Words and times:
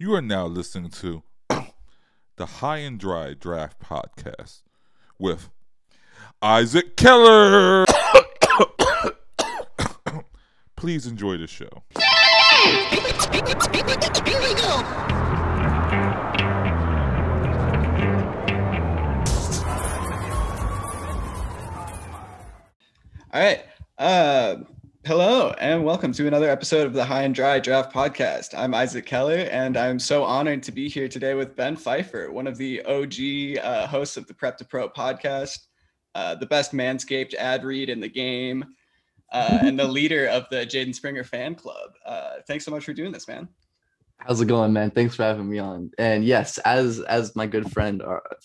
You 0.00 0.14
are 0.14 0.22
now 0.22 0.46
listening 0.46 0.90
to 0.90 1.24
the 2.36 2.46
High 2.46 2.78
and 2.78 3.00
Dry 3.00 3.34
Draft 3.34 3.80
Podcast 3.80 4.62
with 5.18 5.48
Isaac 6.40 6.96
Keller. 6.96 7.84
Please 10.76 11.04
enjoy 11.04 11.36
the 11.36 11.48
show. 11.48 11.82
Here 14.24 14.40
we 14.40 14.54
go. 14.54 14.84
All 23.32 23.40
right. 23.40 23.64
Uh, 23.98 24.58
hello, 25.08 25.54
and 25.58 25.82
welcome 25.82 26.12
to 26.12 26.26
another 26.26 26.50
episode 26.50 26.86
of 26.86 26.92
the 26.92 27.02
High 27.02 27.22
and 27.22 27.34
Dry 27.34 27.58
Draft 27.58 27.94
Podcast. 27.94 28.52
I'm 28.54 28.74
Isaac 28.74 29.06
Keller, 29.06 29.48
and 29.50 29.74
I'm 29.74 29.98
so 29.98 30.22
honored 30.22 30.62
to 30.64 30.70
be 30.70 30.86
here 30.86 31.08
today 31.08 31.32
with 31.32 31.56
Ben 31.56 31.78
Pfeifer, 31.78 32.30
one 32.30 32.46
of 32.46 32.58
the 32.58 32.82
OG 32.82 33.64
uh, 33.64 33.86
hosts 33.86 34.18
of 34.18 34.26
the 34.26 34.34
Prep 34.34 34.58
to 34.58 34.66
Pro 34.66 34.86
podcast, 34.86 35.60
uh, 36.14 36.34
the 36.34 36.44
best 36.44 36.72
Manscaped 36.72 37.32
ad 37.36 37.64
read 37.64 37.88
in 37.88 38.00
the 38.00 38.08
game, 38.08 38.66
uh, 39.32 39.60
and 39.62 39.78
the 39.78 39.88
leader 39.88 40.26
of 40.26 40.44
the 40.50 40.66
Jaden 40.66 40.94
Springer 40.94 41.24
fan 41.24 41.54
club. 41.54 41.92
Uh, 42.04 42.32
thanks 42.46 42.66
so 42.66 42.70
much 42.70 42.84
for 42.84 42.92
doing 42.92 43.10
this, 43.10 43.26
man. 43.26 43.48
How's 44.18 44.42
it 44.42 44.46
going, 44.46 44.74
man? 44.74 44.90
Thanks 44.90 45.14
for 45.14 45.22
having 45.22 45.48
me 45.48 45.58
on. 45.58 45.90
And 45.96 46.22
yes, 46.22 46.58
as 46.58 47.00
as 47.00 47.34
my 47.34 47.46
good 47.46 47.72
friend 47.72 48.02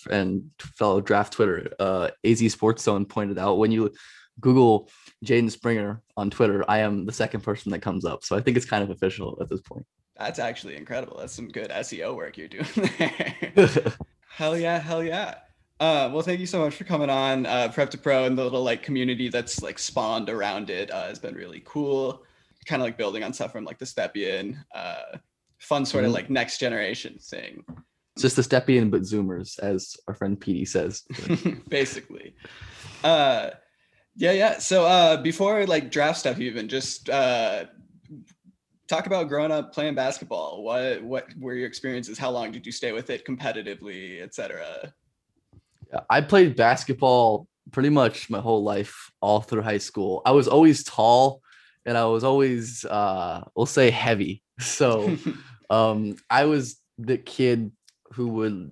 and 0.10 0.50
fellow 0.60 1.02
draft 1.02 1.34
Twitter, 1.34 1.74
uh, 1.78 2.12
AZ 2.24 2.54
Sports 2.54 2.84
Zone 2.84 3.06
pointed 3.06 3.38
out, 3.38 3.58
when 3.58 3.72
you 3.74 3.92
Google 4.40 4.90
Jaden 5.26 5.50
Springer 5.52 6.02
on 6.18 6.30
Twitter, 6.30 6.64
I 6.70 6.80
am 6.80 7.06
the 7.06 7.12
second 7.14 7.42
person 7.42 7.72
that 7.72 7.80
comes 7.80 8.06
up. 8.06 8.24
So 8.24 8.36
I 8.36 8.42
think 8.42 8.58
it's 8.58 8.66
kind 8.66 8.84
of 8.84 8.90
official 8.90 9.38
at 9.42 9.50
this 9.50 9.62
point. 9.62 9.86
That's 10.18 10.40
actually 10.40 10.76
incredible. 10.76 11.18
That's 11.18 11.34
some 11.34 11.48
good 11.48 11.70
SEO 11.70 12.16
work 12.16 12.38
you're 12.38 12.48
doing 12.48 12.66
there. 12.98 13.36
hell 14.30 14.58
yeah, 14.58 14.80
hell 14.80 15.04
yeah. 15.04 15.36
Uh, 15.80 16.10
well, 16.14 16.22
thank 16.22 16.40
you 16.40 16.46
so 16.46 16.60
much 16.60 16.76
for 16.76 16.84
coming 16.84 17.10
on. 17.10 17.46
Uh, 17.46 17.68
Prep 17.74 17.90
to 17.92 17.98
Pro 17.98 18.26
and 18.26 18.38
the 18.38 18.44
little 18.44 18.64
like 18.64 18.84
community 18.84 19.28
that's 19.30 19.62
like 19.62 19.80
spawned 19.80 20.30
around 20.30 20.70
it 20.70 20.92
uh, 20.92 21.08
has 21.08 21.20
been 21.20 21.36
really 21.36 21.62
cool. 21.66 22.24
Kind 22.66 22.82
of 22.82 22.86
like 22.86 22.98
building 22.98 23.24
on 23.24 23.34
stuff 23.34 23.52
from 23.52 23.66
like 23.66 23.80
the 23.80 23.86
Stepien, 23.86 24.56
uh, 24.74 25.18
fun 25.60 25.86
sort 25.86 26.06
of 26.06 26.12
Mhm. 26.12 26.14
like 26.14 26.30
next 26.30 26.60
generation 26.60 27.18
thing, 27.20 27.66
It's 28.16 28.22
just 28.22 28.36
the 28.38 28.42
Stepien 28.44 28.90
but 28.92 29.02
Zoomers, 29.02 29.60
as 29.60 29.98
our 30.08 30.14
friend 30.14 30.40
PD 30.40 30.66
says. 30.68 31.04
basically. 31.70 32.36
Uh, 33.04 33.50
yeah, 34.16 34.32
yeah. 34.32 34.60
So 34.60 34.86
uh, 34.86 35.18
before 35.18 35.66
like 35.66 35.92
draft 35.92 36.20
stuff, 36.20 36.40
even 36.40 36.68
just 36.68 37.10
uh, 37.10 37.66
talk 38.88 39.08
about 39.08 39.28
growing 39.28 39.52
up 39.52 39.74
playing 39.74 39.96
basketball. 39.96 40.64
What 40.64 41.04
what 41.04 41.28
were 41.40 41.54
your 41.54 41.68
experiences? 41.68 42.18
How 42.18 42.32
long 42.32 42.52
did 42.52 42.66
you 42.66 42.72
stay 42.72 42.92
with 42.92 43.10
it 43.10 43.26
competitively, 43.26 44.22
etc. 44.22 44.94
I 46.10 46.22
played 46.22 46.56
basketball 46.56 47.48
pretty 47.72 47.90
much 47.90 48.30
my 48.30 48.40
whole 48.40 48.64
life, 48.64 49.12
all 49.22 49.42
through 49.42 49.62
high 49.62 49.78
school. 49.78 50.22
I 50.26 50.32
was 50.32 50.48
always 50.48 50.84
tall, 50.84 51.42
and 51.86 51.98
I 51.98 52.06
was 52.06 52.24
always, 52.24 52.84
uh, 52.86 53.44
we'll 53.56 53.66
say, 53.66 53.90
heavy. 53.90 54.42
So. 54.60 55.18
um 55.70 56.16
i 56.30 56.46
was 56.46 56.80
the 56.98 57.18
kid 57.18 57.72
who 58.14 58.28
would 58.28 58.72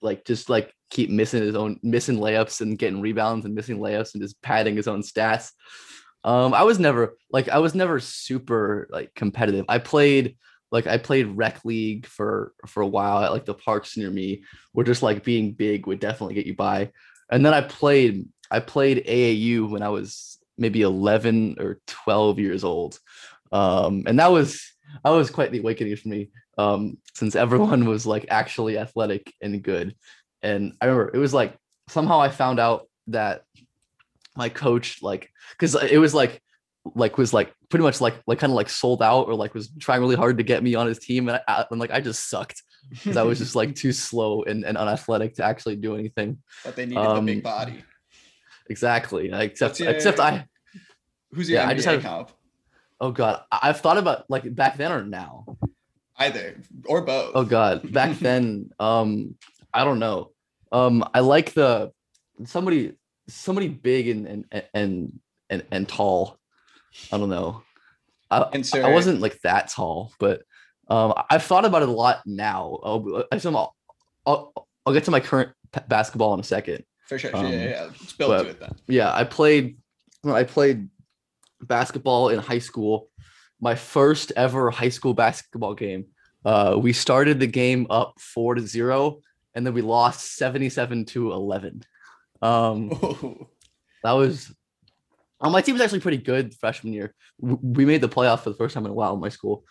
like 0.00 0.24
just 0.24 0.48
like 0.48 0.72
keep 0.90 1.10
missing 1.10 1.42
his 1.42 1.54
own 1.54 1.78
missing 1.82 2.18
layups 2.18 2.60
and 2.60 2.78
getting 2.78 3.00
rebounds 3.00 3.44
and 3.44 3.54
missing 3.54 3.78
layups 3.78 4.14
and 4.14 4.22
just 4.22 4.40
padding 4.42 4.76
his 4.76 4.88
own 4.88 5.02
stats. 5.02 5.50
Um 6.22 6.54
i 6.54 6.62
was 6.62 6.78
never 6.78 7.16
like 7.30 7.48
i 7.48 7.58
was 7.58 7.74
never 7.74 8.00
super 8.00 8.88
like 8.90 9.14
competitive. 9.14 9.64
I 9.68 9.78
played 9.78 10.36
like 10.70 10.86
i 10.86 10.98
played 10.98 11.36
rec 11.36 11.64
league 11.64 12.06
for 12.06 12.52
for 12.66 12.82
a 12.82 12.86
while 12.86 13.22
at 13.22 13.32
like 13.32 13.44
the 13.44 13.54
parks 13.54 13.96
near 13.96 14.10
me 14.10 14.44
where 14.72 14.84
just 14.84 15.02
like 15.02 15.24
being 15.24 15.52
big 15.52 15.86
would 15.86 16.00
definitely 16.00 16.34
get 16.34 16.46
you 16.46 16.54
by. 16.54 16.90
And 17.30 17.44
then 17.44 17.54
i 17.54 17.60
played 17.60 18.26
i 18.50 18.60
played 18.60 19.04
aau 19.06 19.70
when 19.70 19.82
i 19.82 19.88
was 19.88 20.38
maybe 20.56 20.82
11 20.82 21.56
or 21.58 21.80
12 21.86 22.38
years 22.38 22.64
old. 22.64 22.98
Um 23.50 24.04
and 24.06 24.18
that 24.18 24.30
was 24.30 24.62
that 25.02 25.10
was 25.10 25.30
quite 25.30 25.50
the 25.50 25.58
awakening 25.58 25.96
for 25.96 26.08
me 26.08 26.30
um 26.58 26.98
since 27.14 27.34
everyone 27.34 27.84
was 27.86 28.06
like 28.06 28.26
actually 28.28 28.78
athletic 28.78 29.32
and 29.40 29.62
good 29.62 29.94
and 30.44 30.72
i 30.80 30.84
remember 30.86 31.10
it 31.14 31.18
was 31.18 31.34
like 31.34 31.56
somehow 31.88 32.20
i 32.20 32.28
found 32.28 32.60
out 32.60 32.86
that 33.08 33.42
my 34.36 34.48
coach 34.48 35.02
like 35.02 35.30
because 35.52 35.74
it 35.74 35.98
was 35.98 36.14
like 36.14 36.40
like 36.94 37.16
was 37.18 37.32
like 37.32 37.52
pretty 37.70 37.82
much 37.82 38.00
like 38.00 38.14
like 38.26 38.38
kind 38.38 38.52
of 38.52 38.56
like 38.56 38.68
sold 38.68 39.02
out 39.02 39.26
or 39.26 39.34
like 39.34 39.54
was 39.54 39.70
trying 39.80 40.00
really 40.00 40.16
hard 40.16 40.36
to 40.38 40.44
get 40.44 40.62
me 40.62 40.74
on 40.74 40.86
his 40.86 40.98
team 40.98 41.28
and 41.28 41.40
I, 41.48 41.64
and 41.70 41.80
like 41.80 41.90
i 41.90 42.00
just 42.00 42.28
sucked 42.28 42.62
because 42.90 43.16
i 43.16 43.22
was 43.22 43.38
just 43.38 43.56
like 43.56 43.74
too 43.82 43.92
slow 43.92 44.42
and, 44.42 44.64
and 44.64 44.76
unathletic 44.76 45.34
to 45.36 45.44
actually 45.44 45.76
do 45.76 45.94
anything 45.96 46.38
but 46.64 46.76
they 46.76 46.84
needed 46.86 47.02
the 47.02 47.08
um, 47.10 47.26
big 47.26 47.42
body. 47.42 47.82
exactly 48.68 49.30
except 49.32 49.80
your- 49.80 49.90
except 49.90 50.20
i 50.20 50.46
Who's 51.32 51.50
your 51.50 51.60
yeah, 51.60 51.66
NBA 51.66 51.70
I 51.70 51.74
just 51.74 51.86
had- 51.88 52.02
comp? 52.02 52.30
oh 53.00 53.10
god 53.10 53.42
i've 53.50 53.80
thought 53.80 53.98
about 53.98 54.24
like 54.28 54.54
back 54.54 54.76
then 54.76 54.92
or 54.92 55.02
now 55.04 55.44
Either 56.16 56.60
or 56.86 57.00
both. 57.02 57.32
Oh 57.34 57.44
god, 57.44 57.90
back 57.92 58.16
then, 58.20 58.70
um, 58.78 59.34
I 59.72 59.82
don't 59.82 59.98
know. 59.98 60.30
Um, 60.74 61.08
I 61.14 61.20
like 61.20 61.52
the 61.52 61.92
somebody 62.44 62.94
somebody 63.28 63.68
big 63.68 64.08
and 64.08 64.26
and 64.26 64.64
and 64.74 65.20
and, 65.48 65.62
and 65.70 65.88
tall. 65.88 66.38
I 67.12 67.18
don't 67.18 67.30
know. 67.30 67.62
I, 68.30 68.50
I 68.74 68.88
wasn't 68.90 69.20
like 69.20 69.40
that 69.42 69.68
tall, 69.68 70.12
but 70.18 70.42
um, 70.88 71.14
I've 71.30 71.44
thought 71.44 71.64
about 71.64 71.82
it 71.82 71.88
a 71.88 71.92
lot 71.92 72.22
now. 72.26 72.78
I'll, 72.82 73.24
I'll, 73.30 73.74
I'll, 74.26 74.68
I'll 74.84 74.92
get 74.92 75.04
to 75.04 75.10
my 75.10 75.20
current 75.20 75.52
p- 75.72 75.80
basketball 75.86 76.34
in 76.34 76.40
a 76.40 76.44
second. 76.44 76.84
For 77.06 77.18
sure. 77.18 77.30
sure, 77.30 77.38
um, 77.38 77.52
yeah, 77.52 77.58
yeah, 77.58 77.70
yeah. 77.70 77.82
Let's 77.84 78.12
build 78.14 78.44
to 78.44 78.50
it 78.50 78.60
then. 78.60 78.74
yeah 78.86 79.12
i 79.12 79.24
played 79.24 79.76
i 80.24 80.42
played 80.42 80.88
basketball 81.60 82.30
in 82.30 82.38
high 82.38 82.58
school 82.58 83.10
my 83.60 83.74
first 83.74 84.32
ever 84.36 84.70
high 84.70 84.88
school 84.88 85.12
basketball 85.12 85.74
game 85.74 86.06
uh 86.46 86.76
we 86.78 86.92
started 86.94 87.40
the 87.40 87.46
game 87.46 87.86
up 87.90 88.14
four 88.18 88.54
to 88.54 88.62
zero 88.62 89.20
and 89.54 89.66
then 89.66 89.74
we 89.74 89.82
lost 89.82 90.36
77 90.36 91.04
to 91.06 91.32
11 91.32 91.82
um 92.42 92.90
Oh, 92.92 93.48
that 94.02 94.12
was 94.12 94.52
oh, 95.40 95.50
my 95.50 95.60
team 95.60 95.74
was 95.74 95.82
actually 95.82 96.00
pretty 96.00 96.18
good 96.18 96.54
freshman 96.54 96.92
year. 96.92 97.14
We 97.38 97.84
made 97.84 98.00
the 98.00 98.08
playoff 98.08 98.40
for 98.40 98.50
the 98.50 98.56
first 98.56 98.74
time 98.74 98.84
in 98.84 98.90
a 98.90 98.94
while 98.94 99.14
in 99.14 99.20
my 99.20 99.28
school. 99.28 99.64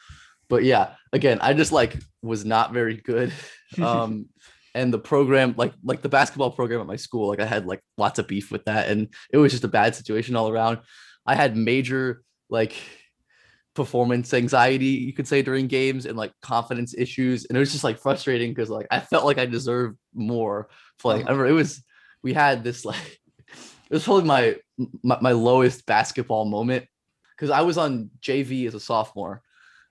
But 0.49 0.63
yeah 0.63 0.95
again 1.11 1.39
i 1.41 1.53
just 1.53 1.71
like 1.71 1.97
was 2.21 2.45
not 2.45 2.73
very 2.73 2.97
good. 2.97 3.31
Um 3.81 4.27
and 4.75 4.93
the 4.93 4.99
program 4.99 5.55
like 5.57 5.73
like 5.83 6.01
the 6.01 6.09
basketball 6.09 6.51
program 6.51 6.81
at 6.81 6.87
my 6.87 6.95
school 6.95 7.27
like 7.27 7.39
i 7.39 7.45
had 7.45 7.65
like 7.65 7.81
lots 7.97 8.19
of 8.19 8.27
beef 8.27 8.51
with 8.51 8.65
that 8.65 8.89
and 8.89 9.07
it 9.31 9.37
was 9.37 9.51
just 9.51 9.63
a 9.63 9.67
bad 9.67 9.95
situation 9.95 10.35
all 10.35 10.49
around. 10.49 10.79
I 11.25 11.35
had 11.35 11.55
major 11.55 12.21
like 12.49 12.75
performance 13.73 14.33
anxiety 14.33 14.85
you 14.85 15.13
could 15.13 15.27
say 15.27 15.41
during 15.41 15.67
games 15.67 16.05
and 16.05 16.15
like 16.15 16.31
confidence 16.41 16.93
issues 16.95 17.45
and 17.45 17.57
it 17.57 17.59
was 17.59 17.71
just 17.71 17.83
like 17.83 17.97
frustrating 17.97 18.51
because 18.51 18.69
like 18.69 18.85
i 18.91 18.99
felt 18.99 19.25
like 19.25 19.39
i 19.39 19.45
deserved 19.45 19.97
more 20.13 20.69
for 20.99 21.13
like 21.13 21.25
i 21.25 21.29
remember 21.31 21.47
it 21.47 21.53
was 21.53 21.83
we 22.21 22.33
had 22.33 22.63
this 22.63 22.85
like 22.85 23.19
it 23.47 23.89
was 23.89 24.03
probably 24.03 24.25
my 24.25 24.55
my, 25.01 25.17
my 25.21 25.31
lowest 25.31 25.85
basketball 25.85 26.45
moment 26.45 26.85
because 27.35 27.49
i 27.49 27.61
was 27.61 27.77
on 27.77 28.09
jv 28.21 28.67
as 28.67 28.75
a 28.75 28.79
sophomore. 28.79 29.41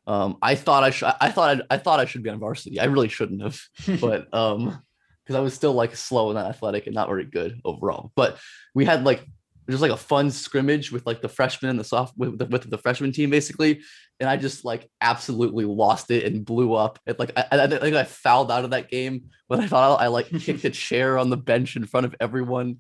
Um 0.07 0.37
i 0.43 0.55
thought 0.55 0.85
i 0.85 0.91
should 0.91 1.13
i 1.21 1.31
thought 1.31 1.51
I'd, 1.51 1.63
i 1.71 1.77
thought 1.77 2.01
i 2.01 2.05
should 2.05 2.23
be 2.23 2.31
on 2.31 2.41
varsity. 2.41 2.81
I 2.81 2.85
really 2.85 3.09
shouldn't 3.09 3.43
have 3.43 3.61
but 4.01 4.33
um 4.35 4.83
because 5.25 5.37
I 5.39 5.41
was 5.41 5.55
still 5.55 5.73
like 5.73 5.95
slow 5.95 6.31
and 6.31 6.39
not 6.39 6.49
athletic 6.49 6.87
and 6.87 6.95
not 6.95 7.09
very 7.09 7.25
good 7.25 7.61
overall. 7.65 8.13
But 8.17 8.39
we 8.75 8.85
had 8.85 9.05
like 9.05 9.25
just 9.71 9.83
like 9.83 9.93
a 9.93 9.97
fun 9.97 10.31
scrimmage 10.31 10.91
with 10.91 11.07
like 11.07 11.23
the 11.23 11.29
freshmen 11.29 11.71
and 11.71 11.79
the 11.79 11.85
soft 11.85 12.17
with 12.17 12.39
the, 12.39 12.47
with 12.47 12.69
the 12.69 12.79
freshman 12.79 13.13
team 13.13 13.31
basically, 13.31 13.83
and 14.21 14.29
I 14.29 14.37
just 14.37 14.65
like 14.65 14.91
absolutely 15.01 15.65
lost 15.65 16.11
it 16.11 16.25
and 16.25 16.45
blew 16.45 16.75
up. 16.75 16.99
It 17.07 17.19
like 17.19 17.33
I, 17.37 17.47
I 17.53 17.67
think 17.67 17.97
I 17.97 18.05
fouled 18.05 18.51
out 18.51 18.65
of 18.65 18.71
that 18.71 18.91
game 18.91 19.25
when 19.47 19.61
I 19.61 19.67
thought 19.67 20.01
I 20.01 20.09
like 20.09 20.29
kicked 20.41 20.65
a 20.65 20.71
chair 20.71 21.19
on 21.19 21.31
the 21.31 21.37
bench 21.37 21.77
in 21.77 21.87
front 21.87 22.07
of 22.07 22.15
everyone. 22.21 22.79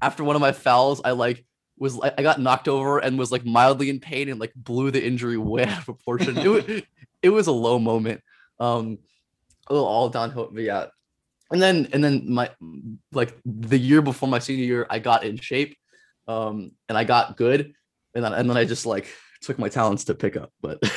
After 0.00 0.24
one 0.24 0.36
of 0.36 0.42
my 0.42 0.52
fouls, 0.52 1.00
I 1.04 1.12
like 1.12 1.44
was 1.78 1.96
like 1.96 2.14
I 2.18 2.22
got 2.22 2.40
knocked 2.40 2.68
over 2.68 2.98
and 2.98 3.18
was 3.18 3.30
like 3.30 3.44
mildly 3.44 3.90
in 3.90 4.00
pain 4.00 4.28
and 4.28 4.40
like 4.40 4.52
blew 4.54 4.90
the 4.90 5.04
injury 5.04 5.36
way 5.36 5.64
out 5.64 5.78
of 5.78 5.84
proportion. 5.84 6.38
it, 6.38 6.48
was, 6.48 6.64
it 7.22 7.30
was 7.30 7.46
a 7.46 7.52
low 7.52 7.78
moment. 7.78 8.22
Um, 8.58 8.98
a 9.68 9.72
little 9.72 9.88
all 9.88 10.08
downhill, 10.08 10.50
but 10.52 10.62
yeah, 10.62 10.86
and 11.52 11.60
then 11.60 11.88
and 11.92 12.02
then 12.02 12.24
my 12.32 12.50
like 13.12 13.36
the 13.44 13.78
year 13.78 14.02
before 14.02 14.28
my 14.28 14.38
senior 14.38 14.64
year 14.64 14.86
i 14.90 14.98
got 14.98 15.22
in 15.22 15.36
shape 15.36 15.76
um 16.28 16.70
and 16.88 16.96
i 16.98 17.04
got 17.04 17.36
good 17.36 17.72
and 18.14 18.24
then 18.24 18.32
and 18.32 18.48
then 18.48 18.56
i 18.56 18.64
just 18.64 18.86
like 18.86 19.06
took 19.42 19.58
my 19.58 19.68
talents 19.68 20.04
to 20.04 20.14
pick 20.14 20.36
up 20.36 20.50
but 20.60 20.78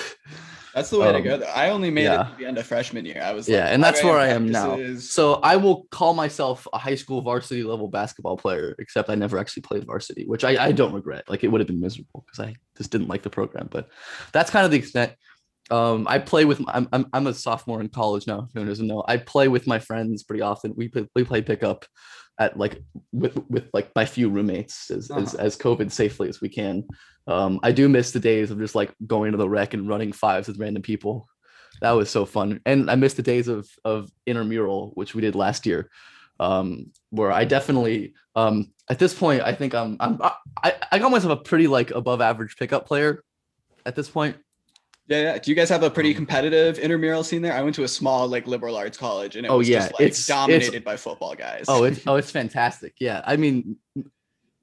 That's 0.75 0.89
the 0.89 0.99
way 0.99 1.09
to 1.09 1.19
Um, 1.19 1.23
go. 1.23 1.37
Though. 1.37 1.45
I 1.45 1.69
only 1.69 1.89
made 1.89 2.03
yeah. 2.03 2.27
it 2.27 2.31
to 2.31 2.37
the 2.37 2.45
end 2.47 2.57
of 2.57 2.65
freshman 2.67 3.05
year. 3.05 3.21
I 3.23 3.31
was 3.31 3.47
yeah 3.47 3.63
like, 3.63 3.73
and 3.75 3.81
that's 3.81 4.03
where 4.03 4.17
i 4.17 4.27
am 4.27 4.49
now 4.49 4.77
so 4.97 5.35
i 5.35 5.55
will 5.55 5.85
call 5.89 6.13
myself 6.13 6.67
a 6.73 6.77
high 6.77 6.95
school 6.95 7.21
varsity 7.21 7.63
level 7.63 7.87
basketball 7.87 8.35
player 8.35 8.75
except 8.77 9.09
i 9.09 9.15
never 9.15 9.37
actually 9.37 9.61
played 9.61 9.85
varsity 9.85 10.25
which 10.27 10.43
i, 10.43 10.61
I 10.65 10.73
don't 10.73 10.91
regret 10.93 11.23
like 11.29 11.45
it 11.45 11.47
would 11.47 11.61
have 11.61 11.67
been 11.67 11.79
miserable 11.79 12.25
because 12.25 12.41
i 12.45 12.55
just 12.77 12.91
didn't 12.91 13.07
like 13.07 13.23
the 13.23 13.29
program 13.29 13.69
but 13.71 13.87
that's 14.33 14.51
kind 14.51 14.65
of 14.65 14.71
the 14.71 14.77
extent 14.77 15.13
Um, 15.71 16.05
I 16.07 16.19
play 16.19 16.45
with. 16.45 16.59
I'm, 16.67 16.87
I'm 16.93 17.05
I'm 17.13 17.27
a 17.27 17.33
sophomore 17.33 17.81
in 17.81 17.89
college 17.89 18.27
now. 18.27 18.39
If 18.45 18.55
anyone 18.55 18.69
doesn't 18.69 18.85
know, 18.85 19.01
I 19.07 19.17
play 19.17 19.47
with 19.47 19.65
my 19.65 19.79
friends 19.79 20.21
pretty 20.23 20.43
often. 20.43 20.73
We 20.77 20.89
play, 20.89 21.07
we 21.15 21.23
play 21.23 21.41
pickup 21.41 21.85
at 22.39 22.57
like 22.57 22.81
with 23.11 23.37
with 23.49 23.69
like 23.73 23.89
my 23.95 24.05
few 24.05 24.29
roommates 24.29 24.91
as 24.91 25.09
as, 25.11 25.33
Uh-huh. 25.35 25.45
as 25.45 25.57
COVID 25.57 25.91
safely 25.91 26.29
as 26.29 26.41
we 26.41 26.49
can. 26.49 26.83
Um, 27.27 27.59
I 27.63 27.71
do 27.71 27.89
miss 27.89 28.11
the 28.11 28.19
days 28.19 28.51
of 28.51 28.59
just 28.59 28.75
like 28.75 28.93
going 29.07 29.31
to 29.31 29.37
the 29.37 29.49
rec 29.49 29.73
and 29.73 29.87
running 29.89 30.11
fives 30.11 30.47
with 30.47 30.59
random 30.59 30.83
people. 30.83 31.27
That 31.81 31.91
was 31.91 32.09
so 32.09 32.25
fun, 32.25 32.61
and 32.65 32.89
I 32.89 32.95
miss 32.95 33.15
the 33.15 33.21
days 33.23 33.47
of 33.47 33.67
of 33.83 34.09
intramural, 34.25 34.91
which 34.95 35.13
we 35.15 35.21
did 35.21 35.35
last 35.35 35.65
year, 35.65 35.89
um, 36.39 36.91
where 37.09 37.31
I 37.31 37.45
definitely 37.45 38.13
um, 38.35 38.71
at 38.89 38.99
this 38.99 39.13
point 39.13 39.41
I 39.41 39.53
think 39.53 39.73
I'm 39.73 39.97
I'm 39.99 40.19
I, 40.63 40.73
I 40.91 40.99
got 40.99 41.11
myself 41.11 41.39
a 41.39 41.43
pretty 41.43 41.67
like 41.67 41.91
above 41.91 42.21
average 42.21 42.55
pickup 42.57 42.85
player 42.85 43.23
at 43.85 43.95
this 43.95 44.09
point. 44.09 44.37
Yeah, 45.07 45.21
yeah. 45.21 45.37
Do 45.37 45.51
you 45.51 45.55
guys 45.55 45.69
have 45.69 45.83
a 45.83 45.89
pretty 45.89 46.09
Um, 46.11 46.15
competitive 46.15 46.79
intramural 46.79 47.23
scene 47.23 47.41
there? 47.43 47.53
I 47.53 47.61
went 47.61 47.75
to 47.75 47.83
a 47.83 47.87
small 47.87 48.27
like 48.27 48.47
liberal 48.47 48.75
arts 48.75 48.97
college, 48.97 49.35
and 49.35 49.45
it 49.45 49.49
Oh, 49.49 49.59
was 49.59 49.69
yeah, 49.69 49.79
just 49.79 49.91
like 49.93 50.01
it's- 50.01 50.19
it's- 50.21 50.27
dominated 50.27 50.83
by 50.83 50.97
football 50.97 51.35
guys. 51.35 51.65
Oh, 51.67 51.83
it's 51.83 52.01
oh, 52.07 52.15
it's 52.15 52.31
fantastic. 52.31 52.93
Yeah, 52.99 53.21
I 53.25 53.35
mean, 53.37 53.77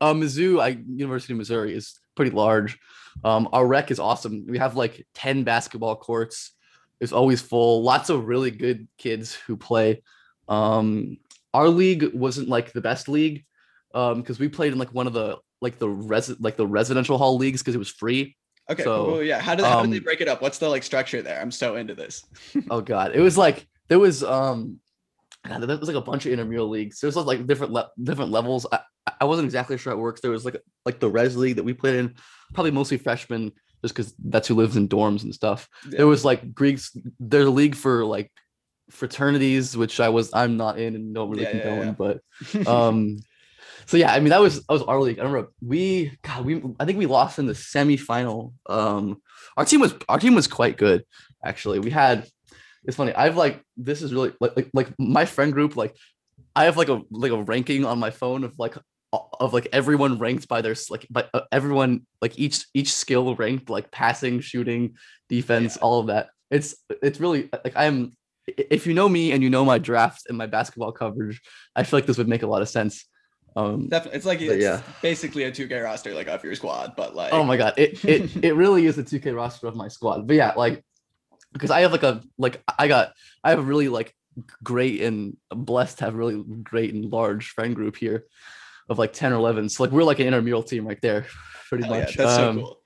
uh, 0.01 0.15
Mizzou, 0.15 0.61
I 0.61 0.79
University 0.89 1.33
of 1.33 1.39
Missouri 1.39 1.75
is 1.75 2.01
pretty 2.17 2.33
large. 2.33 2.79
Um, 3.25 3.49
our 3.53 3.67
rec 3.67 3.91
is 3.91 4.01
awesome. 4.01 4.47
We 4.49 4.59
have 4.59 4.75
like 4.77 5.07
ten 5.15 5.45
basketball 5.45 5.97
courts. 5.97 6.53
It's 7.01 7.13
always 7.13 7.41
full. 7.41 7.83
Lots 7.83 8.11
of 8.11 8.27
really 8.27 8.51
good 8.51 8.89
kids 8.99 9.35
who 9.35 9.57
play. 9.57 10.03
Um, 10.49 11.19
our 11.55 11.69
league 11.69 12.15
wasn't 12.15 12.49
like 12.49 12.73
the 12.73 12.81
best 12.81 13.09
league 13.09 13.45
um 13.95 14.21
because 14.23 14.39
we 14.41 14.49
played 14.49 14.73
in 14.73 14.79
like 14.79 14.93
one 14.95 15.07
of 15.07 15.13
the 15.13 15.37
like 15.61 15.79
the 15.79 15.89
res 15.89 16.31
like 16.41 16.57
the 16.57 16.67
residential 16.67 17.19
hall 17.19 17.37
leagues 17.37 17.61
because 17.63 17.75
it 17.75 17.79
was 17.79 17.91
free. 17.91 18.35
Okay, 18.73 18.85
so, 18.85 19.05
cool. 19.07 19.23
Yeah, 19.23 19.41
how 19.41 19.55
do, 19.55 19.65
how 19.65 19.83
do 19.83 19.91
they 19.91 19.99
um, 19.99 20.03
break 20.05 20.21
it 20.21 20.29
up? 20.29 20.43
What's 20.43 20.59
the 20.59 20.69
like 20.69 20.83
structure 20.83 21.23
there? 21.23 21.41
I'm 21.41 21.51
so 21.51 21.77
into 21.77 21.95
this. 21.95 22.25
oh 22.71 22.81
god 22.81 23.13
it 23.15 23.21
was 23.21 23.37
like 23.39 23.67
there 23.89 23.99
was 23.99 24.23
um 24.25 24.79
God, 25.47 25.61
there 25.63 25.77
was 25.77 25.89
like 25.89 25.97
a 25.97 26.01
bunch 26.01 26.25
of 26.27 26.33
intramural 26.33 26.69
leagues 26.69 27.01
there's 27.01 27.17
like 27.17 27.47
different 27.47 27.73
le- 27.73 27.91
different 28.03 28.31
levels 28.31 28.65
I, 28.71 28.81
I 29.21 29.25
wasn't 29.25 29.47
exactly 29.47 29.77
sure 29.77 29.93
how 29.93 29.99
it 29.99 30.01
works 30.01 30.21
there 30.21 30.31
was 30.31 30.45
like 30.45 30.57
like 30.87 31.01
the 31.01 31.11
res 31.11 31.37
league 31.37 31.57
that 31.57 31.65
we 31.65 31.75
played 31.75 31.97
in 31.97 32.15
probably 32.55 32.71
mostly 32.71 32.97
freshmen 32.97 33.51
just 33.83 33.95
because 33.95 34.15
that's 34.25 34.47
who 34.47 34.55
lives 34.55 34.77
in 34.77 34.89
dorms 34.89 35.25
and 35.25 35.35
stuff 35.35 35.69
Yeah. 35.89 35.99
there 35.99 36.07
was 36.07 36.25
like 36.25 36.55
greeks 36.55 36.97
there's 37.19 37.47
a 37.47 37.51
league 37.51 37.75
for 37.75 38.05
like 38.05 38.31
fraternities 38.91 39.77
which 39.77 39.99
i 40.01 40.09
was 40.09 40.31
i'm 40.33 40.57
not 40.57 40.79
in 40.79 40.95
and 40.95 41.15
don't 41.15 41.31
really 41.31 41.43
Yeah, 41.43 41.57
yeah, 41.57 41.63
condone 41.63 41.87
yeah. 41.87 42.19
but 42.63 42.67
um 42.69 43.19
so 43.87 43.97
yeah 43.97 44.13
i 44.13 44.21
mean 44.21 44.31
that 44.31 44.41
was 44.41 44.57
that 44.67 44.73
was 44.73 44.83
our 44.83 45.01
league. 45.01 45.19
I 45.19 45.25
remember 45.25 45.49
we 45.61 46.17
god 46.23 46.45
we 46.45 46.63
i 46.81 46.85
think 46.85 46.99
we 46.99 47.07
lost 47.07 47.39
in 47.39 47.47
the 47.47 47.53
semifinal. 47.53 48.53
Um 48.69 49.21
our 49.57 49.65
team 49.65 49.81
was 49.81 49.95
our 50.09 50.19
team 50.19 50.35
was 50.35 50.47
quite 50.47 50.77
good 50.77 51.05
actually. 51.45 51.79
We 51.79 51.91
had 51.91 52.27
it's 52.85 52.97
funny 52.97 53.13
i've 53.15 53.37
like 53.37 53.63
this 53.77 54.03
is 54.03 54.13
really 54.13 54.33
like 54.41 54.57
like, 54.57 54.71
like 54.75 54.89
my 54.99 55.25
friend 55.25 55.53
group 55.53 55.77
like 55.77 55.95
i 56.57 56.65
have 56.65 56.77
like 56.77 56.89
a 56.89 57.01
like 57.11 57.31
a 57.33 57.43
ranking 57.43 57.85
on 57.85 57.99
my 57.99 58.11
phone 58.11 58.43
of 58.45 58.59
like 58.59 58.77
of 59.13 59.53
like 59.53 59.69
everyone 59.73 60.19
ranked 60.19 60.49
by 60.49 60.63
their 60.63 60.75
like 60.91 61.07
by 61.11 61.25
uh, 61.35 61.43
everyone 61.53 62.07
like 62.21 62.39
each 62.39 62.65
each 62.75 62.93
skill 62.93 63.35
ranked 63.37 63.69
like 63.71 63.91
passing 63.91 64.41
shooting 64.41 64.95
defense 65.29 65.77
Yeah. 65.77 65.83
all 65.83 66.01
of 66.01 66.07
that. 66.07 66.31
It's 66.51 66.75
it's 67.03 67.21
really 67.21 67.49
like 67.65 67.75
i'm 67.77 68.13
if 68.47 68.87
you 68.87 68.95
know 68.95 69.09
me 69.09 69.33
and 69.33 69.43
you 69.43 69.51
know 69.51 69.65
my 69.65 69.79
drafts 69.79 70.25
and 70.29 70.37
my 70.37 70.47
basketball 70.47 70.93
coverage 70.93 71.41
i 71.77 71.83
feel 71.85 71.99
like 71.99 72.07
this 72.07 72.19
would 72.19 72.29
make 72.29 72.43
a 72.43 72.47
lot 72.47 72.63
of 72.63 72.69
sense 72.69 73.05
um 73.57 73.89
Definitely, 73.89 74.17
it's 74.17 74.27
like 74.27 74.41
it's 74.41 74.63
yeah. 74.63 74.83
basically 75.03 75.45
a 75.45 75.53
2K 75.53 75.83
roster 75.83 76.15
like 76.15 76.29
of 76.29 76.43
your 76.45 76.55
squad, 76.55 76.95
but 76.97 77.15
like 77.15 77.33
Oh 77.33 77.45
my 77.45 77.57
god, 77.57 77.75
it 77.77 78.05
it 78.05 78.37
it 78.45 78.55
really 78.55 78.87
is 78.87 78.99
a 78.99 79.05
2K 79.05 79.35
roster 79.35 79.67
of 79.67 79.77
my 79.77 79.89
squad. 79.89 80.27
But 80.27 80.37
yeah, 80.37 80.53
like 80.57 80.85
because 81.53 81.71
I 81.71 81.81
have 81.83 81.93
like 81.93 82.03
a 82.03 82.23
like 82.39 82.63
I 82.79 82.89
got 82.89 83.13
I 83.45 83.51
have 83.51 83.59
a 83.59 83.63
really 83.63 83.89
like 83.89 84.15
great 84.63 85.03
and 85.03 85.37
blessed 85.51 85.99
to 85.99 86.05
have 86.07 86.15
really 86.15 86.43
great 86.63 86.95
and 86.95 87.11
large 87.11 87.51
friend 87.51 87.75
group 87.75 87.97
here 87.97 88.25
of 88.89 88.99
like 88.99 89.13
10 89.13 89.33
or 89.33 89.37
11. 89.37 89.69
So 89.69 89.83
like 89.83 89.93
we're 89.93 90.05
like 90.05 90.19
an 90.19 90.27
intramural 90.27 90.63
team 90.63 90.87
right 90.87 91.01
there, 91.03 91.27
pretty 91.69 91.85
hell 91.85 91.95
yeah, 91.97 92.01
much. 92.05 92.17
that's 92.17 92.39
Um, 92.39 92.57
so 92.57 92.63
cool. 92.63 92.79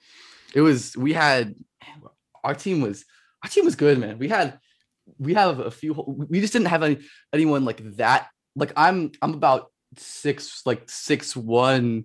It 0.54 0.60
was 0.60 0.96
we 0.96 1.12
had 1.12 1.54
our 2.42 2.54
team 2.54 2.80
was 2.80 3.04
our 3.42 3.50
team 3.50 3.64
was 3.64 3.76
good, 3.76 3.98
man. 3.98 4.18
We 4.18 4.28
had 4.28 4.58
we 5.18 5.34
have 5.34 5.60
a 5.60 5.70
few 5.70 5.92
we 5.94 6.40
just 6.40 6.52
didn't 6.52 6.68
have 6.68 6.82
any 6.82 6.98
anyone 7.32 7.64
like 7.64 7.82
that. 7.96 8.28
Like 8.54 8.72
I'm 8.76 9.12
I'm 9.22 9.34
about 9.34 9.70
six 9.96 10.62
like 10.66 10.82
six 10.88 11.36
one 11.36 12.04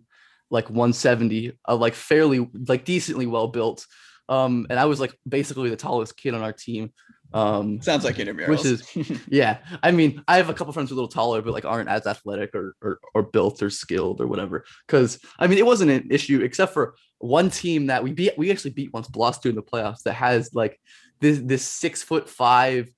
like 0.49 0.69
170 0.69 1.53
uh, 1.67 1.75
like 1.75 1.93
fairly 1.93 2.49
like 2.67 2.85
decently 2.85 3.25
well 3.27 3.47
built. 3.47 3.85
Um 4.29 4.67
and 4.69 4.79
i 4.79 4.85
was 4.85 4.99
like 4.99 5.13
basically 5.27 5.69
the 5.69 5.75
tallest 5.75 6.15
kid 6.17 6.33
on 6.33 6.41
our 6.41 6.53
team 6.53 6.91
um 7.33 7.81
Sounds 7.81 8.03
like 8.03 8.17
intramurals. 8.17 8.47
Which 8.47 8.65
is- 8.65 9.21
yeah. 9.27 9.59
I 9.81 9.91
mean 9.91 10.23
i 10.27 10.37
have 10.37 10.49
a 10.49 10.53
couple 10.53 10.73
friends 10.73 10.89
who 10.89 10.95
are 10.95 10.99
a 10.99 11.01
little 11.01 11.09
taller 11.09 11.41
but 11.41 11.53
like 11.53 11.65
aren't 11.65 11.89
as 11.89 12.05
athletic 12.05 12.53
or 12.53 12.75
or, 12.81 12.99
or 13.13 13.23
built 13.23 13.61
or 13.63 13.69
skilled 13.69 14.21
or 14.21 14.27
whatever. 14.27 14.65
Because 14.87 15.19
i 15.39 15.47
mean 15.47 15.57
it 15.57 15.65
wasn't 15.65 15.91
an 15.91 16.07
issue 16.11 16.41
except 16.41 16.73
for 16.73 16.95
one 17.19 17.49
team 17.49 17.87
that 17.87 18.03
we 18.03 18.11
beat 18.13 18.37
we 18.37 18.51
actually 18.51 18.71
beat 18.71 18.93
once 18.93 19.07
Boston 19.07 19.49
in 19.51 19.55
the 19.55 19.63
playoffs 19.63 20.03
that 20.03 20.13
has 20.13 20.51
like 20.53 20.79
this 21.19 21.39
this 21.39 21.67
six 21.67 22.01
foot 22.03 22.27
five 22.29 22.89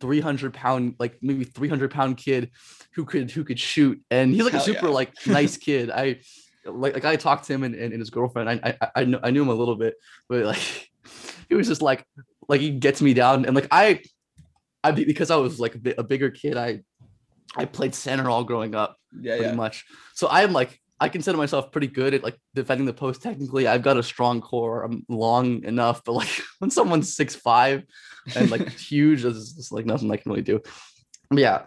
300 0.00 0.52
pound 0.52 0.94
like 0.98 1.18
maybe 1.22 1.44
300 1.44 1.90
pound 1.90 2.16
kid 2.16 2.50
who 2.94 3.04
could 3.04 3.30
who 3.30 3.44
could 3.44 3.58
shoot. 3.58 4.00
And 4.10 4.32
he's 4.32 4.44
like 4.44 4.52
Hell 4.52 4.62
a 4.62 4.64
super 4.64 4.86
yeah. 4.86 4.92
like 4.92 5.26
nice 5.26 5.56
kid. 5.68 5.90
I 5.90 6.20
like 6.64 6.94
like 6.94 7.04
i 7.04 7.16
talked 7.16 7.44
to 7.46 7.52
him 7.52 7.64
and, 7.64 7.74
and, 7.74 7.92
and 7.92 8.00
his 8.00 8.10
girlfriend. 8.10 8.48
I, 8.48 8.76
I 8.80 8.90
i 8.96 9.04
knew 9.04 9.18
i 9.22 9.30
knew 9.30 9.42
him 9.42 9.48
a 9.48 9.54
little 9.54 9.76
bit 9.76 9.94
but 10.28 10.44
like 10.44 10.90
he 11.48 11.54
was 11.54 11.68
just 11.68 11.82
like 11.82 12.04
like 12.48 12.60
he 12.60 12.70
gets 12.70 13.02
me 13.02 13.14
down. 13.14 13.44
And 13.44 13.54
like 13.54 13.68
i 13.70 14.00
i 14.84 14.90
because 14.90 15.30
i 15.30 15.36
was 15.36 15.60
like 15.60 15.74
a, 15.74 15.78
bit, 15.78 15.98
a 15.98 16.02
bigger 16.02 16.30
kid 16.30 16.56
i 16.56 16.80
i 17.56 17.64
played 17.64 17.94
center 17.94 18.28
all 18.30 18.44
growing 18.44 18.74
up 18.74 18.96
yeah, 19.20 19.36
pretty 19.36 19.50
yeah. 19.50 19.54
much. 19.54 19.84
So 20.14 20.28
i'm 20.30 20.52
like 20.52 20.78
i 21.00 21.08
consider 21.08 21.36
myself 21.36 21.72
pretty 21.72 21.88
good 21.88 22.14
at 22.14 22.22
like 22.22 22.38
defending 22.54 22.86
the 22.86 22.92
post 22.92 23.22
technically. 23.22 23.66
I've 23.66 23.82
got 23.82 23.96
a 23.96 24.02
strong 24.02 24.40
core. 24.40 24.84
I'm 24.84 25.04
long 25.08 25.64
enough 25.64 26.04
but 26.04 26.12
like 26.12 26.42
when 26.58 26.70
someone's 26.70 27.14
six 27.14 27.34
five 27.34 27.84
and 28.36 28.50
like 28.50 28.68
huge 28.70 29.22
there's 29.22 29.52
just 29.54 29.72
like 29.72 29.86
nothing 29.86 30.10
i 30.12 30.16
can 30.16 30.30
really 30.30 30.42
do. 30.42 30.60
But 31.28 31.38
yeah 31.38 31.62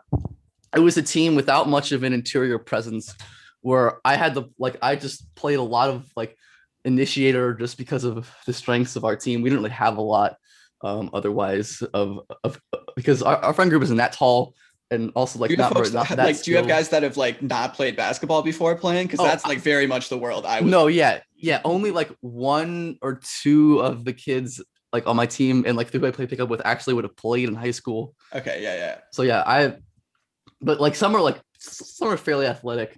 it 0.76 0.80
was 0.80 0.98
a 0.98 1.02
team 1.02 1.36
without 1.36 1.70
much 1.70 1.92
of 1.92 2.04
an 2.04 2.14
interior 2.14 2.60
presence 2.60 3.14
where 3.62 4.00
i 4.06 4.16
had 4.16 4.34
the 4.34 4.44
like 4.60 4.78
i 4.82 4.96
just 4.96 5.34
played 5.36 5.60
a 5.60 5.64
lot 5.64 5.90
of 5.90 6.06
like 6.16 6.38
initiator 6.84 7.54
just 7.54 7.78
because 7.78 8.04
of 8.04 8.30
the 8.46 8.54
strengths 8.54 8.96
of 8.96 9.04
our 9.04 9.16
team 9.16 9.42
we 9.42 9.50
didn't 9.50 9.64
really 9.64 9.74
have 9.74 9.98
a 9.98 10.02
lot 10.02 10.36
um 10.84 11.10
otherwise 11.14 11.82
of 11.94 12.20
of 12.44 12.62
because 12.96 13.22
our, 13.24 13.38
our 13.38 13.54
friend 13.54 13.72
group 13.72 13.82
isn't 13.84 13.98
that 13.98 14.14
tall 14.14 14.54
and 14.92 15.12
also 15.16 15.40
like 15.40 15.50
do 15.50 15.56
you 15.56 15.64
have 15.64 15.74
not, 15.74 15.78
folks 15.84 15.94
not 15.94 16.18
like 16.18 16.42
do 16.44 16.52
you 16.52 16.58
have 16.58 16.68
guys 16.68 16.90
that 16.90 17.04
have 17.04 17.18
like 17.18 17.42
not 17.42 17.74
played 17.74 17.96
basketball 17.96 18.44
before 18.44 18.76
playing? 18.76 19.08
Because 19.08 19.20
Oh, 19.20 19.24
that's 19.24 19.46
like 19.46 19.60
very 19.60 19.88
much 19.88 20.10
the 20.10 20.18
world 20.18 20.46
I 20.46 20.62
was 20.62 20.70
no 20.70 20.88
yeah 20.88 21.22
yeah 21.36 21.62
only 21.64 21.92
like 21.92 22.12
one 22.22 22.98
or 23.02 23.20
two 23.42 23.80
of 23.80 24.06
the 24.06 24.14
kids 24.14 24.62
like 24.94 25.08
on 25.08 25.16
my 25.16 25.26
team 25.26 25.64
and 25.68 25.76
like 25.76 25.92
who 25.92 26.06
i 26.06 26.12
play 26.12 26.26
pickup 26.26 26.50
with 26.50 26.62
actually 26.66 26.94
would 26.94 27.04
have 27.04 27.18
played 27.18 27.50
in 27.50 27.56
high 27.56 27.72
school 27.72 28.16
okay, 28.34 28.62
yeah, 28.62 28.76
yeah. 28.76 28.98
so 29.12 29.24
yeah 29.24 29.44
i 29.46 29.76
but 30.66 30.82
like 30.82 30.96
some 30.96 31.16
are 31.16 31.22
like 31.22 31.40
some 31.60 32.10
are 32.10 32.18
fairly 32.18 32.46
athletic. 32.48 32.98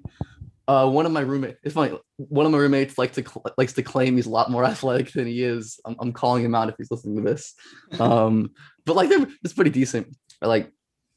Uh 0.67 0.89
one 0.89 1.05
of 1.05 1.11
my 1.13 1.21
roommates 1.21 1.59
it's 1.63 1.73
funny 1.75 1.97
one 2.17 2.45
of 2.45 2.51
my 2.51 2.57
roommates 2.57 2.97
like 2.97 3.13
to 3.13 3.23
cl- 3.23 3.45
likes 3.57 3.73
to 3.73 3.83
claim 3.83 4.15
he's 4.15 4.25
a 4.25 4.29
lot 4.29 4.51
more 4.51 4.65
athletic 4.73 5.11
than 5.13 5.27
he 5.27 5.43
is. 5.43 5.79
I'm, 5.85 5.95
I'm 5.99 6.11
calling 6.11 6.43
him 6.43 6.55
out 6.55 6.69
if 6.69 6.75
he's 6.77 6.91
listening 6.91 7.17
to 7.17 7.21
this. 7.23 7.53
Um 7.99 8.51
but 8.85 8.95
like 8.95 9.09
they're 9.09 9.27
it's 9.43 9.53
pretty 9.53 9.71
decent. 9.71 10.15
Like 10.41 10.71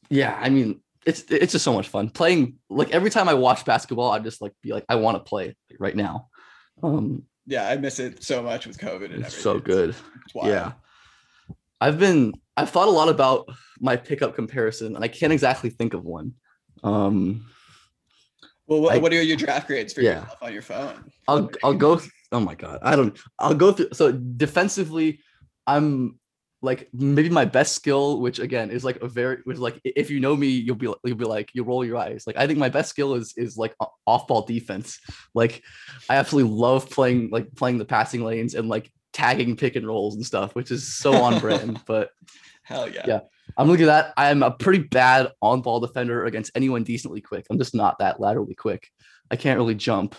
yeah 0.09 0.37
i 0.41 0.49
mean 0.49 0.81
it's 1.05 1.21
it's 1.29 1.53
just 1.53 1.65
so 1.65 1.73
much 1.73 1.87
fun. 1.89 2.09
Playing 2.09 2.59
like 2.69 2.91
every 2.91 3.09
time 3.09 3.27
i 3.27 3.33
watch 3.33 3.65
basketball 3.65 4.11
i 4.11 4.19
just 4.19 4.41
like 4.41 4.53
be 4.61 4.71
like 4.73 4.85
i 4.89 4.95
want 4.95 5.17
to 5.17 5.23
play 5.23 5.55
right 5.79 5.95
now. 5.95 6.27
Um 6.83 7.23
Yeah, 7.45 7.67
I 7.67 7.75
miss 7.77 7.99
it 7.99 8.23
so 8.23 8.41
much 8.43 8.67
with 8.67 8.77
COVID 8.77 9.05
and 9.13 9.23
it's 9.25 9.33
everything. 9.35 9.43
so 9.43 9.59
good. 9.59 9.89
It's 9.89 10.35
yeah. 10.47 10.73
I've 11.81 11.99
been 11.99 12.33
i've 12.55 12.69
thought 12.69 12.87
a 12.87 12.91
lot 13.01 13.09
about 13.09 13.49
my 13.79 13.95
pickup 13.95 14.35
comparison 14.35 14.95
and 14.95 15.03
i 15.03 15.07
can't 15.07 15.33
exactly 15.33 15.69
think 15.69 15.93
of 15.93 16.03
one 16.03 16.33
um 16.83 17.45
Well, 18.67 18.81
what, 18.81 18.93
I- 18.95 18.97
what 18.99 19.13
are 19.13 19.21
your 19.21 19.37
draft 19.37 19.67
grades 19.67 19.93
for 19.93 20.01
Yeah. 20.01 20.21
yourself 20.21 20.37
on 20.43 20.53
your 20.53 20.61
phone? 20.61 21.11
I'll 21.27 21.49
I'll 21.63 21.73
go. 21.73 21.97
th- 21.97 22.11
oh 22.31 22.39
my 22.39 22.55
god, 22.55 22.79
I 22.81 22.95
don't. 22.95 23.17
I'll 23.39 23.53
go 23.55 23.71
through. 23.71 23.89
So 23.93 24.11
defensively, 24.11 25.19
I'm 25.67 26.17
like 26.63 26.89
maybe 26.93 27.29
my 27.29 27.43
best 27.45 27.73
skill, 27.73 28.21
which 28.21 28.37
again 28.39 28.69
is 28.69 28.83
like 28.85 28.97
a 29.01 29.07
very, 29.07 29.37
which 29.45 29.57
like 29.57 29.79
if 29.83 30.09
you 30.11 30.19
know 30.19 30.35
me, 30.35 30.47
you'll 30.47 30.75
be 30.75 30.93
you'll 31.03 31.15
be 31.17 31.25
like 31.25 31.49
you 31.53 31.63
roll 31.63 31.83
your 31.83 31.97
eyes. 31.97 32.23
Like 32.27 32.37
I 32.37 32.45
think 32.47 32.59
my 32.59 32.69
best 32.69 32.89
skill 32.89 33.15
is 33.15 33.33
is 33.35 33.57
like 33.57 33.75
off 34.05 34.27
ball 34.27 34.43
defense. 34.45 34.99
Like 35.33 35.63
I 36.09 36.15
absolutely 36.17 36.51
love 36.53 36.89
playing 36.89 37.29
like 37.31 37.53
playing 37.55 37.77
the 37.79 37.85
passing 37.85 38.23
lanes 38.23 38.53
and 38.55 38.69
like 38.69 38.91
tagging 39.11 39.57
pick 39.57 39.75
and 39.75 39.85
rolls 39.87 40.15
and 40.15 40.25
stuff, 40.25 40.53
which 40.55 40.71
is 40.71 40.95
so 40.95 41.13
on 41.15 41.39
brand. 41.39 41.81
But 41.87 42.11
Hell 42.71 42.89
yeah. 42.89 43.03
Yeah. 43.07 43.19
I'm 43.57 43.67
looking 43.67 43.83
at 43.83 43.87
that. 43.87 44.13
I'm 44.17 44.43
a 44.43 44.51
pretty 44.51 44.79
bad 44.79 45.29
on 45.41 45.61
ball 45.61 45.79
defender 45.79 46.25
against 46.25 46.51
anyone 46.55 46.83
decently 46.83 47.21
quick. 47.21 47.45
I'm 47.49 47.57
just 47.57 47.75
not 47.75 47.99
that 47.99 48.19
laterally 48.19 48.55
quick. 48.55 48.87
I 49.29 49.35
can't 49.35 49.57
really 49.57 49.75
jump. 49.75 50.15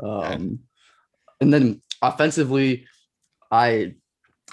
Um, 0.00 0.60
and 1.40 1.52
then 1.52 1.82
offensively, 2.00 2.86
I 3.50 3.94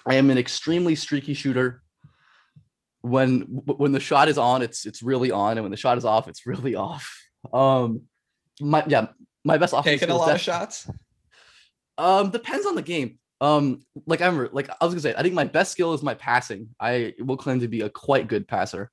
I 0.05 0.15
am 0.15 0.29
an 0.29 0.37
extremely 0.37 0.95
streaky 0.95 1.33
shooter. 1.33 1.81
When 3.01 3.41
when 3.41 3.91
the 3.91 3.99
shot 3.99 4.27
is 4.27 4.37
on, 4.37 4.61
it's 4.61 4.85
it's 4.85 5.01
really 5.01 5.31
on, 5.31 5.57
and 5.57 5.61
when 5.61 5.71
the 5.71 5.77
shot 5.77 5.97
is 5.97 6.05
off, 6.05 6.27
it's 6.27 6.45
really 6.45 6.75
off. 6.75 7.15
Um, 7.53 8.01
my 8.59 8.83
yeah, 8.87 9.07
my 9.45 9.57
best 9.57 9.73
offense. 9.73 9.95
Is 9.95 9.99
taking 10.01 10.15
a 10.15 10.17
lot 10.17 10.35
of 10.35 10.41
shots. 10.41 10.89
Um, 11.97 12.31
depends 12.31 12.65
on 12.65 12.75
the 12.75 12.81
game. 12.81 13.19
Um, 13.41 13.81
like 14.05 14.21
I'm 14.21 14.49
like 14.51 14.69
I 14.69 14.85
was 14.85 14.93
gonna 14.93 15.01
say, 15.01 15.15
I 15.15 15.23
think 15.23 15.33
my 15.33 15.45
best 15.45 15.71
skill 15.71 15.93
is 15.93 16.03
my 16.03 16.13
passing. 16.13 16.69
I 16.79 17.13
will 17.19 17.37
claim 17.37 17.61
to 17.61 17.67
be 17.67 17.81
a 17.81 17.89
quite 17.89 18.27
good 18.27 18.47
passer. 18.47 18.91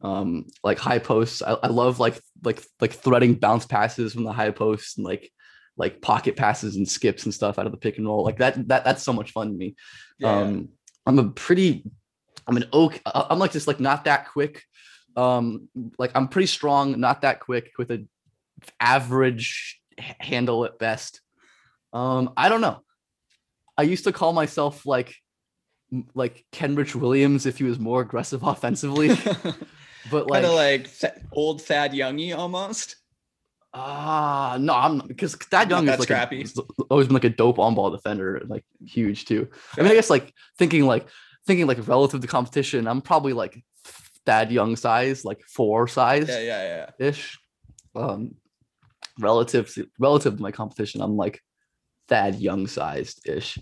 Um, 0.00 0.46
like 0.62 0.78
high 0.78 1.00
posts. 1.00 1.42
I, 1.42 1.54
I 1.54 1.66
love 1.68 1.98
like 1.98 2.20
like 2.44 2.62
like 2.80 2.92
threading 2.92 3.34
bounce 3.34 3.66
passes 3.66 4.14
from 4.14 4.24
the 4.24 4.32
high 4.32 4.50
post 4.50 4.98
and 4.98 5.06
like 5.06 5.32
like 5.76 6.00
pocket 6.00 6.36
passes 6.36 6.76
and 6.76 6.88
skips 6.88 7.24
and 7.24 7.34
stuff 7.34 7.58
out 7.58 7.66
of 7.66 7.72
the 7.72 7.78
pick 7.78 7.98
and 7.98 8.06
roll. 8.06 8.24
Like 8.24 8.38
that 8.38 8.68
that 8.68 8.84
that's 8.84 9.02
so 9.02 9.12
much 9.12 9.32
fun 9.32 9.48
to 9.48 9.54
me. 9.54 9.74
Yeah. 10.18 10.40
Um, 10.40 10.68
I'm 11.06 11.18
a 11.18 11.30
pretty, 11.30 11.84
I'm 12.46 12.56
an 12.56 12.66
oak. 12.72 13.00
I'm 13.06 13.38
like 13.38 13.52
just 13.52 13.66
like 13.66 13.80
not 13.80 14.04
that 14.04 14.28
quick. 14.28 14.62
Um, 15.16 15.68
like 15.98 16.12
I'm 16.14 16.28
pretty 16.28 16.46
strong, 16.46 17.00
not 17.00 17.22
that 17.22 17.40
quick 17.40 17.72
with 17.78 17.90
a 17.90 18.06
average 18.78 19.80
handle 19.98 20.64
at 20.64 20.78
best. 20.78 21.20
Um, 21.92 22.32
I 22.36 22.48
don't 22.48 22.60
know. 22.60 22.82
I 23.78 23.82
used 23.82 24.04
to 24.04 24.12
call 24.12 24.32
myself 24.32 24.84
like 24.84 25.14
like 26.14 26.44
Kenrich 26.52 26.94
Williams 26.94 27.46
if 27.46 27.58
he 27.58 27.64
was 27.64 27.78
more 27.78 28.02
aggressive 28.02 28.42
offensively, 28.52 29.08
but 30.10 30.28
like 30.28 30.42
kind 30.42 30.44
of 30.44 30.52
like 30.52 30.90
old 31.32 31.62
Thad 31.62 31.92
Youngie 31.92 32.36
almost. 32.36 32.96
Ah, 33.72 34.56
no, 34.58 34.74
I'm 34.74 34.98
because 35.06 35.36
Thad 35.36 35.70
Young 35.70 35.84
is 35.84 35.90
like 35.90 35.98
a, 36.00 36.02
scrappy. 36.02 36.40
has 36.40 36.58
always 36.90 37.06
been 37.06 37.14
like 37.14 37.24
a 37.24 37.30
dope 37.30 37.58
on 37.58 37.74
ball 37.74 37.90
defender, 37.90 38.42
like 38.46 38.64
huge 38.84 39.24
too. 39.24 39.48
I 39.76 39.82
mean, 39.82 39.92
I 39.92 39.94
guess 39.94 40.10
like 40.10 40.34
thinking 40.58 40.84
like 40.84 41.06
thinking 41.46 41.66
like 41.66 41.86
relative 41.86 42.20
to 42.20 42.26
competition, 42.26 42.88
I'm 42.88 43.00
probably 43.00 43.32
like 43.32 43.62
Thad 44.26 44.50
Young 44.50 44.74
size, 44.74 45.24
like 45.24 45.42
four 45.46 45.86
size 45.86 46.28
Yeah, 46.28 46.40
yeah, 46.40 46.86
yeah. 46.98 47.06
ish. 47.06 47.38
Um, 47.94 48.34
relative 49.20 49.72
to 49.74 49.86
relative 49.98 50.36
to 50.36 50.42
my 50.42 50.50
competition, 50.50 51.00
I'm 51.00 51.16
like 51.16 51.40
Thad 52.08 52.36
Young 52.36 52.66
sized 52.66 53.28
ish. 53.28 53.58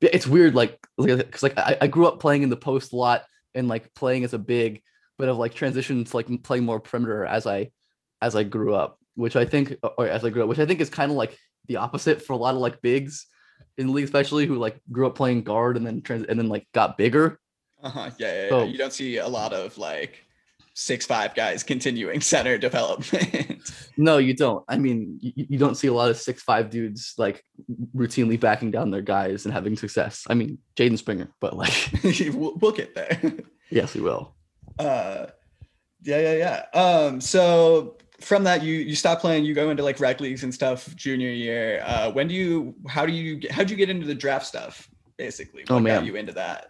It's 0.00 0.26
weird, 0.26 0.54
like 0.54 0.78
because 0.96 1.42
like 1.42 1.58
I, 1.58 1.76
I 1.82 1.86
grew 1.86 2.06
up 2.06 2.20
playing 2.20 2.42
in 2.42 2.48
the 2.50 2.56
post 2.56 2.92
a 2.92 2.96
lot 2.96 3.24
and 3.54 3.68
like 3.68 3.92
playing 3.94 4.24
as 4.24 4.32
a 4.32 4.38
big, 4.38 4.82
but 5.18 5.28
have 5.28 5.36
like 5.36 5.54
transitioned 5.54 6.08
to 6.10 6.16
like 6.16 6.42
playing 6.42 6.64
more 6.64 6.80
perimeter 6.80 7.24
as 7.26 7.46
I 7.46 7.70
as 8.22 8.34
I 8.34 8.44
grew 8.44 8.74
up, 8.74 8.98
which 9.14 9.36
I 9.36 9.44
think 9.44 9.76
or 9.98 10.06
as 10.06 10.24
I 10.24 10.30
grew 10.30 10.42
up, 10.42 10.48
which 10.48 10.58
I 10.58 10.66
think 10.66 10.80
is 10.80 10.88
kind 10.90 11.10
of 11.10 11.16
like 11.16 11.36
the 11.68 11.76
opposite 11.76 12.22
for 12.22 12.32
a 12.32 12.36
lot 12.36 12.54
of 12.54 12.60
like 12.60 12.80
bigs 12.80 13.26
in 13.76 13.88
the 13.88 13.92
league, 13.92 14.04
especially 14.04 14.46
who 14.46 14.56
like 14.56 14.80
grew 14.90 15.06
up 15.06 15.14
playing 15.14 15.42
guard 15.42 15.76
and 15.76 15.86
then 15.86 16.00
trans 16.00 16.24
and 16.26 16.38
then 16.38 16.48
like 16.48 16.66
got 16.72 16.96
bigger. 16.96 17.38
Uh-huh. 17.82 18.10
Yeah, 18.18 18.32
yeah, 18.32 18.42
yeah. 18.44 18.48
So- 18.50 18.64
You 18.64 18.78
don't 18.78 18.92
see 18.92 19.18
a 19.18 19.28
lot 19.28 19.52
of 19.52 19.76
like 19.78 20.24
six 20.80 21.04
five 21.04 21.34
guys 21.34 21.62
continuing 21.62 22.20
center 22.20 22.58
development. 22.58 23.46
No, 23.96 24.16
you 24.16 24.32
don't. 24.34 24.64
I 24.66 24.78
mean, 24.78 25.18
you, 25.20 25.32
you 25.50 25.58
don't 25.58 25.74
see 25.74 25.88
a 25.88 25.92
lot 25.92 26.08
of 26.08 26.16
six 26.16 26.42
five 26.42 26.70
dudes 26.70 27.12
like 27.18 27.44
routinely 27.94 28.40
backing 28.40 28.70
down 28.70 28.90
their 28.90 29.02
guys 29.02 29.44
and 29.44 29.52
having 29.52 29.76
success. 29.76 30.24
I 30.30 30.32
mean, 30.32 30.56
Jaden 30.74 30.96
Springer, 30.96 31.28
but 31.38 31.54
like, 31.54 31.90
we'll, 32.32 32.56
we'll 32.56 32.72
get 32.72 32.94
there. 32.94 33.20
yes, 33.70 33.94
we 33.94 34.00
will. 34.00 34.34
Uh, 34.78 35.26
yeah, 36.02 36.32
yeah, 36.32 36.62
yeah. 36.72 36.80
Um, 36.80 37.20
so 37.20 37.98
from 38.22 38.44
that, 38.44 38.62
you 38.62 38.76
you 38.76 38.94
stop 38.94 39.20
playing. 39.20 39.44
You 39.44 39.54
go 39.54 39.68
into 39.68 39.82
like 39.82 40.00
rec 40.00 40.18
leagues 40.18 40.44
and 40.44 40.54
stuff 40.54 40.96
junior 40.96 41.30
year. 41.30 41.82
Uh, 41.84 42.10
when 42.10 42.26
do 42.26 42.34
you? 42.34 42.74
How 42.88 43.04
do 43.04 43.12
you? 43.12 43.40
How'd 43.50 43.68
you 43.68 43.76
get 43.76 43.90
into 43.90 44.06
the 44.06 44.14
draft 44.14 44.46
stuff? 44.46 44.88
Basically, 45.18 45.64
Oh, 45.68 45.74
what 45.74 45.84
got 45.84 46.06
you 46.06 46.16
into 46.16 46.32
that? 46.32 46.68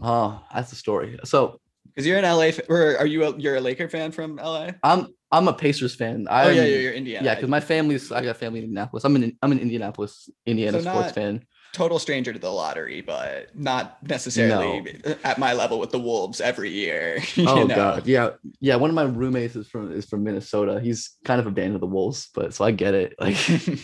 Oh, 0.00 0.42
that's 0.54 0.70
the 0.70 0.76
story. 0.76 1.18
So 1.24 1.60
Because 1.94 2.06
you're 2.06 2.18
an 2.18 2.24
LA, 2.24 2.50
or 2.68 2.96
are 2.98 3.06
you? 3.06 3.24
A, 3.24 3.36
you're 3.38 3.56
a 3.56 3.60
Laker 3.60 3.88
fan 3.88 4.12
from 4.12 4.36
LA? 4.36 4.70
I'm 4.82 5.08
I'm 5.30 5.48
a 5.48 5.52
Pacers 5.52 5.94
fan. 5.94 6.26
I 6.30 6.44
oh 6.46 6.50
yeah, 6.50 6.64
yeah, 6.64 6.76
you're 6.78 6.92
Indiana. 6.92 7.24
yeah, 7.26 7.34
because 7.34 7.50
my 7.50 7.60
family's 7.60 8.10
I 8.12 8.22
got 8.24 8.36
family 8.36 8.60
in 8.60 8.64
Indianapolis. 8.66 9.04
I'm 9.04 9.16
an 9.16 9.36
I'm 9.42 9.52
an 9.52 9.58
Indianapolis 9.58 10.28
Indiana 10.46 10.80
So 10.82 10.90
sports 10.90 11.12
fan. 11.12 11.44
total 11.72 11.98
stranger 11.98 12.32
to 12.32 12.38
the 12.38 12.50
lottery, 12.50 13.00
but 13.00 13.48
not 13.56 13.96
necessarily 14.06 15.02
at 15.24 15.38
my 15.38 15.52
level 15.54 15.78
with 15.78 15.90
the 15.90 15.98
Wolves 15.98 16.40
every 16.40 16.70
year. 16.70 17.18
you 17.34 17.48
Oh 17.48 17.64
know? 17.64 17.74
god, 17.74 18.06
yeah, 18.06 18.30
yeah. 18.60 18.76
One 18.76 18.90
of 18.90 18.94
my 18.96 19.04
roommates 19.04 19.56
is 19.56 19.68
from 19.68 19.92
is 19.92 20.06
from 20.06 20.22
Minnesota. 20.24 20.80
He's 20.80 21.16
kind 21.24 21.40
of 21.40 21.46
a 21.46 21.50
band 21.50 21.74
of 21.74 21.80
the 21.80 21.86
Wolves, 21.86 22.28
but 22.34 22.52
so 22.54 22.64
I 22.64 22.70
get 22.72 22.94
it. 22.94 23.14
Like, 23.20 23.36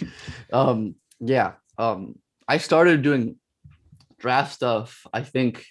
um, 0.53 0.95
yeah. 1.21 1.53
Um, 1.79 2.17
I 2.47 2.59
started 2.59 3.03
doing 3.03 3.37
draft 4.19 4.53
stuff. 4.55 5.07
I 5.13 5.23
think 5.23 5.65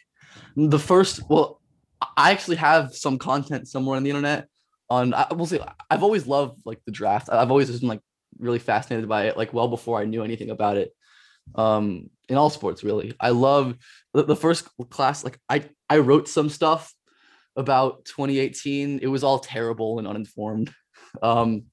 the 0.55 0.79
first. 0.79 1.21
Well, 1.29 1.56
I 2.17 2.31
actually 2.31 2.57
have 2.57 2.95
some 2.95 3.19
content 3.19 3.67
somewhere 3.67 3.95
on 3.95 4.03
the 4.03 4.09
internet. 4.09 4.47
On 4.89 5.13
I 5.13 5.33
will 5.33 5.45
say 5.45 5.59
I've 5.89 6.03
always 6.03 6.25
loved 6.27 6.61
like 6.65 6.79
the 6.85 6.91
draft. 6.91 7.29
I've 7.31 7.51
always 7.51 7.67
just 7.67 7.81
been 7.81 7.89
like 7.89 8.01
really 8.39 8.59
fascinated 8.59 9.07
by 9.07 9.27
it. 9.27 9.37
Like 9.37 9.53
well 9.53 9.67
before 9.67 9.99
I 9.99 10.05
knew 10.05 10.23
anything 10.23 10.49
about 10.49 10.77
it. 10.77 10.91
Um, 11.55 12.09
in 12.27 12.37
all 12.37 12.49
sports, 12.49 12.83
really. 12.83 13.13
I 13.19 13.29
love 13.29 13.77
the, 14.13 14.23
the 14.23 14.35
first 14.35 14.67
class. 14.89 15.23
Like 15.23 15.39
I 15.47 15.65
I 15.89 15.99
wrote 15.99 16.27
some 16.27 16.49
stuff 16.49 16.93
about 17.55 18.05
2018. 18.05 18.99
It 19.01 19.07
was 19.07 19.23
all 19.23 19.39
terrible 19.39 19.99
and 19.99 20.07
uninformed. 20.07 20.73
Um, 21.21 21.65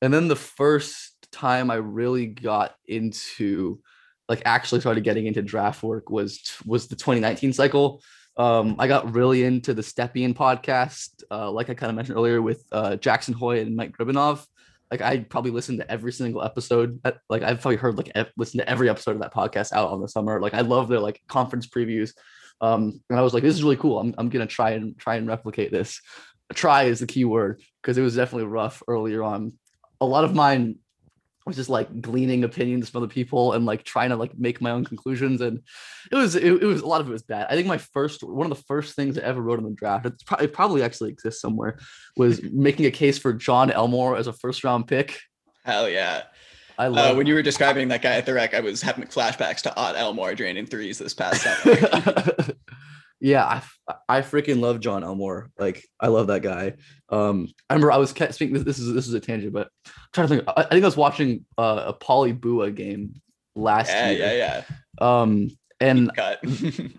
and 0.00 0.12
then 0.12 0.28
the 0.28 0.36
first 0.36 1.28
time 1.30 1.70
I 1.70 1.76
really 1.76 2.26
got 2.26 2.74
into 2.86 3.80
like 4.28 4.42
actually 4.44 4.80
started 4.80 5.04
getting 5.04 5.26
into 5.26 5.42
draft 5.42 5.82
work 5.82 6.10
was 6.10 6.40
was 6.66 6.88
the 6.88 6.96
2019 6.96 7.52
cycle. 7.52 8.02
Um, 8.36 8.76
I 8.78 8.88
got 8.88 9.14
really 9.14 9.44
into 9.44 9.74
the 9.74 9.82
Stepien 9.82 10.34
podcast, 10.34 11.22
uh, 11.30 11.50
like 11.50 11.68
I 11.68 11.74
kind 11.74 11.90
of 11.90 11.96
mentioned 11.96 12.16
earlier 12.16 12.40
with 12.40 12.64
uh, 12.72 12.96
Jackson 12.96 13.34
Hoy 13.34 13.60
and 13.60 13.76
Mike 13.76 13.96
Gribanov. 13.96 14.44
Like 14.90 15.02
I 15.02 15.18
probably 15.18 15.50
listened 15.50 15.80
to 15.80 15.90
every 15.90 16.12
single 16.12 16.42
episode. 16.42 17.00
That, 17.02 17.18
like 17.28 17.42
I've 17.42 17.60
probably 17.60 17.76
heard 17.76 17.96
like 17.96 18.10
ev- 18.14 18.32
listened 18.36 18.60
to 18.60 18.68
every 18.68 18.88
episode 18.88 19.12
of 19.12 19.22
that 19.22 19.34
podcast 19.34 19.72
out 19.72 19.90
on 19.90 20.00
the 20.00 20.08
summer. 20.08 20.40
Like 20.40 20.54
I 20.54 20.60
love 20.60 20.88
their 20.88 21.00
like 21.00 21.20
conference 21.28 21.66
previews. 21.66 22.12
Um, 22.60 23.00
and 23.10 23.18
I 23.18 23.22
was 23.22 23.34
like, 23.34 23.42
this 23.42 23.54
is 23.54 23.62
really 23.62 23.76
cool. 23.76 23.98
I'm, 23.98 24.14
I'm 24.18 24.28
gonna 24.28 24.46
try 24.46 24.70
and 24.70 24.98
try 24.98 25.16
and 25.16 25.26
replicate 25.26 25.72
this. 25.72 26.00
Try 26.54 26.84
is 26.84 27.00
the 27.00 27.06
key 27.06 27.24
word 27.24 27.62
because 27.80 27.96
it 27.96 28.02
was 28.02 28.16
definitely 28.16 28.48
rough 28.48 28.82
earlier 28.86 29.22
on. 29.22 29.54
A 30.00 30.06
lot 30.06 30.24
of 30.24 30.34
mine 30.34 30.76
was 31.46 31.56
just 31.56 31.70
like 31.70 32.00
gleaning 32.00 32.44
opinions 32.44 32.88
from 32.88 33.02
other 33.02 33.12
people 33.12 33.52
and 33.52 33.66
like 33.66 33.82
trying 33.84 34.10
to 34.10 34.16
like 34.16 34.38
make 34.38 34.60
my 34.60 34.70
own 34.70 34.84
conclusions. 34.84 35.40
And 35.40 35.60
it 36.10 36.16
was 36.16 36.34
it, 36.36 36.44
it 36.44 36.64
was 36.64 36.82
a 36.82 36.86
lot 36.86 37.00
of 37.00 37.08
it 37.08 37.12
was 37.12 37.22
bad. 37.22 37.46
I 37.50 37.54
think 37.54 37.66
my 37.66 37.78
first 37.78 38.22
one 38.22 38.50
of 38.50 38.56
the 38.56 38.64
first 38.64 38.94
things 38.94 39.18
I 39.18 39.22
ever 39.22 39.40
wrote 39.42 39.58
in 39.58 39.64
the 39.64 39.70
draft, 39.72 40.06
it's 40.06 40.22
probably 40.22 40.44
it 40.46 40.52
probably 40.52 40.82
actually 40.82 41.10
exists 41.10 41.40
somewhere, 41.40 41.78
was 42.16 42.42
making 42.52 42.86
a 42.86 42.90
case 42.90 43.18
for 43.18 43.32
Jon 43.32 43.70
Elmore 43.70 44.16
as 44.16 44.26
a 44.26 44.32
first 44.32 44.62
round 44.64 44.86
pick. 44.86 45.18
Hell 45.64 45.88
yeah. 45.88 46.22
I 46.78 46.86
Uh, 46.86 46.90
love 46.90 47.16
when 47.16 47.26
you 47.26 47.34
were 47.34 47.42
describing 47.42 47.88
that 47.88 48.02
guy 48.02 48.14
at 48.16 48.26
the 48.26 48.34
rec, 48.34 48.54
I 48.54 48.60
was 48.60 48.80
having 48.80 49.04
flashbacks 49.04 49.60
to 49.62 49.76
Ott 49.76 49.94
Elmore 49.96 50.34
draining 50.34 50.66
threes 50.66 50.98
this 50.98 51.14
past 51.14 51.42
summer. 51.42 51.76
yeah, 53.22 53.62
I, 53.88 53.94
I 54.08 54.20
freaking 54.22 54.60
love 54.60 54.80
Jon 54.80 55.04
Elmore. 55.04 55.48
Like 55.56 55.86
I 56.00 56.08
love 56.08 56.26
that 56.26 56.42
guy. 56.42 56.74
Um, 57.08 57.46
I 57.70 57.74
remember 57.74 57.92
I 57.92 57.96
was 57.98 58.10
speaking. 58.10 58.52
This, 58.52 58.64
this 58.64 58.78
is 58.80 58.92
this 58.92 59.06
is 59.06 59.14
a 59.14 59.20
tangent, 59.20 59.52
but 59.52 59.68
I'm 59.86 59.92
trying 60.12 60.28
to 60.28 60.34
think. 60.34 60.48
I, 60.48 60.62
I 60.62 60.68
think 60.68 60.82
I 60.82 60.88
was 60.88 60.96
watching 60.96 61.46
uh, 61.56 61.84
a 61.86 61.92
Poly 61.92 62.32
Bua 62.32 62.72
game 62.72 63.14
last 63.54 63.90
yeah, 63.90 64.10
year. 64.10 64.18
yeah, 64.18 64.64
yeah. 65.00 65.20
Um, 65.20 65.50
and 65.80 66.10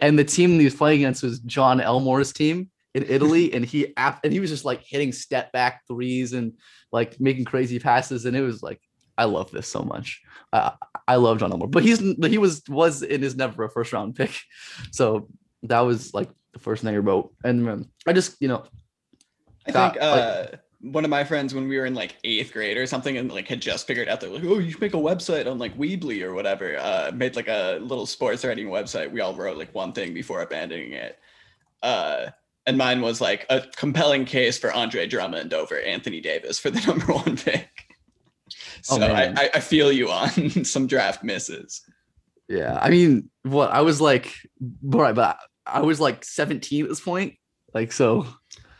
and 0.00 0.16
the 0.16 0.24
team 0.24 0.60
he 0.60 0.64
was 0.64 0.76
playing 0.76 1.00
against 1.00 1.24
was 1.24 1.40
Jon 1.40 1.80
Elmore's 1.80 2.32
team 2.32 2.70
in 2.94 3.04
Italy, 3.08 3.52
and 3.52 3.64
he 3.64 3.92
and 3.96 4.32
he 4.32 4.38
was 4.38 4.50
just 4.50 4.64
like 4.64 4.84
hitting 4.86 5.10
step 5.10 5.50
back 5.50 5.82
threes 5.88 6.34
and 6.34 6.52
like 6.92 7.18
making 7.20 7.46
crazy 7.46 7.80
passes, 7.80 8.26
and 8.26 8.36
it 8.36 8.42
was 8.42 8.62
like 8.62 8.80
I 9.18 9.24
love 9.24 9.50
this 9.50 9.66
so 9.66 9.82
much. 9.82 10.22
I 10.52 10.72
I 11.08 11.16
love 11.16 11.38
Jon 11.38 11.50
Elmore, 11.50 11.66
but 11.66 11.82
he's 11.82 11.98
he 11.98 12.38
was 12.38 12.62
was 12.68 13.02
and 13.02 13.24
is 13.24 13.34
never 13.34 13.64
a 13.64 13.70
first 13.70 13.92
round 13.92 14.14
pick, 14.14 14.38
so 14.92 15.28
that 15.64 15.80
was 15.80 16.14
like 16.14 16.30
the 16.52 16.58
first 16.58 16.82
thing 16.82 16.94
I 16.94 16.98
wrote, 16.98 17.32
and 17.44 17.68
um, 17.68 17.90
I 18.06 18.12
just 18.12 18.36
you 18.40 18.48
know 18.48 18.64
I 19.66 19.72
Got- 19.72 19.92
think 19.92 20.02
uh, 20.04 20.46
one 20.80 21.04
of 21.04 21.10
my 21.10 21.24
friends 21.24 21.54
when 21.54 21.68
we 21.68 21.76
were 21.76 21.86
in 21.86 21.94
like 21.94 22.16
eighth 22.24 22.52
grade 22.52 22.76
or 22.76 22.86
something 22.86 23.16
and 23.16 23.30
like 23.32 23.48
had 23.48 23.60
just 23.60 23.86
figured 23.86 24.08
out 24.08 24.20
that 24.20 24.32
like, 24.32 24.44
oh, 24.44 24.58
you 24.58 24.70
should 24.70 24.80
make 24.80 24.94
a 24.94 24.98
website 24.98 25.50
on 25.50 25.58
like 25.58 25.76
Weebly 25.76 26.22
or 26.22 26.34
whatever. 26.34 26.76
Uh, 26.78 27.10
made 27.12 27.34
like 27.36 27.48
a 27.48 27.78
little 27.82 28.06
sports 28.06 28.44
writing 28.44 28.68
website. 28.68 29.10
We 29.10 29.20
all 29.20 29.34
wrote 29.34 29.58
like 29.58 29.74
one 29.74 29.92
thing 29.92 30.14
before 30.14 30.40
abandoning 30.42 30.92
it. 30.92 31.18
Uh, 31.82 32.26
and 32.66 32.78
mine 32.78 33.00
was 33.00 33.20
like 33.20 33.44
a 33.50 33.62
compelling 33.76 34.24
case 34.24 34.56
for 34.56 34.72
Andre 34.72 35.06
Drummond 35.08 35.52
over 35.52 35.80
Anthony 35.80 36.20
Davis 36.20 36.58
for 36.60 36.70
the 36.70 36.80
number 36.86 37.12
one 37.12 37.36
pick. 37.36 37.68
So 38.82 39.02
Oh, 39.02 39.12
I, 39.12 39.50
I 39.54 39.60
feel 39.60 39.90
you 39.90 40.10
on 40.10 40.30
some 40.64 40.86
draft 40.86 41.24
misses. 41.24 41.82
Yeah 42.48 42.78
I 42.80 42.90
mean 42.90 43.30
what 43.42 43.70
I 43.70 43.82
was 43.82 44.00
like 44.00 44.34
right, 44.82 45.14
but 45.14 45.38
I 45.66 45.82
was 45.82 46.00
like 46.00 46.24
17 46.24 46.84
at 46.84 46.88
this 46.88 47.00
point, 47.00 47.34
like 47.74 47.92
so 47.92 48.26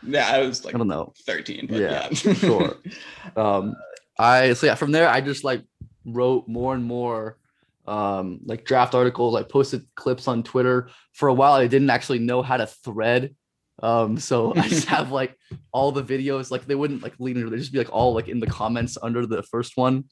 Yeah, 0.03 0.27
I 0.27 0.39
was 0.39 0.65
like 0.65 0.75
I 0.75 0.77
don't 0.77 0.87
know. 0.87 1.13
13, 1.25 1.67
but 1.67 1.79
Yeah, 1.79 2.07
yeah. 2.09 2.33
sure. 2.33 2.77
um 3.35 3.75
i 4.17 4.51
so 4.51 4.65
yeah 4.65 4.75
from 4.75 4.91
there 4.91 5.07
i 5.07 5.21
just 5.21 5.45
like 5.45 5.63
wrote 6.03 6.45
more 6.47 6.73
and 6.75 6.83
more 6.83 7.37
um, 7.89 8.39
like 8.45 8.65
draft 8.65 8.93
articles. 8.93 9.35
I 9.35 9.43
posted 9.43 9.83
clips 9.95 10.27
on 10.27 10.43
Twitter. 10.43 10.89
For 11.13 11.27
a 11.27 11.33
while, 11.33 11.53
I 11.53 11.67
didn't 11.67 11.89
actually 11.89 12.19
know 12.19 12.41
how 12.41 12.57
to 12.57 12.67
thread. 12.67 13.35
Um, 13.81 14.19
so 14.19 14.53
I 14.55 14.67
just 14.67 14.87
have 14.87 15.11
like 15.11 15.35
all 15.73 15.91
the 15.91 16.03
videos, 16.03 16.51
like 16.51 16.65
they 16.65 16.75
wouldn't 16.75 17.01
like 17.01 17.15
lead 17.19 17.37
into, 17.37 17.49
they 17.49 17.57
just 17.57 17.73
be 17.73 17.79
like 17.79 17.91
all 17.91 18.13
like 18.13 18.27
in 18.27 18.39
the 18.39 18.47
comments 18.47 18.97
under 19.01 19.25
the 19.25 19.41
first 19.43 19.75
one, 19.75 20.05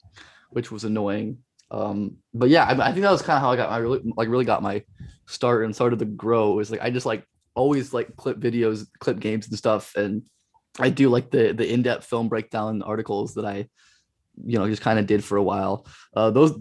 which 0.49 0.71
was 0.71 0.83
annoying. 0.83 1.37
Um, 1.69 2.17
but 2.33 2.49
yeah, 2.49 2.65
I, 2.65 2.89
I 2.89 2.91
think 2.91 3.03
that 3.03 3.11
was 3.11 3.21
kind 3.21 3.37
of 3.37 3.41
how 3.41 3.51
I 3.51 3.55
got 3.55 3.69
my 3.69 3.77
really 3.77 4.01
like 4.15 4.29
really 4.29 4.45
got 4.45 4.61
my 4.63 4.83
start 5.25 5.65
and 5.65 5.75
started 5.75 5.99
to 5.99 6.05
grow. 6.05 6.59
Is 6.59 6.71
like 6.71 6.81
I 6.81 6.89
just 6.89 7.05
like 7.05 7.25
always 7.55 7.93
like 7.93 8.15
clip 8.15 8.39
videos, 8.39 8.87
clip 8.99 9.19
games 9.19 9.47
and 9.47 9.57
stuff, 9.57 9.95
and 9.95 10.23
I 10.79 10.89
do 10.89 11.09
like 11.09 11.31
the 11.31 11.53
the 11.53 11.71
in 11.71 11.81
depth 11.81 12.05
film 12.05 12.29
breakdown 12.29 12.81
articles 12.81 13.33
that 13.35 13.45
I, 13.45 13.67
you 14.45 14.57
know, 14.57 14.67
just 14.67 14.81
kind 14.81 14.99
of 14.99 15.07
did 15.07 15.23
for 15.23 15.37
a 15.37 15.43
while. 15.43 15.85
Uh, 16.15 16.31
those 16.31 16.57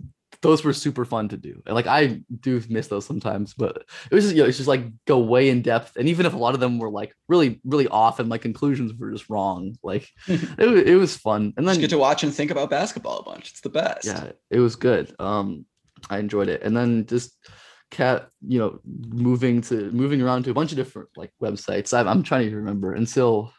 those 0.46 0.62
were 0.62 0.72
super 0.72 1.04
fun 1.04 1.28
to 1.28 1.36
do. 1.36 1.60
And 1.66 1.74
like 1.74 1.88
I 1.88 2.20
do 2.40 2.62
miss 2.68 2.86
those 2.86 3.04
sometimes, 3.04 3.52
but 3.52 3.84
it 4.10 4.14
was 4.14 4.24
just 4.24 4.36
you 4.36 4.42
know, 4.42 4.48
it's 4.48 4.56
just 4.56 4.68
like 4.68 4.84
go 5.04 5.18
way 5.18 5.48
in 5.48 5.60
depth. 5.60 5.96
And 5.96 6.08
even 6.08 6.24
if 6.24 6.34
a 6.34 6.38
lot 6.38 6.54
of 6.54 6.60
them 6.60 6.78
were 6.78 6.90
like 6.90 7.12
really, 7.28 7.60
really 7.64 7.88
off 7.88 8.20
and 8.20 8.28
my 8.28 8.38
conclusions 8.38 8.94
were 8.94 9.10
just 9.10 9.28
wrong, 9.28 9.76
like 9.82 10.08
it, 10.28 10.88
it 10.88 10.96
was 10.96 11.16
fun. 11.16 11.52
And 11.56 11.66
then 11.66 11.74
Just 11.74 11.80
get 11.80 11.90
to 11.90 11.98
watch 11.98 12.22
and 12.22 12.32
think 12.32 12.52
about 12.52 12.70
basketball 12.70 13.18
a 13.18 13.24
bunch. 13.24 13.50
It's 13.50 13.60
the 13.60 13.70
best. 13.70 14.06
yeah, 14.06 14.30
it 14.50 14.60
was 14.60 14.76
good. 14.76 15.12
Um, 15.18 15.66
I 16.08 16.18
enjoyed 16.18 16.48
it. 16.48 16.62
And 16.62 16.76
then 16.76 17.06
just 17.06 17.36
cat, 17.90 18.28
you 18.46 18.60
know, 18.60 18.78
moving 19.08 19.62
to 19.62 19.90
moving 19.90 20.22
around 20.22 20.44
to 20.44 20.50
a 20.52 20.54
bunch 20.54 20.70
of 20.70 20.76
different 20.76 21.08
like 21.16 21.32
websites. 21.42 21.92
I'm, 21.92 22.06
I'm 22.06 22.22
trying 22.22 22.50
to 22.50 22.56
remember 22.56 22.94
until 22.94 23.52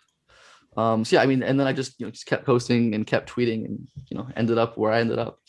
um 0.78 1.04
so 1.04 1.18
yeah, 1.18 1.22
I 1.22 1.26
mean, 1.26 1.44
and 1.44 1.60
then 1.60 1.68
I 1.68 1.74
just 1.74 2.00
you 2.00 2.06
know 2.06 2.12
just 2.12 2.28
kept 2.28 2.46
posting 2.46 2.96
and 2.96 3.06
kept 3.06 3.30
tweeting 3.30 3.66
and 3.66 3.88
you 4.10 4.18
know 4.18 4.28
ended 4.38 4.58
up 4.58 4.78
where 4.78 4.94
I 4.94 5.02
ended 5.02 5.20
up. 5.20 5.40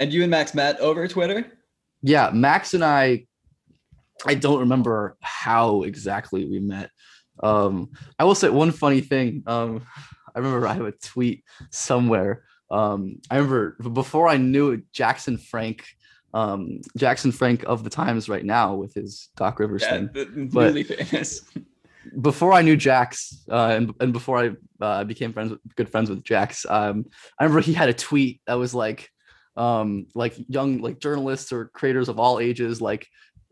And 0.00 0.12
you 0.12 0.22
and 0.22 0.30
Max 0.30 0.54
met 0.54 0.78
over 0.80 1.06
Twitter? 1.08 1.52
yeah 2.02 2.30
max 2.30 2.74
and 2.74 2.84
i 2.84 3.24
i 4.26 4.34
don't 4.34 4.60
remember 4.60 5.16
how 5.22 5.82
exactly 5.82 6.44
we 6.44 6.60
met 6.60 6.90
um 7.42 7.88
i 8.18 8.24
will 8.24 8.34
say 8.34 8.50
one 8.50 8.70
funny 8.70 9.00
thing 9.00 9.42
um 9.46 9.80
i 10.34 10.38
remember 10.38 10.66
i 10.66 10.74
have 10.74 10.84
a 10.84 10.92
tweet 10.92 11.42
somewhere 11.70 12.44
um 12.70 13.16
i 13.30 13.36
remember 13.36 13.76
before 13.94 14.28
i 14.28 14.36
knew 14.36 14.80
jackson 14.92 15.38
frank 15.38 15.86
um 16.34 16.80
jackson 16.98 17.32
frank 17.32 17.64
of 17.66 17.82
the 17.82 17.90
times 17.90 18.28
right 18.28 18.44
now 18.44 18.74
with 18.74 18.92
his 18.92 19.30
doc 19.34 19.58
rivers 19.58 19.82
Yeah, 19.82 19.90
thing 19.96 20.10
the, 20.12 20.50
but- 20.52 20.66
really 20.74 20.84
famous. 20.84 21.40
before 22.20 22.52
I 22.52 22.62
knew 22.62 22.76
Jax, 22.76 23.44
uh, 23.50 23.74
and 23.76 23.92
and 23.98 24.12
before 24.12 24.38
I 24.38 24.50
uh, 24.80 25.02
became 25.02 25.32
friends 25.32 25.50
with 25.50 25.60
good 25.74 25.88
friends 25.88 26.08
with 26.08 26.22
Jax, 26.22 26.64
um, 26.68 27.06
I 27.38 27.42
remember 27.44 27.60
he 27.62 27.72
had 27.72 27.88
a 27.88 27.92
tweet 27.94 28.40
that 28.46 28.54
was 28.54 28.72
like, 28.74 29.10
um, 29.56 30.06
like 30.14 30.34
young 30.48 30.78
like 30.78 30.98
journalists 31.00 31.52
or 31.52 31.66
creators 31.66 32.08
of 32.08 32.18
all 32.18 32.38
ages, 32.40 32.80
like 32.80 33.06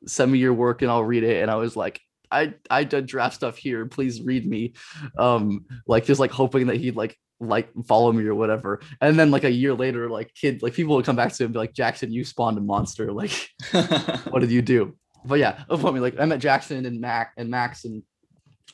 send 0.06 0.30
me 0.30 0.38
your 0.38 0.54
work 0.54 0.82
and 0.82 0.90
I'll 0.90 1.04
read 1.04 1.24
it. 1.24 1.42
And 1.42 1.50
I 1.50 1.56
was 1.56 1.76
like, 1.76 2.00
I 2.30 2.54
I 2.70 2.84
did 2.84 3.06
draft 3.06 3.34
stuff 3.34 3.56
here, 3.56 3.86
please 3.86 4.22
read 4.22 4.46
me, 4.46 4.74
um, 5.18 5.66
like 5.86 6.04
just 6.04 6.20
like 6.20 6.30
hoping 6.30 6.66
that 6.66 6.76
he'd 6.76 6.96
like 6.96 7.16
like 7.40 7.68
follow 7.86 8.12
me 8.12 8.24
or 8.24 8.34
whatever. 8.34 8.80
And 9.00 9.18
then 9.18 9.30
like 9.30 9.44
a 9.44 9.50
year 9.50 9.74
later, 9.74 10.08
like 10.08 10.32
kid, 10.34 10.62
like 10.62 10.74
people 10.74 10.96
would 10.96 11.04
come 11.04 11.16
back 11.16 11.32
to 11.32 11.42
him 11.42 11.48
and 11.48 11.52
be 11.54 11.58
like, 11.58 11.74
Jackson, 11.74 12.12
you 12.12 12.24
spawned 12.24 12.58
a 12.58 12.60
monster, 12.60 13.12
like 13.12 13.48
what 13.72 14.40
did 14.40 14.50
you 14.50 14.62
do? 14.62 14.96
But 15.24 15.38
yeah, 15.38 15.64
I 15.70 15.76
mean, 15.76 16.02
like 16.02 16.18
I 16.18 16.24
met 16.26 16.40
Jackson 16.40 16.84
and 16.84 17.00
Mac 17.00 17.32
and 17.36 17.48
Max 17.48 17.84
and 17.84 18.02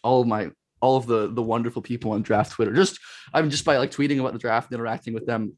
all 0.02 0.22
of 0.22 0.26
my 0.26 0.50
all 0.80 0.96
of 0.96 1.06
the 1.06 1.28
the 1.28 1.42
wonderful 1.42 1.82
people 1.82 2.12
on 2.12 2.22
draft 2.22 2.52
Twitter. 2.52 2.72
Just 2.72 2.98
I'm 3.32 3.50
just 3.50 3.64
by 3.64 3.76
like 3.76 3.90
tweeting 3.90 4.18
about 4.18 4.32
the 4.32 4.38
draft 4.38 4.70
and 4.70 4.78
interacting 4.78 5.14
with 5.14 5.26
them. 5.26 5.56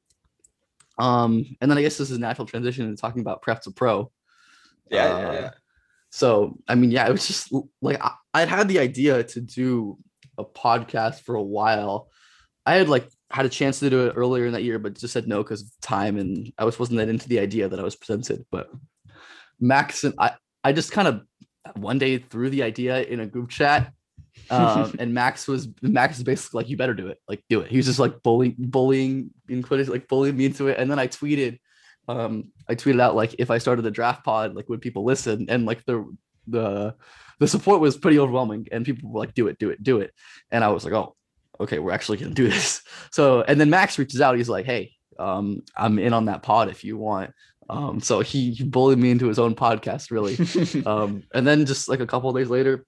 Um, 0.99 1.45
and 1.61 1.71
then 1.71 1.79
I 1.79 1.83
guess 1.83 1.99
this 1.99 2.11
is 2.11 2.17
a 2.17 2.21
natural 2.21 2.47
transition 2.47 2.87
into 2.87 3.01
talking 3.01 3.21
about 3.21 3.43
prep 3.43 3.63
to 3.63 3.71
pro. 3.71 4.11
yeah, 4.91 5.07
yeah, 5.07 5.29
Uh, 5.29 5.33
yeah. 5.33 5.51
So 6.11 6.59
I 6.69 6.75
mean, 6.75 6.91
yeah, 6.91 7.09
it 7.09 7.13
was 7.13 7.27
just 7.27 7.53
like 7.81 8.03
I, 8.03 8.13
I'd 8.35 8.49
had 8.49 8.69
the 8.69 8.79
idea 8.79 9.25
to 9.25 9.41
do 9.41 9.99
a 10.39 10.45
podcast 10.45 11.21
for 11.21 11.35
a 11.35 11.43
while. 11.43 12.09
I 12.67 12.75
had 12.75 12.89
like 12.89 13.09
had 13.31 13.47
a 13.47 13.49
chance 13.49 13.79
to 13.81 13.89
do 13.89 14.07
it 14.07 14.13
earlier 14.15 14.47
in 14.47 14.53
that 14.53 14.63
year, 14.63 14.79
but 14.79 14.99
just 14.99 15.15
said 15.15 15.27
no 15.27 15.43
because 15.43 15.63
of 15.63 15.69
time, 15.81 16.19
and 16.19 16.53
I 16.59 16.65
was 16.65 16.79
wasn't 16.79 16.99
that 16.99 17.09
into 17.09 17.29
the 17.29 17.39
idea 17.39 17.69
that 17.69 17.81
I 17.81 17.83
was 17.83 17.97
presented. 17.97 18.45
But 18.51 18.71
Max 19.59 20.05
and 20.05 20.15
I, 20.19 20.33
I 20.63 20.73
just 20.73 20.93
kind 20.93 21.09
of 21.09 21.23
one 21.77 21.99
day 21.99 22.19
threw 22.19 22.51
the 22.51 22.63
idea 22.63 23.03
in 23.03 23.21
a 23.21 23.27
group 23.27 23.49
chat, 23.49 23.93
um, 24.51 24.95
and 24.99 25.15
Max 25.15 25.47
was 25.47 25.69
Max 25.83 26.19
is 26.19 26.25
basically 26.25 26.63
like, 26.63 26.71
"You 26.71 26.77
better 26.77 26.95
do 26.95 27.09
it, 27.09 27.19
like 27.29 27.43
do 27.49 27.61
it." 27.61 27.71
He 27.71 27.77
was 27.77 27.87
just 27.87 27.99
like 27.99 28.23
bullying, 28.23 28.55
bullying 28.59 29.31
in 29.49 29.63
quotes, 29.63 29.89
like 29.89 30.09
bullying 30.09 30.37
me 30.37 30.47
into 30.47 30.69
it, 30.69 30.79
and 30.79 30.91
then 30.91 30.99
I 30.99 31.07
tweeted 31.07 31.59
um 32.09 32.49
i 32.69 32.75
tweeted 32.75 33.01
out 33.01 33.15
like 33.15 33.35
if 33.39 33.51
i 33.51 33.59
started 33.59 33.83
the 33.83 33.91
draft 33.91 34.25
pod 34.25 34.55
like 34.55 34.69
would 34.69 34.81
people 34.81 35.05
listen? 35.05 35.47
And 35.49 35.67
like 35.67 35.85
the 35.85 36.05
the 36.47 36.95
the 37.39 37.49
support 37.49 37.81
was 37.81 37.97
pretty 37.97 38.19
overwhelming 38.19 38.69
and 38.73 38.85
people 38.85 39.11
were 39.11 39.21
like 39.21 39.35
do 39.35 39.49
it 39.49 39.59
do 39.59 39.71
it 39.71 39.83
do 39.83 40.01
it. 40.01 40.13
And 40.51 40.65
i 40.65 40.69
was 40.69 40.85
like 40.85 40.95
oh 40.95 41.15
okay 41.61 41.79
we're 41.79 41.93
actually 41.93 42.19
gonna 42.19 42.35
do 42.35 42.49
this. 42.51 42.83
So 43.11 43.43
and 43.43 43.61
then 43.61 43.71
max 43.71 43.99
reaches 43.99 44.21
out. 44.21 44.37
He's 44.37 44.49
like 44.49 44.67
hey 44.67 44.93
um 45.19 45.63
i'm 45.77 45.99
in 45.99 46.13
on 46.13 46.27
that 46.27 46.43
pod 46.43 46.69
if 46.69 46.85
you 46.85 46.97
want. 46.97 47.31
Um 47.71 48.01
so 48.01 48.21
he, 48.21 48.51
he 48.51 48.65
bullied 48.65 48.99
me 48.99 49.11
into 49.11 49.29
his 49.29 49.39
own 49.39 49.55
podcast 49.55 50.11
really. 50.11 50.37
Um 50.87 51.23
and 51.33 51.47
then 51.47 51.67
just 51.67 51.89
like 51.89 52.01
a 52.01 52.07
couple 52.07 52.31
of 52.31 52.37
days 52.37 52.51
later 52.51 52.85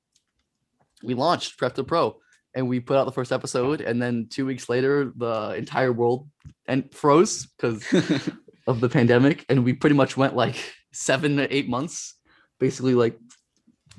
we 1.05 1.15
launched 1.15 1.59
prep 1.59 1.75
to 1.75 1.85
pro 1.85 2.17
and 2.55 2.69
we 2.69 2.81
put 2.81 2.97
out 2.97 3.05
the 3.05 3.13
first 3.13 3.33
episode 3.33 3.81
and 3.81 4.01
then 4.01 4.27
two 4.31 4.47
weeks 4.47 4.69
later 4.69 5.13
the 5.17 5.55
entire 5.57 5.93
world 5.93 6.29
and 6.67 6.93
froze 6.95 7.47
because 7.47 7.83
of 8.67 8.81
the 8.81 8.89
pandemic 8.89 9.45
and 9.49 9.65
we 9.65 9.73
pretty 9.73 9.97
much 9.97 10.17
went 10.17 10.35
like 10.35 10.57
seven 10.93 11.37
to 11.37 11.55
eight 11.55 11.69
months 11.69 12.15
basically 12.59 12.95
like 12.95 13.19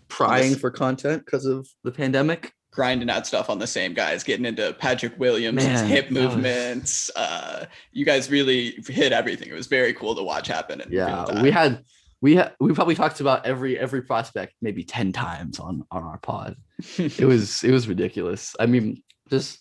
prying 0.07 0.51
Yes. 0.51 0.59
for 0.59 0.71
content 0.71 1.23
because 1.25 1.45
of 1.45 1.67
the 1.83 1.91
pandemic 1.91 2.51
Grinding 2.71 3.09
out 3.09 3.25
stuff 3.25 3.49
on 3.49 3.57
the 3.57 3.67
same 3.67 3.93
guys, 3.93 4.21
getting 4.21 4.45
into 4.45 4.73
Patrick 4.77 5.17
Williams' 5.17 5.63
Man, 5.63 5.87
hip 5.87 6.09
that 6.09 6.13
was- 6.13 6.35
movements. 6.35 7.09
Uh, 7.15 7.67
you 7.93 8.03
guys 8.03 8.29
really 8.29 8.71
hit 8.89 9.13
everything. 9.13 9.47
It 9.47 9.53
was 9.53 9.67
very 9.67 9.93
cool 9.93 10.13
to 10.13 10.21
watch 10.21 10.47
happen. 10.49 10.83
Yeah 10.89 11.41
we 11.41 11.51
had 11.51 11.85
we 12.21 12.36
had 12.36 12.54
we 12.60 12.73
probably 12.73 12.95
talked 12.95 13.19
about 13.19 13.45
every 13.45 13.78
every 13.78 14.01
prospect 14.01 14.54
maybe 14.62 14.84
10 14.84 15.12
times 15.12 15.60
on 15.60 15.84
on 15.91 16.04
our 16.04 16.17
pod. 16.17 16.56
It 16.97 17.19
was 17.25 17.63
it 17.63 17.71
was 17.71 17.88
ridiculous. 17.88 18.56
I 18.60 18.65
mean 18.65 19.04
just 19.30 19.60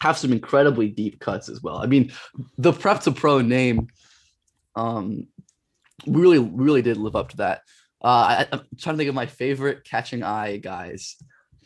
have 0.00 0.18
some 0.18 0.32
incredibly 0.32 0.88
deep 0.88 1.20
cuts 1.20 1.48
as 1.48 1.62
well. 1.62 1.78
I 1.78 1.86
mean 1.86 2.12
the 2.58 2.72
prep 2.72 3.00
to 3.02 3.12
pro 3.12 3.40
name 3.40 3.88
um 4.76 5.28
really 6.06 6.38
really 6.38 6.82
did 6.82 6.96
live 6.96 7.16
up 7.16 7.30
to 7.30 7.36
that. 7.38 7.60
Uh 8.02 8.06
I, 8.08 8.48
i'm 8.52 8.60
trying 8.78 8.94
to 8.94 8.98
think 8.98 9.08
of 9.08 9.14
my 9.14 9.26
favorite 9.26 9.84
catching 9.84 10.22
eye 10.22 10.56
guys. 10.56 11.16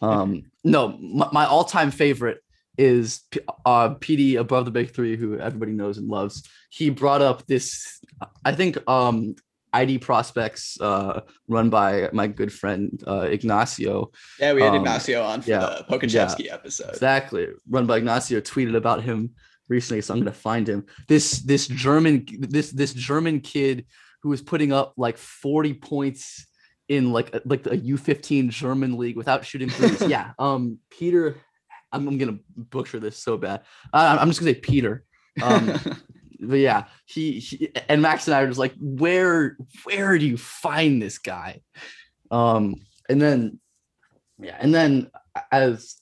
Um 0.03 0.43
no 0.65 0.97
my, 0.99 1.29
my 1.33 1.47
all-time 1.47 1.91
favorite 1.91 2.43
is 2.77 3.23
uh 3.65 3.95
pd 3.95 4.39
above 4.39 4.65
the 4.65 4.71
big 4.71 4.91
three 4.91 5.17
who 5.17 5.39
everybody 5.39 5.73
knows 5.73 5.99
and 5.99 6.09
loves. 6.09 6.43
He 6.71 6.91
brought 6.91 7.23
up 7.23 7.47
this 7.47 8.01
i 8.45 8.53
think 8.53 8.77
um 8.89 9.35
id 9.75 9.99
prospects 9.99 10.81
uh 10.81 11.21
run 11.49 11.69
by 11.69 12.09
my 12.13 12.27
good 12.27 12.53
friend 12.53 13.03
uh 13.07 13.27
ignacio 13.31 14.11
yeah, 14.41 14.53
we 14.53 14.63
had 14.63 14.71
um, 14.71 14.77
Ignacio 14.77 15.23
on 15.23 15.43
for 15.43 15.51
yeah, 15.51 15.59
the 15.89 15.99
Pokusevski 15.99 16.53
episode. 16.53 16.91
Exactly. 16.91 17.49
Run 17.69 17.87
by 17.87 17.99
Ignacio 17.99 18.41
tweeted 18.41 18.77
about 18.77 19.03
him 19.03 19.31
recently, 19.69 20.01
so 20.01 20.15
I'm 20.15 20.21
gonna 20.21 20.33
find 20.33 20.69
him. 20.69 20.87
This 21.09 21.41
this 21.41 21.67
German 21.67 22.27
this 22.41 22.71
this 22.71 22.93
German 22.95 23.41
kid 23.41 23.87
who 24.23 24.31
was 24.31 24.43
putting 24.43 24.73
up 24.73 24.95
like 24.97 25.17
40 25.17 25.75
points 25.75 26.47
in 26.89 27.13
like 27.13 27.35
a- 27.35 27.43
like 27.45 27.63
the 27.63 27.71
U15 27.71 28.51
German 28.51 28.97
league 28.97 29.17
without 29.17 29.45
shooting 29.45 29.69
threes. 29.69 30.03
yeah. 30.09 30.33
Um 30.39 30.79
Peter, 30.91 31.37
I'm, 31.93 32.07
I'm 32.09 32.19
gonna 32.19 32.39
butcher 32.57 33.01
this 33.01 33.19
so 33.19 33.37
bad. 33.37 33.63
Uh, 33.93 34.17
I'm 34.21 34.29
just 34.29 34.41
gonna 34.41 34.53
say 34.53 34.61
Peter. 34.61 35.05
Um 35.43 35.79
but 36.41 36.59
yeah, 36.59 36.85
he, 37.07 37.39
he 37.41 37.71
and 37.89 38.03
Max 38.03 38.27
and 38.29 38.35
I 38.35 38.43
are 38.43 38.47
just 38.47 38.59
like, 38.59 38.75
where 38.81 39.57
where 39.85 40.19
do 40.19 40.27
you 40.27 40.37
find 40.37 41.01
this 41.01 41.19
guy? 41.19 41.61
Um, 42.31 42.77
and 43.09 43.21
then 43.21 43.61
yeah, 44.39 44.57
and 44.59 44.75
then 44.75 45.11
as 45.51 45.97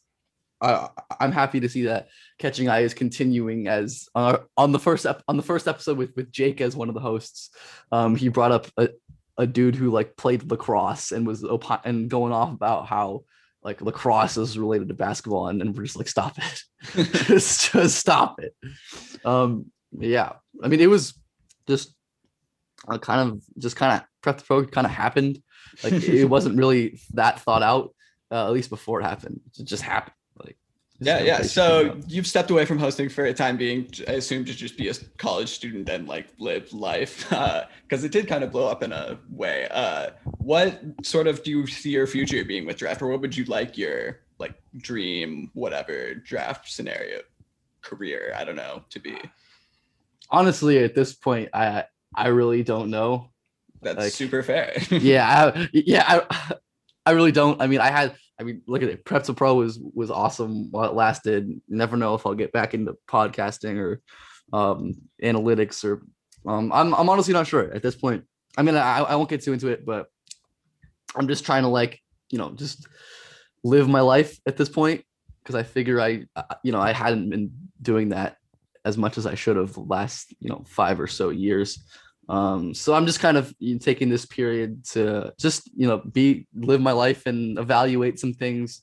uh, 0.61 0.88
I'm 1.20 1.33
happy 1.33 1.61
to 1.61 1.68
see 1.68 1.85
that 1.85 2.09
Catching 2.38 2.68
Eye 2.68 2.81
is 2.81 2.94
continuing 2.94 3.68
as 3.68 4.09
uh, 4.14 4.38
on 4.57 4.72
the 4.72 4.79
first 4.79 5.07
ep- 5.07 5.22
on 5.29 5.37
the 5.37 5.42
first 5.42 5.68
episode 5.68 5.99
with 5.99 6.14
with 6.16 6.33
Jake 6.33 6.61
as 6.61 6.77
one 6.77 6.88
of 6.88 6.94
the 6.94 7.01
hosts. 7.01 7.51
Um, 7.92 8.16
he 8.16 8.29
brought 8.29 8.53
up 8.53 8.66
a, 8.77 8.88
a 9.38 9.46
dude 9.46 9.75
who 9.75 9.90
like 9.90 10.16
played 10.16 10.51
lacrosse 10.51 11.12
and 11.12 11.27
was 11.27 11.42
opi- 11.42 11.85
and 11.85 12.09
going 12.09 12.33
off 12.33 12.53
about 12.53 12.87
how 12.87 13.25
like 13.62 13.83
lacrosse 13.83 14.37
is 14.37 14.59
related 14.59 14.88
to 14.88 14.94
basketball, 14.94 15.49
and, 15.49 15.61
and 15.61 15.77
we're 15.77 15.85
just 15.85 15.96
like, 15.96 16.09
stop 16.09 16.38
it, 16.38 16.62
just 17.27 17.72
just 17.72 17.99
stop 17.99 18.40
it. 18.40 18.55
Um, 19.25 19.66
yeah, 19.99 20.33
I 20.63 20.69
mean, 20.69 20.81
it 20.81 20.89
was 20.89 21.15
just 21.67 21.95
uh, 22.89 22.99
kind 22.99 23.31
of 23.31 23.43
just 23.59 23.77
kind 23.77 24.01
of 24.01 24.07
prep 24.23 24.39
the 24.39 24.45
pro 24.45 24.65
kind 24.65 24.87
of 24.87 24.93
happened. 24.93 25.43
Like 25.83 25.95
it 25.95 26.27
wasn't 26.27 26.57
really 26.63 27.01
that 27.15 27.41
thought 27.41 27.63
out, 27.63 27.95
uh, 28.31 28.47
at 28.47 28.53
least 28.53 28.71
before 28.71 29.01
it 29.01 29.05
happened. 29.05 29.41
It 29.59 29.65
just 29.65 29.83
happened. 29.83 30.15
Like 30.43 30.57
Yeah, 31.01 31.23
yeah. 31.23 31.43
So 31.43 31.99
you've 32.07 32.27
stepped 32.27 32.51
away 32.51 32.65
from 32.65 32.79
hosting 32.79 33.09
for 33.09 33.25
a 33.25 33.35
time 33.35 33.57
being, 33.57 33.91
I 34.09 34.13
assume, 34.13 34.45
to 34.45 34.55
just 34.55 34.77
be 34.77 34.89
a 34.89 34.95
college 35.19 35.51
student 35.51 35.89
and 35.89 36.07
like 36.07 36.29
live 36.39 36.73
life, 36.73 37.29
because 37.83 38.05
it 38.05 38.13
did 38.13 38.29
kind 38.29 38.45
of 38.45 38.53
blow 38.53 38.69
up 38.69 38.83
in 38.83 38.93
a 38.93 39.19
way. 39.31 39.69
Uh, 39.71 40.11
what 40.39 40.81
sort 41.03 41.27
of 41.27 41.43
do 41.43 41.51
you 41.51 41.67
see 41.67 41.91
your 41.91 42.07
future 42.07 42.45
being 42.45 42.67
with 42.67 42.77
draft, 42.77 43.03
or 43.03 43.09
what 43.09 43.21
would 43.21 43.37
you 43.37 43.45
like 43.45 43.77
your 43.77 44.21
like 44.39 44.55
dream, 44.77 45.51
whatever 45.55 46.15
draft 46.15 46.71
scenario, 46.71 47.21
career? 47.83 48.35
I 48.37 48.45
don't 48.45 48.57
know 48.57 48.83
to 48.91 49.01
be. 49.01 49.19
Honestly, 50.31 50.79
at 50.79 50.95
this 50.95 51.15
point, 51.15 51.51
I 51.55 51.85
I 52.15 52.29
really 52.29 52.62
don't 52.62 52.91
know. 52.91 53.31
That's 53.83 53.99
Like- 53.99 54.12
super 54.12 54.43
fair. 54.43 54.73
yeah, 54.91 55.53
I, 55.55 55.69
yeah, 55.73 56.05
I, 56.31 56.55
I 57.05 57.11
really 57.12 57.33
don't. 57.33 57.61
I 57.61 57.67
mean, 57.67 57.81
I 57.81 57.91
had, 57.91 58.17
I 58.41 58.43
mean, 58.43 58.62
look 58.67 58.83
at 58.83 58.89
it. 58.89 59.05
Prep 59.05 59.25
to 59.25 59.35
Pro 59.35 59.55
was 59.55 59.79
was 59.95 60.11
awesome 60.11 60.71
while 60.71 60.89
it 60.89 60.95
lasted. 60.95 61.61
Never 61.69 61.97
know 61.97 62.15
if 62.15 62.27
I'll 62.27 62.35
get 62.35 62.53
back 62.53 62.75
into 62.75 62.97
podcasting 63.09 63.79
or 63.79 64.01
um, 64.53 64.95
analytics 65.23 65.85
or. 65.85 66.03
Um, 66.49 66.71
I'm 66.73 66.95
I'm 66.95 67.09
honestly 67.09 67.35
not 67.35 67.47
sure 67.49 67.73
at 67.75 67.83
this 67.83 67.97
point. 67.97 68.25
I 68.57 68.62
mean, 68.62 68.77
I 68.77 68.99
I 69.01 69.15
won't 69.17 69.29
get 69.29 69.43
too 69.43 69.53
into 69.53 69.69
it, 69.69 69.85
but 69.85 70.07
I'm 71.17 71.29
just 71.29 71.45
trying 71.45 71.62
to 71.62 71.69
like 71.69 72.01
you 72.31 72.39
know 72.39 72.51
just 72.53 72.87
live 73.65 73.89
my 73.89 74.01
life 74.01 74.39
at 74.47 74.57
this 74.57 74.69
point 74.69 75.05
because 75.43 75.55
I 75.57 75.65
figure 75.65 76.01
I 76.01 76.25
I- 76.37 76.57
you 76.62 76.73
know 76.73 76.81
I 76.81 76.93
hadn't 76.93 77.31
been 77.31 77.51
doing 77.83 78.11
that 78.11 78.37
as 78.87 78.96
much 78.96 79.18
as 79.18 79.27
I 79.27 79.35
should 79.35 79.57
have 79.57 79.75
the 79.75 79.81
last 79.81 80.33
you 80.40 80.49
know 80.49 80.64
five 80.66 80.99
or 80.99 81.09
so 81.09 81.29
years. 81.31 81.85
Um, 82.29 82.72
so 82.72 82.94
I'm 82.94 83.05
just 83.05 83.20
kind 83.20 83.37
of 83.37 83.53
taking 83.81 84.09
this 84.09 84.25
period 84.25 84.85
to 84.92 85.35
just 85.38 85.68
you 85.77 85.87
know 85.87 85.99
be 85.99 86.46
live 86.55 86.81
my 86.81 86.92
life 86.92 87.27
and 87.27 87.59
evaluate 87.59 88.18
some 88.18 88.33
things, 88.33 88.81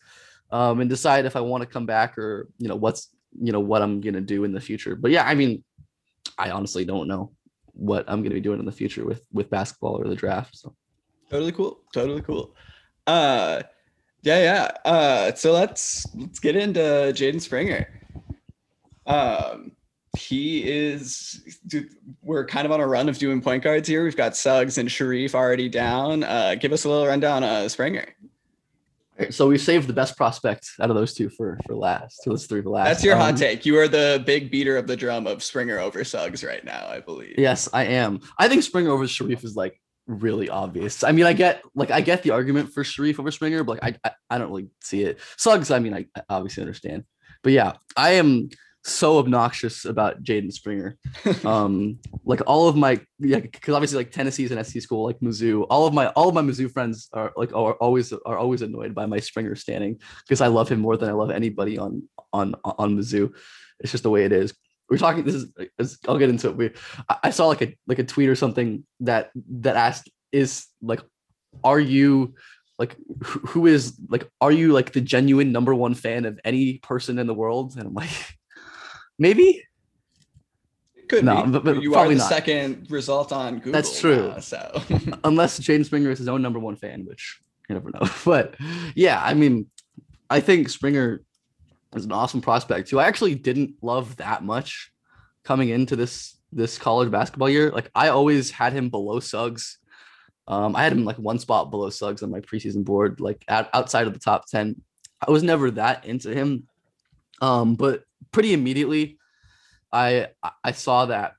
um, 0.52 0.82
and 0.82 0.90
decide 0.90 1.26
if 1.26 1.36
I 1.36 1.42
want 1.42 1.62
to 1.64 1.74
come 1.74 1.86
back 1.86 2.18
or 2.18 2.50
you 2.60 2.68
know 2.68 2.76
what's 2.76 3.10
you 3.42 3.52
know 3.52 3.62
what 3.62 3.82
I'm 3.82 4.02
gonna 4.02 4.22
do 4.22 4.44
in 4.44 4.52
the 4.52 4.62
future. 4.62 4.96
But 4.96 5.12
yeah, 5.12 5.26
I 5.26 5.34
mean, 5.36 5.64
I 6.38 6.52
honestly 6.52 6.86
don't 6.86 7.08
know 7.08 7.32
what 7.72 8.04
I'm 8.08 8.22
gonna 8.22 8.36
be 8.36 8.42
doing 8.42 8.60
in 8.60 8.66
the 8.66 8.72
future 8.72 9.06
with 9.06 9.26
with 9.32 9.50
basketball 9.50 10.00
or 10.00 10.08
the 10.08 10.16
draft. 10.16 10.58
So 10.58 10.76
totally 11.30 11.54
cool. 11.54 11.80
Totally 11.94 12.22
cool. 12.22 12.56
Uh, 13.08 13.64
yeah, 14.22 14.40
yeah. 14.40 14.72
Uh, 14.86 15.34
so 15.34 15.54
let's 15.54 16.06
let's 16.16 16.40
get 16.40 16.58
into 16.58 16.80
Jaden 17.16 17.42
Springer. 17.42 17.88
Um, 19.06 19.74
he 20.16 20.70
is. 20.70 21.60
dude, 21.68 21.90
We're 22.22 22.46
kind 22.46 22.66
of 22.66 22.72
on 22.72 22.80
a 22.80 22.88
run 22.88 23.10
of 23.10 23.18
doing 23.18 23.42
point 23.42 23.64
guards 23.64 23.88
here. 23.88 24.04
We've 24.04 24.16
got 24.16 24.36
Suggs 24.36 24.78
and 24.78 24.92
Sharif 24.92 25.34
already 25.36 25.70
down. 25.70 26.24
Uh, 26.24 26.56
give 26.56 26.72
us 26.72 26.86
a 26.86 26.90
little 26.90 27.08
rundown 27.08 27.44
on 27.44 27.68
Springer. 27.70 28.06
so 29.30 29.48
we 29.48 29.58
saved 29.58 29.88
the 29.88 29.94
best 29.94 30.18
prospect 30.18 30.70
out 30.82 30.90
of 30.90 30.96
those 30.96 31.14
two 31.14 31.30
for 31.30 31.60
for 31.66 31.76
last. 31.76 32.24
So 32.24 32.30
those 32.32 32.46
three 32.46 32.62
for 32.62 32.70
last. 32.70 32.88
That's 32.88 33.04
your 33.04 33.16
hot 33.16 33.32
Um, 33.32 33.36
take. 33.36 33.66
You 33.66 33.78
are 33.80 33.88
the 33.88 34.22
big 34.26 34.50
beater 34.52 34.78
of 34.78 34.88
the 34.88 34.96
drum 34.96 35.28
of 35.28 35.44
Springer 35.44 35.80
over 35.80 36.04
Suggs 36.04 36.44
right 36.44 36.64
now, 36.64 36.88
I 36.88 37.00
believe. 37.00 37.36
Yes, 37.38 37.70
I 37.74 37.86
am. 37.86 38.20
I 38.38 38.48
think 38.48 38.64
Springer 38.64 38.92
over 38.92 39.08
Sharif 39.08 39.44
is 39.44 39.56
like 39.56 39.80
really 40.08 40.50
obvious. 40.50 41.04
I 41.04 41.12
mean, 41.12 41.26
I 41.26 41.34
get 41.34 41.64
like 41.76 41.92
I 41.92 42.02
get 42.02 42.24
the 42.24 42.32
argument 42.32 42.72
for 42.74 42.84
Sharif 42.84 43.20
over 43.20 43.32
Springer, 43.32 43.64
but 43.64 43.82
like 43.82 43.96
I 44.04 44.10
I, 44.10 44.12
I 44.32 44.38
don't 44.38 44.50
really 44.50 44.70
see 44.82 45.04
it. 45.04 45.20
Suggs, 45.38 45.72
I 45.72 45.80
mean, 45.80 45.94
I, 45.94 46.06
I 46.16 46.22
obviously 46.30 46.62
understand. 46.62 47.04
But 47.44 47.54
yeah, 47.54 47.74
I 47.98 48.14
am 48.14 48.50
so 48.84 49.18
obnoxious 49.18 49.86
about 49.86 50.24
Jaden 50.24 50.52
Springer. 50.52 50.98
Um, 51.46 52.00
like 52.26 52.42
all 52.48 52.68
of 52.68 52.76
my 52.76 53.00
yeah, 53.20 53.40
because 53.40 53.74
obviously 53.74 53.98
like 53.98 54.12
Tennessee's 54.12 54.52
an 54.52 54.64
SEC 54.64 54.82
school, 54.82 55.06
like 55.06 55.20
Mizzou. 55.20 55.66
All 55.70 55.86
of 55.86 55.94
my 55.94 56.08
all 56.08 56.30
of 56.30 56.36
my 56.36 56.42
Mizzou 56.42 56.72
friends 56.72 57.10
are 57.14 57.34
like 57.36 57.54
are 57.54 57.74
always 57.74 58.14
are 58.14 58.38
always 58.38 58.62
annoyed 58.62 58.96
by 58.96 59.06
my 59.06 59.20
Springer 59.20 59.56
standing 59.56 60.00
because 60.24 60.42
I 60.42 60.48
love 60.48 60.70
him 60.70 60.80
more 60.80 60.96
than 60.96 61.10
I 61.10 61.14
love 61.14 61.32
anybody 61.32 61.78
on 61.78 62.08
on 62.32 62.56
on 62.64 62.98
Mizzou. 62.98 63.34
It's 63.80 63.92
just 63.92 64.04
the 64.04 64.10
way 64.10 64.24
it 64.26 64.32
is. 64.32 64.54
We're 64.90 64.98
talking. 64.98 65.24
This 65.24 65.46
is. 65.80 66.00
I'll 66.08 66.18
get 66.18 66.30
into 66.30 66.50
it. 66.50 66.58
We, 66.58 66.72
I 67.24 67.30
saw 67.30 67.48
like 67.48 67.62
a 67.62 67.76
like 67.88 68.00
a 68.00 68.04
tweet 68.04 68.30
or 68.30 68.36
something 68.36 68.86
that 69.02 69.32
that 69.62 69.76
asked 69.76 70.10
is 70.32 70.68
like, 70.82 71.02
are 71.64 71.80
you 71.80 72.36
like 72.80 72.96
who 73.24 73.68
is 73.68 74.00
like 74.10 74.28
are 74.42 74.52
you 74.52 74.74
like 74.74 74.94
the 74.94 75.02
genuine 75.02 75.52
number 75.52 75.74
one 75.76 75.94
fan 75.94 76.26
of 76.26 76.40
any 76.44 76.80
person 76.80 77.20
in 77.20 77.28
the 77.28 77.34
world? 77.34 77.76
And 77.78 77.88
I'm 77.88 77.94
like, 77.94 78.10
maybe. 79.20 79.64
Could 81.10 81.26
No, 81.26 81.44
be. 81.44 81.52
but- 81.52 81.64
but 81.66 81.82
you 81.82 81.92
are 81.92 81.96
probably 81.96 82.16
the 82.16 82.20
not. 82.20 82.30
second 82.30 82.88
result 82.90 83.32
on 83.32 83.56
Google. 83.58 83.74
That's 83.74 84.00
true. 84.00 84.30
now, 84.30 84.40
so 84.40 84.82
unless 85.24 85.60
Jaden 85.60 85.86
Springer 85.86 86.12
is 86.12 86.20
his 86.20 86.28
own 86.28 86.42
number 86.42 86.60
one 86.60 86.76
fan, 86.76 87.06
which 87.06 87.40
you 87.70 87.76
never 87.76 87.90
know. 87.92 88.08
But 88.26 88.56
yeah, 88.96 89.22
I 89.24 89.34
mean, 89.34 89.68
I 90.30 90.40
think 90.40 90.70
Springer 90.70 91.22
is 91.96 92.06
an 92.06 92.12
awesome 92.12 92.42
prospect 92.42 92.90
who 92.90 93.00
I 93.00 93.06
actually 93.08 93.36
didn't 93.36 93.76
love 93.82 94.16
that 94.18 94.44
much 94.44 94.92
coming 95.44 95.70
into 95.70 95.96
this 95.96 96.38
this 96.52 96.78
college 96.78 97.12
basketball 97.12 97.50
year. 97.50 97.72
Like 97.72 97.90
I 97.94 98.10
always 98.10 98.50
had 98.52 98.74
him 98.74 98.90
below 98.90 99.20
Suggs. 99.20 99.80
Um, 100.48 100.76
I 100.76 100.84
had 100.84 100.92
him 100.94 101.04
like 101.06 101.18
one 101.18 101.40
spot 101.40 101.72
below 101.72 101.90
Suggs 101.90 102.22
on 102.24 102.30
my 102.32 102.40
preseason 102.42 102.84
board, 102.84 103.20
like 103.20 103.44
out, 103.48 103.70
outside 103.74 104.08
of 104.08 104.14
the 104.14 104.20
top 104.20 104.46
10. 104.50 104.80
I 105.26 105.32
was 105.32 105.42
never 105.42 105.72
that 105.72 106.06
into 106.06 106.30
him. 106.34 106.68
Um, 107.42 107.76
but 107.76 108.04
pretty 108.34 108.52
immediately 108.54 109.18
I 109.94 110.28
I- 110.64 110.72
saw 110.74 111.06
that 111.06 111.36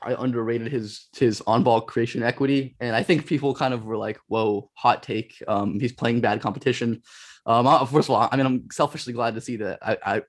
I 0.00 0.14
underrated 0.22 0.70
his 0.70 1.08
his 1.16 1.40
on-ball 1.46 1.80
creation 1.82 2.22
equity, 2.22 2.76
and 2.78 2.94
I 2.94 3.02
think 3.02 3.26
people 3.26 3.54
kind 3.54 3.72
of 3.72 3.86
were 3.86 3.96
like, 3.96 4.18
"Whoa, 4.28 4.70
hot 4.74 5.02
take! 5.02 5.42
Um, 5.48 5.80
he's 5.80 5.92
playing 5.92 6.20
bad 6.20 6.42
competition." 6.42 7.02
Um, 7.46 7.64
first 7.86 8.08
of 8.08 8.14
all, 8.14 8.28
I 8.30 8.36
mean, 8.36 8.44
I'm 8.46 8.68
selfishly 8.70 9.12
glad 9.14 9.34
to 9.34 9.40
see 9.40 9.56
that 9.56 9.78
I, 9.82 9.96
I, 10.16 10.22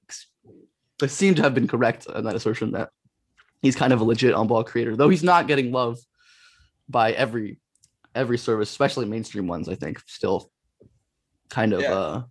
I 1.02 1.08
seem 1.08 1.36
to 1.36 1.42
have 1.42 1.54
been 1.54 1.68
correct 1.68 2.08
on 2.08 2.24
that 2.24 2.36
assertion 2.36 2.72
that 2.72 2.90
he's 3.62 3.76
kind 3.76 3.92
of 3.92 4.00
a 4.00 4.04
legit 4.06 4.34
on-ball 4.34 4.64
creator, 4.64 4.96
though 4.96 5.10
he's 5.10 5.24
not 5.24 5.48
getting 5.48 5.72
love 5.74 5.98
by 6.88 7.12
every 7.12 7.60
every 8.16 8.38
service, 8.38 8.70
especially 8.70 9.06
mainstream 9.08 9.46
ones. 9.48 9.68
I 9.68 9.76
think 9.76 10.00
still 10.08 10.50
kind 11.50 11.74
of 11.74 11.82
Yeah. 11.82 11.94
uh, 11.94 12.24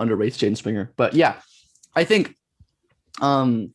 underrates 0.00 0.36
Jaden 0.38 0.56
Springer, 0.56 0.92
but 0.96 1.14
yeah, 1.14 1.40
I 1.94 2.02
think 2.02 2.34
um 3.20 3.72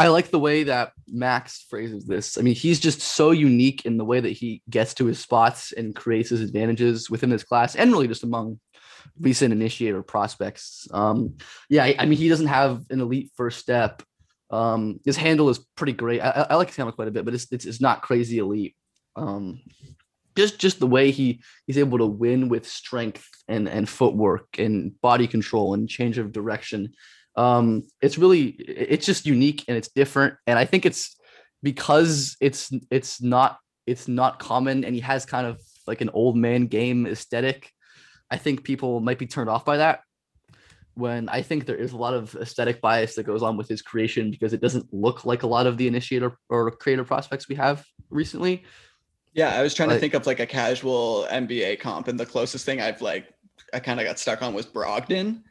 I 0.00 0.08
like 0.08 0.30
the 0.30 0.38
way 0.38 0.62
that 0.62 0.92
Max 1.06 1.66
phrases 1.68 2.06
this. 2.06 2.38
I 2.38 2.40
mean, 2.40 2.54
he's 2.54 2.80
just 2.80 3.02
so 3.02 3.32
unique 3.32 3.84
in 3.84 3.98
the 3.98 4.04
way 4.04 4.18
that 4.18 4.30
he 4.30 4.62
gets 4.70 4.94
to 4.94 5.04
his 5.04 5.18
spots 5.18 5.72
and 5.72 5.94
creates 5.94 6.30
his 6.30 6.40
advantages 6.40 7.10
within 7.10 7.30
his 7.30 7.44
class 7.44 7.76
and 7.76 7.92
really 7.92 8.08
just 8.08 8.22
among 8.22 8.60
recent 9.20 9.52
initiator 9.52 10.02
prospects. 10.02 10.88
Um, 10.90 11.36
yeah, 11.68 11.84
I, 11.84 11.96
I 11.98 12.06
mean, 12.06 12.16
he 12.16 12.30
doesn't 12.30 12.46
have 12.46 12.82
an 12.88 13.02
elite 13.02 13.30
first 13.36 13.58
step. 13.58 14.02
Um, 14.50 15.00
his 15.04 15.18
handle 15.18 15.50
is 15.50 15.58
pretty 15.76 15.92
great. 15.92 16.22
I, 16.22 16.46
I 16.48 16.54
like 16.54 16.68
his 16.68 16.76
handle 16.76 16.94
quite 16.94 17.08
a 17.08 17.10
bit, 17.10 17.26
but 17.26 17.34
it's, 17.34 17.46
it's, 17.52 17.66
it's 17.66 17.82
not 17.82 18.00
crazy 18.00 18.38
elite. 18.38 18.74
Um, 19.16 19.60
just 20.34 20.58
just 20.58 20.78
the 20.78 20.86
way 20.86 21.10
he 21.10 21.42
he's 21.66 21.76
able 21.76 21.98
to 21.98 22.06
win 22.06 22.48
with 22.48 22.66
strength 22.66 23.28
and 23.48 23.68
and 23.68 23.88
footwork 23.88 24.46
and 24.58 24.98
body 25.02 25.26
control 25.26 25.74
and 25.74 25.88
change 25.88 26.16
of 26.16 26.32
direction 26.32 26.94
um 27.36 27.84
it's 28.00 28.18
really 28.18 28.46
it's 28.48 29.06
just 29.06 29.26
unique 29.26 29.64
and 29.68 29.76
it's 29.76 29.88
different 29.88 30.34
and 30.46 30.58
i 30.58 30.64
think 30.64 30.84
it's 30.84 31.16
because 31.62 32.36
it's 32.40 32.72
it's 32.90 33.22
not 33.22 33.58
it's 33.86 34.08
not 34.08 34.38
common 34.38 34.84
and 34.84 34.94
he 34.94 35.00
has 35.00 35.24
kind 35.24 35.46
of 35.46 35.60
like 35.86 36.00
an 36.00 36.10
old 36.10 36.36
man 36.36 36.66
game 36.66 37.06
aesthetic 37.06 37.70
i 38.30 38.36
think 38.36 38.64
people 38.64 39.00
might 39.00 39.18
be 39.18 39.26
turned 39.26 39.48
off 39.48 39.64
by 39.64 39.76
that 39.76 40.00
when 40.94 41.28
i 41.28 41.40
think 41.40 41.66
there 41.66 41.76
is 41.76 41.92
a 41.92 41.96
lot 41.96 42.14
of 42.14 42.34
aesthetic 42.36 42.80
bias 42.80 43.14
that 43.14 43.22
goes 43.22 43.42
on 43.42 43.56
with 43.56 43.68
his 43.68 43.80
creation 43.80 44.30
because 44.30 44.52
it 44.52 44.60
doesn't 44.60 44.92
look 44.92 45.24
like 45.24 45.44
a 45.44 45.46
lot 45.46 45.66
of 45.66 45.76
the 45.76 45.86
initiator 45.86 46.36
or 46.48 46.70
creator 46.72 47.04
prospects 47.04 47.48
we 47.48 47.54
have 47.54 47.84
recently 48.10 48.64
yeah, 49.32 49.54
I 49.54 49.62
was 49.62 49.74
trying 49.74 49.90
to 49.90 49.98
think 49.98 50.14
of 50.14 50.26
like 50.26 50.40
a 50.40 50.46
casual 50.46 51.26
NBA 51.30 51.80
comp, 51.80 52.08
and 52.08 52.18
the 52.18 52.26
closest 52.26 52.66
thing 52.66 52.80
I've 52.80 53.00
like 53.00 53.32
I 53.72 53.80
kind 53.80 54.00
of 54.00 54.06
got 54.06 54.18
stuck 54.18 54.42
on 54.42 54.54
was 54.54 54.66
Brogdon. 54.66 55.42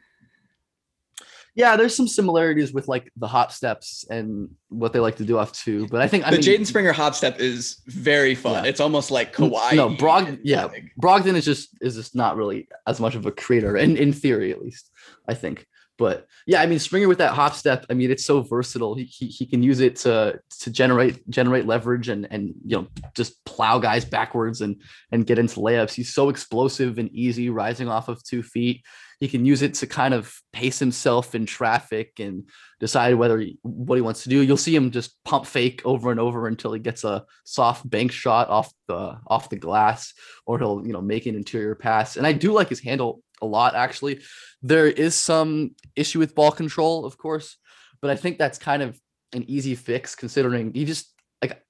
Yeah 1.54 1.76
there's 1.76 1.94
some 1.94 2.08
similarities 2.08 2.72
with 2.72 2.88
like 2.88 3.10
the 3.16 3.26
hop 3.26 3.52
steps 3.52 4.04
and 4.10 4.48
what 4.68 4.92
they 4.92 5.00
like 5.00 5.16
to 5.16 5.24
do 5.24 5.38
off 5.38 5.52
two 5.52 5.86
but 5.88 6.00
i 6.00 6.08
think 6.08 6.26
i 6.26 6.30
the 6.30 6.36
mean 6.36 6.60
Jaden 6.60 6.66
Springer 6.66 6.92
hop 6.92 7.14
step 7.14 7.40
is 7.40 7.82
very 7.86 8.34
fun. 8.34 8.64
Yeah. 8.64 8.70
it's 8.70 8.80
almost 8.80 9.10
like 9.10 9.34
Kawhi. 9.34 9.74
no, 9.74 9.90
Brog- 9.90 10.38
yeah. 10.42 10.66
like, 10.66 10.92
Brogdon 11.00 11.34
is 11.34 11.44
just 11.44 11.76
is 11.80 11.96
just 11.96 12.14
not 12.14 12.36
really 12.36 12.68
as 12.86 13.00
much 13.00 13.14
of 13.14 13.26
a 13.26 13.32
creator, 13.32 13.76
in, 13.76 13.96
in 13.96 14.12
theory 14.12 14.52
at 14.52 14.62
least, 14.62 14.90
I 15.28 15.34
think. 15.34 15.66
But 16.00 16.26
yeah, 16.46 16.62
I 16.62 16.66
mean 16.66 16.78
Springer 16.78 17.08
with 17.08 17.18
that 17.18 17.34
hop 17.34 17.54
step, 17.54 17.84
I 17.90 17.94
mean 17.94 18.10
it's 18.10 18.24
so 18.24 18.40
versatile. 18.40 18.94
He, 18.94 19.04
he, 19.04 19.26
he 19.26 19.44
can 19.44 19.62
use 19.62 19.80
it 19.80 19.96
to 19.96 20.40
to 20.60 20.70
generate 20.70 21.28
generate 21.28 21.66
leverage 21.66 22.08
and 22.08 22.26
and 22.30 22.54
you 22.64 22.78
know 22.78 22.86
just 23.14 23.44
plow 23.44 23.78
guys 23.78 24.06
backwards 24.06 24.62
and 24.62 24.80
and 25.12 25.26
get 25.26 25.38
into 25.38 25.60
layups. 25.60 25.92
He's 25.92 26.14
so 26.14 26.30
explosive 26.30 26.96
and 26.96 27.10
easy, 27.10 27.50
rising 27.50 27.90
off 27.90 28.08
of 28.08 28.24
two 28.24 28.42
feet. 28.42 28.82
He 29.20 29.28
can 29.28 29.44
use 29.44 29.60
it 29.60 29.74
to 29.74 29.86
kind 29.86 30.14
of 30.14 30.34
pace 30.54 30.78
himself 30.78 31.34
in 31.34 31.44
traffic 31.44 32.18
and 32.18 32.48
decide 32.78 33.16
whether 33.16 33.38
he, 33.38 33.58
what 33.60 33.96
he 33.96 34.00
wants 34.00 34.22
to 34.22 34.30
do. 34.30 34.40
You'll 34.40 34.56
see 34.56 34.74
him 34.74 34.90
just 34.90 35.22
pump 35.24 35.44
fake 35.44 35.82
over 35.84 36.10
and 36.10 36.18
over 36.18 36.46
until 36.46 36.72
he 36.72 36.80
gets 36.80 37.04
a 37.04 37.26
soft 37.44 37.88
bank 37.88 38.10
shot 38.10 38.48
off 38.48 38.72
the 38.88 39.18
off 39.26 39.50
the 39.50 39.56
glass, 39.56 40.14
or 40.46 40.58
he'll 40.58 40.82
you 40.86 40.94
know 40.94 41.02
make 41.02 41.26
an 41.26 41.34
interior 41.34 41.74
pass. 41.74 42.16
And 42.16 42.26
I 42.26 42.32
do 42.32 42.52
like 42.52 42.70
his 42.70 42.80
handle 42.80 43.22
a 43.40 43.46
lot 43.46 43.74
actually. 43.74 44.20
There 44.62 44.86
is 44.86 45.14
some 45.14 45.74
issue 45.96 46.18
with 46.18 46.34
ball 46.34 46.52
control, 46.52 47.04
of 47.04 47.16
course, 47.16 47.56
but 48.00 48.10
I 48.10 48.16
think 48.16 48.38
that's 48.38 48.58
kind 48.58 48.82
of 48.82 48.98
an 49.32 49.44
easy 49.48 49.74
fix 49.74 50.14
considering 50.14 50.72
he 50.74 50.84
just 50.84 51.12
like 51.42 51.62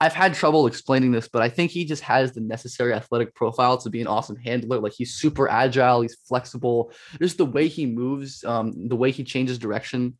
I've 0.00 0.14
had 0.14 0.32
trouble 0.32 0.66
explaining 0.66 1.12
this, 1.12 1.28
but 1.28 1.42
I 1.42 1.50
think 1.50 1.70
he 1.70 1.84
just 1.84 2.02
has 2.04 2.32
the 2.32 2.40
necessary 2.40 2.94
athletic 2.94 3.34
profile 3.34 3.76
to 3.78 3.90
be 3.90 4.00
an 4.00 4.06
awesome 4.06 4.36
handler. 4.36 4.78
Like 4.78 4.94
he's 4.96 5.14
super 5.14 5.48
agile, 5.48 6.00
he's 6.00 6.16
flexible. 6.26 6.92
Just 7.20 7.36
the 7.36 7.44
way 7.44 7.68
he 7.68 7.84
moves, 7.84 8.42
um, 8.44 8.88
the 8.88 8.96
way 8.96 9.10
he 9.10 9.24
changes 9.24 9.58
direction, 9.58 10.16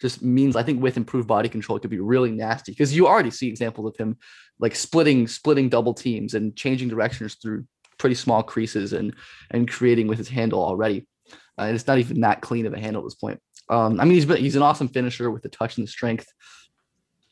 just 0.00 0.22
means 0.22 0.56
I 0.56 0.62
think 0.62 0.82
with 0.82 0.96
improved 0.96 1.28
body 1.28 1.48
control, 1.48 1.76
it 1.76 1.80
could 1.80 1.90
be 1.90 2.00
really 2.00 2.32
nasty 2.32 2.72
because 2.72 2.94
you 2.94 3.06
already 3.06 3.30
see 3.30 3.48
examples 3.48 3.86
of 3.86 3.96
him 3.96 4.16
like 4.58 4.74
splitting, 4.74 5.28
splitting 5.28 5.68
double 5.68 5.94
teams 5.94 6.34
and 6.34 6.56
changing 6.56 6.88
directions 6.88 7.34
through 7.34 7.66
pretty 8.00 8.16
small 8.16 8.42
creases 8.42 8.92
and 8.92 9.14
and 9.50 9.70
creating 9.70 10.08
with 10.08 10.18
his 10.18 10.28
handle 10.28 10.64
already. 10.64 11.06
Uh, 11.58 11.64
and 11.64 11.74
it's 11.76 11.86
not 11.86 11.98
even 11.98 12.22
that 12.22 12.40
clean 12.40 12.66
of 12.66 12.72
a 12.72 12.80
handle 12.80 13.02
at 13.02 13.06
this 13.06 13.14
point. 13.14 13.40
Um, 13.68 14.00
I 14.00 14.04
mean, 14.04 14.14
he's 14.14 14.24
he's 14.38 14.56
an 14.56 14.62
awesome 14.62 14.88
finisher 14.88 15.30
with 15.30 15.42
the 15.42 15.48
touch 15.48 15.76
and 15.76 15.86
the 15.86 15.90
strength. 15.90 16.26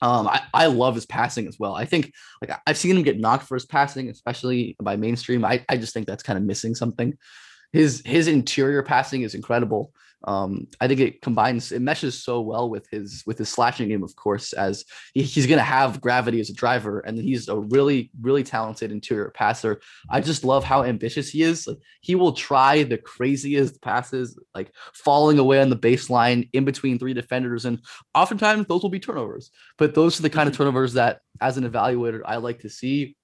Um, 0.01 0.29
I, 0.29 0.43
I 0.55 0.67
love 0.67 0.95
his 0.95 1.07
passing 1.07 1.49
as 1.49 1.59
well. 1.59 1.75
I 1.75 1.85
think 1.85 2.13
like 2.41 2.57
I've 2.67 2.77
seen 2.77 2.97
him 2.97 3.03
get 3.03 3.19
knocked 3.19 3.45
for 3.45 3.57
his 3.57 3.67
passing, 3.67 4.09
especially 4.09 4.77
by 4.81 4.95
mainstream. 4.95 5.45
I, 5.45 5.65
I 5.69 5.77
just 5.77 5.93
think 5.93 6.07
that's 6.07 6.23
kind 6.23 6.37
of 6.37 6.45
missing 6.45 6.77
something. 6.77 7.19
His 7.73 8.03
his 8.05 8.29
interior 8.29 8.83
passing 8.83 9.23
is 9.23 9.35
incredible. 9.35 9.93
Um, 10.25 10.67
I 10.81 10.89
think 10.89 11.01
it 11.01 11.23
combines 11.23 11.71
it 11.71 11.81
meshes 11.81 12.23
so 12.23 12.41
well 12.41 12.69
with 12.69 12.89
his 12.91 13.23
with 13.25 13.39
his 13.39 13.49
slashing 13.49 13.89
game, 13.89 14.03
of 14.03 14.17
course, 14.17 14.53
as 14.53 14.85
he, 15.15 15.23
he's 15.23 15.47
going 15.47 15.59
to 15.59 15.65
have 15.65 16.01
gravity 16.01 16.41
as 16.41 16.51
a 16.51 16.55
driver, 16.55 17.01
and 17.01 17.19
he's 17.19 17.49
a 17.49 17.57
really 17.57 18.11
really 18.21 18.43
talented 18.43 18.91
interior 18.91 19.31
passer. 19.31 19.81
I 20.11 20.21
just 20.21 20.43
love 20.43 20.65
how 20.65 20.83
ambitious 20.83 21.31
he 21.31 21.43
is. 21.43 21.67
Like 21.67 21.79
he 22.01 22.17
will 22.17 22.33
try 22.33 22.83
the 22.83 22.99
craziest 22.99 23.81
passes, 23.81 24.39
like 24.55 24.73
falling 24.93 25.39
away 25.39 25.61
on 25.61 25.71
the 25.71 25.77
baseline 25.77 26.49
in 26.53 26.65
between 26.65 26.99
three 26.99 27.15
defenders, 27.15 27.65
and 27.65 27.81
oftentimes 28.15 28.67
those 28.67 28.83
will 28.83 28.91
be 28.91 29.01
turnovers. 29.01 29.51
But 29.77 29.95
those 29.95 30.19
are 30.19 30.23
the 30.23 30.31
kind 30.31 30.49
of 30.49 30.57
turnovers 30.57 30.95
that, 30.95 31.21
as 31.41 31.59
an 31.59 31.71
evaluator, 31.71 32.23
I 32.25 32.37
like 32.37 32.61
to 32.61 32.71
see. 32.71 33.17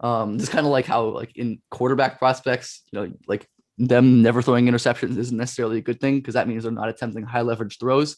Um, 0.00 0.36
it's 0.36 0.48
kind 0.48 0.64
of 0.64 0.72
like 0.72 0.86
how 0.86 1.06
like 1.06 1.36
in 1.36 1.60
quarterback 1.70 2.18
prospects, 2.18 2.82
you 2.92 3.00
know, 3.00 3.12
like 3.26 3.48
them 3.78 4.22
never 4.22 4.42
throwing 4.42 4.66
interceptions 4.66 5.18
isn't 5.18 5.36
necessarily 5.36 5.78
a 5.78 5.82
good 5.82 6.00
thing 6.00 6.16
because 6.16 6.34
that 6.34 6.48
means 6.48 6.62
they're 6.62 6.72
not 6.72 6.88
attempting 6.88 7.24
high 7.24 7.42
leverage 7.42 7.78
throws. 7.78 8.16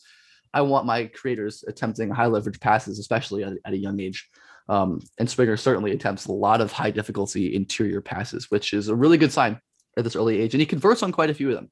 I 0.55 0.63
want 0.63 0.87
my 0.87 1.07
creators 1.07 1.65
attempting 1.67 2.11
high 2.11 2.27
leverage 2.27 2.61
passes, 2.61 2.99
especially 2.99 3.45
at, 3.45 3.55
at 3.65 3.73
a 3.73 3.77
young 3.77 4.01
age. 4.01 4.29
Um, 4.69 5.01
and 5.19 5.29
Springer 5.29 5.57
certainly 5.57 5.93
attempts 5.93 6.27
a 6.27 6.33
lot 6.33 6.61
of 6.61 6.73
high 6.73 6.91
difficulty 6.91 7.55
interior 7.55 8.01
passes, 8.01 8.51
which 8.51 8.73
is 8.73 8.89
a 8.89 8.95
really 8.95 9.19
good 9.19 9.33
sign 9.33 9.61
at 9.97 10.05
this 10.05 10.17
early 10.17 10.41
age. 10.41 10.55
And 10.55 10.61
he 10.61 10.67
converts 10.67 11.03
on 11.03 11.13
quite 11.13 11.31
a 11.31 11.35
few 11.35 11.49
of 11.49 11.55
them. 11.55 11.71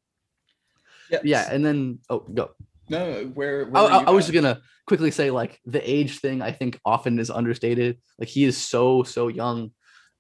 Yeah. 1.11 1.21
Yeah. 1.23 1.49
And 1.51 1.65
then, 1.65 2.01
oh, 2.11 2.21
go. 2.21 2.51
No, 2.89 3.25
where, 3.35 3.67
where 3.67 3.83
I, 3.83 3.87
I, 3.87 4.03
I 4.05 4.11
was 4.11 4.27
just 4.27 4.35
gonna 4.35 4.61
quickly 4.87 5.11
say 5.11 5.31
like 5.31 5.61
the 5.67 5.89
age 5.89 6.21
thing 6.21 6.41
I 6.41 6.53
think 6.53 6.81
often 6.85 7.19
is 7.19 7.31
understated. 7.31 7.99
Like 8.19 8.29
he 8.29 8.45
is 8.45 8.57
so 8.57 9.03
so 9.03 9.29
young. 9.29 9.73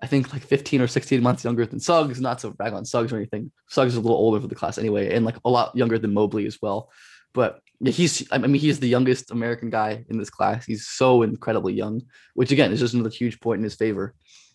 I 0.02 0.06
think 0.06 0.32
like 0.32 0.42
15 0.42 0.80
or 0.82 0.87
16 0.87 1.22
months 1.22 1.44
younger 1.44 1.64
than 1.64 1.80
Suggs. 1.80 2.20
Not 2.20 2.38
to 2.40 2.50
brag 2.50 2.74
on 2.74 2.85
Suggs 2.85 3.12
or 3.12 3.16
anything. 3.16 3.50
Suggs 3.68 3.92
is 3.92 3.96
a 3.96 4.00
little 4.00 4.16
older 4.18 4.40
for 4.40 4.46
the 4.46 4.54
class 4.54 4.76
anyway, 4.78 5.14
and 5.14 5.24
like 5.24 5.37
a 5.44 5.50
lot 5.50 5.74
younger 5.74 5.98
than 5.98 6.12
Mobley 6.12 6.46
as 6.46 6.59
well. 6.61 6.90
But 7.32 7.61
yeah, 7.80 7.92
he's 7.92 8.26
I 8.30 8.38
mean 8.38 8.54
he's 8.54 8.80
the 8.80 8.88
youngest 8.88 9.30
American 9.30 9.70
guy 9.70 10.04
in 10.09 10.18
this 10.18 10.30
class. 10.30 10.64
He's 10.66 10.87
so 10.87 11.22
incredibly 11.22 11.72
young, 11.74 12.02
which 12.35 12.50
again 12.52 12.72
is 12.72 12.80
just 12.80 12.94
another 12.94 13.11
huge 13.11 13.40
point 13.40 13.59
in 13.59 13.64
his 13.64 13.74
favor. 13.74 14.14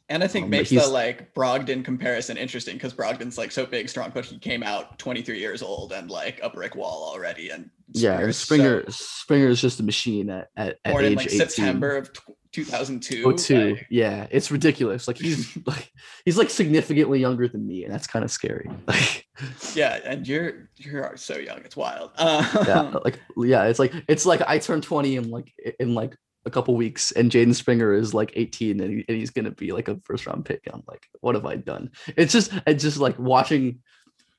And 0.09 0.23
I 0.23 0.27
think 0.27 0.45
Um, 0.45 0.49
makes 0.49 0.69
the 0.69 0.85
like 0.87 1.33
Brogdon 1.33 1.85
comparison 1.85 2.35
interesting 2.35 2.75
because 2.75 2.93
Brogdon's 2.93 3.37
like 3.37 3.51
so 3.51 3.65
big, 3.65 3.87
strong, 3.87 4.11
but 4.13 4.25
he 4.25 4.37
came 4.39 4.61
out 4.61 4.99
23 4.99 5.39
years 5.39 5.61
old 5.61 5.93
and 5.93 6.11
like 6.11 6.39
a 6.43 6.49
brick 6.49 6.75
wall 6.75 7.09
already. 7.13 7.49
And 7.49 7.69
yeah, 7.93 8.19
and 8.19 8.35
Springer's 8.35 8.35
so- 8.35 8.43
Springer 8.45 8.91
Springer 8.91 9.47
is 9.47 9.61
just 9.61 9.79
a 9.79 9.83
machine 9.83 10.29
at 10.29 10.49
at, 10.57 10.77
at 10.83 10.91
born 10.91 11.05
age 11.05 11.11
in 11.11 11.17
like 11.17 11.27
18. 11.27 11.39
September 11.39 11.97
of 11.97 12.09
2002. 12.51 13.23
Oh, 13.25 13.31
two. 13.31 13.75
like- 13.75 13.87
yeah, 13.89 14.27
it's 14.29 14.51
ridiculous. 14.51 15.07
Like 15.07 15.17
he's 15.17 15.57
like 15.65 15.91
he's 16.25 16.37
like 16.37 16.49
significantly 16.49 17.19
younger 17.19 17.47
than 17.47 17.65
me, 17.65 17.83
and 17.83 17.93
that's 17.93 18.07
kind 18.07 18.23
of 18.25 18.31
scary. 18.31 18.69
Like 18.87 19.25
yeah, 19.73 19.99
and 20.05 20.27
you're 20.27 20.69
you're 20.77 21.17
so 21.17 21.37
young, 21.37 21.59
it's 21.59 21.75
wild. 21.75 22.11
Uh, 22.15 22.45
yeah, 22.67 22.99
like 23.03 23.19
yeah, 23.37 23.63
it's 23.65 23.79
like 23.79 23.93
it's 24.07 24.25
like 24.25 24.41
I 24.45 24.59
turned 24.59 24.83
20 24.83 25.15
in 25.15 25.31
like 25.31 25.51
in 25.79 25.95
like 25.95 26.15
a 26.45 26.51
couple 26.51 26.75
weeks, 26.75 27.11
and 27.11 27.31
Jaden 27.31 27.55
Springer 27.55 27.93
is 27.93 28.13
like 28.13 28.33
18, 28.35 28.79
and, 28.79 28.91
he, 28.91 29.05
and 29.07 29.17
he's 29.17 29.31
gonna 29.31 29.51
be 29.51 29.71
like 29.71 29.87
a 29.87 29.97
first 30.03 30.27
round 30.27 30.45
pick. 30.45 30.61
I'm 30.71 30.83
like, 30.87 31.07
what 31.21 31.35
have 31.35 31.45
I 31.45 31.55
done? 31.55 31.91
It's 32.15 32.33
just 32.33 32.51
it's 32.67 32.83
just 32.83 32.97
like 32.97 33.17
watching. 33.17 33.79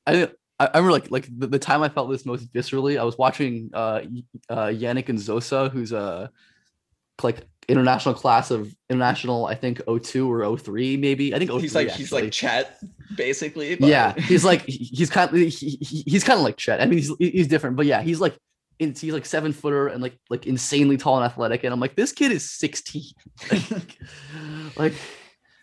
I 0.06 0.28
I 0.58 0.66
I 0.66 0.78
remember 0.78 0.92
like 0.92 1.10
like 1.10 1.28
the, 1.36 1.46
the 1.48 1.58
time 1.58 1.82
I 1.82 1.88
felt 1.88 2.10
this 2.10 2.26
most 2.26 2.52
viscerally. 2.52 3.00
I 3.00 3.04
was 3.04 3.18
watching 3.18 3.70
uh, 3.72 4.02
uh 4.48 4.66
Yannick 4.66 5.06
Nzosa, 5.06 5.70
who's 5.70 5.92
a 5.92 6.30
like 7.22 7.46
international 7.68 8.14
class 8.14 8.50
of 8.50 8.74
international, 8.90 9.46
I 9.46 9.54
think 9.54 9.80
02 9.86 10.30
or 10.30 10.56
03 10.58 10.96
maybe. 10.96 11.34
I 11.34 11.38
think 11.38 11.50
03, 11.50 11.60
he's 11.60 11.74
like 11.74 11.90
he's 11.90 12.12
like 12.12 12.32
Chet, 12.32 12.78
basically. 13.16 13.76
but- 13.76 13.88
yeah, 13.88 14.14
he's 14.14 14.44
like 14.44 14.62
he's 14.66 15.10
kind 15.10 15.30
of 15.30 15.36
he, 15.36 15.48
he- 15.48 16.04
he's 16.06 16.24
kind 16.24 16.38
of 16.38 16.44
like 16.44 16.56
Chet. 16.56 16.80
I 16.80 16.86
mean, 16.86 16.98
he's 16.98 17.12
he's 17.18 17.48
different, 17.48 17.76
but 17.76 17.86
yeah, 17.86 18.02
he's 18.02 18.20
like 18.20 18.36
it's, 18.78 19.00
he's 19.00 19.12
like 19.12 19.26
seven 19.26 19.52
footer 19.52 19.86
and 19.88 20.02
like 20.02 20.18
like 20.28 20.46
insanely 20.46 20.96
tall 20.96 21.16
and 21.16 21.24
athletic. 21.24 21.62
And 21.64 21.72
I'm 21.72 21.80
like, 21.80 21.94
this 21.94 22.12
kid 22.12 22.32
is 22.32 22.50
16. 22.50 23.02
like, 23.52 23.98
like, 24.76 24.94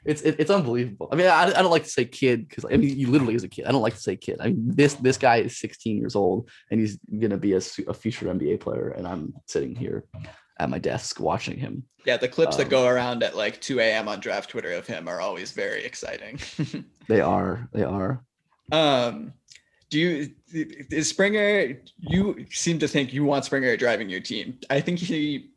it's 0.05 0.21
it, 0.21 0.37
it's 0.39 0.49
unbelievable. 0.49 1.09
I 1.11 1.15
mean, 1.15 1.27
I, 1.27 1.43
I 1.47 1.61
don't 1.61 1.71
like 1.71 1.83
to 1.83 1.89
say 1.89 2.05
kid 2.05 2.47
because 2.47 2.65
I 2.65 2.77
mean, 2.77 2.97
you 2.97 3.07
literally 3.09 3.35
is 3.35 3.43
a 3.43 3.49
kid. 3.49 3.65
I 3.65 3.71
don't 3.71 3.81
like 3.81 3.95
to 3.95 3.99
say 3.99 4.15
kid. 4.15 4.37
I 4.39 4.45
mean, 4.47 4.71
this 4.73 4.93
this 4.93 5.17
guy 5.17 5.37
is 5.37 5.59
16 5.59 5.97
years 5.97 6.15
old 6.15 6.49
and 6.71 6.79
he's 6.79 6.97
gonna 7.19 7.37
be 7.37 7.53
a, 7.53 7.57
a 7.87 7.93
future 7.93 8.27
NBA 8.27 8.61
player. 8.61 8.89
And 8.89 9.05
I'm 9.07 9.33
sitting 9.47 9.75
here 9.75 10.05
at 10.59 10.69
my 10.69 10.77
desk 10.79 11.19
watching 11.19 11.57
him. 11.57 11.83
yeah, 12.05 12.17
the 12.17 12.27
clips 12.27 12.55
Um, 12.55 12.63
that 12.63 12.69
go 12.69 12.85
around 12.87 13.23
at 13.23 13.35
like 13.35 13.59
2 13.61 13.79
a.m. 13.79 14.07
on 14.07 14.19
draft 14.19 14.49
Twitter 14.49 14.71
of 14.73 14.85
him 14.87 15.07
are 15.07 15.21
always 15.21 15.51
very 15.51 15.83
exciting. 15.83 16.39
They 17.07 17.21
are 17.21 17.67
they 17.73 17.83
are. 17.83 18.23
Um, 18.71 19.33
do 19.89 19.97
you 19.99 20.29
is 20.45 21.09
Springer? 21.09 21.75
You 21.97 22.45
seem 22.51 22.77
to 22.79 22.87
think 22.87 23.11
you 23.13 23.23
want 23.25 23.45
Springer 23.45 23.75
driving 23.77 24.11
your 24.11 24.19
team. 24.19 24.59
I 24.69 24.79
think 24.79 24.99
he 24.99 25.49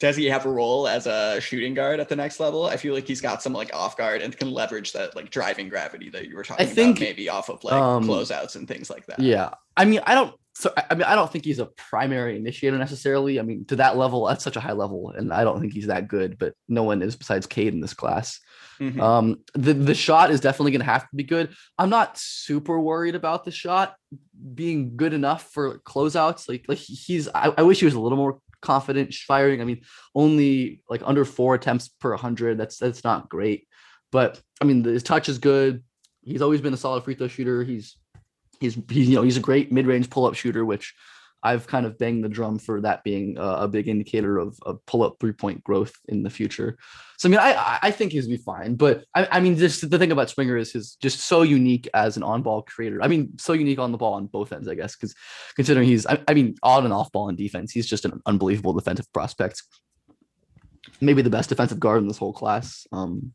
does. 0.00 0.16
He 0.16 0.26
have 0.26 0.46
a 0.46 0.50
role 0.50 0.88
as 0.88 1.06
a 1.06 1.40
shooting 1.40 1.74
guard 1.74 2.00
at 2.00 2.08
the 2.08 2.16
next 2.16 2.40
level. 2.40 2.66
I 2.66 2.76
feel 2.76 2.92
like 2.92 3.06
he's 3.06 3.20
got 3.20 3.40
some 3.40 3.52
like 3.52 3.72
off 3.72 3.96
guard 3.96 4.20
and 4.20 4.36
can 4.36 4.50
leverage 4.50 4.92
that 4.94 5.14
like 5.14 5.30
driving 5.30 5.68
gravity 5.68 6.10
that 6.10 6.28
you 6.28 6.34
were 6.34 6.42
talking 6.42 6.66
think, 6.66 6.96
about, 6.96 7.06
maybe 7.06 7.28
off 7.28 7.48
of 7.48 7.62
like 7.62 7.74
um, 7.74 8.02
closeouts 8.04 8.56
and 8.56 8.66
things 8.66 8.90
like 8.90 9.06
that. 9.06 9.20
Yeah, 9.20 9.50
I 9.76 9.84
mean, 9.84 10.00
I 10.06 10.14
don't. 10.14 10.34
So 10.58 10.72
I 10.90 10.94
mean, 10.94 11.02
I 11.02 11.14
don't 11.14 11.30
think 11.30 11.44
he's 11.44 11.58
a 11.58 11.66
primary 11.66 12.38
initiator 12.38 12.78
necessarily. 12.78 13.38
I 13.38 13.42
mean, 13.42 13.66
to 13.66 13.76
that 13.76 13.98
level, 13.98 14.26
at 14.26 14.40
such 14.40 14.56
a 14.56 14.60
high 14.60 14.72
level, 14.72 15.10
and 15.10 15.30
I 15.30 15.44
don't 15.44 15.60
think 15.60 15.74
he's 15.74 15.88
that 15.88 16.08
good. 16.08 16.38
But 16.38 16.54
no 16.66 16.82
one 16.82 17.02
is 17.02 17.14
besides 17.14 17.46
Cade 17.46 17.74
in 17.74 17.80
this 17.80 17.92
class. 17.92 18.40
Mhm. 18.80 18.98
Um, 18.98 19.36
the 19.52 19.74
the 19.74 19.94
shot 19.94 20.30
is 20.30 20.40
definitely 20.40 20.72
going 20.72 20.80
to 20.80 20.86
have 20.86 21.10
to 21.10 21.14
be 21.14 21.24
good. 21.24 21.54
I'm 21.78 21.90
not 21.90 22.16
super 22.16 22.80
worried 22.80 23.14
about 23.14 23.44
the 23.44 23.50
shot 23.50 23.96
being 24.54 24.96
good 24.96 25.12
enough 25.12 25.50
for 25.52 25.80
closeouts. 25.80 26.48
Like 26.48 26.64
like 26.68 26.78
he's. 26.78 27.28
I, 27.28 27.52
I 27.58 27.62
wish 27.62 27.80
he 27.80 27.84
was 27.84 27.92
a 27.94 28.00
little 28.00 28.16
more 28.16 28.38
confident 28.62 29.12
firing. 29.12 29.60
I 29.60 29.64
mean, 29.64 29.82
only 30.14 30.80
like 30.88 31.02
under 31.04 31.26
four 31.26 31.54
attempts 31.54 31.88
per 31.88 32.12
100. 32.12 32.56
That's 32.56 32.78
that's 32.78 33.04
not 33.04 33.28
great. 33.28 33.68
But 34.10 34.40
I 34.62 34.64
mean, 34.64 34.82
his 34.84 35.02
touch 35.02 35.28
is 35.28 35.36
good. 35.36 35.84
He's 36.22 36.40
always 36.40 36.62
been 36.62 36.72
a 36.72 36.78
solid 36.78 37.04
free 37.04 37.14
throw 37.14 37.28
shooter. 37.28 37.62
He's 37.62 37.98
he's 38.60 38.78
he's 38.88 39.08
you 39.08 39.16
know 39.16 39.22
he's 39.22 39.36
a 39.36 39.40
great 39.40 39.72
mid 39.72 39.86
range 39.86 40.10
pull 40.10 40.26
up 40.26 40.34
shooter, 40.34 40.64
which 40.64 40.94
I've 41.42 41.66
kind 41.66 41.86
of 41.86 41.96
banged 41.96 42.24
the 42.24 42.28
drum 42.28 42.58
for 42.58 42.80
that 42.80 43.04
being 43.04 43.36
a, 43.38 43.68
big 43.68 43.86
indicator 43.86 44.38
of, 44.38 44.58
of 44.62 44.84
pull 44.86 45.04
up 45.04 45.16
three 45.20 45.32
point 45.32 45.62
growth 45.62 45.92
in 46.08 46.22
the 46.24 46.30
future. 46.30 46.76
So 47.18 47.28
I 47.28 47.30
mean, 47.30 47.38
I 47.38 47.78
I- 47.82 47.90
think 47.92 48.12
he's 48.12 48.26
be 48.26 48.36
fine, 48.36 48.74
but 48.74 49.04
I, 49.14 49.28
I 49.30 49.40
mean, 49.40 49.56
just 49.56 49.88
the 49.88 49.98
thing 49.98 50.10
about 50.10 50.28
Springer 50.28 50.56
is 50.56 50.72
he's 50.72 50.96
just 50.96 51.20
so 51.20 51.42
unique 51.42 51.88
as 51.94 52.16
an 52.16 52.22
on 52.24 52.42
ball 52.42 52.62
creator. 52.62 53.00
I 53.02 53.08
mean, 53.08 53.38
so 53.38 53.52
unique 53.52 53.78
on 53.78 53.92
the 53.92 53.98
ball 53.98 54.14
on 54.14 54.26
both 54.26 54.52
ends, 54.52 54.66
I 54.66 54.74
guess, 54.74 54.96
because 54.96 55.14
considering 55.54 55.86
he's 55.86 56.04
I, 56.06 56.18
I 56.26 56.34
mean 56.34 56.56
on 56.62 56.84
and 56.84 56.92
off 56.92 57.12
ball 57.12 57.28
in 57.28 57.36
defense, 57.36 57.70
he's 57.70 57.86
just 57.86 58.04
an 58.04 58.20
unbelievable 58.26 58.72
defensive 58.72 59.10
prospect. 59.12 59.62
Maybe 61.00 61.22
the 61.22 61.30
best 61.30 61.48
defensive 61.50 61.78
guard 61.78 62.02
in 62.02 62.08
this 62.08 62.18
whole 62.18 62.32
class. 62.32 62.86
Um, 62.90 63.32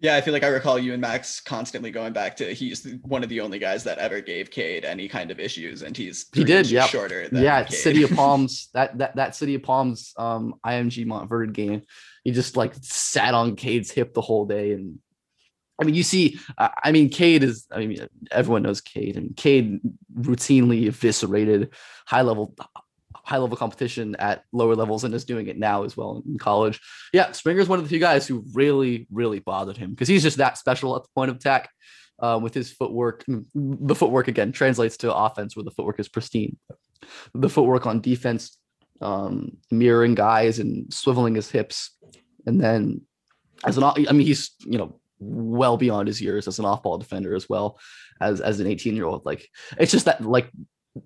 Yeah, 0.00 0.16
I 0.16 0.20
feel 0.20 0.32
like 0.32 0.44
I 0.44 0.48
recall 0.48 0.78
you 0.78 0.92
and 0.92 1.00
Max 1.00 1.40
constantly 1.40 1.90
going 1.90 2.12
back 2.12 2.36
to 2.36 2.52
he's 2.52 2.86
one 3.02 3.22
of 3.22 3.28
the 3.28 3.40
only 3.40 3.58
guys 3.58 3.84
that 3.84 3.98
ever 3.98 4.20
gave 4.20 4.50
Cade 4.50 4.84
any 4.84 5.08
kind 5.08 5.30
of 5.30 5.38
issues, 5.38 5.82
and 5.82 5.96
he's 5.96 6.26
He 6.34 6.44
did, 6.44 6.70
yep. 6.70 6.88
shorter. 6.88 7.28
Than 7.28 7.42
yeah, 7.42 7.64
Cade. 7.64 7.78
City 7.78 8.02
of 8.02 8.10
Palms. 8.14 8.68
That 8.74 8.98
that 8.98 9.16
that 9.16 9.36
City 9.36 9.54
of 9.54 9.62
Palms 9.62 10.12
um 10.16 10.54
IMG 10.64 11.06
Montverde 11.06 11.52
game. 11.52 11.82
He 12.24 12.32
just 12.32 12.56
like 12.56 12.74
sat 12.80 13.34
on 13.34 13.56
Cade's 13.56 13.90
hip 13.90 14.14
the 14.14 14.20
whole 14.20 14.46
day 14.46 14.72
and 14.72 14.98
I 15.80 15.84
mean, 15.84 15.94
you 15.94 16.02
see, 16.02 16.38
I 16.58 16.70
I 16.84 16.92
mean, 16.92 17.08
Cade 17.08 17.42
is, 17.42 17.66
I 17.70 17.86
mean, 17.86 18.06
everyone 18.30 18.62
knows 18.62 18.80
Cade, 18.80 19.16
and 19.16 19.36
Cade 19.36 19.80
routinely 20.14 20.86
eviscerated 20.86 21.74
high 22.06 22.22
level, 22.22 22.54
high 23.24 23.38
level 23.38 23.56
competition 23.56 24.16
at 24.16 24.44
lower 24.52 24.74
levels 24.74 25.04
and 25.04 25.14
is 25.14 25.24
doing 25.24 25.46
it 25.46 25.58
now 25.58 25.84
as 25.84 25.96
well 25.96 26.22
in 26.26 26.38
college. 26.38 26.80
Yeah, 27.12 27.32
Springer's 27.32 27.68
one 27.68 27.78
of 27.78 27.84
the 27.84 27.88
few 27.88 28.00
guys 28.00 28.26
who 28.26 28.44
really, 28.52 29.06
really 29.10 29.38
bothered 29.38 29.76
him 29.76 29.90
because 29.90 30.08
he's 30.08 30.22
just 30.22 30.38
that 30.38 30.58
special 30.58 30.96
at 30.96 31.02
the 31.02 31.08
point 31.14 31.30
of 31.30 31.36
attack 31.36 31.70
uh, 32.20 32.38
with 32.42 32.54
his 32.54 32.70
footwork. 32.72 33.24
Mm, 33.26 33.44
The 33.54 33.94
footwork 33.94 34.28
again 34.28 34.52
translates 34.52 34.96
to 34.98 35.14
offense 35.14 35.56
where 35.56 35.64
the 35.64 35.70
footwork 35.70 36.00
is 36.00 36.08
pristine. 36.08 36.56
The 37.34 37.48
footwork 37.48 37.86
on 37.86 38.00
defense, 38.00 38.58
um, 39.00 39.56
mirroring 39.70 40.14
guys 40.14 40.58
and 40.58 40.88
swiveling 40.88 41.36
his 41.36 41.50
hips, 41.50 41.90
and 42.46 42.60
then 42.60 43.02
as 43.64 43.76
an, 43.76 43.84
I 43.84 44.12
mean, 44.12 44.26
he's 44.26 44.50
you 44.60 44.78
know 44.78 45.00
well 45.18 45.76
beyond 45.76 46.08
his 46.08 46.20
years 46.20 46.48
as 46.48 46.58
an 46.58 46.64
off-ball 46.64 46.98
defender 46.98 47.34
as 47.34 47.48
well 47.48 47.78
as 48.20 48.40
as 48.40 48.60
an 48.60 48.66
18 48.66 48.96
year 48.96 49.04
old. 49.04 49.24
Like 49.24 49.48
it's 49.78 49.92
just 49.92 50.06
that 50.06 50.22
like 50.22 50.50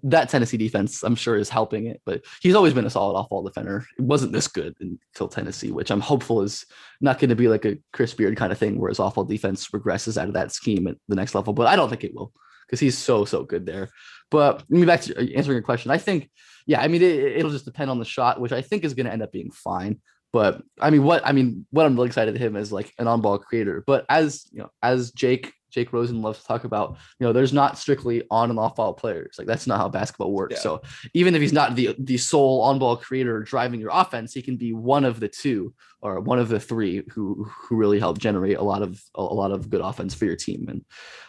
that 0.02 0.28
Tennessee 0.28 0.56
defense, 0.56 1.02
I'm 1.02 1.14
sure, 1.14 1.36
is 1.36 1.48
helping 1.48 1.86
it. 1.86 2.00
But 2.04 2.24
he's 2.40 2.54
always 2.54 2.74
been 2.74 2.86
a 2.86 2.90
solid 2.90 3.16
off-ball 3.16 3.44
defender. 3.44 3.84
It 3.98 4.02
wasn't 4.02 4.32
this 4.32 4.48
good 4.48 4.74
until 4.80 5.28
Tennessee, 5.28 5.70
which 5.70 5.90
I'm 5.90 6.00
hopeful 6.00 6.42
is 6.42 6.66
not 7.00 7.18
going 7.18 7.30
to 7.30 7.36
be 7.36 7.48
like 7.48 7.64
a 7.64 7.78
Chris 7.92 8.14
Beard 8.14 8.36
kind 8.36 8.52
of 8.52 8.58
thing, 8.58 8.78
where 8.78 8.88
his 8.88 9.00
off-ball 9.00 9.24
defense 9.24 9.68
regresses 9.68 10.20
out 10.20 10.28
of 10.28 10.34
that 10.34 10.52
scheme 10.52 10.86
at 10.86 10.96
the 11.08 11.16
next 11.16 11.34
level. 11.34 11.52
But 11.52 11.68
I 11.68 11.76
don't 11.76 11.88
think 11.88 12.04
it 12.04 12.14
will 12.14 12.32
because 12.66 12.80
he's 12.80 12.98
so 12.98 13.24
so 13.24 13.44
good 13.44 13.64
there. 13.64 13.88
But 14.30 14.64
let 14.68 14.80
me 14.80 14.86
back 14.86 15.02
to 15.02 15.16
uh, 15.16 15.36
answering 15.36 15.56
your 15.56 15.62
question. 15.62 15.90
I 15.90 15.98
think, 15.98 16.30
yeah, 16.66 16.80
I 16.80 16.88
mean, 16.88 17.02
it, 17.02 17.36
it'll 17.36 17.52
just 17.52 17.64
depend 17.64 17.90
on 17.90 17.98
the 17.98 18.04
shot, 18.04 18.40
which 18.40 18.52
I 18.52 18.62
think 18.62 18.84
is 18.84 18.94
going 18.94 19.06
to 19.06 19.12
end 19.12 19.22
up 19.22 19.32
being 19.32 19.50
fine. 19.50 20.00
But 20.32 20.62
I 20.80 20.90
mean, 20.90 21.04
what 21.04 21.24
I 21.24 21.32
mean, 21.32 21.66
what 21.70 21.86
I'm 21.86 21.94
really 21.94 22.08
excited 22.08 22.34
to 22.34 22.40
him 22.40 22.56
is 22.56 22.72
like 22.72 22.92
an 22.98 23.06
on-ball 23.06 23.38
creator. 23.38 23.84
But 23.86 24.04
as 24.08 24.46
you 24.52 24.58
know, 24.58 24.70
as 24.82 25.12
Jake 25.12 25.52
Jake 25.70 25.92
Rosen 25.92 26.22
loves 26.22 26.40
to 26.40 26.46
talk 26.46 26.64
about, 26.64 26.96
you 27.18 27.26
know, 27.26 27.32
there's 27.32 27.52
not 27.52 27.78
strictly 27.78 28.22
on 28.30 28.50
and 28.50 28.58
off 28.58 28.76
ball 28.76 28.94
players. 28.94 29.36
Like 29.38 29.46
that's 29.46 29.66
not 29.66 29.78
how 29.78 29.88
basketball 29.88 30.32
works. 30.32 30.54
Yeah. 30.54 30.60
So 30.60 30.82
even 31.14 31.34
if 31.34 31.40
he's 31.40 31.52
not 31.52 31.76
the 31.76 31.94
the 31.98 32.16
sole 32.16 32.62
on-ball 32.62 32.96
creator 32.96 33.40
driving 33.40 33.80
your 33.80 33.90
offense, 33.92 34.32
he 34.32 34.42
can 34.42 34.56
be 34.56 34.72
one 34.72 35.04
of 35.04 35.20
the 35.20 35.28
two 35.28 35.74
or 36.00 36.20
one 36.20 36.38
of 36.38 36.48
the 36.48 36.60
three 36.60 37.02
who 37.12 37.44
who 37.44 37.76
really 37.76 37.98
help 37.98 38.18
generate 38.18 38.58
a 38.58 38.62
lot 38.62 38.82
of 38.82 39.00
a 39.14 39.22
lot 39.22 39.52
of 39.52 39.70
good 39.70 39.80
offense 39.80 40.14
for 40.14 40.24
your 40.24 40.36
team. 40.36 40.66
And 40.68 40.84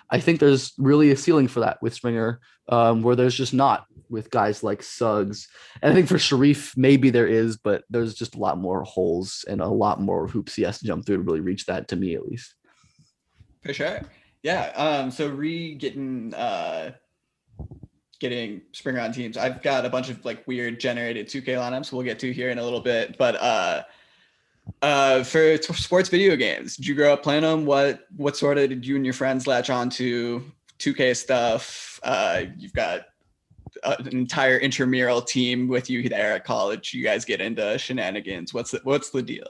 I 0.10 0.20
think 0.20 0.40
there's 0.40 0.74
really 0.78 1.12
a 1.12 1.18
ceiling 1.18 1.48
for 1.48 1.60
that 1.62 1.82
with 1.82 1.94
Springer, 1.94 2.40
um, 2.70 3.02
where 3.02 3.16
there's 3.16 3.36
just 3.36 3.54
not 3.54 3.86
with 4.10 4.30
guys 4.30 4.64
like 4.64 4.82
Suggs. 4.82 5.50
And 5.82 5.92
I 5.92 5.96
think 5.96 6.08
for 6.08 6.16
Sharife, 6.16 6.78
maybe 6.78 7.10
there 7.10 7.28
is, 7.28 7.58
but 7.58 7.84
there's 7.90 8.14
just 8.14 8.36
a 8.36 8.40
lot 8.40 8.58
more 8.58 8.84
holes 8.84 9.44
and 9.50 9.60
a 9.60 9.68
lot 9.68 10.00
more 10.00 10.28
hoops 10.28 10.56
he 10.56 10.62
has 10.64 10.80
to 10.80 10.86
jump 10.86 11.06
through 11.06 11.18
to 11.18 11.24
really 11.24 11.42
reach 11.42 11.66
that 11.66 11.90
to 11.90 11.98
me 11.98 12.16
at 12.16 12.26
least. 12.26 12.56
For 13.66 13.74
sure. 13.74 14.02
Yeah. 14.48 14.72
Um, 14.78 15.12
so 15.12 15.28
re 15.28 15.76
getting 15.76 16.34
uh 16.34 16.92
getting 18.22 18.62
Springer 18.72 19.02
on 19.02 19.12
teams. 19.12 19.36
I've 19.36 19.62
got 19.62 19.86
a 19.86 19.90
bunch 19.90 20.10
of 20.10 20.24
like 20.24 20.48
weird 20.48 20.80
generated 20.80 21.28
2K 21.28 21.48
lineups 21.48 21.92
we'll 21.92 22.04
get 22.04 22.18
to 22.20 22.32
here 22.32 22.50
in 22.50 22.58
a 22.58 22.64
little 22.64 22.80
bit. 22.80 23.18
But 23.18 23.36
uh 23.42 23.84
uh 24.82 25.24
for 25.24 25.58
t- 25.58 25.74
sports 25.74 26.08
video 26.08 26.38
games, 26.38 26.78
did 26.78 26.88
you 26.88 26.96
grow 26.96 27.12
up 27.12 27.24
playing 27.24 27.42
them? 27.42 27.66
What 27.66 28.08
what 28.16 28.38
sort 28.38 28.58
of 28.58 28.70
did 28.70 28.88
you 28.88 28.96
and 28.96 29.04
your 29.04 29.14
friends 29.14 29.48
latch 29.48 29.70
on 29.70 29.90
to 29.92 30.50
2K 30.80 31.18
stuff? 31.18 32.00
Uh 32.04 32.44
you've 32.58 32.72
got 32.72 33.02
an 33.84 34.08
entire 34.16 34.60
intramural 34.60 35.22
team 35.22 35.68
with 35.68 35.90
you 35.90 36.08
there 36.08 36.32
at 36.36 36.46
college. 36.46 36.94
You 36.94 37.04
guys 37.04 37.26
get 37.26 37.42
into 37.42 37.78
shenanigans. 37.78 38.54
What's 38.54 38.72
the, 38.72 38.80
what's 38.86 39.10
the 39.10 39.22
deal? 39.22 39.48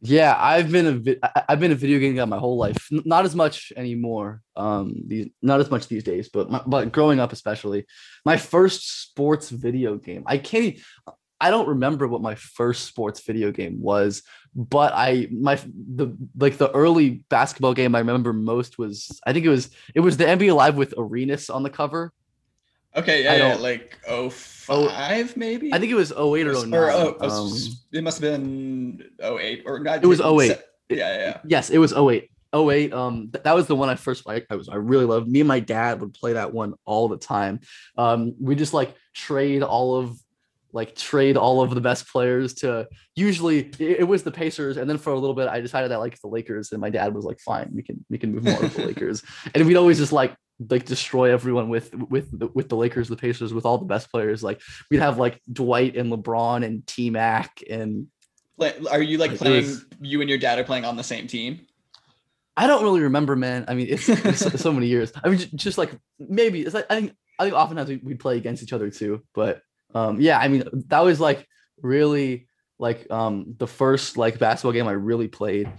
Yeah, 0.00 0.36
I've 0.38 0.70
been 0.70 0.86
a 0.86 0.92
vi- 0.92 1.18
I've 1.48 1.60
been 1.60 1.72
a 1.72 1.76
video 1.76 1.98
game 1.98 2.14
guy 2.14 2.24
my 2.24 2.38
whole 2.38 2.56
life. 2.56 2.88
Not 2.90 3.24
as 3.24 3.34
much 3.34 3.72
anymore. 3.76 4.42
Um, 4.56 4.94
these 5.06 5.28
not 5.42 5.60
as 5.60 5.70
much 5.70 5.88
these 5.88 6.04
days, 6.04 6.28
but 6.28 6.50
my, 6.50 6.62
but 6.66 6.92
growing 6.92 7.20
up 7.20 7.32
especially, 7.32 7.86
my 8.24 8.36
first 8.36 9.02
sports 9.02 9.50
video 9.50 9.96
game. 9.96 10.24
I 10.26 10.38
can't. 10.38 10.78
I 11.40 11.50
don't 11.50 11.68
remember 11.68 12.06
what 12.06 12.22
my 12.22 12.36
first 12.36 12.84
sports 12.84 13.20
video 13.20 13.50
game 13.50 13.80
was, 13.80 14.22
but 14.54 14.92
I 14.94 15.28
my 15.32 15.56
the 15.56 16.16
like 16.38 16.58
the 16.58 16.70
early 16.70 17.24
basketball 17.28 17.74
game 17.74 17.94
I 17.94 17.98
remember 17.98 18.32
most 18.32 18.78
was 18.78 19.20
I 19.26 19.32
think 19.32 19.44
it 19.44 19.50
was 19.50 19.70
it 19.94 20.00
was 20.00 20.16
the 20.16 20.28
NBA 20.28 20.54
Live 20.54 20.76
with 20.76 20.94
Arenas 20.96 21.50
on 21.50 21.62
the 21.62 21.70
cover. 21.70 22.12
Okay, 22.96 23.24
yeah, 23.24 23.36
yeah 23.36 23.54
like 23.56 23.98
oh 24.08 24.30
five 24.30 25.36
maybe. 25.36 25.72
I 25.72 25.78
think 25.78 25.90
it 25.90 25.96
was 25.96 26.12
08 26.12 26.16
or 26.46 26.66
09. 26.66 26.74
or 26.74 26.90
oh, 26.90 27.16
oh, 27.20 27.46
Um, 27.46 27.52
it 27.92 28.04
must 28.04 28.20
have 28.20 28.32
been 28.32 29.02
08 29.22 29.62
or 29.66 29.78
not. 29.80 30.02
It 30.02 30.06
was 30.06 30.20
08. 30.20 30.58
Yeah, 30.88 30.96
yeah, 30.96 31.16
yeah. 31.16 31.38
Yes, 31.44 31.70
it 31.70 31.78
was 31.78 31.92
08. 31.92 32.30
08. 32.54 32.92
Um, 32.92 33.30
th- 33.32 33.42
that 33.42 33.54
was 33.54 33.66
the 33.66 33.74
one 33.74 33.88
I 33.88 33.96
first 33.96 34.28
I, 34.28 34.42
I 34.48 34.54
was 34.54 34.68
I 34.68 34.76
really 34.76 35.04
loved. 35.04 35.28
Me 35.28 35.40
and 35.40 35.48
my 35.48 35.60
dad 35.60 36.00
would 36.00 36.14
play 36.14 36.34
that 36.34 36.52
one 36.52 36.74
all 36.84 37.08
the 37.08 37.16
time. 37.16 37.60
Um, 37.98 38.34
we 38.40 38.54
just 38.54 38.74
like 38.74 38.94
trade 39.12 39.62
all 39.62 39.96
of 39.96 40.16
like 40.74 40.94
trade 40.96 41.36
all 41.36 41.62
of 41.62 41.74
the 41.74 41.80
best 41.80 42.06
players 42.08 42.52
to 42.54 42.86
usually 43.16 43.60
it, 43.78 44.00
it 44.00 44.08
was 44.08 44.22
the 44.24 44.30
Pacers, 44.30 44.76
and 44.76 44.90
then 44.90 44.98
for 44.98 45.12
a 45.12 45.18
little 45.18 45.34
bit 45.34 45.48
I 45.48 45.60
decided 45.60 45.92
I 45.92 45.96
liked 45.96 46.20
the 46.20 46.28
Lakers, 46.28 46.72
and 46.72 46.80
my 46.80 46.90
dad 46.90 47.14
was 47.14 47.24
like, 47.24 47.38
"Fine, 47.40 47.70
we 47.72 47.82
can 47.82 48.04
we 48.10 48.18
can 48.18 48.34
move 48.34 48.44
more 48.44 48.58
to 48.58 48.68
the 48.68 48.86
Lakers," 48.90 49.22
and 49.54 49.66
we'd 49.66 49.76
always 49.76 49.98
just 49.98 50.12
like 50.12 50.34
like 50.68 50.84
destroy 50.84 51.32
everyone 51.32 51.68
with 51.68 51.94
with 51.94 52.38
the, 52.38 52.48
with 52.48 52.68
the 52.68 52.76
Lakers, 52.76 53.08
the 53.08 53.16
Pacers, 53.16 53.54
with 53.54 53.64
all 53.64 53.78
the 53.78 53.86
best 53.86 54.10
players. 54.10 54.42
Like 54.42 54.60
we'd 54.90 55.00
have 55.00 55.16
like 55.18 55.40
Dwight 55.52 55.96
and 55.96 56.12
LeBron 56.12 56.64
and 56.64 56.86
T 56.86 57.08
Mac 57.10 57.62
and 57.70 58.08
are 58.90 59.02
you 59.02 59.18
like 59.18 59.30
Like, 59.32 59.40
playing? 59.40 59.64
was- 59.64 59.84
You 60.00 60.20
and 60.20 60.28
your 60.30 60.38
dad 60.38 60.58
are 60.58 60.64
playing 60.64 60.84
on 60.84 60.96
the 60.96 61.02
same 61.02 61.26
team. 61.26 61.66
I 62.56 62.68
don't 62.68 62.84
really 62.84 63.00
remember, 63.00 63.34
man. 63.34 63.64
I 63.66 63.74
mean, 63.74 63.88
it's, 63.90 64.08
it's 64.08 64.60
so, 64.60 64.72
many 64.72 64.86
years. 64.86 65.12
I 65.24 65.28
mean, 65.28 65.38
j- 65.38 65.48
just 65.56 65.76
like 65.76 65.90
maybe 66.20 66.60
it's 66.62 66.72
like 66.74 66.86
I 66.88 66.94
think 67.00 67.12
I 67.38 67.44
think 67.44 67.56
oftentimes 67.56 67.88
we 67.88 67.96
we 67.96 68.14
play 68.14 68.36
against 68.36 68.62
each 68.62 68.72
other 68.72 68.90
too. 68.90 69.22
But 69.34 69.60
um, 69.94 70.20
yeah, 70.20 70.38
I 70.38 70.48
mean, 70.48 70.64
that 70.88 71.00
was 71.00 71.20
like 71.20 71.46
really 71.80 72.48
like 72.78 73.10
um 73.10 73.54
the 73.58 73.66
first 73.66 74.16
like 74.16 74.38
basketball 74.38 74.72
game 74.72 74.88
I 74.88 74.92
really 74.92 75.28
played, 75.28 75.70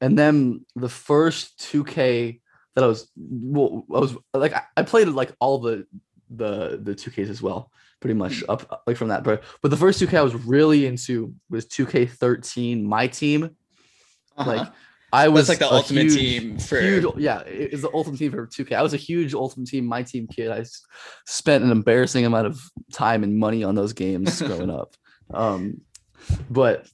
and 0.00 0.18
then 0.18 0.64
the 0.74 0.88
first 0.88 1.58
2K 1.60 2.40
that 2.74 2.84
I 2.84 2.86
was 2.86 3.10
well, 3.16 3.84
I 3.94 3.98
was 3.98 4.16
like 4.34 4.54
I- 4.76 4.82
played 4.82 5.08
like 5.08 5.32
all 5.40 5.58
the 5.58 5.86
the 6.30 6.80
the 6.82 6.94
2Ks 6.94 7.28
as 7.28 7.42
well, 7.42 7.70
pretty 8.00 8.14
much 8.14 8.42
up 8.48 8.82
like 8.86 8.96
from 8.96 9.08
that. 9.08 9.24
But 9.24 9.44
but 9.62 9.70
the 9.70 9.76
first 9.76 10.00
2K 10.00 10.18
I 10.18 10.22
was 10.22 10.34
really 10.34 10.86
into 10.86 11.34
was 11.50 11.66
2K13, 11.66 12.82
my 12.82 13.06
team. 13.06 13.56
Uh-huh. 14.36 14.50
Like 14.50 14.72
I 15.12 15.28
was 15.28 15.46
That's 15.46 15.60
like 15.60 15.68
the 15.70 15.74
ultimate 15.74 16.02
huge- 16.02 16.14
team 16.16 16.58
for. 16.58 16.80
huge 16.80 17.04
yeah 17.16 17.40
it- 17.40 17.72
it's 17.72 17.82
the 17.82 17.90
ultimate 17.94 18.18
team 18.18 18.30
for 18.32 18.46
2k 18.46 18.72
i 18.72 18.82
was 18.82 18.92
a 18.94 18.98
huge 18.98 19.32
ultimate 19.34 19.68
team 19.68 19.86
my 19.86 20.02
team 20.02 20.26
kid 20.26 20.50
I 20.50 20.64
spent 21.26 21.64
an 21.64 21.70
embarrassing 21.70 22.26
amount 22.26 22.46
of 22.46 22.60
time 22.92 23.22
and 23.24 23.36
money 23.38 23.64
on 23.64 23.74
those 23.74 23.92
games 23.94 24.40
growing 24.48 24.70
up 24.70 24.94
um 25.32 25.80
but 26.50 26.86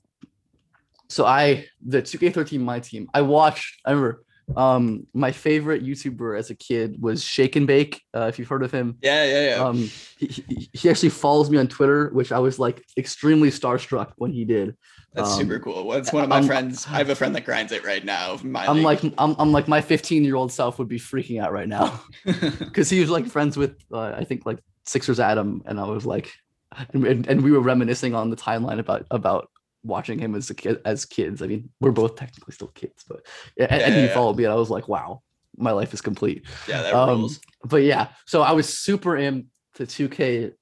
so 1.09 1.24
i 1.27 1.66
the 1.85 2.03
2k13 2.03 2.61
my 2.61 2.81
team 2.81 3.09
i 3.14 3.20
watched 3.20 3.81
i 3.85 3.90
remember 3.90 4.22
um 4.57 5.07
my 5.14 5.33
favorite 5.33 5.83
youtuber 5.85 6.38
as 6.38 6.50
a 6.50 6.55
kid 6.55 6.96
was 7.00 7.22
shake 7.24 7.57
and 7.57 7.66
bake 7.66 8.03
uh, 8.14 8.27
if 8.29 8.38
you've 8.38 8.48
heard 8.48 8.62
of 8.62 8.70
him 8.70 8.96
Yeah, 9.03 9.24
yeah, 9.24 9.57
yeah. 9.57 9.64
um 9.64 9.90
he- 10.18 10.68
he 10.72 10.90
actually 10.90 11.09
follows 11.11 11.50
me 11.50 11.59
on 11.59 11.66
twitter 11.66 12.11
which 12.11 12.31
i 12.31 12.38
was 12.38 12.59
like 12.59 12.85
extremely 12.96 13.50
starstruck 13.50 14.12
when 14.16 14.33
he 14.33 14.44
did 14.44 14.77
That's 15.14 15.31
um, 15.31 15.40
super 15.40 15.61
cool. 15.61 15.88
That's 15.90 16.12
one 16.12 16.24
of 16.24 16.29
my 16.29 16.37
I'm- 16.37 16.46
friends. 16.46 16.87
I 16.88 16.98
have 16.98 17.09
a 17.09 17.14
friend 17.14 17.35
that 17.37 17.44
grinds 17.44 17.72
it 17.72 17.85
right 17.85 18.05
now. 18.05 18.38
My 18.42 18.66
i'm 18.66 18.77
league. 18.77 18.85
like 18.85 19.14
I'm, 19.16 19.37
I'm 19.38 19.53
like 19.53 19.68
my 19.68 19.81
15 19.81 20.24
year 20.24 20.35
old 20.35 20.53
self 20.53 20.79
would 20.79 20.88
be 20.88 20.98
freaking 20.98 21.40
out 21.40 21.53
right 21.53 21.68
now 21.68 22.03
because 22.24 22.90
he 22.90 23.00
was 23.00 23.11
like 23.11 23.27
friends 23.27 23.57
with 23.57 23.77
uh, 23.92 24.12
I 24.16 24.24
think 24.24 24.44
like 24.44 24.59
Sixers 24.87 25.20
Adam, 25.20 25.62
and 25.66 25.81
I 25.81 25.85
was 25.85 26.05
like, 26.05 26.33
and, 26.92 27.07
and, 27.07 27.27
and 27.27 27.42
we 27.42 27.53
were 27.53 27.61
reminiscing 27.61 28.14
on 28.14 28.31
the 28.31 28.37
timeline 28.37 28.79
about 28.79 29.07
about 29.11 29.50
watching 29.85 30.18
him 30.18 30.35
as 30.35 30.50
a 30.50 30.55
kid 30.55 30.81
as 30.85 31.05
kids. 31.05 31.42
I 31.42 31.46
mean, 31.46 31.70
we're 31.81 31.92
both 31.92 32.16
technically 32.16 32.53
still 32.53 32.68
kids, 32.68 33.05
but 33.09 33.24
yeah, 33.57 33.66
and, 33.70 33.83
and 33.83 33.94
he 33.94 34.03
yeah. 34.03 34.14
followed 34.14 34.37
me, 34.37 34.44
and 34.44 34.53
I 34.53 34.57
was 34.57 34.70
like, 34.70 34.88
wow, 34.88 35.22
my 35.57 35.70
life 35.70 35.94
is 35.94 36.00
complete. 36.00 36.44
yeah, 36.68 36.83
that 36.83 36.94
um, 36.94 37.20
rules. 37.20 37.40
But 37.64 37.83
yeah, 37.85 38.09
so 38.27 38.42
I 38.42 38.53
was 38.53 38.68
super 38.68 39.16
into 39.16 39.46
2K 39.79 40.53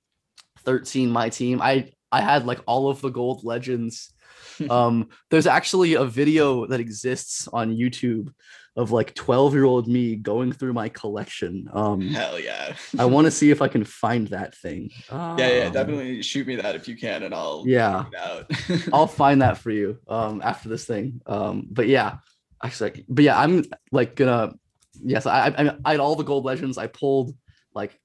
13, 0.59 1.11
my 1.11 1.29
team. 1.29 1.61
I 1.63 1.91
I 2.11 2.21
had 2.21 2.47
like 2.47 2.61
all 2.67 2.91
of 2.91 3.01
the 3.01 3.09
gold 3.09 3.45
legends. 3.45 4.13
um, 4.71 5.09
there's 5.31 5.47
actually 5.47 5.95
a 5.95 6.05
video 6.05 6.67
that 6.67 6.81
exists 6.81 7.49
on 7.49 7.77
YouTube 7.77 8.33
of 8.75 8.91
like 8.91 9.15
12 9.15 9.53
year 9.55 9.65
old 9.65 9.87
me 9.87 10.17
going 10.17 10.53
through 10.53 10.73
my 10.73 10.89
collection. 10.89 11.69
Um, 11.73 12.01
Hell 12.01 12.41
yeah. 12.41 12.75
I 12.99 13.05
want 13.05 13.27
to 13.27 13.31
see 13.41 13.51
if 13.51 13.61
I 13.61 13.69
can 13.69 13.85
find 13.85 14.29
that 14.29 14.55
thing. 14.55 14.91
yeah, 15.11 15.37
yeah. 15.37 15.67
Um, 15.67 15.73
Definitely 15.73 16.23
shoot 16.23 16.47
me 16.47 16.57
that 16.57 16.75
if 16.75 16.89
you 16.89 16.97
can, 16.97 17.23
and 17.23 17.35
I'll. 17.35 17.65
Yeah, 17.67 18.05
out. 18.19 18.51
I'll 18.93 19.07
find 19.07 19.43
that 19.43 19.59
for 19.59 19.71
you 19.71 19.99
um 20.09 20.41
after 20.43 20.69
this 20.69 20.85
thing. 20.85 21.21
Um, 21.27 21.67
but 21.71 21.89
yeah, 21.89 22.17
actually, 22.63 23.05
but 23.09 23.25
yeah, 23.25 23.39
I'm 23.39 23.65
like 23.91 24.17
gonna. 24.17 24.55
Yes, 25.03 25.27
I 25.27 25.49
I, 25.49 25.77
I 25.85 25.91
had 25.93 26.01
all 26.01 26.17
the 26.17 26.25
gold 26.25 26.45
legends. 26.45 26.79
I 26.79 26.87
pulled 26.87 27.37
like 27.75 27.99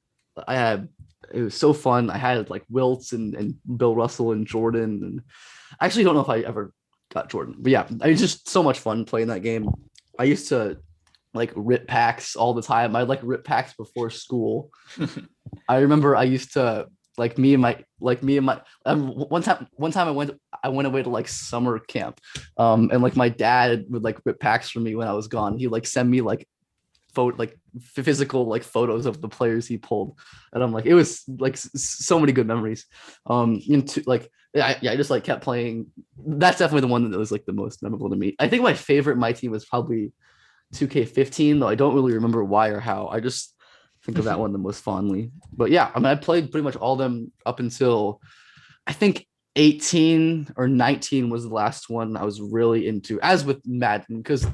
I 0.48 0.56
had. 0.56 0.90
It 1.34 1.42
was 1.42 1.56
so 1.56 1.74
fun. 1.74 2.10
I 2.10 2.18
had 2.18 2.50
like 2.50 2.64
Wilts 2.70 3.14
and 3.14 3.36
and 3.36 3.56
Bill 3.78 3.96
Russell 3.96 4.32
and 4.32 4.48
Jordan, 4.48 5.04
and 5.04 5.22
I 5.80 5.86
actually 5.86 6.04
don't 6.04 6.16
know 6.16 6.22
if 6.22 6.30
I 6.30 6.40
ever 6.40 6.74
got 7.14 7.30
Jordan, 7.30 7.56
but 7.60 7.72
yeah, 7.72 7.88
it 7.90 8.10
was 8.10 8.20
just 8.20 8.50
so 8.50 8.64
much 8.64 8.80
fun 8.80 9.06
playing 9.06 9.28
that 9.28 9.44
game. 9.44 9.70
I 10.20 10.24
used 10.24 10.50
to 10.50 10.78
like 11.34 11.52
rip 11.56 11.88
packs 11.88 12.36
all 12.36 12.54
the 12.54 12.62
time. 12.62 12.96
I'd 12.96 13.08
like 13.08 13.20
rip 13.24 13.44
packs 13.44 13.74
before 13.74 14.10
school. 14.10 14.72
I 15.70 15.78
remember 15.78 16.16
I 16.16 16.24
used 16.24 16.54
to 16.54 16.88
like 17.18 17.38
me 17.38 17.54
and 17.54 17.62
my 17.62 17.84
like 18.00 18.22
me 18.22 18.38
and 18.38 18.46
my 18.46 18.62
um, 18.86 19.08
one 19.08 19.42
time 19.42 19.68
one 19.74 19.92
time 19.92 20.08
I 20.08 20.12
went 20.12 20.32
I 20.64 20.70
went 20.70 20.88
away 20.88 21.04
to 21.04 21.10
like 21.10 21.28
summer 21.28 21.80
camp, 21.80 22.20
um 22.58 22.90
and 22.92 23.02
like 23.02 23.16
my 23.16 23.30
dad 23.30 23.86
would 23.90 24.04
like 24.04 24.20
rip 24.26 24.40
packs 24.40 24.70
for 24.70 24.80
me 24.80 24.96
when 24.96 25.08
I 25.08 25.14
was 25.14 25.28
gone. 25.28 25.58
He 25.58 25.68
like 25.68 25.88
send 25.88 26.10
me 26.10 26.22
like 26.22 26.48
photo 27.14 27.36
like 27.38 27.58
physical 27.82 28.46
like 28.46 28.64
photos 28.64 29.06
of 29.06 29.22
the 29.22 29.30
players 29.30 29.68
he 29.68 29.78
pulled, 29.78 30.20
and 30.54 30.64
I'm 30.64 30.72
like 30.72 30.86
it 30.86 30.94
was 30.94 31.24
like 31.28 31.58
so 31.58 32.20
many 32.20 32.34
good 32.34 32.48
memories. 32.48 32.86
Um 33.26 33.62
into 33.68 34.04
like 34.06 34.30
I, 34.66 34.78
yeah 34.82 34.92
I 34.92 34.96
just 34.96 35.10
like 35.10 35.24
kept 35.24 35.44
playing. 35.44 35.88
That's 36.18 36.60
definitely 36.60 36.82
the 36.82 36.88
one 36.88 37.10
that 37.10 37.18
was 37.18 37.32
like 37.32 37.46
the 37.46 37.54
most 37.54 37.84
memorable 37.84 38.10
to 38.10 38.16
me. 38.16 38.36
I 38.40 38.48
think 38.48 38.64
my 38.64 38.74
favorite 38.74 39.18
my 39.18 39.34
team 39.34 39.52
was 39.52 39.66
probably 39.66 40.12
2K15 40.76 41.60
though 41.60 41.68
I 41.68 41.76
don't 41.76 41.96
really 41.96 42.14
remember 42.14 42.44
why 42.44 42.70
or 42.70 42.80
how. 42.80 43.08
I 43.08 43.20
just 43.20 43.56
think 44.04 44.18
of 44.18 44.26
that 44.26 44.40
one 44.44 44.52
the 44.52 44.58
most 44.58 44.82
fondly. 44.84 45.32
But 45.54 45.72
yeah, 45.72 45.92
I 45.94 46.00
mean, 46.00 46.08
I 46.08 46.16
played 46.16 46.52
pretty 46.52 46.64
much 46.64 46.76
all 46.76 46.94
of 46.94 47.00
them 47.00 47.32
up 47.46 47.60
until 47.60 48.22
I 48.86 48.94
think 48.94 49.28
18 49.58 50.54
or 50.56 50.68
19 50.68 51.30
was 51.30 51.44
the 51.44 51.54
last 51.54 51.90
one 51.90 52.16
I 52.16 52.24
was 52.24 52.40
really 52.40 52.88
into, 52.88 53.20
as 53.22 53.44
with 53.44 53.60
Madden, 53.66 54.18
because 54.18 54.46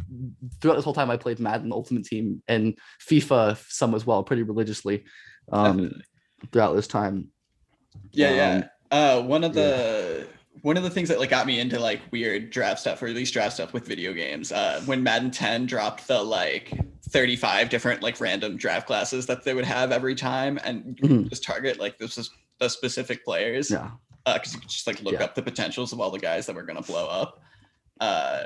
throughout 0.61 0.75
this 0.75 0.85
whole 0.85 0.93
time 0.93 1.11
I 1.11 1.17
played 1.17 1.39
Madden 1.39 1.73
Ultimate 1.73 2.05
Team 2.05 2.41
and 2.47 2.77
FIFA 3.07 3.57
some 3.67 3.93
as 3.95 4.05
well, 4.05 4.23
pretty 4.23 4.43
religiously 4.43 5.03
um, 5.51 5.77
Definitely. 5.77 6.03
throughout 6.51 6.73
this 6.73 6.87
time. 6.87 7.27
Yeah, 8.11 8.29
Um, 8.29 8.35
yeah. 8.35 8.67
Uh, 8.93 9.21
one 9.23 9.43
of 9.43 9.53
the 9.55 10.27
one 10.61 10.77
of 10.77 10.83
the 10.83 10.89
things 10.89 11.09
that 11.09 11.19
like 11.19 11.29
got 11.31 11.47
me 11.47 11.59
into 11.59 11.79
like 11.79 11.99
weird 12.11 12.51
draft 12.51 12.79
stuff, 12.79 13.01
or 13.01 13.07
at 13.07 13.15
least 13.15 13.33
draft 13.33 13.53
stuff 13.55 13.73
with 13.73 13.87
video 13.87 14.13
games, 14.13 14.51
uh, 14.51 14.81
when 14.85 15.01
Madden 15.01 15.31
10 15.31 15.65
dropped 15.65 16.07
the 16.07 16.21
like 16.21 16.71
35 17.09 17.69
different 17.69 18.03
like 18.03 18.21
random 18.21 18.55
draft 18.55 18.85
classes 18.85 19.25
that 19.25 19.43
they 19.43 19.53
would 19.55 19.65
have 19.65 19.91
every 19.91 20.13
time, 20.15 20.59
and 20.63 20.95
Mhm. 20.97 21.27
just 21.29 21.43
target 21.43 21.79
like 21.79 21.97
this 21.97 22.17
is 22.19 22.29
the 22.59 22.69
specific 22.69 23.25
players, 23.25 23.71
Yeah. 23.71 23.89
because 24.25 24.53
you 24.53 24.59
could 24.59 24.69
just 24.69 24.85
like 24.87 25.01
look 25.01 25.15
Yeah. 25.15 25.23
up 25.23 25.33
the 25.35 25.41
potentials 25.41 25.91
of 25.91 25.99
all 25.99 26.11
the 26.11 26.19
guys 26.19 26.45
that 26.45 26.55
were 26.55 26.63
gonna 26.63 26.81
blow 26.83 27.07
up. 27.07 27.41
Uh, 27.99 28.43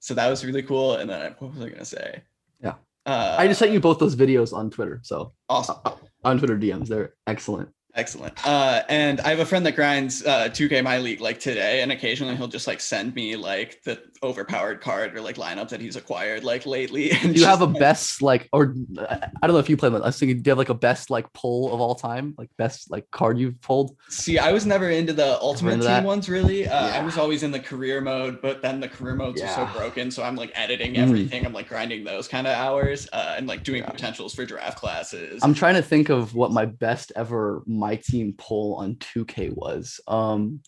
so 0.00 0.14
that 0.14 0.28
was 0.28 0.44
really 0.46 0.62
cool. 0.62 0.94
And 0.96 1.08
then 1.10 1.20
I, 1.20 1.28
what 1.38 1.54
was 1.54 1.62
I 1.62 1.68
gonna 1.68 1.84
say? 1.84 2.22
Yeah. 2.62 2.74
Uh, 3.06 3.36
I 3.38 3.46
just 3.48 3.58
sent 3.58 3.70
you 3.72 3.80
both 3.80 3.98
those 3.98 4.16
videos 4.16 4.52
on 4.54 4.70
Twitter. 4.70 5.00
So 5.02 5.34
awesome. 5.50 5.76
on 6.24 6.38
Twitter 6.38 6.56
DMs, 6.58 6.88
they're 6.88 7.12
excellent. 7.26 7.68
Excellent. 7.96 8.44
Uh, 8.44 8.82
and 8.88 9.20
I 9.20 9.30
have 9.30 9.38
a 9.38 9.46
friend 9.46 9.64
that 9.66 9.76
grinds 9.76 10.24
uh, 10.26 10.48
2K 10.48 10.82
My 10.82 10.98
League 10.98 11.20
like 11.20 11.38
today, 11.38 11.80
and 11.80 11.92
occasionally 11.92 12.34
he'll 12.34 12.48
just 12.48 12.66
like 12.66 12.80
send 12.80 13.14
me 13.14 13.36
like 13.36 13.82
the 13.84 14.02
overpowered 14.24 14.80
card 14.80 15.14
or 15.16 15.20
like 15.20 15.36
lineup 15.36 15.68
that 15.68 15.80
he's 15.80 15.96
acquired 15.96 16.42
like 16.44 16.66
lately. 16.66 17.12
And 17.22 17.34
Do 17.34 17.40
you 17.40 17.46
have 17.46 17.60
a 17.60 17.66
like, 17.66 17.78
best 17.78 18.22
like, 18.22 18.48
or 18.52 18.74
I 18.98 19.28
I 19.42 19.46
don't 19.46 19.54
know 19.54 19.60
if 19.60 19.68
you 19.68 19.76
play. 19.76 19.88
I 19.88 19.92
was 19.92 20.18
thinking, 20.18 20.40
do 20.42 20.48
you 20.48 20.50
have 20.52 20.58
like 20.58 20.68
a 20.70 20.74
best 20.74 21.10
like 21.10 21.32
pull 21.32 21.72
of 21.72 21.80
all 21.80 21.94
time, 21.94 22.34
like 22.38 22.48
best 22.58 22.90
like 22.90 23.10
card 23.10 23.38
you've 23.38 23.60
pulled? 23.60 23.96
See, 24.08 24.38
I 24.38 24.52
was 24.52 24.64
never 24.66 24.88
into 24.88 25.12
the 25.12 25.38
Ultimate 25.40 25.74
into 25.74 25.86
Team 25.86 26.04
ones 26.04 26.28
really. 26.28 26.66
Uh, 26.66 26.74
I 26.74 26.88
Yeah. 26.98 27.04
was 27.04 27.18
always 27.18 27.42
in 27.42 27.50
the 27.50 27.60
career 27.60 28.00
mode, 28.00 28.40
but 28.42 28.62
then 28.62 28.80
the 28.80 28.88
career 28.88 29.14
modes 29.14 29.42
are 29.42 29.48
so 29.48 29.66
broken, 29.66 30.10
so 30.10 30.22
I'm 30.22 30.36
like 30.36 30.50
editing 30.54 30.94
Mm. 30.94 31.02
everything. 31.02 31.44
I'm 31.46 31.52
like 31.52 31.68
grinding 31.68 32.04
those 32.04 32.26
kind 32.28 32.46
of 32.46 32.54
hours 32.54 33.08
uh, 33.12 33.34
and 33.36 33.46
like 33.46 33.62
doing 33.64 33.82
Yeah. 33.82 33.90
potentials 33.90 34.34
for 34.34 34.44
draft 34.46 34.78
classes. 34.78 35.42
I'm 35.42 35.54
trying 35.54 35.74
to 35.74 35.82
think 35.82 36.08
of 36.08 36.34
what 36.34 36.50
my 36.52 36.64
best 36.64 37.12
ever 37.16 37.62
my 37.66 37.96
team 37.96 38.34
pull 38.38 38.76
on 38.76 38.96
2K 38.96 39.50
was. 39.54 40.00
Um 40.08 40.60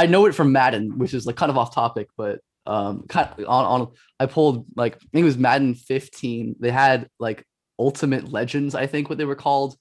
I 0.00 0.06
know 0.06 0.24
it 0.24 0.34
from 0.34 0.50
Madden, 0.52 0.96
which 0.98 1.12
is 1.12 1.26
like 1.26 1.36
kind 1.36 1.50
of 1.50 1.58
off 1.58 1.74
topic, 1.74 2.08
but 2.16 2.40
um 2.64 3.04
kind 3.08 3.28
of 3.28 3.38
on, 3.46 3.64
on 3.64 3.88
I 4.18 4.26
pulled 4.26 4.64
like 4.76 4.94
I 4.94 5.06
think 5.12 5.22
it 5.22 5.24
was 5.24 5.36
Madden 5.36 5.74
15. 5.74 6.56
They 6.58 6.70
had 6.70 7.08
like 7.18 7.44
Ultimate 7.78 8.32
Legends, 8.32 8.74
I 8.74 8.86
think 8.86 9.10
what 9.10 9.18
they 9.18 9.26
were 9.26 9.34
called. 9.36 9.76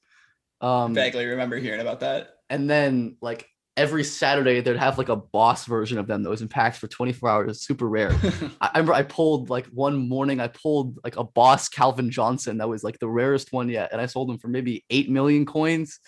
Um 0.60 0.94
vaguely 0.94 1.26
remember 1.26 1.58
hearing 1.58 1.80
about 1.80 2.02
that. 2.02 2.36
and 2.50 2.70
then 2.70 3.16
like 3.22 3.48
every 3.78 4.04
Saturday 4.04 4.60
they'd 4.60 4.76
have 4.76 4.98
like 4.98 5.08
a 5.08 5.16
boss 5.16 5.66
version 5.66 5.98
of 6.00 6.06
them 6.06 6.24
that 6.24 6.30
was 6.30 6.42
in 6.42 6.50
packs 6.50 6.78
for 6.78 6.90
24 6.90 7.30
hours. 7.30 7.62
Super 7.62 7.88
rare. 7.88 8.12
I 8.62 8.72
remember 8.74 8.92
I 8.92 9.04
pulled 9.04 9.50
like 9.50 9.68
one 9.68 9.96
morning, 10.10 10.42
I 10.42 10.50
pulled 10.50 11.00
like 11.02 11.16
a 11.16 11.24
boss 11.24 11.70
Calvin 11.70 12.12
Johnson 12.12 12.58
that 12.58 12.68
was 12.68 12.84
like 12.84 13.00
the 13.00 13.08
rarest 13.08 13.54
one 13.54 13.70
yet, 13.70 13.92
and 13.94 14.02
I 14.02 14.06
sold 14.08 14.30
him 14.30 14.38
for 14.38 14.50
maybe 14.50 14.84
eight 14.90 15.10
million 15.10 15.46
coins. 15.46 16.00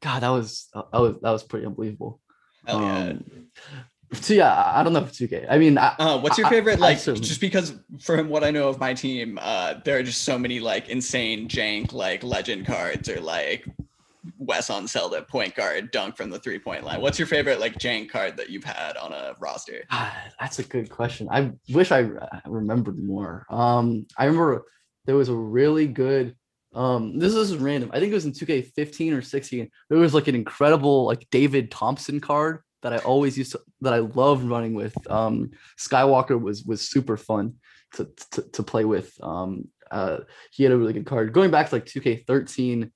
God, 0.00 0.20
that 0.22 0.30
was 0.30 0.68
that 0.72 1.00
was 1.04 1.16
that 1.20 1.30
was 1.30 1.44
pretty 1.44 1.66
unbelievable. 1.66 2.22
Hell 2.66 2.80
yeah. 2.80 2.98
Um, 3.08 3.24
so 4.12 4.34
yeah, 4.34 4.52
I 4.52 4.80
I 4.80 4.82
don't 4.82 4.92
know 4.92 5.00
if 5.00 5.08
it's 5.08 5.18
2K. 5.20 5.46
I 5.48 5.58
mean, 5.58 5.78
I, 5.78 5.94
Uh, 5.98 6.18
what's 6.18 6.36
your 6.36 6.48
favorite? 6.48 6.78
I 6.78 6.80
Like, 6.80 6.96
assume- 6.96 7.16
just 7.16 7.40
because 7.40 7.74
from 8.00 8.28
what 8.28 8.42
I 8.42 8.50
know 8.50 8.68
of 8.68 8.78
my 8.80 8.92
team, 8.94 9.38
uh, 9.40 9.74
there 9.84 9.98
are 9.98 10.02
just 10.02 10.22
so 10.22 10.38
many 10.38 10.58
like 10.60 10.88
insane 10.88 11.48
jank 11.48 11.92
like 11.92 12.22
legend 12.24 12.66
cards 12.66 13.08
or 13.08 13.20
like 13.20 13.66
Wes 14.38 14.68
on 14.68 14.86
Zelda 14.88 15.22
point 15.22 15.54
guard 15.54 15.92
dunk 15.92 16.16
from 16.16 16.28
the 16.30 16.38
three 16.40 16.58
point 16.58 16.84
line. 16.84 17.00
What's 17.00 17.18
your 17.18 17.28
favorite 17.28 17.60
like 17.60 17.74
jank 17.78 18.10
card 18.10 18.36
that 18.36 18.50
you've 18.50 18.64
had 18.64 18.96
on 18.96 19.12
a 19.12 19.34
roster? 19.38 19.84
Ah, 19.90 20.14
that's 20.40 20.58
a 20.58 20.64
good 20.64 20.90
question. 20.90 21.28
I 21.30 21.52
wish 21.72 21.92
I 21.92 22.02
uh, 22.04 22.40
remembered 22.46 22.98
more. 22.98 23.46
Um, 23.48 24.06
I 24.18 24.24
remember 24.24 24.64
there 25.06 25.16
was 25.16 25.28
a 25.28 25.34
really 25.36 25.86
good. 25.86 26.34
Um, 26.72 27.18
this 27.18 27.34
is 27.34 27.56
random. 27.56 27.90
I 27.92 27.98
think 27.98 28.12
it 28.12 28.14
was 28.14 28.26
in 28.26 28.32
2K15 28.32 29.16
or 29.16 29.22
16. 29.22 29.70
There 29.88 29.98
was 29.98 30.14
like 30.14 30.28
an 30.28 30.34
incredible 30.34 31.04
like 31.04 31.26
David 31.30 31.70
Thompson 31.70 32.20
card 32.20 32.60
that 32.82 32.92
I 32.92 32.98
always 32.98 33.36
used 33.36 33.52
to 33.52 33.60
that 33.80 33.92
I 33.92 33.98
loved 33.98 34.44
running 34.44 34.74
with. 34.74 34.94
Um, 35.10 35.50
Skywalker 35.78 36.40
was 36.40 36.64
was 36.64 36.88
super 36.88 37.16
fun 37.16 37.54
to 37.94 38.08
to, 38.32 38.42
to 38.42 38.62
play 38.62 38.84
with. 38.84 39.12
Um, 39.22 39.68
uh, 39.90 40.18
he 40.52 40.62
had 40.62 40.72
a 40.72 40.76
really 40.76 40.92
good 40.92 41.06
card. 41.06 41.32
Going 41.32 41.50
back 41.50 41.68
to 41.68 41.74
like 41.74 41.86
2K13, 41.86 42.90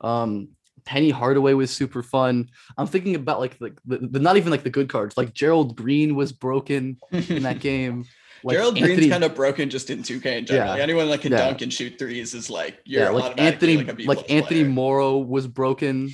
um, 0.00 0.48
Penny 0.84 1.10
Hardaway 1.10 1.52
was 1.52 1.70
super 1.70 2.02
fun. 2.02 2.48
I'm 2.76 2.86
thinking 2.86 3.14
about 3.14 3.38
like 3.38 3.58
the, 3.58 3.76
the, 3.84 3.98
the 3.98 4.18
not 4.18 4.36
even 4.36 4.50
like 4.50 4.64
the 4.64 4.70
good 4.70 4.88
cards. 4.88 5.16
Like 5.16 5.32
Gerald 5.32 5.76
Green 5.76 6.14
was 6.14 6.32
broken 6.32 6.98
in 7.12 7.44
that 7.44 7.60
game. 7.60 8.04
Like 8.42 8.56
Gerald 8.56 8.76
Anthony, 8.78 8.94
Green's 8.96 9.12
kind 9.12 9.24
of 9.24 9.34
broken 9.34 9.68
just 9.70 9.90
in 9.90 10.02
2K 10.02 10.38
in 10.38 10.46
general. 10.46 10.66
Yeah. 10.66 10.72
Like, 10.72 10.80
anyone 10.80 11.08
that 11.10 11.20
can 11.20 11.32
Yeah. 11.32 11.38
dunk 11.48 11.62
and 11.62 11.72
shoot 11.72 11.98
threes 11.98 12.34
is 12.34 12.48
like 12.50 12.80
you're 12.84 13.02
yeah, 13.04 13.10
like 13.10 13.40
Anthony, 13.40 13.76
like 13.78 14.06
like 14.06 14.30
Anthony 14.30 14.62
player. 14.62 14.68
Morrow 14.68 15.18
was 15.18 15.46
broken. 15.46 16.10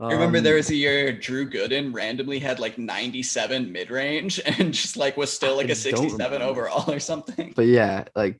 I 0.00 0.12
remember 0.12 0.40
there 0.40 0.54
Um, 0.54 0.58
was 0.58 0.70
a 0.70 0.74
year 0.74 1.12
Drew 1.12 1.48
Gooden 1.48 1.94
randomly 1.94 2.38
had 2.40 2.58
like 2.58 2.78
97 2.78 3.70
mid 3.70 3.90
range 3.90 4.40
and 4.46 4.74
just 4.74 4.96
like 4.96 5.16
was 5.16 5.32
still 5.32 5.56
like 5.56 5.66
I 5.66 5.72
a 5.72 5.74
don't 5.74 5.76
67 6.10 6.42
overall 6.42 6.90
or 6.90 6.98
something. 7.00 7.52
but 7.54 7.66
yeah, 7.66 8.04
like 8.16 8.38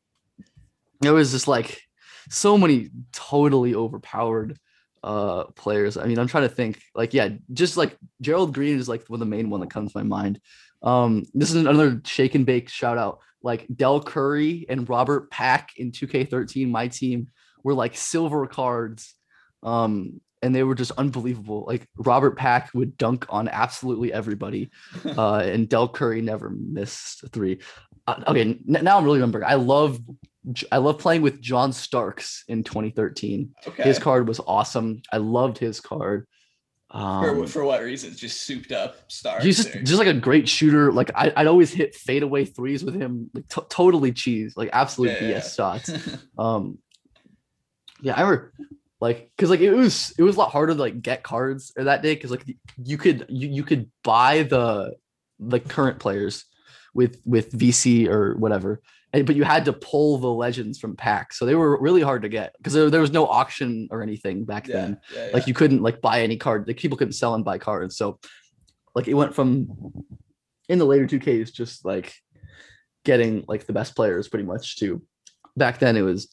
it 1.02 1.10
was 1.10 1.30
just 1.32 1.46
like 1.48 1.80
so 2.28 2.58
many 2.58 2.90
totally 3.12 3.74
overpowered 3.74 4.58
uh 5.04 5.44
players. 5.54 5.96
I 5.96 6.06
mean, 6.06 6.18
I'm 6.18 6.26
trying 6.26 6.48
to 6.48 6.54
think. 6.54 6.80
Like, 6.94 7.14
yeah, 7.14 7.28
just 7.52 7.76
like 7.76 7.96
Gerald 8.20 8.52
Green 8.54 8.78
is 8.78 8.88
like 8.88 9.04
one 9.06 9.16
of 9.16 9.20
the 9.20 9.30
main 9.36 9.48
one 9.50 9.60
that 9.60 9.70
comes 9.70 9.92
to 9.92 9.98
my 9.98 10.04
mind. 10.04 10.40
Um, 10.84 11.24
this 11.32 11.50
is 11.50 11.56
another 11.56 12.00
shake 12.04 12.34
and 12.34 12.46
bake 12.46 12.68
shout 12.68 12.98
out. 12.98 13.20
Like 13.42 13.66
Del 13.74 14.00
Curry 14.00 14.66
and 14.68 14.88
Robert 14.88 15.30
Pack 15.30 15.70
in 15.76 15.90
2K13, 15.90 16.70
my 16.70 16.88
team 16.88 17.28
were 17.62 17.74
like 17.74 17.96
silver 17.96 18.46
cards. 18.46 19.14
Um, 19.62 20.20
and 20.42 20.54
they 20.54 20.62
were 20.62 20.74
just 20.74 20.92
unbelievable. 20.92 21.64
Like 21.66 21.88
Robert 21.96 22.36
Pack 22.36 22.70
would 22.74 22.98
dunk 22.98 23.24
on 23.30 23.48
absolutely 23.48 24.12
everybody 24.12 24.70
uh, 25.16 25.38
and 25.38 25.68
Del 25.68 25.88
Curry 25.88 26.20
never 26.20 26.50
missed 26.50 27.24
three. 27.32 27.60
Uh, 28.06 28.22
okay, 28.28 28.42
n- 28.42 28.60
now 28.66 28.98
I'm 28.98 29.04
really 29.04 29.18
remembering. 29.18 29.46
I 29.46 29.54
love, 29.54 29.98
I 30.70 30.76
love 30.76 30.98
playing 30.98 31.22
with 31.22 31.40
John 31.40 31.72
Starks 31.72 32.44
in 32.46 32.62
2013. 32.62 33.54
Okay. 33.66 33.82
His 33.82 33.98
card 33.98 34.28
was 34.28 34.40
awesome. 34.46 35.00
I 35.10 35.16
loved 35.16 35.56
his 35.56 35.80
card. 35.80 36.26
For, 36.94 37.00
Um, 37.00 37.46
for 37.46 37.64
what 37.64 37.82
reasons? 37.82 38.16
Just 38.18 38.42
souped 38.42 38.70
up 38.70 38.96
star. 39.10 39.40
he's 39.40 39.56
just 39.56 39.72
just 39.84 39.98
like 39.98 40.06
a 40.06 40.14
great 40.14 40.48
shooter. 40.48 40.92
Like 40.92 41.10
I, 41.14 41.32
I'd 41.36 41.48
always 41.48 41.72
hit 41.72 41.94
fadeaway 41.94 42.44
threes 42.44 42.84
with 42.84 42.94
him, 42.94 43.30
like 43.34 43.48
to- 43.48 43.66
totally 43.68 44.12
cheese, 44.12 44.56
like 44.56 44.70
absolute 44.72 45.10
Yeah, 45.20 45.28
yeah, 45.28 45.38
BS 45.40 45.56
shots. 45.56 45.90
Um, 46.38 46.78
yeah, 48.00 48.14
I 48.14 48.20
remember 48.22 48.52
like 49.00 49.30
because 49.36 49.50
like 49.50 49.60
it 49.60 49.72
was 49.72 50.14
it 50.18 50.22
was 50.22 50.36
a 50.36 50.38
lot 50.38 50.50
harder 50.52 50.72
to 50.74 50.78
like 50.80 51.02
get 51.02 51.22
cards 51.22 51.72
that 51.76 52.00
day 52.02 52.14
because 52.14 52.30
like 52.30 52.44
you 52.82 52.96
could 52.96 53.26
you, 53.28 53.48
you 53.48 53.62
could 53.64 53.90
buy 54.04 54.44
the 54.44 54.94
the 55.40 55.58
current 55.60 55.98
players 55.98 56.44
with 56.94 57.20
with 57.26 57.50
VC 57.52 58.06
or 58.08 58.36
whatever, 58.36 58.80
but 59.22 59.36
you 59.36 59.44
had 59.44 59.64
to 59.66 59.72
pull 59.72 60.18
the 60.18 60.30
legends 60.30 60.78
from 60.78 60.96
packs, 60.96 61.38
so 61.38 61.46
they 61.46 61.54
were 61.54 61.80
really 61.80 62.02
hard 62.02 62.22
to 62.22 62.28
get 62.28 62.54
because 62.58 62.72
there, 62.72 62.90
there 62.90 63.00
was 63.00 63.12
no 63.12 63.26
auction 63.26 63.88
or 63.90 64.02
anything 64.02 64.44
back 64.44 64.66
yeah, 64.66 64.74
then. 64.74 65.00
yeah, 65.14 65.28
Like 65.32 65.46
you 65.46 65.54
couldn't 65.54 65.82
like 65.82 66.00
buy 66.00 66.22
any 66.22 66.36
card. 66.36 66.66
Like 66.66 66.78
people 66.78 66.98
couldn't 66.98 67.12
sell 67.12 67.34
and 67.34 67.44
buy 67.44 67.58
cards, 67.58 67.96
so 67.96 68.18
like 68.94 69.08
it 69.08 69.14
went 69.14 69.34
from 69.34 69.68
in 70.68 70.78
the 70.78 70.84
later 70.84 71.06
two 71.06 71.18
Ks 71.20 71.50
just 71.50 71.84
like 71.84 72.14
getting 73.04 73.44
like 73.46 73.66
the 73.66 73.72
best 73.72 73.94
players 73.94 74.28
pretty 74.28 74.46
much 74.46 74.76
to 74.78 75.02
back 75.56 75.78
then 75.78 75.96
it 75.96 76.02
was 76.02 76.24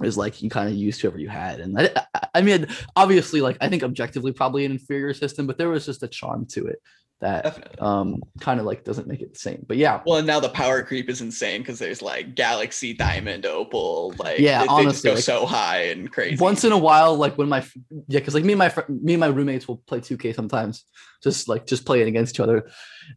it 0.00 0.06
was 0.06 0.16
like 0.16 0.42
you 0.42 0.50
kind 0.50 0.68
of 0.68 0.74
used 0.74 1.00
whoever 1.00 1.18
you 1.18 1.28
had 1.28 1.60
and 1.60 1.78
I- 1.78 2.06
I 2.34 2.42
mean 2.42 2.66
obviously 2.94 3.40
like 3.40 3.56
i 3.60 3.68
think 3.68 3.82
objectively 3.82 4.32
probably 4.32 4.64
an 4.64 4.72
inferior 4.72 5.14
system 5.14 5.46
but 5.46 5.56
there 5.58 5.68
was 5.70 5.86
just 5.86 6.02
a 6.02 6.08
charm 6.08 6.46
to 6.50 6.66
it 6.66 6.78
that 7.20 7.44
Definitely. 7.44 7.78
um 7.78 8.22
kind 8.40 8.60
of 8.60 8.66
like 8.66 8.82
doesn't 8.84 9.06
make 9.06 9.20
it 9.20 9.32
the 9.34 9.38
same. 9.38 9.64
But 9.68 9.76
yeah, 9.76 10.00
Well, 10.06 10.18
and 10.18 10.26
now 10.26 10.40
the 10.40 10.48
power 10.48 10.82
creep 10.82 11.08
is 11.10 11.20
insane 11.20 11.60
because 11.60 11.78
there's 11.78 12.00
like 12.02 12.34
Galaxy, 12.34 12.94
Diamond, 12.94 13.44
Opal. 13.46 14.14
Like, 14.18 14.38
Yeah, 14.38 14.60
they, 14.60 14.66
they 14.66 14.72
honestly, 14.72 15.10
go 15.10 15.14
like, 15.14 15.24
so 15.24 15.46
high 15.46 15.82
and 15.84 16.10
crazy. 16.10 16.36
once 16.42 16.64
in 16.64 16.72
a 16.72 16.78
while, 16.78 17.16
like 17.16 17.36
when 17.36 17.48
my 17.48 17.64
yeah, 18.08 18.20
because 18.20 18.34
like 18.34 18.44
me 18.44 18.52
and 18.54 18.58
my 18.58 18.68
fr- 18.70 18.88
me 18.88 19.14
and 19.14 19.20
my 19.20 19.26
roommates 19.26 19.68
will 19.68 19.78
play 19.86 20.00
2K 20.00 20.34
sometimes, 20.34 20.84
just 21.22 21.48
like 21.48 21.66
just 21.66 21.84
playing 21.84 22.08
against 22.08 22.34
each 22.36 22.40
other. 22.40 22.68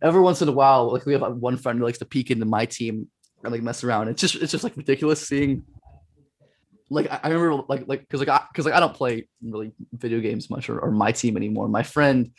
Every 0.02 0.22
once 0.22 0.42
in 0.42 0.50
a 0.50 0.52
while, 0.52 0.92
like 0.92 1.06
we 1.06 1.14
have 1.14 1.22
like, 1.22 1.34
one 1.34 1.58
friend 1.58 1.80
who 1.80 1.86
likes 1.86 2.00
to 2.00 2.06
peek 2.06 2.30
into 2.32 2.46
my 2.46 2.66
team 2.66 3.08
and 3.44 3.52
like 3.52 3.62
mess 3.62 3.84
around. 3.84 4.10
It's 4.10 4.22
just 4.22 4.36
it's 4.36 4.52
just 4.52 4.64
like 4.64 4.76
ridiculous 4.76 5.26
seeing. 5.26 5.64
Like 6.90 7.08
I, 7.10 7.30
remember 7.30 7.64
like 7.70 7.88
like 7.88 8.02
because 8.02 8.20
like 8.20 8.30
I 8.30 8.46
because 8.52 8.66
like 8.66 8.74
I 8.76 8.80
don't 8.80 8.94
play 8.94 9.28
really 9.42 9.72
video 9.94 10.20
games 10.20 10.50
much 10.50 10.70
or, 10.70 10.80
or 10.80 10.92
my 10.92 11.12
team 11.12 11.38
anymore. 11.38 11.68
My 11.68 11.82
friend, 11.82 12.32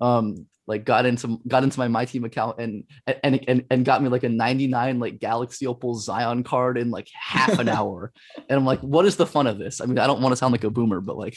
um, 0.00 0.46
like 0.72 0.84
got 0.86 1.04
into 1.04 1.38
got 1.46 1.62
into 1.62 1.78
my 1.78 1.86
my 1.88 2.06
team 2.06 2.24
account 2.24 2.58
and 2.58 2.84
and 3.22 3.44
and 3.46 3.64
and 3.70 3.84
got 3.84 4.02
me 4.02 4.08
like 4.08 4.22
a 4.24 4.28
99 4.28 4.98
like 4.98 5.20
Galaxy 5.20 5.66
Opal 5.66 5.94
Zion 5.94 6.42
card 6.44 6.78
in 6.78 6.90
like 6.90 7.08
half 7.14 7.58
an 7.58 7.68
hour. 7.78 8.10
And 8.36 8.58
I'm 8.58 8.64
like, 8.64 8.80
what 8.80 9.04
is 9.04 9.16
the 9.16 9.26
fun 9.26 9.46
of 9.46 9.58
this? 9.58 9.80
I 9.82 9.84
mean, 9.84 9.98
I 9.98 10.06
don't 10.06 10.22
want 10.22 10.32
to 10.32 10.36
sound 10.36 10.52
like 10.52 10.64
a 10.64 10.70
boomer, 10.70 11.02
but 11.02 11.18
like, 11.18 11.36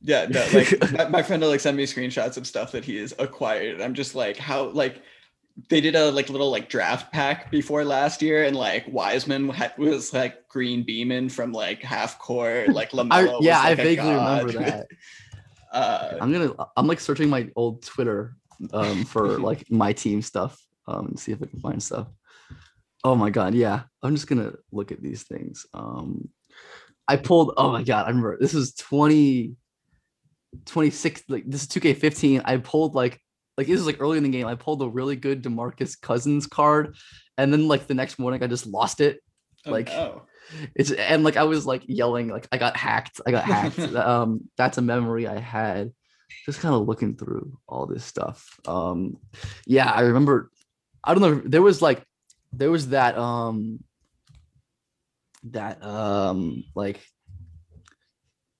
Yeah, 0.00 0.26
no, 0.26 0.46
like 0.54 0.92
my, 0.92 1.08
my 1.08 1.22
friend 1.22 1.42
will 1.42 1.50
like 1.50 1.60
send 1.60 1.76
me 1.76 1.84
screenshots 1.86 2.36
of 2.36 2.46
stuff 2.46 2.72
that 2.72 2.84
he 2.84 2.98
has 2.98 3.12
acquired. 3.18 3.80
I'm 3.82 3.94
just 3.94 4.14
like, 4.14 4.36
how 4.36 4.66
like 4.66 5.02
they 5.68 5.80
did 5.80 5.94
a 5.96 6.10
like 6.10 6.30
little 6.30 6.50
like 6.50 6.68
draft 6.68 7.12
pack 7.12 7.50
before 7.50 7.84
last 7.84 8.22
year, 8.22 8.44
and 8.44 8.56
like 8.56 8.84
Wiseman 8.88 9.52
was 9.76 10.12
like 10.12 10.48
green 10.48 10.82
beaming 10.84 11.28
from 11.28 11.52
like 11.52 11.82
half 11.82 12.18
court, 12.18 12.68
like 12.68 12.94
I, 12.94 12.96
Lamelo. 12.96 13.38
yeah, 13.42 13.60
I 13.60 13.70
like, 13.70 13.78
a 13.78 13.82
vaguely 13.82 14.10
god. 14.10 14.44
remember 14.44 14.70
that. 14.70 14.86
uh, 15.72 16.18
I'm 16.20 16.32
gonna, 16.32 16.54
I'm 16.76 16.86
like 16.86 17.00
searching 17.00 17.28
my 17.28 17.48
old 17.56 17.82
Twitter 17.82 18.36
um, 18.72 19.04
for 19.04 19.38
like 19.38 19.70
my 19.70 19.92
team 19.92 20.22
stuff 20.22 20.60
um, 20.86 21.06
and 21.06 21.18
see 21.18 21.32
if 21.32 21.42
I 21.42 21.46
can 21.46 21.60
find 21.60 21.82
stuff. 21.82 22.08
Oh 23.04 23.14
my 23.14 23.30
god, 23.30 23.54
yeah. 23.54 23.82
I'm 24.02 24.14
just 24.14 24.28
gonna 24.28 24.52
look 24.70 24.92
at 24.92 25.02
these 25.02 25.24
things. 25.24 25.66
Um, 25.74 26.28
I 27.08 27.16
pulled. 27.16 27.54
Oh 27.56 27.72
my 27.72 27.82
god, 27.82 28.04
I 28.06 28.08
remember 28.08 28.38
this 28.40 28.54
is 28.54 28.74
20, 28.74 29.56
26. 30.66 31.22
Like 31.28 31.44
this 31.46 31.62
is 31.62 31.68
2K15. 31.68 32.42
I 32.44 32.58
pulled 32.58 32.94
like 32.94 33.20
like 33.58 33.66
this 33.66 33.80
is 33.80 33.86
like 33.86 34.00
early 34.00 34.18
in 34.18 34.24
the 34.24 34.30
game. 34.30 34.46
I 34.46 34.54
pulled 34.54 34.82
a 34.82 34.88
really 34.88 35.16
good 35.16 35.42
Demarcus 35.42 36.00
Cousins 36.00 36.46
card, 36.46 36.96
and 37.36 37.52
then 37.52 37.68
like 37.68 37.86
the 37.86 37.94
next 37.94 38.18
morning 38.18 38.42
I 38.42 38.46
just 38.46 38.66
lost 38.66 39.00
it. 39.00 39.20
oh, 39.66 39.70
like, 39.70 39.88
no. 39.88 40.22
It's 40.74 40.90
and 40.90 41.24
like 41.24 41.36
I 41.36 41.44
was 41.44 41.66
like 41.66 41.82
yelling 41.86 42.28
like 42.28 42.48
I 42.52 42.58
got 42.58 42.76
hacked. 42.76 43.20
I 43.26 43.30
got 43.30 43.44
hacked. 43.44 43.78
um, 43.96 44.48
that's 44.56 44.78
a 44.78 44.82
memory 44.82 45.26
I 45.26 45.38
had. 45.38 45.92
Just 46.46 46.60
kind 46.60 46.74
of 46.74 46.86
looking 46.86 47.16
through 47.16 47.58
all 47.68 47.86
this 47.86 48.04
stuff. 48.04 48.58
Um, 48.66 49.18
yeah, 49.66 49.90
I 49.90 50.02
remember. 50.02 50.50
I 51.04 51.14
don't 51.14 51.22
know. 51.22 51.42
There 51.44 51.62
was 51.62 51.82
like, 51.82 52.04
there 52.52 52.70
was 52.70 52.90
that 52.90 53.16
um, 53.18 53.82
that 55.44 55.82
um, 55.84 56.64
like 56.74 57.00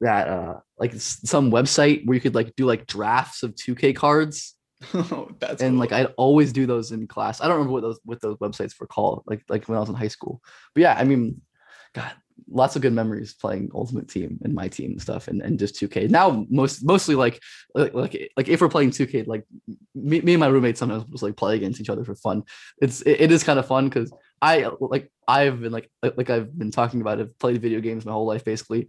that 0.01 0.29
uh, 0.29 0.61
like 0.79 0.93
some 0.97 1.51
website 1.51 2.07
where 2.07 2.15
you 2.15 2.21
could 2.21 2.35
like 2.35 2.55
do 2.57 2.67
like 2.67 2.87
drafts 2.87 3.43
of 3.43 3.55
2K 3.55 3.95
cards 3.95 4.57
Oh, 4.95 5.29
that's 5.39 5.63
and 5.63 5.73
cool. 5.73 5.81
like 5.81 5.93
I'd 5.93 6.13
always 6.17 6.53
do 6.53 6.67
those 6.67 6.93
in 6.93 7.07
class. 7.07 7.41
I 7.41 7.45
don't 7.45 7.55
remember 7.55 7.73
what 7.73 7.83
those 7.83 8.01
what 8.05 8.21
those 8.21 8.37
websites 8.39 8.79
were 8.81 8.87
called, 8.87 9.23
like 9.27 9.43
like 9.49 9.69
when 9.69 9.77
I 9.77 9.81
was 9.81 9.89
in 9.89 9.95
high 9.95 10.09
school. 10.09 10.41
But 10.75 10.83
yeah, 10.83 10.97
I 10.99 11.05
mean, 11.05 11.41
God, 11.95 12.13
lots 12.51 12.77
of 12.77 12.83
good 12.83 12.93
memories 12.93 13.35
playing 13.35 13.71
Ultimate 13.75 14.09
Team 14.09 14.39
and 14.45 14.55
my 14.55 14.69
team 14.69 14.93
and 14.93 15.03
stuff, 15.03 15.29
and, 15.29 15.41
and 15.43 15.59
just 15.59 15.75
2K. 15.77 16.11
Now 16.11 16.47
most 16.51 16.85
mostly 16.85 17.15
like 17.15 17.41
like 17.75 17.95
like, 17.95 18.31
like 18.37 18.49
if 18.49 18.61
we're 18.61 18.69
playing 18.69 18.91
2K, 18.91 19.27
like 19.27 19.45
me, 19.95 20.21
me 20.21 20.35
and 20.35 20.41
my 20.41 20.47
roommates 20.49 20.79
sometimes 20.81 21.05
just 21.05 21.23
like 21.23 21.37
play 21.37 21.57
against 21.57 21.81
each 21.81 21.91
other 21.91 22.05
for 22.05 22.15
fun. 22.15 22.45
It's 22.81 23.03
it, 23.03 23.21
it 23.23 23.33
is 23.33 23.43
kind 23.45 23.59
of 23.59 23.67
fun 23.67 23.89
because 23.89 24.13
I 24.41 24.71
like 24.81 25.11
I've 25.29 25.61
been 25.61 25.73
like 25.73 25.91
like 26.03 26.31
I've 26.31 26.57
been 26.59 26.71
talking 26.71 27.01
about. 27.01 27.21
I've 27.21 27.39
played 27.39 27.61
video 27.63 27.81
games 27.81 28.05
my 28.05 28.13
whole 28.13 28.27
life 28.27 28.45
basically. 28.45 28.89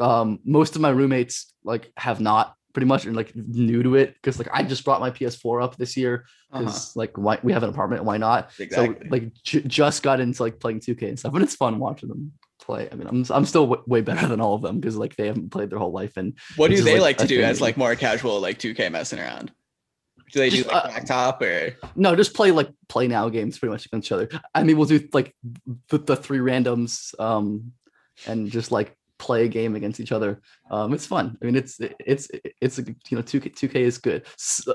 Um, 0.00 0.40
most 0.44 0.74
of 0.76 0.82
my 0.82 0.90
roommates 0.90 1.52
like 1.64 1.90
have 1.96 2.20
not 2.20 2.54
pretty 2.74 2.86
much 2.86 3.06
and 3.06 3.16
like 3.16 3.34
new 3.34 3.82
to 3.82 3.94
it 3.94 4.12
because 4.14 4.38
like 4.38 4.48
I 4.52 4.62
just 4.62 4.84
brought 4.84 5.00
my 5.00 5.10
PS4 5.10 5.62
up 5.64 5.76
this 5.78 5.96
year 5.96 6.26
Uh-huh. 6.52 6.64
because 6.64 6.94
like 6.94 7.16
why 7.16 7.38
we 7.42 7.54
have 7.54 7.62
an 7.62 7.70
apartment 7.70 8.04
why 8.04 8.18
not 8.18 8.50
Exactly. 8.58 8.96
so 9.02 9.10
like 9.10 9.32
j- 9.42 9.62
just 9.62 10.02
got 10.02 10.20
into 10.20 10.42
like 10.42 10.60
playing 10.60 10.80
2k 10.80 11.08
and 11.08 11.18
stuff 11.18 11.32
but 11.32 11.40
it's 11.40 11.54
fun 11.54 11.78
watching 11.78 12.10
them 12.10 12.32
play 12.66 12.88
i 12.90 12.94
mean 12.94 13.06
i'm, 13.06 13.24
I'm 13.30 13.44
still 13.46 13.66
w- 13.66 13.82
way 13.86 14.00
better 14.00 14.26
than 14.26 14.40
all 14.40 14.54
of 14.54 14.62
them 14.62 14.80
because 14.80 14.96
like 14.96 15.14
they 15.16 15.28
haven't 15.28 15.50
played 15.52 15.70
their 15.70 15.78
whole 15.78 15.92
life 15.92 16.16
and 16.16 16.36
what 16.56 16.68
do 16.68 16.72
which 16.72 16.80
is, 16.80 16.84
they 16.84 16.94
like, 16.94 17.18
like 17.18 17.18
to 17.18 17.26
do 17.26 17.36
thing 17.36 17.44
as 17.44 17.60
like 17.60 17.76
more 17.76 17.94
casual 17.94 18.40
like 18.40 18.58
2K 18.58 18.90
messing 18.90 19.20
around? 19.20 19.52
Do 20.32 20.40
they 20.40 20.50
do 20.50 20.56
Just, 20.56 20.68
like 20.68 20.84
uh, 20.84 20.88
blacktop 20.88 21.40
or? 21.42 21.76
no 21.94 22.16
just 22.16 22.34
play 22.34 22.50
like 22.50 22.70
play 22.88 23.06
now 23.06 23.28
games 23.28 23.58
pretty 23.58 23.70
much 23.70 23.86
against 23.86 24.08
each 24.08 24.12
other 24.12 24.28
i 24.54 24.64
mean 24.64 24.76
we'll 24.76 24.86
do 24.86 25.08
like 25.12 25.34
the, 25.88 25.98
the 25.98 26.16
three 26.16 26.38
randoms 26.38 27.18
um 27.20 27.72
and 28.26 28.50
just 28.50 28.72
like 28.72 28.96
play 29.18 29.44
a 29.44 29.48
game 29.48 29.76
against 29.76 30.00
each 30.00 30.12
other 30.12 30.42
um 30.70 30.92
it's 30.92 31.06
fun 31.06 31.38
i 31.40 31.44
mean 31.44 31.54
it's 31.56 31.78
it's 31.80 32.28
it's 32.60 32.78
you 32.78 33.16
know 33.16 33.22
2k 33.22 33.54
2k 33.54 33.76
is 33.76 33.98
good 33.98 34.26
S- 34.34 34.66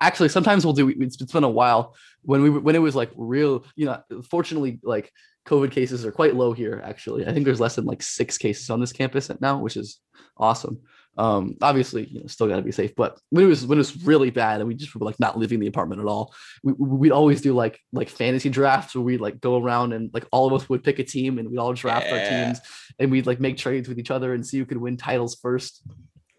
actually 0.00 0.28
sometimes 0.28 0.64
we'll 0.64 0.74
do 0.74 0.88
it's, 0.88 1.20
it's 1.20 1.32
been 1.32 1.44
a 1.44 1.48
while 1.48 1.94
when 2.22 2.42
we 2.42 2.50
when 2.50 2.76
it 2.76 2.80
was 2.80 2.94
like 2.94 3.10
real 3.16 3.64
you 3.76 3.86
know 3.86 4.02
fortunately 4.28 4.80
like 4.82 5.12
covid 5.48 5.70
cases 5.70 6.04
are 6.04 6.12
quite 6.12 6.34
low 6.34 6.52
here 6.52 6.80
actually 6.84 7.26
i 7.26 7.32
think 7.32 7.44
there's 7.44 7.60
less 7.60 7.76
than 7.76 7.84
like 7.86 8.02
six 8.02 8.36
cases 8.38 8.68
on 8.70 8.80
this 8.80 8.92
campus 8.92 9.30
now 9.40 9.58
which 9.58 9.76
is 9.76 10.00
awesome 10.36 10.78
um 11.16 11.56
obviously 11.62 12.04
you 12.04 12.20
know 12.20 12.26
still 12.26 12.46
got 12.46 12.56
to 12.56 12.62
be 12.62 12.70
safe 12.80 12.94
but 12.94 13.18
when 13.30 13.44
it 13.44 13.48
was 13.48 13.66
when 13.66 13.78
it 13.78 13.84
was 13.86 14.04
really 14.04 14.30
bad 14.30 14.60
and 14.60 14.68
we 14.68 14.74
just 14.74 14.94
were 14.94 15.04
like 15.04 15.18
not 15.18 15.38
leaving 15.38 15.58
the 15.58 15.66
apartment 15.66 16.00
at 16.00 16.06
all 16.06 16.32
we, 16.62 16.72
we'd 16.74 17.10
always 17.20 17.40
do 17.40 17.52
like 17.54 17.80
like 17.92 18.08
fantasy 18.08 18.48
drafts 18.48 18.94
where 18.94 19.02
we'd 19.02 19.20
like 19.20 19.40
go 19.40 19.60
around 19.60 19.92
and 19.92 20.10
like 20.14 20.26
all 20.30 20.46
of 20.46 20.52
us 20.52 20.68
would 20.68 20.84
pick 20.84 20.98
a 21.00 21.04
team 21.04 21.38
and 21.38 21.50
we'd 21.50 21.58
all 21.58 21.72
draft 21.72 22.06
our 22.12 22.18
teams 22.30 22.60
and 23.00 23.10
we'd 23.10 23.26
like 23.26 23.40
make 23.40 23.56
trades 23.56 23.88
with 23.88 23.98
each 23.98 24.12
other 24.12 24.32
and 24.34 24.46
see 24.46 24.58
who 24.58 24.66
could 24.66 24.76
win 24.86 24.96
titles 24.96 25.34
first 25.42 25.82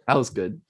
that 0.07 0.15
was 0.15 0.29
good 0.29 0.61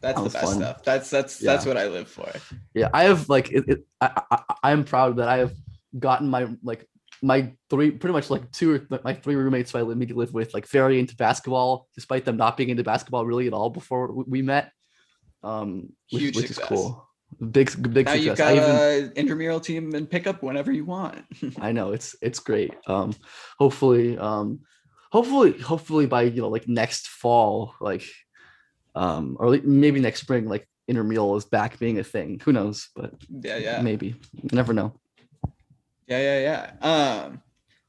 That's 0.00 0.16
That 0.20 0.24
the 0.24 0.30
best 0.38 0.44
fun. 0.44 0.56
stuff. 0.62 0.84
That's 0.84 1.10
that's 1.10 1.38
that's 1.38 1.66
what 1.66 1.76
I 1.76 1.88
live 1.88 2.08
for. 2.08 2.30
yeah 2.74 2.90
i 2.94 3.02
have 3.04 3.28
like 3.28 3.50
it, 3.50 3.64
it 3.66 3.80
I, 4.00 4.22
I 4.30 4.54
i'm 4.70 4.84
proud 4.84 5.16
that 5.16 5.28
i 5.28 5.38
have 5.38 5.52
gotten 5.98 6.28
my 6.28 6.46
like 6.62 6.86
my 7.22 7.52
three 7.70 7.90
pretty 7.90 8.12
much 8.12 8.30
like 8.30 8.50
two 8.52 8.74
or 8.74 9.00
my 9.04 9.14
three 9.14 9.34
roommates 9.34 9.72
who 9.72 9.78
i 9.78 9.82
immediately 9.82 10.24
live 10.24 10.34
with 10.34 10.54
like 10.54 10.66
very 10.66 10.98
into 10.98 11.16
basketball 11.16 11.88
despite 11.94 12.24
them 12.24 12.36
not 12.36 12.56
being 12.56 12.68
into 12.68 12.82
basketball 12.82 13.26
really 13.26 13.46
at 13.46 13.52
all 13.52 13.70
before 13.70 14.12
we 14.12 14.42
met 14.42 14.72
um 15.42 15.88
which, 16.10 16.22
Huge 16.22 16.36
which 16.36 16.50
is 16.50 16.58
cool 16.58 17.08
big 17.50 17.70
big 17.92 18.06
Now 18.06 18.12
you've 18.14 18.36
success 18.36 18.38
got 18.38 18.48
I 18.48 19.00
even, 19.00 19.12
a 19.16 19.20
intramural 19.20 19.60
team 19.60 19.94
and 19.94 20.10
pick 20.10 20.26
up 20.26 20.42
whenever 20.42 20.72
you 20.72 20.84
want. 20.84 21.24
I 21.60 21.72
know 21.72 21.92
it's 21.92 22.16
it's 22.20 22.40
great. 22.40 22.74
Um, 22.86 23.14
hopefully, 23.58 24.18
um, 24.18 24.60
hopefully, 25.12 25.52
hopefully 25.58 26.06
by 26.06 26.22
you 26.22 26.42
know 26.42 26.48
like 26.48 26.68
next 26.68 27.08
fall, 27.08 27.74
like, 27.80 28.04
um, 28.94 29.36
or 29.38 29.58
maybe 29.62 30.00
next 30.00 30.20
spring, 30.20 30.48
like 30.48 30.68
intramural 30.88 31.36
is 31.36 31.44
back 31.44 31.78
being 31.78 31.98
a 31.98 32.04
thing. 32.04 32.40
Who 32.44 32.52
knows? 32.52 32.88
But 32.96 33.14
yeah, 33.28 33.58
yeah. 33.58 33.82
maybe 33.82 34.16
you 34.32 34.48
never 34.52 34.72
know. 34.72 34.98
Yeah, 36.08 36.38
yeah, 36.38 36.70
yeah. 36.82 37.24
Um, 37.26 37.42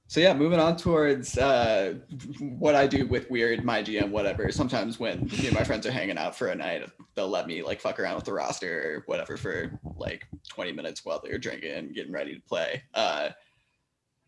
so 0.08 0.20
yeah, 0.20 0.34
moving 0.34 0.60
on 0.60 0.76
towards 0.76 1.38
uh, 1.38 1.96
what 2.40 2.76
I 2.76 2.86
do 2.88 3.08
with 3.08 3.30
weird 3.30 3.64
my 3.64 3.82
GM 3.82 4.10
whatever. 4.10 4.52
Sometimes 4.52 5.00
when 5.00 5.26
me 5.26 5.46
and 5.48 5.54
my 5.54 5.64
friends 5.64 5.86
are 5.86 5.92
hanging 5.92 6.18
out 6.18 6.36
for 6.36 6.48
a 6.48 6.56
night, 6.56 6.90
they'll 7.16 7.30
let 7.30 7.48
me 7.48 7.64
like 7.64 7.80
fuck 7.80 8.00
around 8.00 8.16
with 8.16 8.26
the 8.26 8.34
roster 8.34 8.96
or 8.96 9.04
whatever 9.06 9.38
for 9.38 9.80
like 9.98 10.28
20 10.50 10.74
minutes 10.74 11.06
while 11.06 11.22
they're 11.24 11.38
drinking 11.38 11.72
and 11.72 11.94
getting 11.94 12.12
ready 12.12 12.36
to 12.36 12.42
play. 12.42 12.84
Uh, 12.94 13.30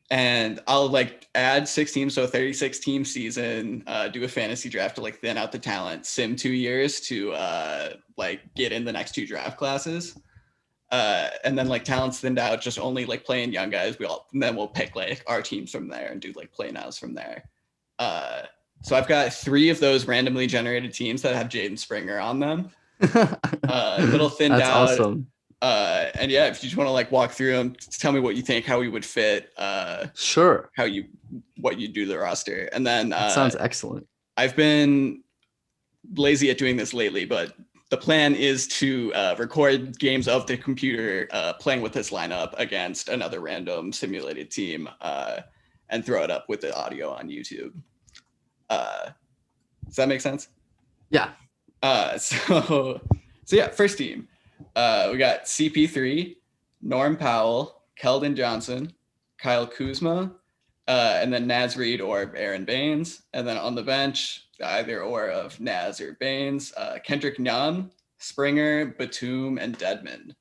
and 0.09 0.59
I'll 0.67 0.89
like 0.89 1.27
add 1.35 1.67
six 1.67 1.91
teams, 1.91 2.13
so 2.13 2.23
a 2.23 2.27
36 2.27 2.79
team 2.79 3.03
season, 3.03 3.83
uh, 3.87 4.07
do 4.09 4.23
a 4.23 4.27
fantasy 4.27 4.69
draft 4.69 4.95
to 4.95 5.01
like 5.01 5.19
thin 5.19 5.37
out 5.37 5.51
the 5.51 5.59
talent, 5.59 6.05
sim 6.05 6.35
two 6.35 6.51
years 6.51 6.99
to 7.01 7.31
uh, 7.33 7.93
like 8.17 8.41
get 8.55 8.71
in 8.71 8.85
the 8.85 8.91
next 8.91 9.15
two 9.15 9.25
draft 9.25 9.57
classes 9.57 10.17
uh, 10.91 11.29
and 11.43 11.57
then 11.57 11.67
like 11.67 11.83
talents 11.83 12.19
thinned 12.19 12.39
out, 12.39 12.61
just 12.61 12.77
only 12.77 13.05
like 13.05 13.23
playing 13.23 13.53
young 13.53 13.69
guys. 13.69 13.97
We 13.97 14.05
all 14.05 14.27
and 14.33 14.43
then 14.43 14.55
we'll 14.55 14.67
pick 14.67 14.95
like 14.95 15.23
our 15.27 15.41
teams 15.41 15.71
from 15.71 15.87
there 15.87 16.11
and 16.11 16.21
do 16.21 16.33
like 16.35 16.51
play 16.51 16.71
nows 16.71 16.97
from 16.97 17.13
there. 17.13 17.45
Uh, 17.97 18.43
so 18.83 18.95
I've 18.95 19.07
got 19.07 19.31
three 19.33 19.69
of 19.69 19.79
those 19.79 20.05
randomly 20.05 20.47
generated 20.47 20.93
teams 20.93 21.21
that 21.21 21.35
have 21.35 21.47
Jaden 21.47 21.77
Springer 21.77 22.19
on 22.19 22.39
them. 22.39 22.69
Uh, 23.63 23.95
a 23.99 24.05
little 24.07 24.27
thinned 24.27 24.53
That's 24.55 24.63
out. 24.63 24.89
awesome. 24.89 25.27
Uh, 25.61 26.07
and 26.15 26.29
yeah, 26.29 26.47
if 26.47 26.61
you 26.61 26.67
just 26.67 26.75
want 26.75 26.87
to 26.87 26.91
like 26.91 27.09
walk 27.09 27.31
through 27.31 27.53
them, 27.53 27.75
tell 27.91 28.11
me 28.11 28.19
what 28.19 28.35
you 28.35 28.41
think, 28.41 28.65
how 28.65 28.79
we 28.79 28.89
would 28.89 29.05
fit, 29.05 29.53
uh, 29.57 30.07
Sure, 30.13 30.69
how 30.75 30.83
you 30.83 31.05
what 31.57 31.79
you 31.79 31.87
do 31.87 32.05
the 32.05 32.17
roster, 32.19 32.69
and 32.73 32.85
then 32.85 33.09
that 33.09 33.17
uh, 33.17 33.29
sounds 33.29 33.55
excellent. 33.55 34.05
I've 34.35 34.55
been 34.57 35.23
lazy 36.15 36.49
at 36.49 36.57
doing 36.57 36.75
this 36.75 36.93
lately, 36.93 37.23
but 37.25 37.55
the 37.91 37.97
plan 37.97 38.33
is 38.35 38.69
to 38.69 39.13
uh, 39.13 39.35
record 39.37 39.99
games 39.99 40.29
of 40.29 40.47
the 40.47 40.55
computer 40.55 41.27
uh, 41.31 41.51
playing 41.53 41.81
with 41.81 41.91
this 41.91 42.09
lineup 42.09 42.53
against 42.57 43.09
another 43.09 43.41
random 43.41 43.91
simulated 43.91 44.49
team 44.49 44.89
uh, 45.01 45.41
and 45.89 46.05
throw 46.05 46.23
it 46.23 46.31
up 46.31 46.45
with 46.47 46.61
the 46.61 46.73
audio 46.73 47.11
on 47.11 47.27
YouTube. 47.27 47.73
Uh, 48.69 49.09
does 49.85 49.97
that 49.97 50.07
make 50.07 50.21
sense? 50.21 50.47
Yeah, 51.09 51.31
Uh, 51.83 52.17
so, 52.17 53.01
so 53.43 53.55
yeah, 53.57 53.67
first 53.67 53.97
team. 53.97 54.29
Uh, 54.73 55.09
we 55.11 55.17
got 55.17 55.43
CP3, 55.43 56.37
Norm 56.81 57.17
Powell, 57.17 57.83
Keldon 58.01 58.37
Johnson, 58.37 58.93
Kyle 59.37 59.67
Kuzma, 59.67 60.31
uh, 60.87 61.19
and 61.21 61.33
then 61.33 61.45
Naz 61.45 61.75
Reid 61.75 61.99
or 61.99 62.33
Aron 62.37 62.63
Baynes. 62.63 63.23
And 63.33 63.45
then 63.45 63.57
on 63.57 63.75
the 63.75 63.83
bench, 63.83 64.47
either 64.61 65.01
or 65.01 65.29
of 65.29 65.59
Naz 65.59 65.99
or 66.01 66.17
Baynes, 66.19 66.73
uh, 66.77 66.99
Kendrick 67.03 67.39
Nunn, 67.39 67.91
Springer, 68.19 68.85
Batum, 68.97 69.57
and 69.57 69.77
Dedmon. 69.77 70.33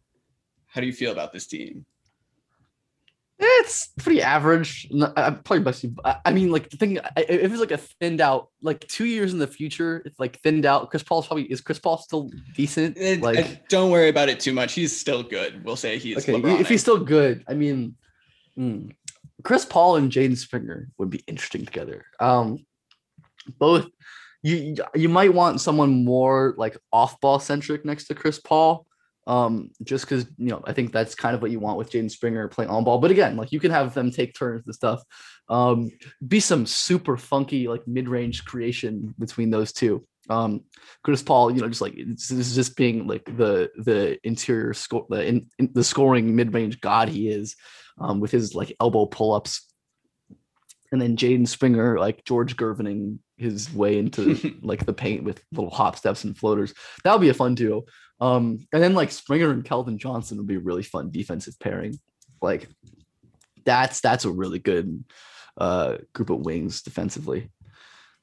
How 0.67 0.81
do 0.81 0.87
you 0.87 0.93
feel 0.93 1.13
about 1.13 1.33
this 1.33 1.47
team? 1.47 1.85
It's 3.43 3.89
pretty 3.99 4.21
average. 4.21 4.87
I'm 5.17 5.43
probably 5.43 5.61
best. 5.61 5.87
I 6.27 6.31
mean, 6.31 6.51
like 6.51 6.69
the 6.69 6.77
thing, 6.77 6.99
if 7.17 7.51
it's 7.51 7.59
like 7.59 7.71
a 7.71 7.79
thinned 7.79 8.21
out, 8.21 8.51
like 8.61 8.87
two 8.87 9.07
years 9.07 9.33
in 9.33 9.39
the 9.39 9.47
future, 9.47 10.03
it's 10.05 10.19
like 10.21 10.39
thinned 10.43 10.67
out. 10.67 10.91
Chris 10.91 11.03
Paul's 11.03 11.27
probably 11.27 11.45
is 11.45 11.63
Chris 11.63 11.79
Paul 11.79 11.97
still 11.97 12.31
decent? 12.55 12.99
It- 12.99 13.23
like, 13.23 13.39
I- 13.39 13.61
don't 13.71 13.91
worry 13.91 14.11
about 14.11 14.29
it 14.29 14.41
too 14.41 14.53
much. 14.53 14.75
He's 14.75 14.95
still 14.99 15.23
good. 15.23 15.65
We'll 15.65 15.77
say 15.77 15.99
he's 15.99 16.19
okay, 16.29 16.35
if 16.61 16.69
he's 16.69 16.83
still 16.83 16.99
good, 17.03 17.43
I 17.49 17.55
mean, 17.55 17.95
hmm, 18.57 18.89
Chris 19.43 19.65
Paul 19.65 19.97
and 19.97 20.13
Jaden 20.13 20.37
Springer 20.37 20.89
would 20.99 21.09
be 21.09 21.23
interesting 21.27 21.65
together. 21.65 22.05
Um, 22.21 22.59
both 23.59 23.87
you 24.43 24.77
you 24.95 25.09
might 25.09 25.35
want 25.35 25.61
someone 25.61 26.05
more 26.05 26.55
like 26.57 26.77
off 26.93 27.21
ball 27.21 27.39
centric 27.39 27.85
next 27.85 28.05
to 28.07 28.15
Chris 28.15 28.39
Paul. 28.39 28.87
Um, 29.27 29.71
just 29.83 30.07
because 30.07 30.25
you 30.39 30.49
know, 30.49 30.63
I 30.65 30.73
think 30.73 30.93
that's 30.93 31.15
kind 31.15 31.35
of 31.35 31.43
what 31.43 31.51
you 31.51 31.61
want 31.61 31.79
with 31.79 31.93
Jaden 31.93 32.11
Springer 32.11 32.49
playing 32.49 32.71
on 32.71 32.85
ball. 32.85 32.99
But 32.99 33.11
again, 33.11 33.37
like 33.37 33.53
you 33.53 33.61
can 33.61 33.71
have 33.71 33.95
them 33.95 34.11
take 34.11 34.35
turns 34.35 34.65
and 34.67 34.75
stuff. 34.75 35.03
Um, 35.49 35.91
be 36.27 36.41
some 36.41 36.65
super 36.67 37.17
funky 37.17 37.69
like 37.69 37.87
mid 37.87 38.09
range 38.09 38.45
creation 38.45 39.15
between 39.19 39.51
those 39.51 39.73
two. 39.73 40.07
Um, 40.31 40.63
Chris 41.05 41.23
Paul, 41.23 41.51
you 41.51 41.61
know, 41.61 41.69
just 41.69 41.81
like 41.81 41.95
this 41.97 42.31
is 42.31 42.55
just 42.55 42.77
being 42.77 43.07
like 43.07 43.25
the 43.25 43.71
the 43.77 44.19
interior 44.25 44.73
score, 44.73 45.07
the 45.11 45.27
in, 45.27 45.49
in 45.59 45.71
the 45.75 45.85
scoring 45.85 46.35
mid 46.35 46.55
range 46.55 46.81
god 46.81 47.09
he 47.09 47.29
is, 47.29 47.57
um, 47.99 48.21
with 48.21 48.31
his 48.31 48.55
like 48.55 48.75
elbow 48.81 49.07
pull 49.07 49.35
ups, 49.35 49.71
and 50.93 51.01
then 51.01 51.17
Jaden 51.17 51.47
Springer 51.47 51.99
like 51.99 52.25
George 52.25 52.57
Gervining 52.57 53.19
his 53.41 53.73
way 53.73 53.99
into 53.99 54.55
like 54.63 54.85
the 54.85 54.93
paint 54.93 55.25
with 55.25 55.43
little 55.53 55.71
hop 55.71 55.97
steps 55.97 56.25
and 56.25 56.37
floaters. 56.37 56.75
That 57.05 57.13
would 57.13 57.23
be 57.23 57.31
a 57.31 57.35
fun 57.35 57.55
duo. 57.55 57.85
Um, 58.21 58.67
and 58.73 58.83
then 58.83 58.95
like 58.95 59.11
Springer 59.11 59.51
and 59.51 59.65
Keldon 59.65 59.97
Johnson 59.97 60.37
would 60.39 60.47
be 60.47 60.57
a 60.57 60.61
really 60.61 60.83
fun 60.83 61.11
defensive 61.11 61.59
pairing. 61.59 61.99
Like 62.43 62.69
that's 63.65 64.01
that's 64.01 64.25
a 64.25 64.31
really 64.31 64.59
good 64.59 65.05
uh 65.57 65.97
group 66.15 66.31
of 66.31 66.41
wings 66.41 66.83
defensively. 66.83 67.51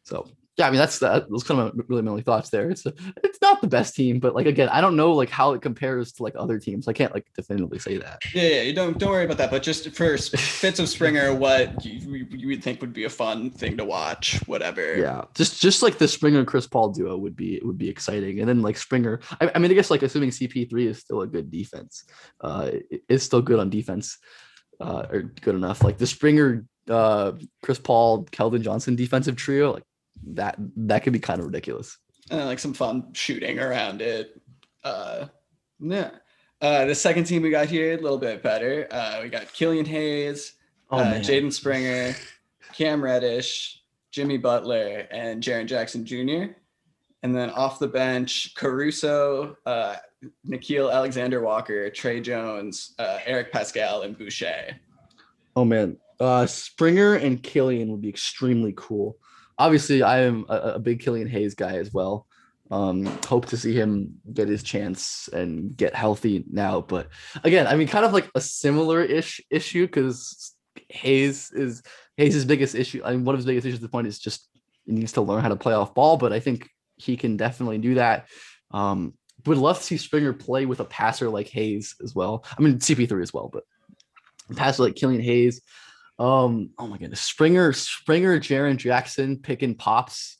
So 0.03 0.29
yeah, 0.57 0.67
I 0.67 0.71
mean 0.71 0.79
that's 0.79 0.99
that 0.99 1.29
those 1.29 1.43
kind 1.43 1.59
of 1.61 1.75
my- 1.75 1.83
really 1.87 2.01
my 2.01 2.11
only 2.11 2.23
thoughts 2.23 2.49
there. 2.49 2.69
It's 2.71 2.85
a, 2.85 2.93
it's 3.23 3.39
not 3.41 3.61
the 3.61 3.67
best 3.67 3.95
team, 3.95 4.19
but 4.19 4.33
like 4.35 4.45
again, 4.47 4.69
I 4.69 4.81
don't 4.81 4.95
know 4.95 5.11
like 5.13 5.29
how 5.29 5.53
it 5.53 5.61
compares 5.61 6.11
to 6.13 6.23
like 6.23 6.33
other 6.37 6.57
teams. 6.59 6.87
I 6.87 6.93
can't 6.93 7.13
like 7.13 7.27
definitively 7.35 7.79
say 7.79 7.97
that. 7.97 8.21
Yeah, 8.33 8.43
yeah, 8.47 8.61
you 8.63 8.73
don't 8.73 8.97
don't 8.97 9.11
worry 9.11 9.25
about 9.25 9.37
that. 9.37 9.51
But 9.51 9.61
just 9.63 9.89
for 9.95 10.17
fits 10.17 10.79
of 10.79 10.89
Springer, 10.89 11.33
what 11.33 11.85
you, 11.85 12.25
you 12.31 12.47
would 12.47 12.63
think 12.63 12.81
would 12.81 12.93
be 12.93 13.03
a 13.03 13.09
fun 13.09 13.51
thing 13.51 13.77
to 13.77 13.85
watch, 13.85 14.39
whatever. 14.47 14.97
Yeah, 14.97 15.25
just 15.35 15.61
just 15.61 15.81
like 15.83 15.97
the 15.99 16.07
Springer 16.07 16.43
Chris 16.43 16.65
Paul 16.67 16.89
duo 16.89 17.17
would 17.17 17.35
be 17.35 17.61
would 17.63 17.77
be 17.77 17.89
exciting, 17.89 18.39
and 18.39 18.49
then 18.49 18.61
like 18.63 18.77
Springer. 18.77 19.19
I, 19.39 19.51
I 19.53 19.59
mean, 19.59 19.69
I 19.69 19.75
guess 19.75 19.91
like 19.91 20.01
assuming 20.03 20.31
CP 20.31 20.69
three 20.69 20.87
is 20.87 20.97
still 20.99 21.21
a 21.21 21.27
good 21.27 21.51
defense, 21.51 22.03
uh, 22.41 22.71
it- 22.89 23.03
it's 23.07 23.23
still 23.23 23.41
good 23.41 23.59
on 23.59 23.69
defense, 23.69 24.17
uh, 24.81 25.05
or 25.11 25.21
good 25.21 25.55
enough. 25.55 25.83
Like 25.83 25.97
the 25.99 26.07
Springer, 26.07 26.65
uh, 26.89 27.33
Chris 27.63 27.77
Paul, 27.79 28.25
Keldon 28.25 28.61
Johnson 28.61 28.95
defensive 28.95 29.35
trio, 29.35 29.73
like 29.73 29.83
that 30.25 30.55
that 30.75 31.03
could 31.03 31.13
be 31.13 31.19
kind 31.19 31.39
of 31.39 31.45
ridiculous. 31.45 31.97
and 32.29 32.45
like 32.45 32.59
some 32.59 32.73
fun 32.73 33.13
shooting 33.13 33.59
around 33.59 34.01
it. 34.01 34.39
Uh, 34.83 35.27
yeah. 35.79 36.11
Uh, 36.61 36.85
the 36.85 36.95
second 36.95 37.25
team 37.25 37.43
we 37.43 37.49
got 37.51 37.67
here 37.67 37.93
a 37.93 38.01
little 38.01 38.17
bit 38.17 38.41
better. 38.41 38.87
Uh, 38.89 39.19
we 39.21 39.29
got 39.29 39.51
Killian 39.53 39.85
Hayes, 39.85 40.53
Oh 40.89 40.97
uh, 40.97 41.15
Jaden 41.19 41.53
Springer, 41.53 42.15
Cam 42.73 43.03
Reddish, 43.03 43.83
Jimmy 44.11 44.37
Butler, 44.37 45.07
and 45.11 45.43
Jaren 45.43 45.67
Jackson 45.67 46.05
Jr. 46.05 46.53
And 47.23 47.35
then 47.35 47.49
off 47.51 47.77
the 47.77 47.87
bench, 47.87 48.55
Caruso, 48.55 49.55
uh, 49.65 49.97
Nickeil 50.47 50.91
Alexander 50.91 51.41
Walker, 51.41 51.89
Tre 51.91 52.21
Jones, 52.21 52.95
uh, 52.97 53.19
Eric 53.25 53.51
Paschall, 53.53 54.03
and 54.05 54.17
Boucher. 54.17 54.75
Oh 55.55 55.65
man, 55.65 55.97
uh, 56.19 56.45
Springer 56.47 57.15
and 57.15 57.41
Killian 57.43 57.91
would 57.91 58.01
be 58.01 58.09
extremely 58.09 58.73
cool. 58.75 59.17
Obviously, 59.59 60.03
I 60.03 60.19
am 60.19 60.45
a, 60.49 60.55
a 60.55 60.79
big 60.79 60.99
Killian 60.99 61.27
Hayes 61.27 61.55
guy 61.55 61.77
as 61.77 61.93
well. 61.93 62.27
Um, 62.69 63.05
hope 63.25 63.45
to 63.47 63.57
see 63.57 63.73
him 63.73 64.15
get 64.33 64.49
his 64.49 64.61
chance 64.61 65.29
and 65.31 65.75
get 65.75 65.95
healthy 65.95 66.43
now. 66.51 66.81
But 66.81 67.07
again, 67.43 67.65
I 67.65 67.75
mean, 67.75 67.87
kind 67.87 68.05
of 68.05 68.13
like 68.13 68.29
a 68.35 68.41
similar 68.41 69.01
ish 69.01 69.41
issue 69.49 69.87
because 69.87 70.53
Hayes 70.89 71.51
is 71.51 71.81
Hayes' 72.17 72.45
biggest 72.45 72.75
issue. 72.75 73.01
I 73.03 73.11
mean, 73.11 73.25
one 73.25 73.35
of 73.35 73.39
his 73.39 73.45
biggest 73.45 73.65
issues 73.65 73.79
at 73.79 73.83
the 73.83 73.89
point 73.89 74.07
is 74.07 74.19
just 74.19 74.49
he 74.85 74.93
needs 74.93 75.13
to 75.13 75.21
learn 75.21 75.41
how 75.41 75.49
to 75.49 75.55
play 75.55 75.73
off 75.73 75.93
ball. 75.93 76.17
But 76.17 76.33
I 76.33 76.39
think 76.39 76.69
he 76.97 77.15
can 77.15 77.37
definitely 77.37 77.77
do 77.77 77.95
that. 77.95 78.27
Um, 78.71 79.13
would 79.45 79.57
love 79.57 79.77
to 79.77 79.83
see 79.83 79.97
Springer 79.97 80.33
play 80.33 80.65
with 80.65 80.79
a 80.79 80.85
passer 80.85 81.29
like 81.29 81.47
Hayes 81.49 81.95
as 82.03 82.13
well. 82.13 82.43
I 82.57 82.61
mean, 82.61 82.79
CP3 82.79 83.21
as 83.21 83.33
well, 83.33 83.49
but 83.51 83.63
a 84.49 84.55
passer 84.55 84.83
like 84.83 84.95
Killian 84.95 85.21
Hayes. 85.21 85.61
Um, 86.19 86.71
oh 86.79 86.87
my 86.87 86.97
goodness, 86.97 87.21
Springer, 87.21 87.73
Springer, 87.73 88.39
Jaren 88.39 88.77
Jackson 88.77 89.37
picking 89.37 89.75
pops. 89.75 90.37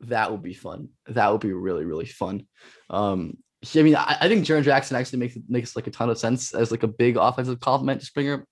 That 0.00 0.30
would 0.30 0.42
be 0.42 0.54
fun. 0.54 0.90
That 1.08 1.32
would 1.32 1.40
be 1.40 1.52
really, 1.52 1.84
really 1.84 2.06
fun. 2.06 2.46
Um, 2.90 3.38
I 3.74 3.82
mean, 3.82 3.96
I, 3.96 4.16
I 4.20 4.28
think 4.28 4.44
Jaren 4.44 4.62
Jackson 4.62 4.96
actually 4.96 5.18
makes 5.18 5.36
makes 5.48 5.76
like 5.76 5.86
a 5.86 5.90
ton 5.90 6.10
of 6.10 6.18
sense 6.18 6.54
as 6.54 6.70
like 6.70 6.84
a 6.84 6.88
big 6.88 7.16
offensive 7.16 7.58
compliment 7.60 8.00
to 8.00 8.06
Springer. 8.06 8.46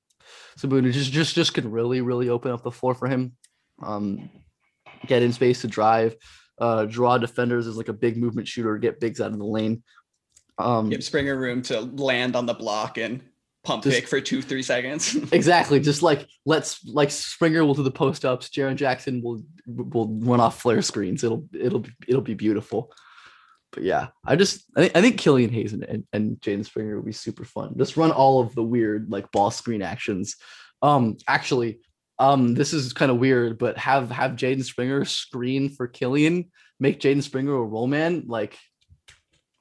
So 0.57 0.69
Boone 0.69 0.91
just 0.91 1.13
just 1.13 1.35
just 1.35 1.55
could 1.55 1.67
really, 1.67 2.01
really 2.01 2.29
open 2.29 2.51
up 2.51 2.63
the 2.63 2.73
floor 2.73 2.95
for 2.95 3.07
him. 3.07 3.37
Um, 3.83 4.31
get 5.07 5.23
in 5.23 5.33
space 5.33 5.61
to 5.61 5.69
drive, 5.69 6.17
uh, 6.59 6.87
draw 6.87 7.19
defenders 7.19 7.67
as 7.67 7.77
like 7.77 7.89
a 7.89 7.93
big 7.93 8.17
movement 8.17 8.49
shooter, 8.49 8.79
get 8.79 8.99
bigs 8.99 9.21
out 9.21 9.33
of 9.33 9.39
the 9.39 9.45
lane. 9.45 9.83
Um, 10.59 10.89
Give 10.89 11.05
Springer 11.05 11.37
room 11.37 11.63
to 11.63 11.81
land 11.81 12.35
on 12.35 12.47
the 12.47 12.55
block 12.55 12.97
and 12.99 13.23
pump 13.67 13.83
Just- 13.83 13.97
fake 13.97 14.09
for 14.09 14.21
two, 14.21 14.41
three 14.41 14.63
seconds. 14.63 15.17
Exactly. 15.33 15.81
Just 15.81 16.03
like 16.03 16.27
let's 16.45 16.85
like 16.87 17.11
Springer 17.11 17.65
will 17.65 17.75
do 17.75 17.83
the 17.83 17.91
post 17.91 18.25
ups. 18.25 18.49
Jaren 18.49 18.77
Jackson 18.77 19.23
will 19.23 19.43
will 19.67 20.09
run 20.21 20.41
off 20.41 20.61
flare 20.61 20.83
screens. 20.83 21.25
It'll 21.25 21.47
it'll 21.53 21.81
be 21.81 21.91
it'll 22.09 22.23
be 22.23 22.35
beautiful. 22.35 22.93
But 23.73 23.83
yeah, 23.83 24.09
I 24.25 24.37
just 24.37 24.65
I 24.77 24.81
think 24.81 24.97
I 24.97 25.01
think 25.01 25.19
Killian 25.19 25.51
Hayes 25.51 25.73
and, 25.73 25.85
and, 25.85 26.05
and 26.13 26.41
Jaden 26.41 26.65
Springer 26.65 26.97
will 26.97 27.05
be 27.05 27.13
super 27.13 27.45
fun. 27.45 27.75
Just 27.77 27.97
run 27.97 28.13
all 28.13 28.41
of 28.41 28.55
the 28.55 28.63
weird 28.63 29.11
like 29.11 29.31
ball 29.33 29.51
screen 29.51 29.83
actions. 29.83 30.37
Um 30.81 31.17
actually, 31.29 31.81
um 32.19 32.55
this 32.55 32.73
is 32.73 32.93
kind 32.93 33.11
of 33.11 33.19
weird, 33.19 33.59
but 33.59 33.77
have 33.79 34.11
have 34.11 34.33
Jaden 34.33 34.65
Springer 34.65 35.05
screen 35.05 35.69
for 35.69 35.89
Killian, 35.89 36.51
make 36.79 37.01
Jaden 37.01 37.23
Springer 37.23 37.55
a 37.55 37.63
roll 37.63 37.89
man. 37.89 38.25
Like 38.27 38.57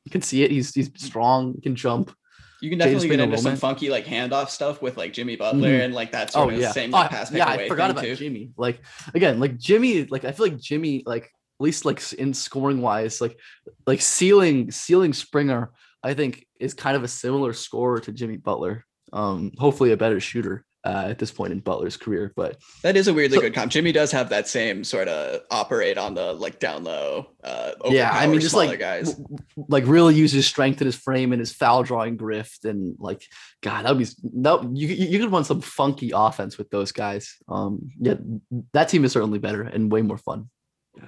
you 0.06 0.12
can 0.12 0.22
see 0.22 0.44
it. 0.44 0.52
He's 0.52 0.74
he's 0.74 0.92
strong, 0.96 1.60
can 1.62 1.76
jump. 1.76 2.16
You 2.62 2.70
can 2.70 2.80
definitely 2.80 3.10
get 3.10 3.20
into 3.20 3.38
some 3.38 3.56
funky 3.58 3.90
like 3.90 4.06
handoff 4.06 4.50
stuff 4.50 4.82
with 4.82 4.98
like 4.98 5.14
Jimmy 5.14 5.36
Butler 5.36 5.70
Mhm. 5.70 5.86
and 5.86 5.94
like 5.94 6.12
that 6.14 6.32
sort 6.32 6.48
Oh 6.48 6.56
of 6.56 6.60
yeah, 6.62 6.72
same 6.72 6.94
Oh, 6.94 6.98
like 7.00 7.10
pass 7.12 7.30
pick 7.30 7.38
yeah. 7.40 7.48
I 7.48 7.68
forgot 7.68 7.92
about 7.92 8.04
too. 8.04 8.16
Jimmy. 8.16 8.52
Like 8.58 8.80
again, 9.14 9.40
like 9.40 9.58
Jimmy. 9.58 10.06
Like 10.06 10.26
I 10.26 10.32
feel 10.32 10.48
like 10.48 10.58
Jimmy, 10.58 11.04
like 11.06 11.24
at 11.26 11.30
least 11.64 11.86
like 11.86 12.14
in 12.14 12.34
scoring 12.34 12.82
wise, 12.82 13.22
like 13.22 13.38
like 13.86 14.02
ceiling 14.02 14.72
ceiling 14.72 15.14
Springer, 15.14 15.72
I 16.04 16.14
think 16.14 16.46
is 16.60 16.74
kind 16.74 16.96
of 16.96 17.04
a 17.04 17.08
similar 17.08 17.54
scorer 17.54 18.00
to 18.00 18.12
Jimmy 18.12 18.38
Butler. 18.38 18.86
Um, 19.14 19.52
hopefully 19.58 19.92
a 19.92 19.98
better 19.98 20.20
shooter 20.20 20.66
uh, 20.86 21.08
at 21.10 21.18
this 21.20 21.32
point 21.32 21.52
in 21.52 21.60
Butler's 21.60 21.98
career. 21.98 22.32
But 22.36 22.58
That 22.84 22.96
is 22.96 23.08
a 23.08 23.14
weirdly 23.14 23.38
So- 23.38 23.42
good 23.42 23.54
comp. 23.54 23.72
Jimmy 23.72 23.92
does 23.92 24.12
have 24.12 24.30
that 24.30 24.48
same 24.48 24.84
sort 24.84 25.08
of 25.08 25.42
operate 25.52 25.98
on 25.98 26.14
the 26.14 26.34
like 26.34 26.60
down 26.60 26.84
low. 26.84 27.28
Uh, 27.44 27.72
yeah, 27.90 28.12
I 28.12 28.28
mean, 28.28 28.40
just 28.40 28.56
like 28.56 28.80
guys. 28.80 29.20
like 29.68 29.86
really 29.88 30.16
use 30.16 30.32
his 30.32 30.46
strength 30.48 30.82
in 30.82 30.86
his 30.86 30.96
frame 30.96 31.32
and 31.34 31.40
his 31.40 31.52
foul 31.52 31.84
drawing 31.84 32.18
grift 32.18 32.66
and 32.66 32.96
like 33.00 33.24
God, 33.62 33.86
that 33.86 33.90
would 33.90 34.00
be 34.00 34.06
that 34.42 34.70
you 34.74 34.88
you 34.88 35.08
you 35.08 35.20
could 35.20 35.32
run 35.32 35.44
some 35.44 35.62
funky 35.62 36.12
offense 36.14 36.58
with 36.58 36.70
those 36.70 36.92
guys. 36.92 37.36
Um, 37.48 37.90
yeah, 38.00 38.16
that 38.74 38.90
team 38.90 39.04
is 39.06 39.12
certainly 39.12 39.40
better 39.40 39.64
and 39.64 39.92
way 39.92 40.02
more 40.04 40.18
fun. 40.18 40.50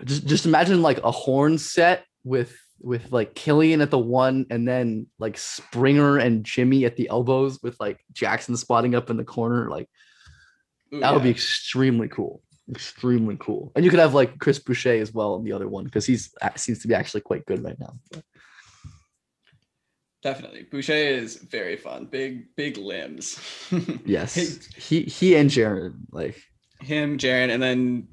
Just 0.03 0.25
just 0.25 0.45
imagine 0.45 0.81
like 0.81 0.97
a 1.03 1.11
horn 1.11 1.57
set 1.57 2.03
with 2.23 2.57
with 2.79 3.11
like 3.11 3.35
Killian 3.35 3.81
at 3.81 3.91
the 3.91 3.99
one 3.99 4.45
and 4.49 4.67
then 4.67 5.07
like 5.19 5.37
Springer 5.37 6.17
and 6.17 6.43
Jimmy 6.43 6.85
at 6.85 6.95
the 6.95 7.09
elbows 7.09 7.59
with 7.61 7.79
like 7.79 7.99
Jackson 8.13 8.55
spotting 8.57 8.95
up 8.95 9.09
in 9.09 9.17
the 9.17 9.23
corner. 9.23 9.69
Like 9.69 9.89
Ooh, 10.93 10.99
that 10.99 11.13
would 11.13 11.23
be 11.23 11.29
extremely 11.29 12.07
cool. 12.07 12.41
Extremely 12.69 13.37
cool. 13.39 13.71
And 13.75 13.85
you 13.85 13.91
could 13.91 13.99
have 13.99 14.13
like 14.13 14.39
Chris 14.39 14.59
Boucher 14.59 15.01
as 15.01 15.13
well 15.13 15.35
in 15.35 15.43
the 15.43 15.53
other 15.53 15.67
one 15.67 15.85
because 15.85 16.05
he's 16.05 16.33
uh, 16.41 16.49
seems 16.55 16.79
to 16.79 16.87
be 16.87 16.93
actually 16.93 17.21
quite 17.21 17.45
good 17.45 17.63
right 17.63 17.79
now. 17.79 17.93
definitely. 20.21 20.63
Boucher 20.63 20.93
is 20.93 21.37
very 21.37 21.77
fun. 21.77 22.05
Big 22.05 22.55
big 22.55 22.77
limbs. 22.77 23.39
Yes. 24.05 24.35
He 24.75 25.03
he 25.03 25.35
and 25.35 25.49
Jared 25.49 25.93
like 26.11 26.41
him, 26.81 27.17
Jaren, 27.17 27.49
and 27.49 27.61
then 27.61 28.07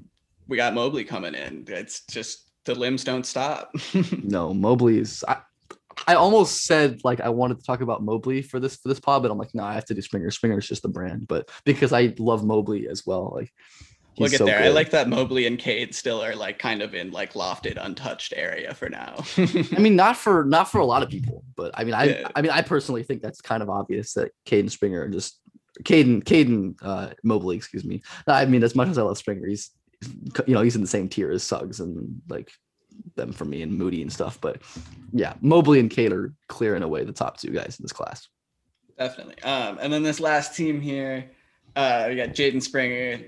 we 0.47 0.57
got 0.57 0.73
Mobley 0.73 1.03
coming 1.03 1.35
in. 1.35 1.65
It's 1.67 2.05
just 2.05 2.44
the 2.65 2.75
limbs 2.75 3.03
don't 3.03 3.25
stop. 3.25 3.73
no 4.23 4.53
Mobley 4.53 4.99
is 4.99 5.23
I, 5.27 5.37
I 6.07 6.15
almost 6.15 6.65
said 6.65 7.01
like 7.03 7.21
I 7.21 7.29
wanted 7.29 7.59
to 7.59 7.65
talk 7.65 7.81
about 7.81 8.03
Mobley 8.03 8.41
for 8.41 8.59
this 8.59 8.75
for 8.77 8.89
this 8.89 8.99
pod, 8.99 9.21
but 9.21 9.31
I'm 9.31 9.37
like, 9.37 9.53
no, 9.53 9.63
I 9.63 9.73
have 9.73 9.85
to 9.85 9.93
do 9.93 10.01
Springer. 10.01 10.29
Springer 10.31 10.59
is 10.59 10.67
just 10.67 10.81
the 10.81 10.89
brand, 10.89 11.27
but 11.27 11.49
because 11.63 11.93
I 11.93 12.13
love 12.19 12.43
Mobley 12.43 12.87
as 12.87 13.05
well, 13.05 13.31
like 13.35 13.51
We'll 14.17 14.29
he's 14.29 14.37
so 14.37 14.45
there. 14.45 14.63
I 14.63 14.69
like 14.69 14.91
that 14.91 15.09
Mobley 15.09 15.45
and 15.45 15.59
Cade 15.59 15.93
still 15.93 16.23
are 16.23 16.35
like 16.35 16.57
kind 16.57 16.81
of 16.81 16.95
in 16.95 17.11
like 17.11 17.33
lofted, 17.33 17.77
untouched 17.79 18.33
area 18.35 18.73
for 18.73 18.87
now. 18.87 19.23
I 19.37 19.79
mean, 19.79 19.95
not 19.97 20.15
for 20.15 20.45
not 20.45 20.71
for 20.71 20.79
a 20.79 20.85
lot 20.85 21.03
of 21.03 21.09
people, 21.09 21.43
but 21.55 21.71
I 21.73 21.83
mean, 21.83 21.93
I 21.93 22.03
Yeah. 22.05 22.29
I 22.33 22.41
mean, 22.41 22.51
I 22.51 22.61
personally 22.61 23.03
think 23.03 23.21
that's 23.21 23.41
kind 23.41 23.61
of 23.61 23.69
obvious 23.69 24.13
that 24.13 24.31
Cade 24.45 24.61
and 24.61 24.71
Springer 24.71 25.01
are 25.01 25.09
just 25.09 25.41
Caden 25.83 26.23
Caden 26.23 26.75
uh, 26.81 27.09
Mobley, 27.23 27.57
excuse 27.57 27.83
me. 27.83 28.03
I 28.25 28.45
mean, 28.45 28.63
as 28.63 28.73
much 28.73 28.87
as 28.87 28.97
I 28.97 29.01
love 29.01 29.17
Springer, 29.17 29.45
he's 29.47 29.71
you 30.47 30.53
know 30.53 30.61
he's 30.61 30.75
in 30.75 30.81
the 30.81 30.87
same 30.87 31.09
tier 31.09 31.31
as 31.31 31.43
Suggs 31.43 31.79
and 31.79 32.21
like 32.29 32.51
them 33.15 33.31
for 33.31 33.45
me 33.45 33.61
and 33.61 33.77
Moody 33.77 34.01
and 34.01 34.11
stuff. 34.11 34.39
But 34.41 34.61
yeah, 35.11 35.33
Mobley 35.41 35.79
and 35.79 35.89
Cade 35.89 36.13
are 36.13 36.33
clearing 36.47 36.83
away 36.83 37.03
the 37.03 37.11
top 37.11 37.37
two 37.37 37.51
guys 37.51 37.79
in 37.79 37.83
this 37.83 37.93
class. 37.93 38.27
Definitely. 38.97 39.41
Um, 39.43 39.77
and 39.81 39.91
then 39.91 40.03
this 40.03 40.19
last 40.19 40.55
team 40.55 40.79
here, 40.79 41.29
uh, 41.75 42.05
we 42.07 42.15
got 42.15 42.29
Jaden 42.29 42.61
Springer 42.61 43.19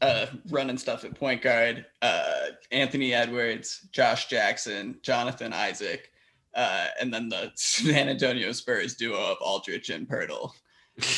uh, 0.00 0.26
running 0.50 0.78
stuff 0.78 1.04
at 1.04 1.14
point 1.14 1.42
guard, 1.42 1.86
uh, 2.02 2.46
Anthony 2.70 3.12
Edwards, 3.12 3.88
Josh 3.90 4.28
Jackson, 4.28 4.98
Jonathan 5.02 5.52
Isaac, 5.52 6.12
uh, 6.54 6.86
and 7.00 7.12
then 7.12 7.28
the 7.28 7.50
San 7.56 8.08
Antonio 8.08 8.52
Spurs 8.52 8.94
duo 8.94 9.18
of 9.18 9.38
Aldridge 9.40 9.90
and 9.90 10.08
Poeltl. 10.08 10.52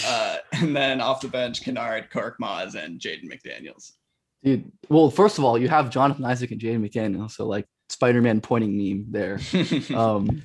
Uh, 0.06 0.38
and 0.54 0.74
then 0.74 1.00
off 1.00 1.20
the 1.20 1.28
bench, 1.28 1.62
Kennard, 1.62 2.10
Korkmaz, 2.10 2.74
and 2.74 2.98
Jaden 2.98 3.30
McDaniels. 3.30 3.92
Dude, 4.42 4.70
well, 4.88 5.10
first 5.10 5.38
of 5.38 5.44
all, 5.44 5.58
you 5.58 5.68
have 5.68 5.90
Jonathan 5.90 6.24
Isaac 6.24 6.50
and 6.50 6.60
Jaden 6.60 6.88
McDaniel, 6.88 7.30
so 7.30 7.46
like 7.46 7.66
Spider-Man 7.88 8.40
pointing 8.40 8.76
meme 8.76 9.06
there. 9.10 9.40
um 9.94 10.42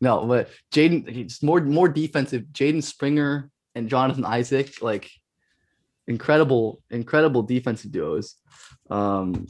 no 0.00 0.24
but 0.26 0.48
jaden 0.72 1.08
he's 1.08 1.42
more 1.42 1.60
more 1.60 1.88
defensive. 1.88 2.44
Jaden 2.52 2.82
springer 2.82 3.50
and 3.74 3.90
jonathan 3.90 4.24
isaac 4.24 4.80
like 4.80 5.10
incredible 6.08 6.82
incredible 6.90 7.42
defensive 7.42 7.92
duos. 7.92 8.36
Um 8.90 9.46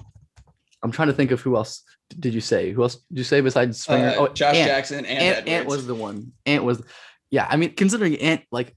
i'm 0.82 0.90
trying 0.90 1.09
to 1.09 1.14
think 1.14 1.30
of 1.30 1.40
who 1.40 1.57
else 1.57 1.82
did 2.18 2.34
you 2.34 2.40
say? 2.40 2.72
Who 2.72 2.82
else 2.82 2.97
did 2.97 3.18
you 3.18 3.24
say 3.24 3.40
besides 3.40 3.80
springer? 3.80 4.14
Uh, 4.18 4.28
Josh 4.28 4.57
Ant. 4.57 4.68
Jackson 4.68 5.07
and 5.07 5.36
Ant, 5.36 5.49
Ant 5.49 5.66
was 5.66 5.86
the 5.86 5.94
one. 5.94 6.32
Ant 6.44 6.64
was 6.64 6.82
yeah 7.30 7.47
i 7.49 7.57
mean 7.57 7.74
considering 7.74 8.16
ant 8.16 8.42
like 8.51 8.74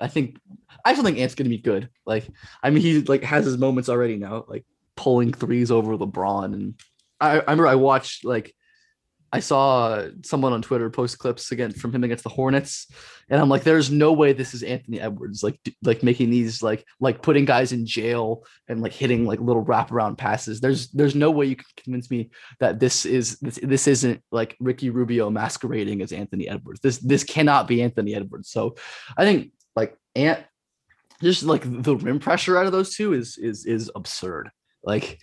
i 0.00 0.08
think 0.08 0.38
i 0.84 0.92
still 0.92 1.04
think 1.04 1.18
ant's 1.18 1.34
gonna 1.34 1.50
be 1.50 1.58
good 1.58 1.88
like 2.06 2.28
i 2.62 2.70
mean 2.70 2.82
he 2.82 3.00
like 3.02 3.22
has 3.22 3.44
his 3.44 3.58
moments 3.58 3.88
already 3.88 4.16
now 4.16 4.44
like 4.48 4.64
pulling 4.96 5.32
threes 5.32 5.70
over 5.70 5.96
lebron 5.96 6.54
and 6.54 6.74
i, 7.20 7.32
I 7.32 7.40
remember 7.40 7.66
i 7.66 7.74
watched 7.74 8.24
like 8.24 8.54
I 9.30 9.40
saw 9.40 10.06
someone 10.22 10.54
on 10.54 10.62
Twitter 10.62 10.88
post 10.88 11.18
clips 11.18 11.52
again 11.52 11.72
from 11.72 11.94
him 11.94 12.02
against 12.02 12.24
the 12.24 12.30
Hornets, 12.30 12.86
and 13.28 13.38
I'm 13.38 13.50
like, 13.50 13.62
"There's 13.62 13.90
no 13.90 14.12
way 14.12 14.32
this 14.32 14.54
is 14.54 14.62
Anthony 14.62 15.00
Edwards 15.00 15.42
like 15.42 15.60
like 15.82 16.02
making 16.02 16.30
these 16.30 16.62
like 16.62 16.86
like 16.98 17.20
putting 17.20 17.44
guys 17.44 17.72
in 17.72 17.84
jail 17.84 18.44
and 18.68 18.80
like 18.80 18.92
hitting 18.92 19.26
like 19.26 19.40
little 19.40 19.64
wraparound 19.64 20.16
passes. 20.16 20.60
There's 20.60 20.88
there's 20.92 21.14
no 21.14 21.30
way 21.30 21.46
you 21.46 21.56
can 21.56 21.66
convince 21.76 22.10
me 22.10 22.30
that 22.60 22.80
this 22.80 23.04
is 23.04 23.38
this 23.40 23.58
this 23.62 23.86
isn't 23.86 24.22
like 24.32 24.56
Ricky 24.60 24.88
Rubio 24.88 25.28
masquerading 25.28 26.00
as 26.00 26.12
Anthony 26.12 26.48
Edwards. 26.48 26.80
This 26.80 26.96
this 26.98 27.24
cannot 27.24 27.68
be 27.68 27.82
Anthony 27.82 28.14
Edwards. 28.14 28.48
So 28.48 28.76
I 29.16 29.24
think 29.24 29.52
like 29.76 29.94
Ant, 30.16 30.42
just 31.22 31.42
like 31.42 31.62
the 31.64 31.96
rim 31.96 32.18
pressure 32.18 32.56
out 32.56 32.66
of 32.66 32.72
those 32.72 32.94
two 32.94 33.12
is 33.12 33.36
is 33.38 33.66
is 33.66 33.90
absurd. 33.94 34.50
Like 34.82 35.20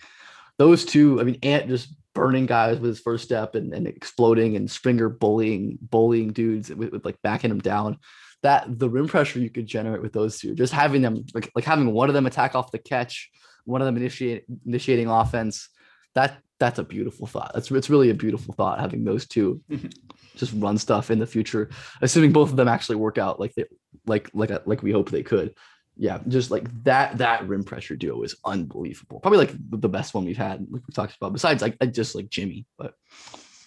those 0.58 0.86
two, 0.86 1.20
I 1.20 1.24
mean, 1.24 1.40
Ant 1.44 1.68
just 1.68 1.94
burning 2.14 2.46
guys 2.46 2.80
with 2.80 2.90
his 2.90 3.00
first 3.00 3.24
step 3.24 3.56
and, 3.56 3.74
and 3.74 3.88
exploding 3.88 4.56
and 4.56 4.72
Springer 4.72 5.10
bullying, 5.10 5.78
bullying 5.82 6.32
dudes 6.32 6.70
with, 6.70 6.92
with 6.92 7.06
like 7.06 7.22
backing 7.22 7.50
them 7.50 7.60
down. 7.60 7.98
That 8.44 8.80
the 8.80 8.90
rim 8.90 9.08
pressure 9.08 9.40
you 9.40 9.50
could 9.50 9.66
generate 9.66 10.02
with 10.02 10.14
those 10.14 10.40
two, 10.40 10.54
just 10.54 10.74
having 10.74 11.02
them 11.02 11.26
like 11.34 11.52
like 11.56 11.66
having 11.66 11.92
one 11.94 12.10
of 12.10 12.14
them 12.14 12.26
attack 12.26 12.56
off 12.56 12.72
the 12.72 12.78
catch, 12.78 13.32
one 13.64 13.82
of 13.82 13.86
them 13.86 13.98
initiate 13.98 14.46
initiating 14.66 15.08
offense. 15.08 15.70
That 16.14 16.38
that's 16.60 16.78
a 16.78 16.84
beautiful 16.84 17.28
thought. 17.28 17.52
That's 17.54 17.72
it's 17.72 17.90
really 17.90 18.12
a 18.12 18.16
beautiful 18.16 18.54
thought 18.54 18.80
having 18.80 19.04
those 19.04 19.28
two 19.28 19.62
just 20.36 20.54
run 20.56 20.78
stuff 20.78 21.10
in 21.10 21.20
the 21.20 21.26
future, 21.26 21.70
assuming 22.02 22.34
both 22.34 22.52
of 22.52 22.56
them 22.56 22.68
actually 22.68 22.98
work 22.98 23.18
out 23.18 23.40
like 23.40 23.56
they 23.56 23.66
like 24.06 24.30
like 24.34 24.52
like 24.68 24.84
we 24.84 24.92
hope 24.92 25.10
they 25.10 25.24
could 25.24 25.56
yeah, 25.98 26.20
just 26.28 26.52
like 26.52 26.68
that 26.84 27.18
that 27.20 27.48
rim 27.48 27.64
pressure 27.64 27.96
duo 27.96 28.22
is 28.24 28.36
unbelievable. 28.46 29.20
Probably 29.20 29.40
like 29.40 29.54
the- 29.70 29.90
best 29.90 30.14
one 30.14 30.26
we've 30.26 30.36
had, 30.36 30.66
like 30.72 30.82
we 30.88 30.94
talked 30.94 31.16
about. 31.16 31.32
Besides, 31.32 31.62
like 31.62 31.78
I 31.80 31.86
just 31.86 32.16
like 32.16 32.30
Jimmy, 32.30 32.66
but 32.78 32.96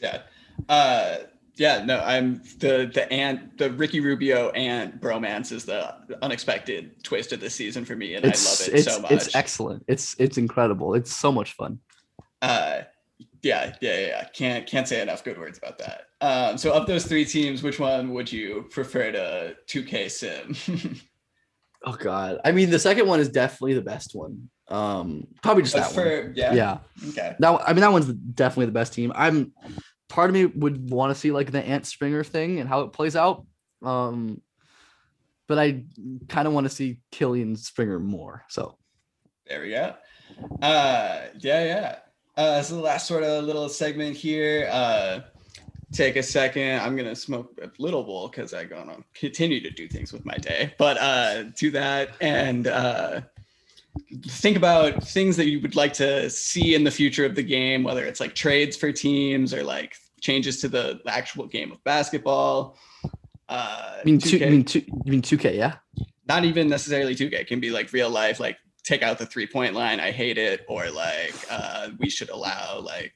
Yeah. 0.01 0.22
Uh 0.68 1.16
yeah, 1.57 1.85
no, 1.85 2.01
I'm 2.01 2.43
the 2.59 2.91
the 2.93 3.11
ant 3.12 3.59
the 3.59 3.70
Ricky 3.72 4.01
Rubio 4.01 4.51
and 4.51 4.93
bromance 5.01 5.51
is 5.53 5.64
the 5.64 5.95
unexpected 6.22 7.03
twist 7.03 7.33
of 7.33 7.41
the 7.41 7.51
season 7.51 7.85
for 7.85 7.97
me, 7.97 8.14
and 8.14 8.24
it's 8.24 8.47
I 8.47 8.51
love 8.51 8.74
it 8.74 8.79
it's 8.79 8.95
so 8.95 9.01
much. 9.01 9.11
it's 9.12 9.35
excellent. 9.35 9.85
It's 9.89 10.14
it's 10.18 10.39
incredible. 10.39 10.95
It's 10.95 11.14
so 11.14 11.33
much 11.33 11.53
fun. 11.53 11.79
uh 12.43 12.83
yeah, 13.43 13.76
yeah, 13.81 13.99
yeah, 13.99 14.07
yeah. 14.07 14.24
Can't 14.35 14.66
can't 14.66 14.87
say 14.87 15.01
enough 15.01 15.24
good 15.24 15.39
words 15.39 15.59
about 15.59 15.79
that. 15.79 16.07
Um, 16.20 16.59
so 16.59 16.72
of 16.72 16.87
those 16.87 17.05
three 17.07 17.24
teams, 17.24 17.62
which 17.62 17.79
one 17.79 18.12
would 18.12 18.31
you 18.33 18.66
prefer 18.70 19.12
to 19.12 19.57
2K 19.68 20.11
sim? 20.11 20.97
Oh 21.85 21.93
god, 21.93 22.41
I 22.45 22.53
mean 22.53 22.70
the 22.70 22.79
second 22.79 23.07
one 23.07 23.20
is 23.20 23.29
definitely 23.29 23.74
the 23.74 23.83
best 23.83 24.14
one. 24.14 24.51
Um, 24.68 25.26
probably 25.43 25.62
just 25.62 25.74
That's 25.74 25.95
that 25.95 26.24
one. 26.24 26.33
yeah. 26.37 26.53
Yeah, 26.55 26.79
Okay. 27.11 27.35
that 27.39 27.62
I 27.66 27.72
mean 27.72 27.81
that 27.83 27.93
one's 27.93 28.07
definitely 28.12 28.66
the 28.66 28.72
best 28.72 28.93
team. 28.93 29.12
I'm 29.14 29.53
part 30.09 30.29
of 30.31 30.35
me 30.35 30.47
would 30.47 30.91
want 30.91 31.14
to 31.14 31.18
see 31.18 31.31
like 31.31 31.51
the 31.53 31.62
Ant 31.62 31.87
Springer 31.87 32.24
thing 32.24 32.59
and 32.61 32.68
how 32.68 32.81
it 32.83 32.93
plays 32.93 33.16
out. 33.16 33.47
Um, 33.83 34.43
but 35.47 35.59
I 35.59 35.85
kind 36.29 36.47
of 36.47 36.53
want 36.55 36.64
to 36.66 36.74
see 36.74 37.01
Killian 37.12 37.57
Springer 37.57 37.99
more. 37.99 38.45
So 38.49 38.76
There 39.47 39.62
we 39.62 39.70
go. 39.70 39.95
Uh, 40.61 41.20
yeah, 41.39 41.64
yeah. 41.64 41.97
Uh, 42.37 42.61
so 42.62 42.76
the 42.76 42.83
last 42.83 43.07
sort 43.07 43.22
of 43.24 43.45
little 43.45 43.68
segment 43.68 44.16
here. 44.16 44.68
Uh, 44.70 45.20
take 45.93 46.16
a 46.16 46.22
second. 46.22 46.80
I'm 46.80 46.97
gonna 46.97 47.16
smoke 47.16 47.59
a 47.62 47.70
little 47.78 48.03
bowl 48.03 48.28
because 48.28 48.55
I'm 48.55 48.68
gonna 48.68 48.99
continue 49.14 49.61
to 49.61 49.70
do 49.70 49.89
things 49.89 50.12
with 50.12 50.24
my 50.24 50.36
day. 50.36 50.74
But 50.78 50.99
uh, 50.99 51.45
do 51.57 51.70
that 51.72 52.11
and 52.20 52.66
uh, 52.66 53.20
think 54.26 54.57
about 54.57 55.03
things 55.03 55.36
that 55.36 55.49
you 55.49 55.61
would 55.61 55.76
like 55.76 55.93
to 55.95 56.28
see 56.30 56.74
in 56.74 56.84
the 56.84 56.91
future 56.91 57.24
of 57.24 57.34
the 57.34 57.43
game, 57.43 57.82
whether 57.82 58.05
it's 58.05 58.20
like 58.20 58.34
trades 58.34 58.76
for 58.76 58.93
teams 58.93 59.55
or 59.55 59.62
like 59.64 59.97
changes 60.20 60.61
to 60.61 60.68
the 60.68 61.01
actual 61.07 61.47
game 61.47 61.72
of 61.72 61.82
basketball. 61.84 62.76
Uh, 63.49 63.97
I 64.01 64.03
mean, 64.05 64.18
two, 64.18 64.39
2K 64.39 64.47
I 64.47 64.51
mean, 64.51 64.64
two, 64.64 64.80
you 64.80 65.12
mean 65.12 65.22
2K, 65.22 65.57
yeah? 65.57 65.76
not 66.28 66.45
even 66.45 66.68
necessarily 66.68 67.14
2K. 67.14 67.32
It 67.32 67.47
can 67.47 67.61
be 67.61 67.70
like 67.70 67.93
real 67.93 68.11
life, 68.11 68.39
like 68.39 68.59
take 68.84 69.03
out 69.03 69.18
the 69.18 69.26
three 69.26 69.47
point 69.47 69.74
line. 69.74 69.99
I 69.99 70.11
hate 70.11 70.39
it. 70.39 70.64
Or 70.68 70.91
like 70.91 71.34
uh, 71.51 71.89
we 71.99 72.11
should 72.11 72.28
allow 72.28 72.80
like 72.80 73.14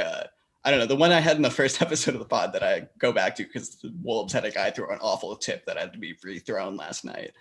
uh, 0.00 0.24
I 0.64 0.70
don't 0.70 0.80
know 0.80 0.86
the 0.86 0.96
one 0.96 1.12
I 1.12 1.20
had 1.20 1.36
in 1.36 1.42
the 1.42 1.50
first 1.50 1.82
episode 1.82 2.14
of 2.14 2.20
the 2.20 2.26
pod 2.26 2.52
that 2.54 2.62
I 2.62 2.86
go 2.98 3.12
back 3.12 3.36
to 3.36 3.44
because 3.44 3.76
the 3.76 3.92
Wolves 4.02 4.32
had 4.32 4.44
a 4.44 4.50
guy 4.50 4.70
throw 4.70 4.88
an 4.90 4.98
awful 5.00 5.36
tip 5.36 5.66
that 5.66 5.76
had 5.78 5.92
to 5.92 5.98
be 5.98 6.14
rethrown 6.24 6.78
last 6.78 7.04
night. 7.04 7.32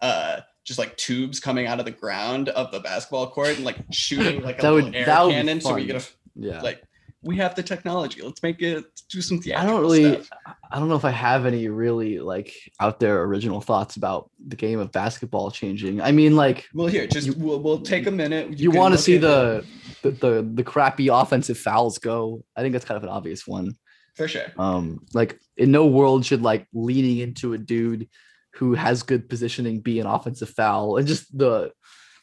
Uh, 0.00 0.40
just 0.64 0.78
like 0.78 0.96
tubes 0.96 1.40
coming 1.40 1.66
out 1.66 1.78
of 1.78 1.84
the 1.84 1.90
ground 1.90 2.48
of 2.50 2.70
the 2.72 2.80
basketball 2.80 3.28
court 3.30 3.56
and 3.56 3.64
like 3.64 3.76
shooting 3.92 4.42
like 4.42 4.62
a 4.62 4.72
would- 4.72 4.94
air 4.94 5.04
that 5.06 5.24
would 5.24 5.32
cannon. 5.32 5.60
So 5.60 5.74
we 5.74 5.84
get 5.86 5.96
a 5.96 6.06
Yeah. 6.34 6.62
like 6.62 6.82
we 7.22 7.36
have 7.36 7.54
the 7.54 7.62
technology. 7.62 8.22
Let's 8.22 8.42
make 8.42 8.62
it 8.62 8.82
do 9.10 9.20
some 9.20 9.42
I 9.54 9.66
don't 9.66 9.82
really, 9.82 10.14
stuff. 10.22 10.30
I 10.70 10.78
don't 10.78 10.88
know 10.88 10.96
if 10.96 11.04
I 11.04 11.10
have 11.10 11.44
any 11.44 11.68
really 11.68 12.18
like 12.18 12.54
out 12.80 12.98
there 12.98 13.22
original 13.24 13.60
thoughts 13.60 13.96
about 13.96 14.30
the 14.46 14.56
game 14.56 14.78
of 14.78 14.90
basketball 14.90 15.50
changing. 15.50 16.00
I 16.00 16.12
mean, 16.12 16.34
like 16.34 16.66
Well, 16.72 16.86
here, 16.86 17.06
just 17.06 17.26
You- 17.26 17.34
we'll, 17.36 17.60
we'll 17.60 17.80
take 17.82 18.06
a 18.06 18.10
minute. 18.10 18.58
you, 18.58 18.70
can 18.70 18.78
want 18.80 18.94
to 18.94 18.98
see 18.98 19.18
the, 19.18 19.66
the 20.02 20.10
the 20.10 20.50
the 20.54 20.64
crappy 20.64 21.08
offensive 21.08 21.58
fouls 21.58 21.98
go. 21.98 22.44
I 22.56 22.62
think 22.62 22.72
that's 22.72 22.84
kind 22.84 22.96
of 22.96 23.02
an 23.02 23.08
obvious 23.08 23.46
one. 23.46 23.74
for 24.14 24.28
sure. 24.28 24.46
Um, 24.58 25.00
like 25.14 25.38
in 25.56 25.70
no 25.70 25.86
world 25.86 26.24
should 26.24 26.42
like 26.42 26.66
leaning 26.72 27.18
into 27.18 27.52
a 27.52 27.58
dude 27.58 28.08
who 28.54 28.74
has 28.74 29.02
good 29.02 29.28
positioning 29.28 29.80
be 29.80 30.00
an 30.00 30.06
offensive 30.06 30.50
foul, 30.50 30.96
and 30.96 31.06
just 31.06 31.36
the 31.36 31.72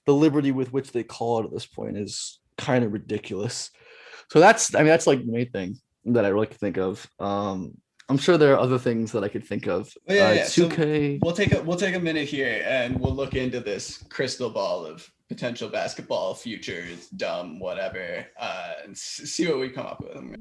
the 0.06 0.14
liberty 0.14 0.52
with 0.52 0.72
which 0.74 0.92
they 0.92 1.04
call 1.04 1.40
it 1.40 1.46
at 1.46 1.52
this 1.52 1.66
point 1.66 1.98
is 1.98 2.40
kind 2.58 2.84
of 2.84 2.94
ridiculous. 2.94 3.72
So 4.32 4.40
that's 4.40 4.74
I 4.76 4.80
mean 4.80 4.88
that's 4.88 5.08
like 5.08 5.26
the 5.26 5.32
main 5.32 5.50
thing 5.52 5.78
that 6.06 6.26
I 6.26 6.30
really 6.30 6.48
could 6.48 6.60
think 6.60 6.78
of. 6.78 7.08
Um, 7.20 7.74
I'm 8.10 8.18
sure 8.18 8.38
there 8.38 8.54
are 8.54 8.60
other 8.60 8.80
things 8.80 9.12
that 9.12 9.24
I 9.24 9.28
could 9.28 9.46
think 9.46 9.68
of. 9.68 9.92
Oh, 10.08 10.14
yeah, 10.14 10.30
uh, 10.30 10.32
yeah. 10.32 10.44
2K. 10.46 11.20
We'll 11.22 11.36
take 11.36 11.54
a 11.54 11.62
we'll 11.62 11.78
take 11.78 11.96
a 11.96 12.00
minute 12.00 12.28
here 12.28 12.64
and 12.66 13.00
we'll 13.00 13.16
look 13.16 13.36
into 13.36 13.60
this 13.60 14.04
crystal 14.10 14.50
ball 14.50 14.86
of 14.86 15.10
potential 15.28 15.70
basketball 15.70 16.34
futures, 16.34 17.08
dumb, 17.10 17.60
whatever, 17.60 18.26
uh, 18.40 18.74
and 18.84 18.98
see 18.98 19.48
what 19.48 19.60
we 19.60 19.70
come 19.70 19.86
up 19.86 20.02
with. 20.02 20.16
Look 20.16 20.32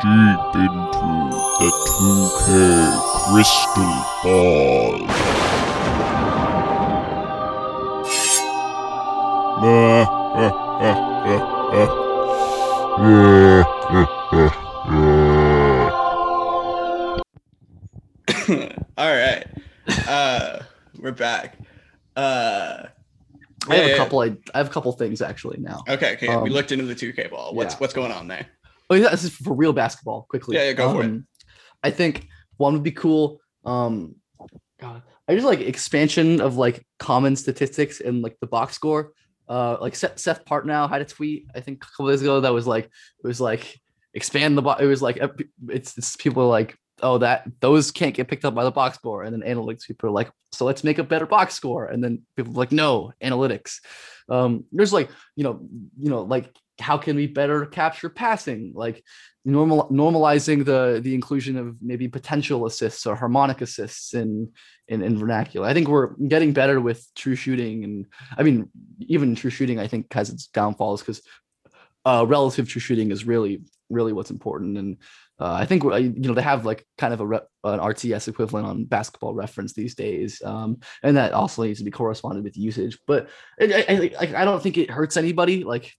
deep 0.00 0.54
into 0.54 1.34
the 1.58 1.70
2K 1.98 2.50
crystal 3.32 3.96
ball. 4.22 4.94
All 18.96 19.10
right. 19.10 19.44
Uh, 20.06 20.60
we're 20.98 21.10
back. 21.12 21.56
Uh, 22.16 22.86
I 23.68 23.76
have 23.76 23.86
yeah, 23.88 23.94
a 23.94 23.96
couple. 23.96 24.20
I, 24.20 24.36
I 24.54 24.58
have 24.58 24.66
a 24.66 24.70
couple 24.70 24.92
things 24.92 25.22
actually 25.22 25.58
now. 25.58 25.82
Okay, 25.88 26.14
okay. 26.14 26.28
we 26.28 26.34
Um, 26.34 26.44
looked 26.44 26.72
into 26.72 26.84
the 26.84 26.94
2K 26.94 27.30
ball. 27.30 27.54
What's 27.54 27.74
yeah. 27.74 27.78
what's 27.78 27.94
going 27.94 28.12
on 28.12 28.28
there? 28.28 28.46
Oh 28.90 28.94
yeah, 28.94 29.10
this 29.10 29.24
is 29.24 29.34
for 29.34 29.54
real 29.54 29.72
basketball. 29.72 30.26
Quickly. 30.28 30.56
Yeah, 30.56 30.64
yeah, 30.64 30.72
go 30.72 30.92
for 30.92 31.02
it. 31.02 31.06
Um, 31.06 31.26
I 31.82 31.90
think 31.90 32.28
one 32.56 32.74
would 32.74 32.82
be 32.82 32.92
cool. 32.92 33.40
Um, 33.64 34.16
God, 34.80 35.02
I 35.28 35.34
just 35.34 35.46
like 35.46 35.60
expansion 35.60 36.40
of 36.40 36.56
like 36.56 36.86
common 36.98 37.36
statistics 37.36 38.00
and 38.00 38.22
like 38.22 38.36
the 38.40 38.46
box 38.46 38.74
score. 38.74 39.12
Uh, 39.48 39.76
like 39.80 39.94
Seth, 39.94 40.18
Seth 40.18 40.44
Partnow 40.44 40.88
had 40.88 41.02
a 41.02 41.04
tweet 41.04 41.46
I 41.54 41.60
think 41.60 41.84
a 41.84 41.86
couple 41.86 42.08
days 42.08 42.22
ago 42.22 42.40
that 42.40 42.52
was 42.52 42.66
like 42.66 42.84
it 42.84 43.26
was 43.26 43.40
like 43.40 43.78
expand 44.12 44.56
the 44.56 44.62
box. 44.62 44.82
It 44.82 44.86
was 44.86 45.02
like 45.02 45.18
it's, 45.68 45.96
it's 45.98 46.16
people 46.16 46.44
are 46.44 46.48
like 46.48 46.76
oh 47.02 47.18
that 47.18 47.44
those 47.60 47.90
can't 47.90 48.14
get 48.14 48.28
picked 48.28 48.44
up 48.44 48.54
by 48.54 48.64
the 48.64 48.70
box 48.70 48.96
score, 48.96 49.22
and 49.22 49.32
then 49.32 49.48
analytics 49.48 49.86
people 49.86 50.08
are 50.08 50.12
like 50.12 50.30
so 50.52 50.64
let's 50.64 50.84
make 50.84 50.98
a 50.98 51.04
better 51.04 51.26
box 51.26 51.54
score, 51.54 51.86
and 51.86 52.02
then 52.02 52.22
people 52.36 52.52
are 52.52 52.56
like 52.56 52.72
no 52.72 53.12
analytics. 53.22 53.80
Um, 54.28 54.64
there's 54.72 54.92
like 54.92 55.10
you 55.36 55.44
know 55.44 55.60
you 55.98 56.10
know 56.10 56.22
like 56.22 56.54
how 56.80 56.98
can 56.98 57.16
we 57.16 57.26
better 57.26 57.66
capture 57.66 58.08
passing 58.08 58.72
like 58.74 59.04
normal 59.44 59.88
normalizing 59.90 60.64
the 60.64 61.00
the 61.02 61.14
inclusion 61.14 61.56
of 61.56 61.76
maybe 61.80 62.08
potential 62.08 62.66
assists 62.66 63.06
or 63.06 63.14
harmonic 63.14 63.60
assists 63.60 64.14
in 64.14 64.50
in, 64.88 65.02
in 65.02 65.18
vernacular. 65.18 65.66
I 65.66 65.74
think 65.74 65.88
we're 65.88 66.14
getting 66.28 66.52
better 66.52 66.80
with 66.80 67.06
true 67.14 67.36
shooting, 67.36 67.84
and 67.84 68.06
I 68.36 68.42
mean 68.42 68.70
even 69.00 69.34
true 69.34 69.50
shooting 69.50 69.78
I 69.78 69.86
think 69.86 70.12
has 70.12 70.30
its 70.30 70.46
downfalls 70.48 71.00
because 71.00 71.22
uh, 72.06 72.24
relative 72.26 72.68
true 72.68 72.80
shooting 72.80 73.10
is 73.10 73.24
really 73.24 73.62
really 73.90 74.12
what's 74.12 74.30
important. 74.30 74.78
And 74.78 74.96
uh, 75.44 75.58
I 75.60 75.66
think 75.66 75.84
uh, 75.84 75.96
you 75.96 76.14
know 76.16 76.32
they 76.32 76.40
have 76.40 76.64
like 76.64 76.86
kind 76.96 77.12
of 77.12 77.20
a 77.20 77.26
rep, 77.26 77.48
an 77.64 77.78
RTS 77.78 78.28
equivalent 78.28 78.66
on 78.66 78.86
Basketball 78.86 79.34
Reference 79.34 79.74
these 79.74 79.94
days, 79.94 80.40
um, 80.42 80.78
and 81.02 81.18
that 81.18 81.34
also 81.34 81.62
needs 81.64 81.80
to 81.80 81.84
be 81.84 81.90
corresponded 81.90 82.44
with 82.44 82.56
usage. 82.56 82.98
But 83.06 83.28
I, 83.60 84.10
I, 84.18 84.40
I, 84.40 84.44
don't 84.46 84.62
think 84.62 84.78
it 84.78 84.90
hurts 84.90 85.18
anybody. 85.18 85.62
Like 85.62 85.92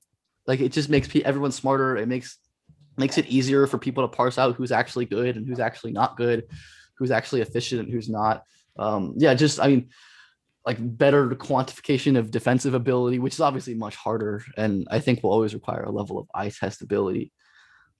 like 0.47 0.61
it 0.61 0.71
just 0.71 0.89
makes 0.89 1.07
everyone 1.23 1.51
smarter. 1.51 1.95
It 1.95 2.07
makes 2.07 2.39
makes 2.97 3.19
it 3.19 3.27
easier 3.27 3.67
for 3.67 3.77
people 3.77 4.03
to 4.03 4.15
parse 4.15 4.39
out 4.39 4.55
who's 4.55 4.71
actually 4.71 5.05
good 5.05 5.37
and 5.37 5.47
who's 5.47 5.59
actually 5.59 5.91
not 5.91 6.17
good, 6.17 6.45
who's 6.97 7.11
actually 7.11 7.41
efficient 7.41 7.81
and 7.81 7.93
who's 7.93 8.09
not. 8.09 8.41
Um, 8.79 9.13
yeah, 9.15 9.35
just 9.35 9.59
I 9.59 9.67
mean, 9.67 9.89
like 10.65 10.77
better 10.79 11.29
quantification 11.29 12.17
of 12.17 12.31
defensive 12.31 12.73
ability, 12.73 13.19
which 13.19 13.35
is 13.35 13.41
obviously 13.41 13.75
much 13.75 13.95
harder, 13.95 14.43
and 14.57 14.87
I 14.89 15.01
think 15.01 15.21
will 15.21 15.29
always 15.29 15.53
require 15.53 15.83
a 15.83 15.91
level 15.91 16.17
of 16.17 16.27
eye 16.33 16.49
test 16.49 16.81
ability. 16.81 17.31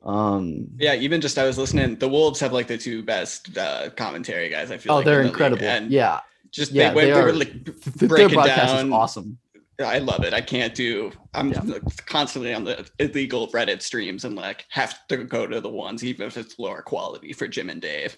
Um, 0.06 0.68
Yeah, 0.78 0.94
even 0.96 1.20
just 1.22 1.38
I 1.38 1.46
was 1.46 1.58
listening. 1.58 1.96
The 1.98 2.08
Wolves 2.10 2.40
have 2.40 2.54
like 2.54 2.68
the 2.68 2.78
two 2.78 3.04
best 3.04 3.58
uh, 3.58 3.90
commentary 3.92 4.50
guys. 4.50 4.72
I 4.72 4.78
feel. 4.78 4.94
oh, 4.94 4.96
like, 4.98 5.06
they're 5.06 5.20
in 5.22 5.28
the 5.28 5.32
incredible. 5.32 5.66
And 5.66 5.92
yeah, 5.92 6.20
just 6.52 6.72
yeah, 6.72 6.90
they, 6.90 6.96
went, 6.96 7.08
they 7.08 7.14
they 7.14 7.20
are- 7.20 7.26
were 7.26 7.34
like 7.34 7.64
breaking 8.08 8.40
down. 8.44 8.88
is 8.88 8.92
awesome. 8.92 9.38
I 9.84 9.98
love 10.00 10.24
it. 10.24 10.34
I 10.34 10.40
can't 10.40 10.74
do. 10.74 11.12
I'm 11.34 11.52
Yeah. 11.52 11.80
constantly 12.06 12.54
on 12.54 12.64
the 12.64 12.90
illegal 13.00 13.50
Reddit 13.50 13.82
streams 13.82 14.24
and 14.24 14.34
like 14.36 14.66
have 14.70 15.06
to 15.10 15.18
go 15.18 15.46
to 15.48 15.60
the 15.60 15.70
ones 15.70 16.02
even 16.04 16.28
if 16.28 16.38
it's 16.38 16.58
lower 16.58 16.82
quality 16.82 17.34
for 17.34 17.46
Jim 17.48 17.70
and 17.70 17.82
Dave. 17.82 18.16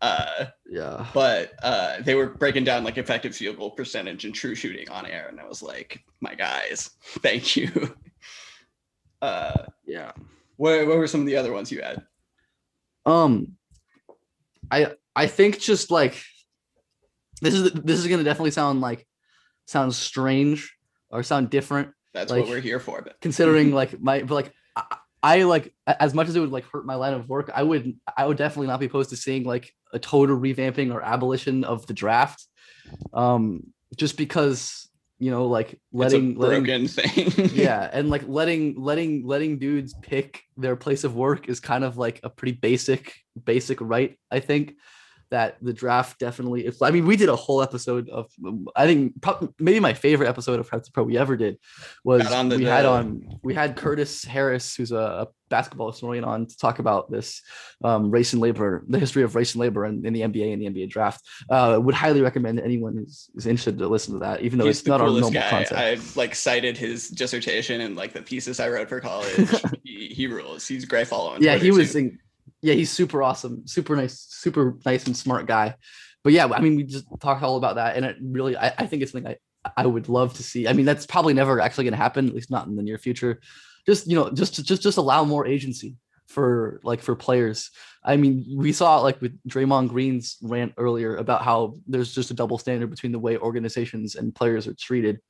Uh, 0.00 0.46
Yeah, 0.70 1.06
but 1.14 1.54
uh, 1.62 2.02
they 2.02 2.14
were 2.14 2.26
breaking 2.28 2.62
down 2.64 2.84
like 2.84 2.98
effective 2.98 3.34
field 3.34 3.56
goal 3.56 3.70
percentage 3.72 4.24
and 4.24 4.34
true 4.34 4.54
shooting 4.54 4.88
on 4.90 5.06
air, 5.06 5.26
and 5.28 5.40
I 5.40 5.46
was 5.46 5.60
like, 5.62 6.04
my 6.20 6.34
guys, 6.36 6.90
thank 7.20 7.56
you. 7.56 7.70
Uh, 9.22 9.66
yeah. 9.86 10.10
What, 10.56 10.86
what 10.86 10.96
were 10.96 11.06
some 11.06 11.20
of 11.20 11.26
the 11.26 11.36
other 11.36 11.52
ones 11.52 11.70
you 11.72 11.82
had? 11.82 12.02
Um, 13.06 13.56
I 14.70 14.92
I 15.14 15.26
think 15.26 15.58
just 15.58 15.90
like 15.90 16.22
this 17.40 17.54
is 17.54 17.72
this 17.72 17.98
is 17.98 18.06
gonna 18.06 18.24
definitely 18.24 18.52
sound 18.52 18.80
like 18.80 19.06
sound 19.66 19.94
strange 19.94 20.74
or 21.10 21.22
sound 21.22 21.50
different 21.50 21.90
That's 22.14 22.30
Like- 22.30 22.42
what 22.42 22.50
we're 22.50 22.60
here 22.60 22.80
for. 22.80 23.02
But 23.02 23.20
considering 23.20 23.72
like 23.80 24.00
my 24.00 24.22
but 24.22 24.34
like 24.34 24.52
I, 24.76 24.96
I 25.22 25.42
like 25.42 25.74
as 25.86 26.14
much 26.14 26.28
as 26.28 26.36
it 26.36 26.40
would 26.40 26.50
like 26.52 26.64
hurt 26.66 26.86
my 26.86 26.94
line 26.96 27.14
of 27.14 27.28
work 27.28 27.50
i 27.54 27.62
would 27.62 27.94
i 28.16 28.26
would 28.26 28.36
definitely 28.36 28.66
not 28.66 28.80
be 28.80 28.86
opposed 28.86 29.10
to 29.10 29.16
seeing 29.16 29.44
like 29.44 29.72
a 29.92 29.98
total 29.98 30.36
revamping 30.36 30.92
or 30.92 31.00
abolition 31.02 31.62
of 31.64 31.86
the 31.86 31.92
draft 31.94 32.44
um 33.12 33.62
just 33.96 34.16
because 34.16 34.88
you 35.22 35.30
know 35.30 35.46
like 35.46 35.78
letting 35.92 36.34
letting 36.34 36.88
thing. 36.88 37.50
yeah 37.54 37.88
and 37.92 38.10
like 38.10 38.24
letting 38.26 38.74
letting 38.76 39.24
letting 39.24 39.56
dudes 39.56 39.94
pick 39.94 40.42
their 40.56 40.74
place 40.74 41.04
of 41.04 41.14
work 41.14 41.48
is 41.48 41.60
kind 41.60 41.84
of 41.84 41.96
like 41.96 42.18
a 42.24 42.28
pretty 42.28 42.58
basic 42.58 43.14
basic 43.44 43.78
right 43.80 44.18
i 44.32 44.40
think 44.40 44.74
that 45.32 45.56
the 45.62 45.72
draft 45.72 46.18
definitely 46.18 46.66
if 46.66 46.80
i 46.82 46.90
mean 46.90 47.06
we 47.06 47.16
did 47.16 47.30
a 47.30 47.34
whole 47.34 47.62
episode 47.62 48.08
of 48.10 48.30
i 48.76 48.86
think 48.86 49.18
prob- 49.22 49.52
maybe 49.58 49.80
my 49.80 49.94
favorite 49.94 50.28
episode 50.28 50.60
of 50.60 50.68
Prep2Pro 50.68 51.06
we 51.06 51.16
ever 51.16 51.38
did 51.38 51.58
was 52.04 52.22
Got 52.22 52.32
on 52.32 52.48
the- 52.50 52.58
we 52.58 52.64
had 52.64 52.84
on 52.84 53.38
we 53.42 53.54
had 53.54 53.74
curtis 53.74 54.24
harris 54.24 54.76
who's 54.76 54.92
a, 54.92 54.96
a 54.96 55.28
basketball 55.48 55.90
historian 55.90 56.24
on 56.24 56.46
to 56.46 56.56
talk 56.56 56.78
about 56.78 57.10
this 57.10 57.42
um, 57.84 58.10
race 58.10 58.32
and 58.34 58.40
labor 58.42 58.84
the 58.88 58.98
history 58.98 59.22
of 59.22 59.34
race 59.34 59.54
and 59.54 59.60
labor 59.60 59.84
in, 59.86 60.04
in 60.04 60.12
the 60.12 60.20
nba 60.20 60.52
and 60.52 60.60
the 60.62 60.66
nba 60.66 60.88
draft 60.88 61.22
uh, 61.50 61.78
would 61.82 61.94
highly 61.94 62.20
recommend 62.20 62.60
anyone 62.60 62.94
who's, 62.96 63.30
who's 63.34 63.46
interested 63.46 63.78
to 63.78 63.88
listen 63.88 64.12
to 64.14 64.20
that 64.20 64.42
even 64.42 64.58
though 64.58 64.66
He's 64.66 64.80
it's 64.80 64.86
not 64.88 65.00
our 65.00 65.08
normal 65.08 65.30
guy. 65.30 65.48
concept 65.48 65.80
I've 65.80 66.16
like 66.16 66.34
cited 66.34 66.76
his 66.76 67.08
dissertation 67.08 67.80
and 67.80 67.96
like 67.96 68.12
the 68.12 68.22
thesis 68.22 68.60
I 68.60 68.68
wrote 68.68 68.88
for 68.88 69.00
college. 69.00 69.50
he, 69.84 70.08
he 70.08 70.26
rules. 70.26 70.66
He's 70.68 70.84
great 70.84 71.08
following. 71.08 71.42
yeah 71.42 71.56
he 71.56 71.70
was 71.70 71.96
in, 71.96 72.18
yeah 72.62 72.74
he's 72.74 72.90
super 72.90 73.22
awesome 73.22 73.66
super 73.66 73.94
nice 73.96 74.26
super 74.30 74.78
nice 74.86 75.06
and 75.06 75.16
smart 75.16 75.46
guy. 75.46 75.74
But 76.24 76.32
yeah 76.32 76.46
i 76.46 76.60
mean 76.60 76.76
we 76.76 76.84
just 76.84 77.06
talked 77.20 77.42
all 77.42 77.56
about 77.56 77.74
that 77.74 77.96
and 77.96 78.04
it 78.04 78.16
really 78.22 78.56
i, 78.56 78.68
I 78.78 78.86
think 78.86 79.02
it's 79.02 79.12
something 79.12 79.32
i 79.32 79.36
i 79.76 79.86
would 79.86 80.08
love 80.08 80.34
to 80.34 80.42
see. 80.42 80.68
I 80.68 80.72
mean 80.72 80.86
that's 80.86 81.06
probably 81.06 81.34
never 81.34 81.60
actually 81.60 81.84
going 81.84 81.92
to 81.92 81.98
happen 81.98 82.28
at 82.28 82.34
least 82.34 82.50
not 82.50 82.66
in 82.66 82.76
the 82.76 82.82
near 82.82 82.98
future. 82.98 83.40
Just 83.86 84.06
you 84.06 84.16
know 84.16 84.30
just 84.30 84.64
just 84.64 84.82
just 84.82 84.98
allow 84.98 85.24
more 85.24 85.46
agency 85.46 85.96
for 86.28 86.80
like 86.82 87.02
for 87.02 87.14
players. 87.14 87.70
I 88.04 88.16
mean 88.16 88.44
we 88.56 88.72
saw 88.72 89.00
like 89.00 89.20
with 89.20 89.38
Draymond 89.48 89.88
Green's 89.88 90.38
rant 90.42 90.74
earlier 90.76 91.16
about 91.16 91.42
how 91.42 91.74
there's 91.86 92.14
just 92.14 92.30
a 92.30 92.34
double 92.34 92.58
standard 92.58 92.90
between 92.90 93.12
the 93.12 93.18
way 93.18 93.36
organizations 93.36 94.16
and 94.16 94.34
players 94.34 94.66
are 94.66 94.74
treated 94.74 95.20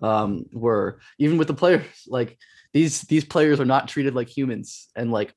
um 0.00 0.46
where 0.52 0.98
even 1.18 1.38
with 1.38 1.46
the 1.46 1.54
players 1.54 1.84
like 2.08 2.36
these 2.72 3.02
these 3.02 3.24
players 3.24 3.60
are 3.60 3.64
not 3.64 3.86
treated 3.86 4.14
like 4.14 4.28
humans 4.28 4.88
and 4.96 5.12
like 5.12 5.32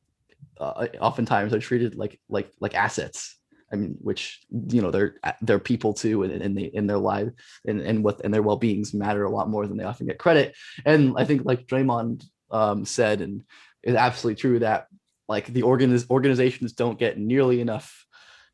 uh, 0.60 0.88
oftentimes 0.99 1.53
are 1.53 1.60
treated 1.60 1.95
like 1.95 2.20
like 2.30 2.51
like 2.60 2.76
assets. 2.76 3.38
I 3.72 3.78
mean 3.78 3.97
which 3.99 4.41
you 4.70 4.82
know 4.82 4.91
they're 4.91 5.16
they're 5.41 5.60
people 5.60 5.93
too 5.93 6.24
and, 6.24 6.32
and 6.32 6.58
they 6.58 6.66
in 6.66 6.88
their 6.88 6.99
life 6.99 7.30
and 7.66 7.82
and 7.82 8.03
what 8.03 8.24
and 8.24 8.34
their 8.34 8.43
well-beings 8.43 8.93
matter 8.93 9.26
a 9.26 9.30
lot 9.30 9.49
more 9.49 9.66
than 9.66 9.78
they 9.78 9.84
often 9.84 10.08
get 10.08 10.20
credit. 10.20 10.56
And 10.86 11.16
i 11.18 11.26
think 11.26 11.45
like 11.45 11.66
Draymond 11.66 12.24
um 12.51 12.86
said 12.86 13.22
and 13.22 13.43
it's 13.82 13.97
absolutely 13.97 14.39
true 14.39 14.60
that 14.60 14.86
like 15.28 15.47
the 15.47 15.64
organiz- 15.64 16.10
organizations 16.12 16.74
don't 16.74 16.99
get 16.99 17.18
nearly 17.18 17.60
enough 17.60 18.06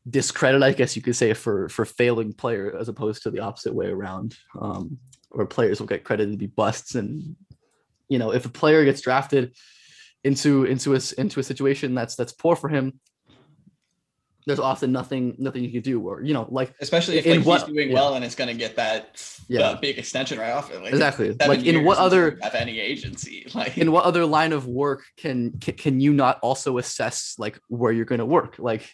discredit 0.08 0.62
i 0.62 0.72
guess 0.72 0.96
you 0.96 1.02
could 1.02 1.14
say 1.14 1.34
for 1.34 1.68
for 1.68 1.84
failing 1.84 2.32
player 2.32 2.74
as 2.76 2.88
opposed 2.88 3.22
to 3.22 3.30
the 3.30 3.38
opposite 3.38 3.74
way 3.74 3.86
around 3.86 4.34
um 4.60 4.98
where 5.32 5.46
players 5.46 5.80
will 5.80 5.86
get 5.86 6.04
credited 6.04 6.32
to 6.32 6.38
be 6.38 6.46
busts. 6.46 6.94
And 6.94 7.36
you 8.08 8.18
know 8.18 8.32
if 8.32 8.46
a 8.46 8.50
player 8.50 8.84
gets 8.84 9.00
drafted 9.00 9.54
into 10.24 10.64
into 10.64 10.94
a 10.94 11.00
into 11.18 11.40
a 11.40 11.42
situation 11.42 11.94
that's 11.94 12.14
that's 12.16 12.32
poor 12.32 12.56
for 12.56 12.68
him 12.68 13.00
there's 14.46 14.58
often 14.58 14.90
nothing 14.90 15.36
nothing 15.38 15.62
you 15.62 15.70
can 15.70 15.82
do 15.82 16.00
or 16.00 16.22
you 16.22 16.34
know 16.34 16.46
like 16.50 16.74
especially 16.80 17.18
if 17.18 17.26
in 17.26 17.38
like, 17.38 17.46
what- 17.46 17.60
he's 17.60 17.74
doing 17.74 17.88
yeah. 17.88 17.94
well 17.94 18.14
and 18.14 18.24
it's 18.24 18.34
going 18.34 18.48
to 18.48 18.54
get 18.54 18.76
that 18.76 19.22
Yeah. 19.48 19.60
uh, 19.60 19.80
big 19.80 19.98
extension 19.98 20.38
right 20.38 20.50
off 20.50 20.72
it. 20.72 20.82
Like, 20.82 20.92
exactly 20.92 21.32
like 21.46 21.64
in 21.64 21.84
what 21.84 21.98
other 21.98 22.38
have 22.42 22.54
any 22.54 22.80
agency 22.80 23.46
like 23.54 23.78
in 23.78 23.92
what 23.92 24.04
other 24.04 24.26
line 24.26 24.52
of 24.52 24.66
work 24.66 25.02
can 25.16 25.58
can, 25.60 25.74
can 25.74 26.00
you 26.00 26.12
not 26.12 26.38
also 26.42 26.78
assess 26.78 27.36
like 27.38 27.60
where 27.68 27.92
you're 27.92 28.04
going 28.04 28.20
to 28.20 28.26
work 28.26 28.58
like 28.58 28.90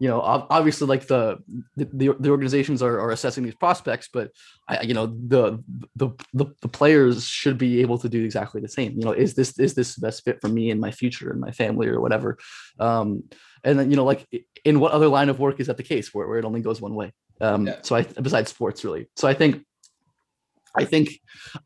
you 0.00 0.08
know 0.08 0.20
obviously 0.20 0.86
like 0.86 1.06
the 1.06 1.38
the, 1.76 2.16
the 2.18 2.30
organizations 2.30 2.82
are, 2.82 2.98
are 2.98 3.10
assessing 3.10 3.44
these 3.44 3.54
prospects 3.54 4.08
but 4.12 4.32
I, 4.66 4.80
you 4.80 4.94
know 4.94 5.06
the, 5.06 5.62
the 5.94 6.08
the 6.32 6.46
the 6.62 6.68
players 6.68 7.26
should 7.28 7.58
be 7.58 7.82
able 7.82 7.98
to 7.98 8.08
do 8.08 8.24
exactly 8.24 8.60
the 8.62 8.68
same 8.68 8.92
you 8.98 9.04
know 9.04 9.12
is 9.12 9.34
this 9.34 9.58
is 9.58 9.74
this 9.74 9.94
the 9.94 10.00
best 10.00 10.24
fit 10.24 10.40
for 10.40 10.48
me 10.48 10.70
and 10.70 10.80
my 10.80 10.90
future 10.90 11.30
and 11.30 11.40
my 11.40 11.52
family 11.52 11.86
or 11.86 12.00
whatever 12.00 12.38
um 12.80 13.22
and 13.62 13.78
then 13.78 13.90
you 13.90 13.96
know 13.96 14.04
like 14.04 14.26
in 14.64 14.80
what 14.80 14.92
other 14.92 15.08
line 15.08 15.28
of 15.28 15.38
work 15.38 15.60
is 15.60 15.66
that 15.66 15.76
the 15.76 15.82
case 15.82 16.12
where, 16.14 16.26
where 16.26 16.38
it 16.38 16.46
only 16.46 16.62
goes 16.62 16.80
one 16.80 16.94
way 16.94 17.12
um 17.42 17.66
Yeah. 17.66 17.76
so 17.82 17.94
i 17.94 18.02
besides 18.02 18.50
sports 18.50 18.82
really 18.84 19.08
so 19.16 19.28
i 19.28 19.34
think 19.34 19.62
I 20.76 20.84
think 20.84 21.10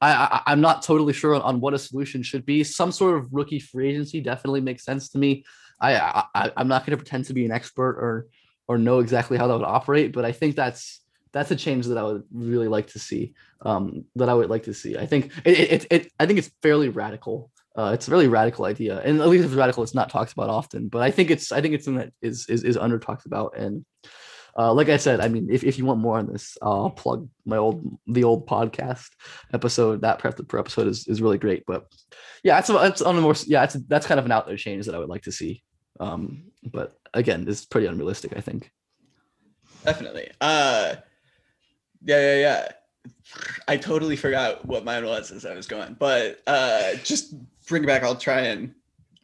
I, 0.00 0.12
I 0.12 0.52
I'm 0.52 0.62
not 0.62 0.82
totally 0.82 1.12
sure 1.12 1.34
on, 1.34 1.42
on 1.42 1.60
what 1.60 1.74
a 1.74 1.78
solution 1.78 2.22
should 2.22 2.46
be. 2.46 2.64
Some 2.64 2.90
sort 2.90 3.18
of 3.18 3.28
rookie 3.32 3.60
free 3.60 3.90
agency 3.90 4.22
definitely 4.22 4.62
makes 4.62 4.82
sense 4.82 5.10
to 5.10 5.18
me. 5.18 5.44
I, 5.92 6.24
I 6.34 6.52
I'm 6.56 6.68
not 6.68 6.84
going 6.84 6.96
to 6.96 7.02
pretend 7.02 7.26
to 7.26 7.34
be 7.34 7.44
an 7.44 7.52
expert 7.52 7.96
or 7.98 8.28
or 8.66 8.78
know 8.78 9.00
exactly 9.00 9.36
how 9.36 9.46
that 9.46 9.58
would 9.58 9.64
operate, 9.64 10.12
but 10.12 10.24
I 10.24 10.32
think 10.32 10.56
that's 10.56 11.00
that's 11.32 11.50
a 11.50 11.56
change 11.56 11.86
that 11.86 11.98
I 11.98 12.02
would 12.02 12.24
really 12.32 12.68
like 12.68 12.88
to 12.88 12.98
see. 12.98 13.34
Um, 13.60 14.04
that 14.16 14.28
I 14.28 14.34
would 14.34 14.50
like 14.50 14.64
to 14.64 14.74
see. 14.74 14.96
I 14.96 15.06
think 15.06 15.32
it 15.44 15.58
it, 15.58 15.86
it, 15.90 16.12
I 16.18 16.26
think 16.26 16.38
it's 16.38 16.50
fairly 16.62 16.88
radical. 16.88 17.50
Uh, 17.76 17.90
it's 17.92 18.06
a 18.06 18.10
really 18.10 18.28
radical 18.28 18.66
idea, 18.66 19.00
and 19.00 19.20
at 19.20 19.28
least 19.28 19.44
if 19.44 19.50
it's 19.50 19.58
radical, 19.58 19.82
it's 19.82 19.94
not 19.94 20.10
talked 20.10 20.32
about 20.32 20.48
often. 20.48 20.88
But 20.88 21.02
I 21.02 21.10
think 21.10 21.30
it's 21.30 21.50
I 21.50 21.60
think 21.60 21.74
it's 21.74 21.84
something 21.84 22.04
that 22.04 22.12
is 22.22 22.48
is 22.48 22.62
is 22.62 22.76
under 22.76 22.98
talked 22.98 23.26
about, 23.26 23.56
and 23.56 23.84
uh, 24.56 24.72
like 24.72 24.88
I 24.88 24.96
said, 24.96 25.20
I 25.20 25.28
mean, 25.28 25.48
if, 25.50 25.64
if 25.64 25.78
you 25.78 25.84
want 25.84 26.00
more 26.00 26.18
on 26.18 26.26
this, 26.26 26.56
I'll 26.62 26.90
plug 26.90 27.28
my 27.44 27.56
old 27.56 27.98
the 28.06 28.24
old 28.24 28.46
podcast 28.46 29.08
episode. 29.52 30.02
That 30.02 30.20
prep 30.20 30.46
per 30.46 30.58
episode 30.58 30.86
is, 30.86 31.08
is 31.08 31.20
really 31.20 31.38
great. 31.38 31.64
But 31.66 31.86
yeah, 32.44 32.54
that's 32.56 32.68
that's 32.68 33.02
on 33.02 33.16
the 33.16 33.22
more 33.22 33.34
yeah, 33.46 33.60
that's 33.60 33.74
that's 33.88 34.06
kind 34.06 34.20
of 34.20 34.26
an 34.26 34.32
out 34.32 34.46
there 34.46 34.56
change 34.56 34.86
that 34.86 34.94
I 34.94 34.98
would 34.98 35.08
like 35.08 35.22
to 35.22 35.32
see. 35.32 35.62
Um, 36.00 36.44
but 36.64 36.98
again, 37.12 37.44
it's 37.48 37.64
pretty 37.64 37.86
unrealistic, 37.86 38.36
I 38.36 38.40
think. 38.40 38.70
Definitely. 39.84 40.30
Uh, 40.40 40.94
yeah, 42.04 42.20
yeah, 42.20 42.38
yeah. 42.38 42.68
I 43.68 43.76
totally 43.76 44.16
forgot 44.16 44.64
what 44.64 44.84
mine 44.84 45.04
was 45.04 45.30
as 45.30 45.44
I 45.44 45.54
was 45.54 45.66
going, 45.66 45.96
but 45.98 46.40
uh, 46.46 46.94
just 47.02 47.34
bring 47.66 47.84
it 47.84 47.86
back. 47.86 48.02
I'll 48.02 48.16
try 48.16 48.40
and 48.40 48.74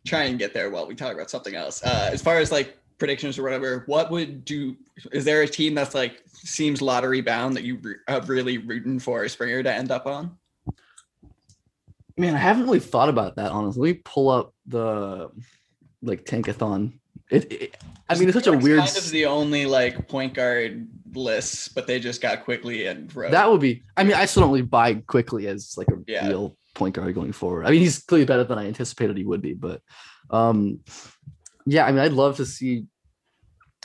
try 0.07 0.25
and 0.25 0.39
get 0.39 0.55
there 0.55 0.71
while 0.71 0.87
we 0.87 0.95
talk 0.95 1.15
about 1.15 1.31
something 1.31 1.55
else. 1.55 1.83
Uh, 1.83 2.11
as 2.13 2.23
far 2.23 2.39
as 2.39 2.53
like 2.53 2.77
predictions 2.99 3.39
or 3.39 3.43
whatever, 3.43 3.85
what 3.87 4.11
would 4.11 4.45
do? 4.45 4.77
Is 5.13 5.25
there 5.25 5.43
a 5.43 5.49
team 5.49 5.75
that's 5.75 5.95
like 5.95 6.23
seems 6.33 6.83
lottery 6.83 7.21
bound 7.21 7.57
that 7.57 7.65
you 7.65 7.77
re- 7.77 7.97
are 8.09 8.21
really 8.23 8.59
rooting 8.59 8.99
for 8.99 9.27
Springer 9.29 9.63
to 9.63 9.73
end 9.73 9.91
up 9.91 10.07
on? 10.07 10.37
Man, 12.17 12.35
I 12.35 12.39
haven't 12.39 12.65
really 12.65 12.81
thought 12.81 13.09
about 13.09 13.37
that 13.37 13.51
honestly. 13.51 13.81
Let 13.81 13.97
me 13.97 14.03
pull 14.05 14.29
up 14.29 14.55
the 14.67 15.31
like 16.03 16.25
tankathon. 16.25 16.93
It, 17.31 17.53
it 17.53 17.77
I 18.09 18.17
mean, 18.17 18.29
it's 18.29 18.37
such 18.37 18.47
a 18.47 18.57
weird. 18.57 18.81
Kind 18.81 18.97
of 18.97 19.11
the 19.11 19.27
only 19.27 19.67
like 19.67 20.09
point 20.09 20.35
guard 20.35 20.89
lists, 21.15 21.69
but 21.69 21.87
they 21.87 22.01
just 22.01 22.21
got 22.21 22.45
Quickley 22.45 22.87
and. 22.87 23.09
That 23.11 23.51
would 23.51 23.61
be. 23.61 23.83
I 23.97 24.05
mean, 24.05 24.15
I 24.15 24.27
still 24.27 24.43
don't 24.43 24.51
really 24.51 24.63
buy 24.63 24.95
Quickley 24.95 25.47
as 25.47 25.75
like 25.77 25.89
a 25.89 25.99
Yeah. 26.07 26.27
real 26.29 26.57
point 26.75 26.95
guard 26.95 27.15
going 27.15 27.33
forward. 27.33 27.67
I 27.67 27.71
mean, 27.71 27.81
he's 27.81 28.03
clearly 28.03 28.27
better 28.27 28.45
than 28.45 28.59
I 28.59 28.67
anticipated 28.67 29.17
he 29.17 29.25
would 29.25 29.43
be, 29.43 29.55
but 29.55 29.81
um, 30.31 30.81
yeah. 31.67 31.87
I 31.87 31.93
mean, 31.93 32.01
I'd 32.01 32.13
love 32.13 32.37
to 32.37 32.47
see. 32.47 32.87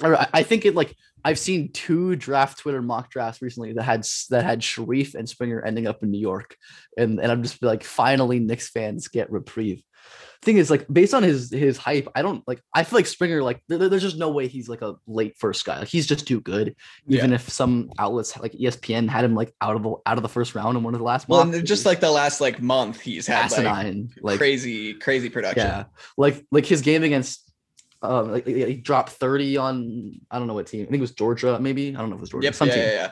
I 0.02 0.28
I 0.34 0.44
think 0.44 0.66
it 0.66 0.76
like 0.76 0.96
I've 1.24 1.40
seen 1.40 1.72
two 1.72 2.16
draft 2.16 2.60
Twitter 2.60 2.84
mock 2.84 3.10
drafts 3.10 3.42
recently 3.42 3.74
that 3.74 3.84
had 3.84 4.06
that 4.30 4.44
had 4.44 4.62
Sharife 4.62 5.16
and 5.16 5.28
Springer 5.28 5.60
ending 5.62 5.88
up 5.88 6.04
in 6.04 6.12
New 6.12 6.20
York, 6.20 6.56
and 6.98 7.20
and 7.20 7.32
I'm 7.32 7.42
just 7.42 7.62
like, 7.64 7.84
finally, 7.84 8.40
Knicks 8.40 8.70
fans 8.70 9.08
get 9.08 9.32
reprieve. 9.32 9.82
Thing 10.42 10.58
is, 10.58 10.70
like, 10.70 10.86
based 10.92 11.16
on 11.16 11.24
his 11.24 11.50
his 11.50 11.76
hype, 11.78 12.08
I 12.14 12.22
don't 12.22 12.48
like. 12.48 12.62
I 12.72 12.84
feel 12.84 13.00
like 13.00 13.08
Springer, 13.08 13.42
like, 13.42 13.64
there- 13.68 13.90
there's 13.90 14.04
just 14.04 14.18
no 14.18 14.30
way 14.30 14.48
he's 14.48 14.70
like 14.70 14.84
a 14.84 14.96
late 15.08 15.36
first 15.40 15.66
guy. 15.66 15.80
Like, 15.80 15.88
he's 15.88 16.06
just 16.06 16.28
too 16.28 16.40
good 16.40 16.76
even 17.08 17.34
if 17.34 17.50
some 17.50 17.90
outlets 17.98 18.38
like 18.38 18.52
ESPN 18.52 19.10
had 19.10 19.26
him 19.26 19.34
like 19.34 19.54
out 19.60 19.76
of 19.76 19.82
the 19.82 19.96
out 20.06 20.18
of 20.18 20.22
the 20.24 20.30
first 20.30 20.54
round 20.54 20.78
in 20.78 20.84
one 20.84 20.94
of 20.94 21.00
the 21.00 21.06
last 21.06 21.28
well, 21.28 21.42
and 21.42 21.66
just 21.66 21.86
like 21.86 22.00
the 22.00 22.12
last 22.12 22.42
like 22.42 22.62
month, 22.62 23.00
he's 23.00 23.26
had 23.26 23.50
like 23.52 23.66
asinine, 23.66 24.10
like 24.22 24.38
crazy, 24.38 24.94
crazy 24.94 25.30
production. 25.30 25.66
yeah, 25.66 25.86
like 26.16 26.46
like 26.52 26.66
his 26.68 26.82
game 26.82 27.02
against 27.04 27.42
um 28.04 28.32
like 28.32 28.46
he 28.46 28.76
dropped 28.76 29.10
30 29.14 29.58
on 29.58 30.20
I 30.30 30.38
don't 30.38 30.46
know 30.48 30.54
what 30.54 30.68
team. 30.68 30.82
I 30.82 30.86
think 30.86 30.98
it 30.98 31.02
was 31.02 31.14
Georgia, 31.14 31.58
maybe. 31.60 31.96
I 31.96 32.00
don't 32.00 32.10
know 32.10 32.16
if 32.18 32.20
it 32.20 32.22
was 32.22 32.30
Georgia. 32.30 32.46
Yep. 32.46 32.54
some 32.56 32.68
Yeah, 32.68 32.74
team. 32.76 32.84
yeah, 32.84 32.92
yeah. 32.92 33.12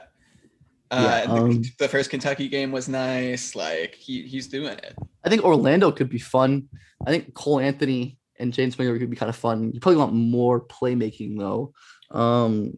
Uh, 0.92 1.02
Yeah, 1.02 1.26
the, 1.26 1.34
um, 1.42 1.62
the 1.80 1.88
first 1.88 2.10
Kentucky 2.10 2.48
game 2.50 2.72
was 2.72 2.88
nice. 2.88 3.56
Like 3.56 3.96
he 3.96 4.24
he's 4.28 4.48
doing 4.48 4.78
it. 4.78 4.96
I 5.24 5.30
think 5.30 5.44
Orlando 5.44 5.92
could 5.92 6.10
be 6.10 6.20
fun. 6.20 6.68
I 7.06 7.12
think 7.12 7.34
Cole 7.34 7.60
Anthony 7.60 8.18
and 8.40 8.54
Jaden 8.54 8.72
Springer 8.72 8.98
could 9.00 9.10
be 9.10 9.16
kind 9.16 9.30
of 9.30 9.36
fun. 9.36 9.72
You 9.74 9.80
probably 9.80 9.98
want 9.98 10.14
more 10.14 10.62
playmaking 10.66 11.38
though. 11.40 11.74
Um 12.12 12.78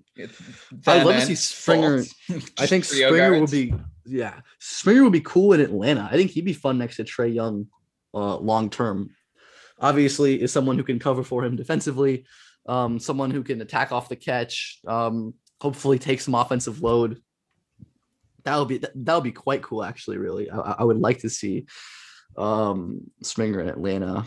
I'd 0.87 1.05
love 1.05 1.15
to 1.15 1.21
see 1.25 1.35
Springer- 1.35 2.03
I 2.57 2.65
think 2.67 2.85
Springer 3.09 3.39
will 3.39 3.47
be 3.47 3.73
yeah. 4.05 4.39
Springer 4.59 5.03
would 5.03 5.11
be 5.13 5.21
cool 5.21 5.53
in 5.53 5.59
Atlanta. 5.61 6.07
I 6.09 6.15
think 6.15 6.31
he'd 6.31 6.45
be 6.45 6.53
fun 6.53 6.77
next 6.77 6.97
to 6.97 7.03
Trae 7.03 7.33
Young 7.33 7.67
uh 8.13 8.37
long 8.37 8.69
term. 8.69 9.09
Obviously, 9.79 10.41
is 10.41 10.53
someone 10.53 10.77
who 10.77 10.83
can 10.85 10.99
cover 10.99 11.21
for 11.21 11.43
him 11.43 11.57
defensively, 11.57 12.25
um, 12.65 12.97
someone 12.97 13.29
who 13.29 13.43
can 13.43 13.59
attack 13.59 13.91
off 13.91 14.07
the 14.07 14.15
catch, 14.15 14.79
um, 14.87 15.33
hopefully 15.59 15.99
take 15.99 16.21
some 16.21 16.33
offensive 16.33 16.81
load. 16.81 17.19
That 18.45 18.57
would 18.57 18.67
be 18.67 18.77
that 18.77 19.15
would 19.15 19.23
be 19.23 19.31
quite 19.31 19.63
cool, 19.63 19.83
actually. 19.83 20.17
Really, 20.17 20.49
I, 20.49 20.75
I 20.79 20.83
would 20.83 20.99
like 20.99 21.19
to 21.19 21.29
see 21.29 21.65
um 22.37 23.01
Springer 23.23 23.59
in 23.59 23.69
Atlanta. 23.69 24.25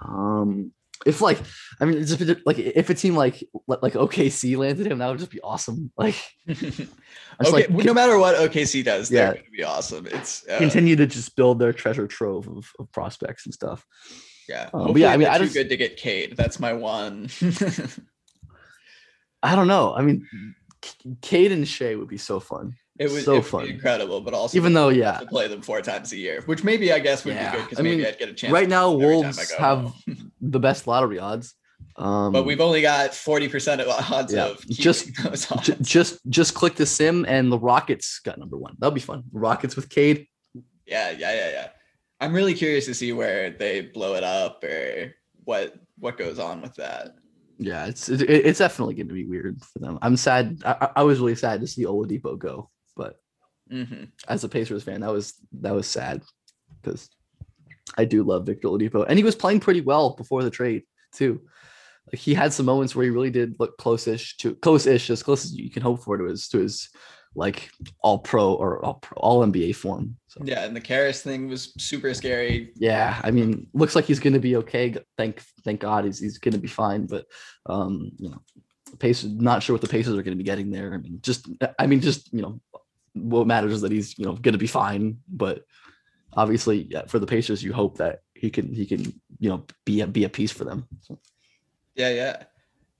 Um, 0.00 0.72
if 1.06 1.20
like, 1.20 1.38
I 1.80 1.84
mean, 1.84 2.04
just, 2.04 2.20
like 2.46 2.58
if 2.58 2.88
a 2.88 2.94
team 2.94 3.14
like 3.16 3.42
like 3.66 3.92
OKC 3.92 4.56
landed 4.56 4.86
him, 4.86 4.98
that 4.98 5.08
would 5.08 5.18
just 5.18 5.30
be 5.30 5.40
awesome. 5.40 5.90
Like, 5.98 6.16
okay, 6.48 6.86
like, 7.50 7.70
no 7.70 7.92
matter 7.92 8.18
what 8.18 8.36
OKC 8.36 8.84
does, 8.84 9.08
they're 9.08 9.26
Yeah. 9.26 9.32
going 9.34 9.44
to 9.44 9.50
be 9.50 9.64
awesome. 9.64 10.06
It's 10.06 10.46
uh, 10.48 10.58
continue 10.58 10.96
to 10.96 11.06
just 11.06 11.36
build 11.36 11.58
their 11.58 11.72
treasure 11.72 12.06
trove 12.06 12.48
of, 12.48 12.70
of 12.78 12.90
prospects 12.92 13.44
and 13.44 13.52
stuff. 13.52 13.84
yeah. 14.48 14.70
Um, 14.72 14.92
but 14.92 14.96
yeah, 15.00 15.08
I 15.08 15.16
mean, 15.16 15.24
they're 15.24 15.32
I 15.32 15.38
just- 15.38 15.54
good 15.54 15.68
to 15.68 15.76
get 15.76 15.96
Cade. 15.96 16.36
That's 16.36 16.60
my 16.60 16.72
one. 16.72 17.28
I 19.42 19.56
don't 19.56 19.68
know. 19.68 19.94
I 19.94 20.02
mean, 20.02 20.26
Cade 21.20 21.52
and 21.52 21.66
Shai 21.68 21.96
would 21.96 22.08
be 22.08 22.16
so 22.18 22.40
fun. 22.40 22.74
It 22.98 23.10
was 23.10 23.24
So 23.24 23.36
it 23.38 23.42
fun. 23.46 23.66
incredible, 23.66 24.20
but 24.20 24.34
also 24.34 24.56
Even 24.56 24.72
though, 24.72 24.88
yeah, 24.90 25.18
to 25.18 25.26
play 25.26 25.48
them 25.48 25.62
four 25.62 25.80
times 25.82 26.12
a 26.12 26.16
year, 26.16 26.42
which 26.46 26.62
maybe 26.64 26.92
I 26.92 26.98
guess 27.00 27.24
would 27.24 27.34
Yeah, 27.34 27.50
be 27.52 27.56
good 27.58 27.64
because 27.68 27.82
maybe 27.82 27.96
mean, 27.98 28.06
I'd 28.06 28.18
get 28.18 28.28
a 28.28 28.34
chance. 28.34 28.52
right 28.52 28.68
now 28.68 28.92
every 28.92 29.02
time 29.02 29.08
I 29.08 29.22
Wolves 29.24 29.52
have 29.54 29.92
the 30.40 30.60
best 30.60 30.86
lottery 30.86 31.18
odds. 31.18 31.54
Um, 31.96 32.32
but 32.32 32.44
we've 32.44 32.60
only 32.60 32.82
got 32.82 33.14
forty 33.14 33.48
percent 33.48 33.80
of 33.80 33.88
odds 34.12 34.32
Yeah, 34.32 34.46
of 34.46 34.66
just- 34.68 35.10
odds. 35.52 35.66
j- 35.66 35.76
just 35.80 36.18
just 36.28 36.54
click 36.54 36.74
the 36.76 36.86
sim 36.86 37.24
and 37.28 37.50
the 37.52 37.58
Rockets 37.58 38.20
got 38.20 38.38
number 38.38 38.56
one. 38.56 38.76
That'll 38.78 38.94
be 38.94 39.00
fun. 39.00 39.24
Rockets 39.32 39.76
with 39.76 39.88
Cade. 39.88 40.26
Yeah, 40.86 41.10
yeah, 41.10 41.34
yeah, 41.34 41.50
yeah. 41.50 41.68
I'm 42.20 42.32
really 42.32 42.54
curious 42.54 42.86
to 42.86 42.94
see 42.94 43.12
where 43.12 43.50
they 43.50 43.80
blow 43.82 44.14
it 44.14 44.24
up 44.24 44.62
or 44.64 45.14
what 45.44 45.74
what 45.98 46.16
goes 46.18 46.38
on 46.38 46.62
with 46.62 46.74
that. 46.76 47.14
Yeah, 47.58 47.86
it's 47.86 48.08
it, 48.08 48.22
it's 48.22 48.58
definitely 48.58 48.94
going 48.94 49.08
to 49.08 49.14
be 49.14 49.24
weird 49.26 49.60
for 49.62 49.78
them. 49.78 49.98
I'm 50.02 50.16
sad. 50.16 50.62
I, 50.64 50.76
I- 50.80 50.90
I 50.96 51.02
was 51.04 51.20
really 51.20 51.36
sad 51.36 51.60
to 51.60 51.66
see 51.68 51.84
Oladipo 51.84 52.36
go, 52.36 52.70
but 53.80 53.88
hmm 53.88 54.04
as 54.28 54.44
a 54.44 54.48
Pacers 54.48 54.82
fan, 54.82 55.00
that 55.00 55.12
was 55.12 55.34
that 55.60 55.74
was 55.74 55.86
sad 55.86 56.22
because 56.82 57.10
I 57.98 58.04
do 58.04 58.22
love 58.22 58.46
Victor 58.46 58.68
Oladipo, 58.68 59.04
and 59.08 59.18
he 59.18 59.24
was 59.24 59.34
playing 59.34 59.60
pretty 59.60 59.80
well 59.80 60.14
before 60.16 60.42
the 60.42 60.50
trade 60.50 60.82
too. 61.12 61.42
Like 62.12 62.20
he 62.20 62.34
had 62.34 62.52
some 62.52 62.66
moments 62.66 62.94
where 62.94 63.04
he 63.04 63.10
really 63.10 63.30
did 63.30 63.56
look 63.58 63.76
close-ish 63.78 64.36
to 64.38 64.54
close-ish, 64.56 65.10
as 65.10 65.22
close 65.22 65.44
as 65.44 65.54
you 65.54 65.70
can 65.70 65.82
hope 65.82 66.02
for 66.02 66.16
to 66.18 66.24
his 66.24 66.48
to 66.48 66.58
his 66.58 66.88
like 67.34 67.70
all 68.00 68.18
pro 68.18 68.54
or 68.54 68.84
all 68.84 68.94
pro, 68.94 69.16
all 69.16 69.46
NBA 69.46 69.74
form. 69.74 70.16
So 70.28 70.40
Yeah, 70.44 70.64
and 70.64 70.76
the 70.76 70.80
Caris 70.80 71.22
thing 71.22 71.48
was 71.48 71.72
super 71.78 72.14
scary. 72.14 72.72
yeah, 72.76 73.20
I 73.24 73.30
mean, 73.30 73.66
looks 73.74 73.96
like 73.96 74.04
he's 74.04 74.20
going 74.20 74.34
to 74.34 74.40
be 74.40 74.56
okay. 74.56 74.96
Thank 75.18 75.42
thank 75.64 75.80
God 75.80 76.04
he's 76.04 76.20
he's 76.20 76.38
going 76.38 76.54
to 76.54 76.60
be 76.60 76.68
fine. 76.68 77.06
But 77.06 77.26
um, 77.66 78.12
you 78.18 78.30
know, 78.30 78.40
Pacers 78.98 79.30
not 79.30 79.62
sure 79.62 79.74
what 79.74 79.82
the 79.82 79.88
Pacers 79.88 80.14
are 80.14 80.22
going 80.22 80.36
to 80.36 80.42
be 80.42 80.44
getting 80.44 80.70
there. 80.70 80.94
I 80.94 80.98
mean, 80.98 81.18
just 81.22 81.48
I 81.78 81.86
mean, 81.86 82.00
just 82.00 82.32
you 82.32 82.42
know, 82.42 82.60
what 83.14 83.46
matters 83.46 83.72
is 83.72 83.80
that 83.80 83.92
he's 83.92 84.18
you 84.18 84.24
know 84.24 84.32
going 84.32 84.52
to 84.52 84.58
be 84.58 84.66
fine. 84.66 85.18
But 85.28 85.64
obviously, 86.34 86.86
yeah, 86.90 87.06
for 87.06 87.18
the 87.18 87.26
Pacers, 87.26 87.62
you 87.62 87.72
hope 87.72 87.98
that 87.98 88.20
he 88.34 88.50
can 88.50 88.72
he 88.72 88.86
can 88.86 89.02
you 89.38 89.48
know 89.48 89.64
be 89.84 90.00
a 90.00 90.06
be 90.06 90.24
a 90.24 90.28
piece 90.28 90.52
for 90.52 90.64
them. 90.64 90.86
So, 91.00 91.18
Yeah, 91.94 92.10
yeah, 92.10 92.42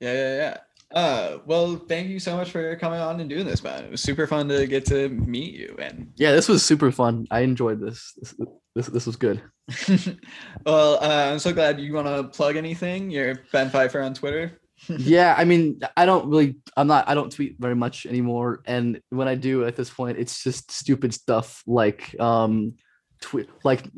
yeah, 0.01 0.13
yeah, 0.13 0.37
yeah. 0.37 0.57
Uh, 0.95 1.39
well, 1.45 1.77
thank 1.77 2.09
you 2.09 2.21
so 2.21 2.37
much 2.37 2.51
for 2.51 2.77
coming 2.77 3.01
on 3.01 3.19
and 3.19 3.29
doing 3.29 3.45
this, 3.45 3.65
man. 3.65 3.85
It 3.85 3.91
was 3.91 4.01
super 4.01 4.29
fun 4.29 4.49
to 4.49 4.67
get 4.67 4.87
to 4.87 5.09
meet 5.09 5.55
you. 5.55 5.75
And 5.79 6.13
yeah, 6.17 6.31
this 6.33 6.49
was 6.49 6.65
super 6.65 6.93
fun. 6.93 7.27
I 7.33 7.41
enjoyed 7.41 7.81
this. 7.81 8.13
This 8.17 8.35
this, 8.75 8.87
this 8.89 9.07
was 9.07 9.17
good. 9.17 9.43
well, 10.67 11.03
uh, 11.03 11.33
I'm 11.33 11.39
so 11.39 11.53
glad 11.53 11.81
you 11.81 11.93
want 11.95 12.07
to 12.07 12.25
plug 12.25 12.57
anything. 12.57 13.11
You're 13.11 13.37
Ben 13.51 13.71
Pfeifer 13.71 14.05
on 14.05 14.15
Twitter. 14.15 14.61
Yeah 14.89 15.35
i 15.37 15.45
mean 15.45 15.81
i 15.97 16.07
don't 16.07 16.29
really 16.29 16.57
i'm 16.77 16.87
not 16.87 17.09
i 17.09 17.15
don't 17.15 17.33
tweet 17.33 17.57
very 17.59 17.75
much 17.75 18.07
anymore 18.07 18.63
and 18.67 19.01
when 19.11 19.29
i 19.29 19.35
do 19.35 19.65
at 19.65 19.77
this 19.77 19.91
point 19.91 20.19
it's 20.19 20.43
just 20.43 20.71
stupid 20.71 21.13
stuff 21.13 21.63
like 21.67 22.19
um 22.21 22.75
tweet 23.21 23.49
like 23.63 23.89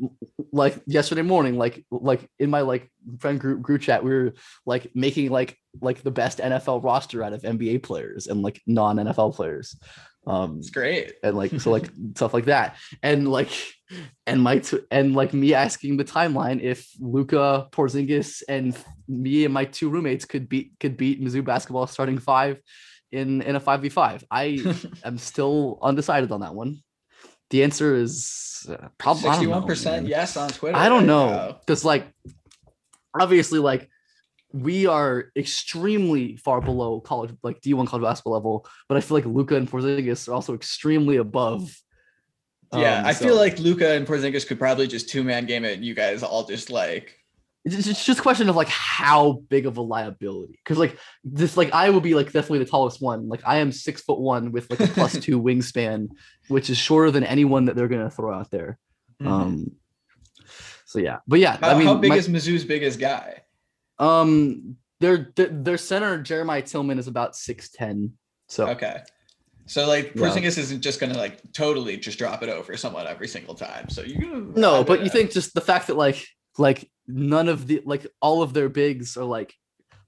like 0.53 0.79
yesterday 0.85 1.21
morning 1.21 1.57
like 1.57 1.85
like 1.91 2.29
in 2.39 2.49
my 2.49 2.61
like 2.61 2.89
friend 3.19 3.39
group 3.39 3.61
group 3.61 3.81
chat 3.81 4.03
we 4.03 4.11
were 4.11 4.33
like 4.65 4.89
making 4.95 5.29
like 5.29 5.57
like 5.81 6.01
the 6.01 6.11
best 6.11 6.39
nfl 6.39 6.81
roster 6.83 7.23
out 7.23 7.33
of 7.33 7.41
nba 7.41 7.81
players 7.83 8.27
and 8.27 8.41
like 8.41 8.61
non-nfl 8.67 9.33
players 9.35 9.75
um 10.27 10.57
It's 10.59 10.69
great. 10.69 11.13
and 11.23 11.35
like 11.37 11.59
so 11.61 11.71
like 11.71 11.89
stuff 12.15 12.33
like 12.33 12.45
that. 12.45 12.75
And 13.01 13.27
like 13.27 13.49
and 14.25 14.41
my 14.43 14.59
t- 14.59 14.85
and 14.91 15.15
like 15.15 15.33
me 15.33 15.53
asking 15.53 15.95
the 15.97 16.03
timeline 16.03 16.61
if 16.61 16.89
Luka 16.99 17.67
Porzingis 17.71 18.43
and 18.49 18.75
me 19.07 19.45
and 19.45 19.53
my 19.53 19.65
two 19.65 19.89
roommates 19.89 20.25
could 20.25 20.49
beat 20.49 20.73
could 20.81 20.97
beat 20.97 21.23
Mizzou 21.23 21.43
basketball 21.45 21.87
starting 21.87 22.17
five 22.19 22.59
in 23.13 23.41
in 23.41 23.55
a 23.55 23.59
5v5 23.61 24.23
i 24.29 24.59
am 25.07 25.17
still 25.17 25.79
undecided 25.81 26.29
on 26.33 26.41
that 26.41 26.53
one. 26.53 26.83
The 27.51 27.63
answer 27.63 27.95
is 27.95 28.67
uh, 28.69 28.89
probably 28.97 29.21
Sixty-one 29.31 29.65
percent 29.65 30.07
yes 30.07 30.35
on 30.35 30.49
Twitter. 30.49 30.75
I 30.75 30.89
don't 30.89 31.05
know. 31.07 31.55
because 31.65 31.85
like 31.85 32.05
obviously 33.17 33.59
like 33.59 33.89
we 34.53 34.85
are 34.85 35.25
extremely 35.35 36.37
far 36.37 36.61
below 36.61 36.99
college 37.01 37.31
like 37.43 37.59
D1 37.61 37.87
college 37.87 38.03
basketball 38.03 38.33
level, 38.33 38.67
but 38.87 38.97
I 38.97 39.01
feel 39.01 39.17
like 39.17 39.25
Luka 39.25 39.55
and 39.55 39.69
Porzingis 39.69 40.27
are 40.27 40.33
also 40.33 40.53
extremely 40.53 41.17
above. 41.17 41.75
Yeah, 42.73 42.99
Um, 42.99 43.05
I 43.05 43.13
so- 43.13 43.25
feel 43.25 43.35
like 43.35 43.59
Luka 43.59 43.93
and 43.93 44.05
Porzingis 44.07 44.47
could 44.47 44.59
probably 44.59 44.87
just 44.87 45.09
two-man 45.09 45.45
game 45.45 45.63
it. 45.65 45.73
And 45.75 45.85
you 45.85 45.93
guys 45.93 46.23
all 46.23 46.45
just 46.45 46.69
like 46.69 47.13
it's 47.65 48.05
just 48.05 48.19
a 48.19 48.21
question 48.21 48.47
of 48.47 48.55
like 48.55 48.69
how 48.69 49.41
big 49.49 49.65
of 49.65 49.75
a 49.75 49.81
liability. 49.81 50.57
Because 50.63 50.77
like 50.77 50.97
this, 51.25 51.57
like 51.57 51.73
I 51.73 51.89
will 51.89 51.99
be 51.99 52.13
like 52.13 52.27
definitely 52.27 52.59
the 52.59 52.65
tallest 52.71 53.01
one. 53.01 53.27
Like 53.27 53.41
I 53.45 53.57
am 53.57 53.73
six 53.73 54.01
foot 54.01 54.19
one 54.19 54.53
with 54.53 54.69
like 54.69 54.79
a 54.79 54.87
plus 54.87 55.19
two 55.19 55.41
wingspan, 55.47 56.07
which 56.47 56.69
is 56.69 56.77
shorter 56.77 57.11
than 57.11 57.25
anyone 57.25 57.65
that 57.65 57.75
they're 57.75 57.89
gonna 57.89 58.09
throw 58.09 58.33
out 58.33 58.51
there. 58.51 58.77
Mhm. 59.21 59.27
Um. 59.27 59.71
So 60.85 60.99
yeah, 60.99 61.17
but 61.27 61.39
yeah, 61.41 61.57
how, 61.57 61.71
I 61.71 61.77
mean, 61.77 61.87
how 61.87 61.95
big 61.95 62.11
my- 62.11 62.15
is 62.15 62.29
Mizzou's 62.29 62.63
biggest 62.63 62.99
guy? 62.99 63.41
Um 63.99 64.77
their 64.99 65.31
their, 65.35 65.77
center 65.77 66.21
Jeremiah 66.21 66.61
Tilmon 66.63 66.97
is 66.99 67.07
about 67.07 67.35
six 67.35 67.69
ten. 67.69 68.13
So 68.47 68.67
Okay. 68.69 69.01
So 69.65 69.85
like 69.87 70.13
Yeah. 70.15 70.21
Porzingis 70.23 70.57
isn't 70.57 70.81
just 70.81 70.99
gonna 70.99 71.17
like 71.17 71.39
totally 71.53 71.97
just 71.97 72.17
drop 72.17 72.41
it 72.43 72.49
over 72.49 72.75
someone 72.77 73.05
every 73.07 73.27
single 73.27 73.53
time. 73.55 73.89
So 73.89 74.01
you're 74.01 74.21
gonna 74.21 74.59
No, 74.59 74.83
but 74.83 75.03
you 75.03 75.09
think 75.09 75.31
just 75.31 75.53
the 75.53 75.61
fact 75.61 75.87
that 75.87 75.97
like 75.97 76.25
like 76.57 76.89
none 77.07 77.47
of 77.49 77.67
the 77.67 77.81
like 77.85 78.07
all 78.21 78.41
of 78.41 78.53
their 78.53 78.69
bigs 78.69 79.17
are 79.17 79.23
like 79.23 79.53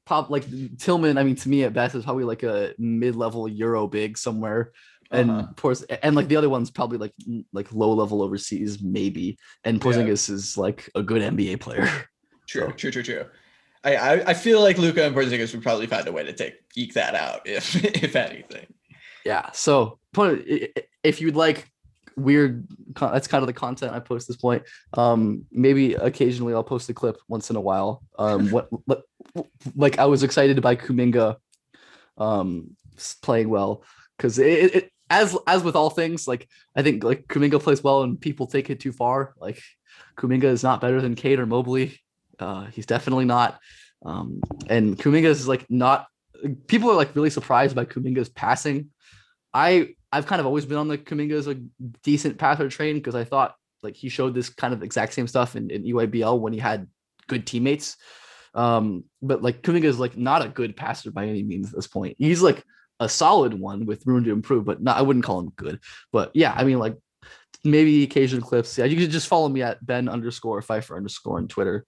pop 0.05 0.29
like 0.31 0.45
Tillman. 0.79 1.17
I 1.19 1.23
mean, 1.23 1.35
to 1.35 1.49
me 1.49 1.63
at 1.63 1.73
best 1.73 1.93
is 1.95 2.03
probably 2.03 2.23
like 2.23 2.41
a 2.41 2.73
mid-level 2.79 3.47
Euro 3.47 3.85
big 3.85 4.17
somewhere, 4.17 4.71
and 5.11 5.29
Uh-huh. 5.29 5.47
Porz 5.55 5.83
and 6.01 6.15
like 6.15 6.27
the 6.29 6.35
other 6.37 6.49
one's 6.49 6.71
probably 6.71 6.97
like 6.97 7.13
like 7.53 7.71
low-level 7.71 8.23
overseas 8.23 8.81
maybe, 8.81 9.37
and 9.63 9.77
Yeah. 9.77 9.83
Porzingis 9.83 10.29
is 10.31 10.57
like 10.57 10.89
a 10.95 11.03
good 11.03 11.21
NBA 11.21 11.59
player. 11.59 11.87
True, 12.47 12.69
So- 12.69 12.71
true, 12.71 12.91
true, 12.91 13.03
true. 13.03 13.25
I, 13.83 13.95
I 13.95 14.11
I 14.29 14.33
feel 14.33 14.61
like 14.61 14.77
Luka 14.77 15.05
and 15.05 15.15
Porzingis 15.15 15.53
would 15.53 15.63
probably 15.63 15.87
find 15.87 16.07
a 16.07 16.11
way 16.11 16.23
to 16.23 16.33
take 16.33 16.55
eke 16.75 16.93
that 16.95 17.15
out 17.15 17.41
if 17.45 17.75
if 18.03 18.15
anything. 18.15 18.67
yeah. 19.25 19.51
So 19.53 19.99
point 20.13 20.43
i- 20.49 20.69
i- 20.77 20.83
if 21.03 21.21
you'd 21.21 21.35
like 21.35 21.69
weird, 22.17 22.67
that's 22.99 23.27
kind 23.29 23.41
of 23.41 23.47
the 23.47 23.53
content 23.53 23.93
I 23.93 23.99
post 24.01 24.27
this 24.27 24.35
point. 24.35 24.63
Um, 24.93 25.45
maybe 25.51 25.93
occasionally 25.93 26.53
I'll 26.53 26.63
post 26.63 26.89
a 26.89 26.93
clip 26.93 27.17
once 27.29 27.49
in 27.49 27.55
a 27.55 27.61
while. 27.61 28.03
Um, 28.17 28.49
what 28.51 28.67
what 28.85 29.03
like 29.75 29.97
I 29.99 30.05
was 30.05 30.23
excited 30.23 30.61
by 30.61 30.75
Kuminga, 30.75 31.37
um, 32.17 32.75
playing 33.21 33.49
well 33.49 33.83
because 34.17 34.37
it, 34.39 34.75
it 34.75 34.91
as 35.09 35.37
as 35.47 35.63
with 35.63 35.75
all 35.75 35.89
things 35.89 36.27
like 36.27 36.47
I 36.75 36.81
think 36.83 37.03
like 37.03 37.27
Kuminga 37.27 37.61
plays 37.61 37.83
well 37.83 38.03
and 38.03 38.19
people 38.19 38.47
take 38.47 38.69
it 38.69 38.79
too 38.81 38.91
far. 38.91 39.33
Like 39.39 39.61
Kuminga 40.17 40.43
is 40.45 40.63
not 40.63 40.81
better 40.81 41.01
than 41.01 41.15
Cade 41.15 41.39
or 41.39 41.45
Mobley. 41.45 41.99
Uh, 42.39 42.65
he's 42.65 42.85
definitely 42.85 43.25
not. 43.25 43.59
Um, 44.05 44.41
and 44.69 44.97
Kuminga 44.97 45.25
is 45.25 45.47
like 45.47 45.65
not. 45.69 46.07
People 46.67 46.89
are 46.89 46.95
like 46.95 47.15
really 47.15 47.29
surprised 47.29 47.75
by 47.75 47.85
Kuminga's 47.85 48.29
passing. 48.29 48.89
I 49.53 49.95
I've 50.11 50.25
kind 50.25 50.39
of 50.39 50.45
always 50.45 50.65
been 50.65 50.77
on 50.77 50.87
the 50.87 50.97
Kuminga 50.97 51.33
as 51.33 51.47
a 51.47 51.59
decent 52.03 52.37
passer 52.37 52.69
train 52.69 52.95
because 52.95 53.15
I 53.15 53.23
thought 53.23 53.55
like 53.83 53.95
he 53.95 54.09
showed 54.09 54.33
this 54.33 54.49
kind 54.49 54.73
of 54.73 54.83
exact 54.83 55.13
same 55.13 55.27
stuff 55.27 55.55
in, 55.55 55.69
in 55.69 55.83
EYBL 55.83 56.39
when 56.39 56.53
he 56.53 56.59
had 56.59 56.87
good 57.27 57.45
teammates. 57.45 57.97
Um, 58.55 59.03
but 59.21 59.41
like 59.41 59.61
Kuminga 59.61 59.85
is 59.85 59.99
like 59.99 60.17
not 60.17 60.43
a 60.43 60.49
good 60.49 60.75
passer 60.75 61.11
by 61.11 61.27
any 61.27 61.43
means 61.43 61.69
at 61.69 61.75
this 61.75 61.87
point. 61.87 62.15
He's 62.17 62.41
like 62.41 62.63
a 62.99 63.07
solid 63.07 63.53
one 63.53 63.85
with 63.85 64.05
room 64.05 64.23
to 64.23 64.31
improve, 64.31 64.65
but 64.65 64.81
not 64.81 64.97
I 64.97 65.01
wouldn't 65.01 65.25
call 65.25 65.39
him 65.39 65.53
good. 65.55 65.79
But 66.11 66.31
yeah, 66.33 66.53
I 66.55 66.63
mean 66.63 66.79
like 66.79 66.97
maybe 67.63 68.03
occasional 68.03 68.45
clips. 68.45 68.77
Yeah, 68.77 68.85
you 68.85 68.97
can 68.97 69.11
just 69.11 69.27
follow 69.27 69.49
me 69.49 69.61
at 69.61 69.85
Ben 69.85 70.09
underscore 70.09 70.61
Pfeifer 70.61 70.95
underscore 70.95 71.37
on 71.37 71.47
Twitter. 71.47 71.85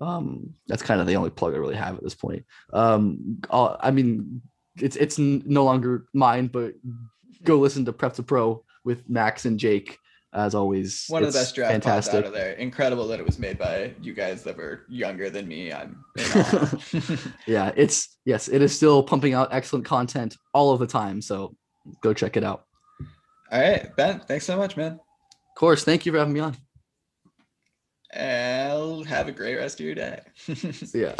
Um, 0.00 0.54
that's 0.66 0.82
kind 0.82 1.00
of 1.00 1.06
the 1.06 1.16
only 1.16 1.30
plug 1.30 1.54
I 1.54 1.58
really 1.58 1.76
have 1.76 1.96
at 1.96 2.02
this 2.02 2.14
point. 2.14 2.44
Um, 2.72 3.40
I'll, 3.50 3.76
I 3.80 3.90
mean, 3.90 4.42
it's 4.76 4.96
it's 4.96 5.18
n- 5.18 5.42
no 5.46 5.64
longer 5.64 6.06
mine, 6.14 6.48
but 6.48 6.74
go 7.44 7.58
listen 7.58 7.84
to 7.84 7.92
Prep2Pro 7.92 8.62
with 8.84 9.08
Max 9.08 9.44
and 9.44 9.58
Jake. 9.58 9.98
As 10.36 10.52
always, 10.52 11.04
One 11.06 11.22
of 11.22 11.32
the 11.32 11.38
best 11.38 11.54
draft 11.54 11.84
pods 11.84 12.08
out 12.08 12.24
of 12.24 12.32
there. 12.32 12.54
Incredible 12.54 13.06
that 13.06 13.20
it 13.20 13.24
was 13.24 13.38
made 13.38 13.56
by 13.56 13.94
you 14.02 14.12
guys 14.12 14.42
that 14.42 14.56
were 14.56 14.84
younger 14.88 15.30
than 15.30 15.46
me. 15.46 15.72
I'm. 15.72 16.04
Yeah, 17.46 17.70
it's 17.76 18.18
yes, 18.24 18.48
it 18.48 18.60
is 18.60 18.74
still 18.74 19.00
pumping 19.04 19.32
out 19.34 19.50
excellent 19.52 19.84
content 19.84 20.36
all 20.52 20.72
of 20.72 20.80
the 20.80 20.88
time. 20.88 21.22
So 21.22 21.54
go 22.02 22.12
check 22.12 22.36
it 22.36 22.42
out. 22.42 22.64
All 23.52 23.60
right, 23.60 23.94
Ben, 23.94 24.18
thanks 24.26 24.44
so 24.44 24.56
much, 24.56 24.76
man. 24.76 24.94
Of 24.94 25.54
course, 25.56 25.84
thank 25.84 26.04
you 26.04 26.10
for 26.10 26.18
having 26.18 26.34
me 26.34 26.40
on. 26.40 26.56
And 28.14 29.06
have 29.06 29.26
a 29.28 29.32
great 29.32 29.56
rest 29.56 29.80
of 29.80 29.86
your 29.86 29.94
day. 29.94 30.20
So, 30.54 30.98
yeah. 30.98 31.14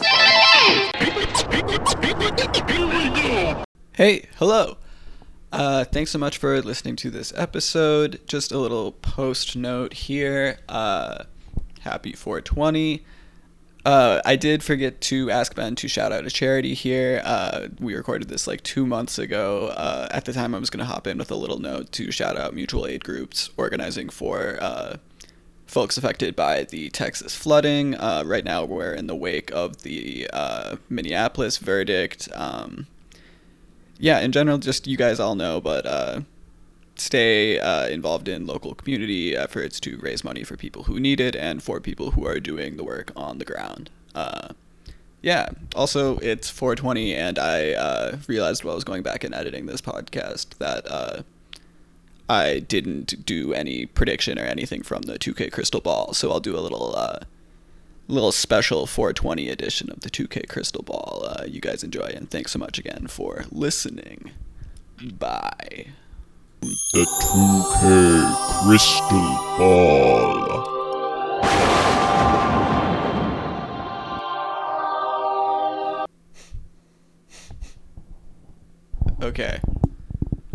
Hey, 3.93 4.29
hello. 4.37 4.77
Uh, 5.53 5.85
thanks 5.85 6.11
so 6.11 6.19
much 6.19 6.39
for 6.39 6.61
listening 6.63 6.97
to 6.97 7.11
this 7.11 7.33
episode. 7.37 8.21
Just 8.27 8.53
a 8.53 8.59
little 8.59 8.93
post 8.93 9.57
note 9.57 9.93
here. 9.93 10.59
Uh, 10.69 11.25
happy 11.81 12.13
420. 12.13 13.05
Uh, 13.85 14.21
I 14.25 14.37
did 14.37 14.63
forget 14.63 15.01
to 15.03 15.31
ask 15.31 15.55
Ben 15.55 15.75
to 15.77 15.89
shout 15.89 16.11
out 16.11 16.25
a 16.27 16.31
charity 16.31 16.75
here. 16.75 17.21
Uh, 17.25 17.69
we 17.79 17.95
recorded 17.95 18.29
this 18.29 18.47
like 18.47 18.63
two 18.63 18.87
months 18.87 19.19
ago. 19.19 19.69
Uh, 19.77 20.09
at 20.11 20.25
the 20.25 20.33
time, 20.33 20.55
I 20.55 20.59
was 20.59 20.71
going 20.71 20.85
to 20.85 20.91
hop 20.91 21.07
in 21.07 21.19
with 21.19 21.31
a 21.31 21.37
little 21.37 21.59
note 21.59 21.93
to 21.93 22.11
shout 22.11 22.37
out 22.39 22.55
mutual 22.55 22.87
aid 22.87 23.05
groups 23.05 23.51
organizing 23.57 24.09
for 24.09 24.59
uh, 24.61 24.97
folks 25.75 25.99
affected 25.99 26.37
by 26.37 26.62
the 26.62 26.89
Texas 26.91 27.35
flooding. 27.35 27.97
Uh, 27.97 28.22
right 28.25 28.45
now, 28.45 28.64
we're 28.64 28.95
in 28.95 29.09
the 29.09 29.16
wake 29.16 29.51
of 29.51 29.83
the 29.83 30.31
uh, 30.33 30.77
Minneapolis 30.89 31.59
verdict. 31.59 32.29
Um, 32.33 32.87
yeah, 33.99 34.20
in 34.20 34.31
general, 34.31 34.59
just 34.59 34.87
you 34.87 34.97
guys 34.97 35.18
all 35.18 35.35
know, 35.35 35.61
but 35.61 35.85
uh, 35.85 36.20
stay 36.95 37.59
uh, 37.59 37.89
involved 37.89 38.29
in 38.29 38.47
local 38.47 38.77
community 38.77 39.37
efforts 39.37 39.81
to 39.81 39.99
raise 39.99 40.22
money 40.22 40.45
for 40.45 40.57
people 40.57 40.85
who 40.85 41.01
need 41.01 41.18
it 41.18 41.35
and 41.35 41.61
for 41.61 41.81
people 41.81 42.12
who 42.12 42.25
are 42.25 42.39
doing 42.39 42.77
the 42.77 42.85
work 42.85 43.11
on 43.16 43.39
the 43.39 43.45
ground. 43.45 43.91
Uh, 44.14 44.51
yeah, 45.22 45.49
also, 45.75 46.18
it's 46.18 46.49
420, 46.49 47.16
and 47.16 47.37
I 47.37 47.72
uh, 47.72 48.18
realized 48.29 48.62
while 48.62 48.75
I 48.75 48.77
was 48.77 48.85
going 48.85 49.03
back 49.03 49.25
and 49.25 49.35
editing 49.35 49.66
this 49.66 49.81
podcast 49.81 50.59
that 50.59 51.25
I 52.29 52.61
didn't 52.61 53.27
do 53.27 53.53
any 53.53 53.87
prediction 53.87 54.39
or 54.39 54.45
anything 54.45 54.83
from 54.83 55.03
the 55.03 55.18
2K 55.18 55.53
Crystal 55.53 55.81
Ball, 55.81 56.14
so 56.14 56.31
I'll 56.31 56.41
do 56.41 56.57
a 56.57 56.61
little. 56.61 56.97
Uh, 56.97 57.20
little 58.07 58.33
special 58.33 58.87
420 58.87 59.49
edition 59.49 59.91
of 59.91 60.01
the 60.01 60.11
2K 60.11 60.47
Crystal 60.47 60.83
Ball. 60.83 61.25
Uh, 61.27 61.45
you 61.47 61.59
guys 61.61 61.83
enjoy, 61.83 62.12
and 62.14 62.31
thanks 62.31 62.53
so 62.53 62.59
much 62.59 62.79
again 62.79 63.07
for 63.09 63.47
listening. 63.51 64.31
Bye. 65.18 65.87
The 66.61 67.07
2K 67.33 68.66
Crystal 68.66 69.18
Ball. 69.59 70.70
Okay. 79.22 79.59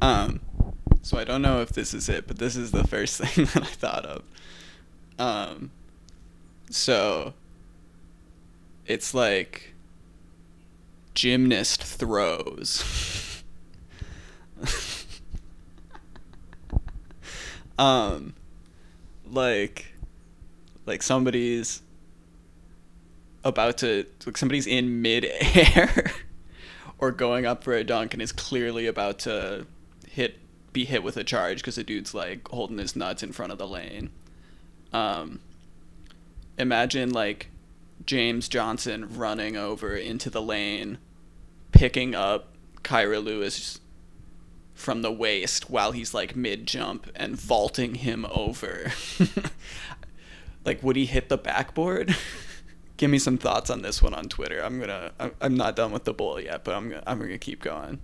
Um, 0.01 0.39
so 1.09 1.17
I 1.17 1.23
don't 1.23 1.41
know 1.41 1.59
if 1.59 1.69
this 1.69 1.95
is 1.95 2.07
it, 2.07 2.27
but 2.27 2.37
this 2.37 2.55
is 2.55 2.69
the 2.69 2.85
first 2.87 3.17
thing 3.23 3.45
that 3.45 3.63
I 3.63 3.65
thought 3.65 4.05
of. 4.05 4.21
Um, 5.17 5.71
so 6.69 7.33
it's 8.85 9.15
like 9.15 9.73
gymnast 11.15 11.83
throws. 11.83 13.41
um, 17.79 18.35
like, 19.31 19.87
like 20.85 21.01
somebody's 21.01 21.81
about 23.43 23.79
to, 23.79 24.05
like 24.27 24.37
somebody's 24.37 24.67
in 24.67 25.01
mid-air 25.01 26.11
or 26.99 27.09
going 27.09 27.47
up 27.47 27.63
for 27.63 27.73
a 27.73 27.83
dunk 27.83 28.13
and 28.13 28.21
is 28.21 28.31
clearly 28.31 28.85
about 28.85 29.17
to 29.17 29.65
hit, 30.07 30.37
be 30.73 30.85
hit 30.85 31.03
with 31.03 31.17
a 31.17 31.23
charge 31.23 31.59
because 31.59 31.75
the 31.75 31.83
dude's 31.83 32.13
like 32.13 32.47
holding 32.49 32.77
his 32.77 32.95
nuts 32.95 33.23
in 33.23 33.31
front 33.31 33.51
of 33.51 33.57
the 33.57 33.67
lane. 33.67 34.09
Um, 34.93 35.39
imagine 36.57 37.11
like 37.11 37.47
James 38.05 38.47
Johnson 38.47 39.17
running 39.17 39.55
over 39.57 39.95
into 39.95 40.29
the 40.29 40.41
lane, 40.41 40.97
picking 41.71 42.15
up 42.15 42.53
Kira 42.83 43.23
Lewis 43.23 43.79
from 44.73 45.01
the 45.01 45.11
waist 45.11 45.69
while 45.69 45.91
he's 45.91 46.13
like 46.13 46.35
mid 46.35 46.65
jump 46.65 47.11
and 47.15 47.35
vaulting 47.35 47.95
him 47.95 48.25
over. 48.31 48.91
like, 50.65 50.81
would 50.81 50.95
he 50.95 51.05
hit 51.05 51.29
the 51.29 51.37
backboard? 51.37 52.15
Give 52.97 53.09
me 53.09 53.19
some 53.19 53.37
thoughts 53.37 53.69
on 53.69 53.81
this 53.81 54.01
one 54.01 54.13
on 54.13 54.25
Twitter. 54.25 54.61
I'm 54.61 54.79
gonna. 54.79 55.11
I'm- 55.19 55.55
not 55.55 55.75
done 55.75 55.91
with 55.91 56.03
the 56.03 56.13
bowl 56.13 56.39
yet, 56.39 56.63
but 56.65 56.75
I'm. 56.75 56.93
I'm 57.07 57.19
gonna 57.19 57.37
keep 57.37 57.61
going. 57.61 57.99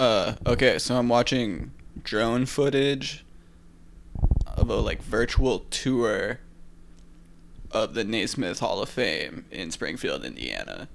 Uh. 0.00 0.34
Okay. 0.46 0.78
So 0.78 0.96
I'm 0.96 1.08
watching 1.08 1.72
drone 2.02 2.46
footage 2.46 3.24
of 4.46 4.70
a 4.70 4.76
like 4.76 5.02
virtual 5.02 5.60
tour 5.70 6.40
of 7.70 7.94
the 7.94 8.04
Naismith 8.04 8.60
Hall 8.60 8.82
of 8.82 8.88
Fame 8.88 9.44
in 9.50 9.70
Springfield, 9.70 10.24
Indiana. 10.24 10.88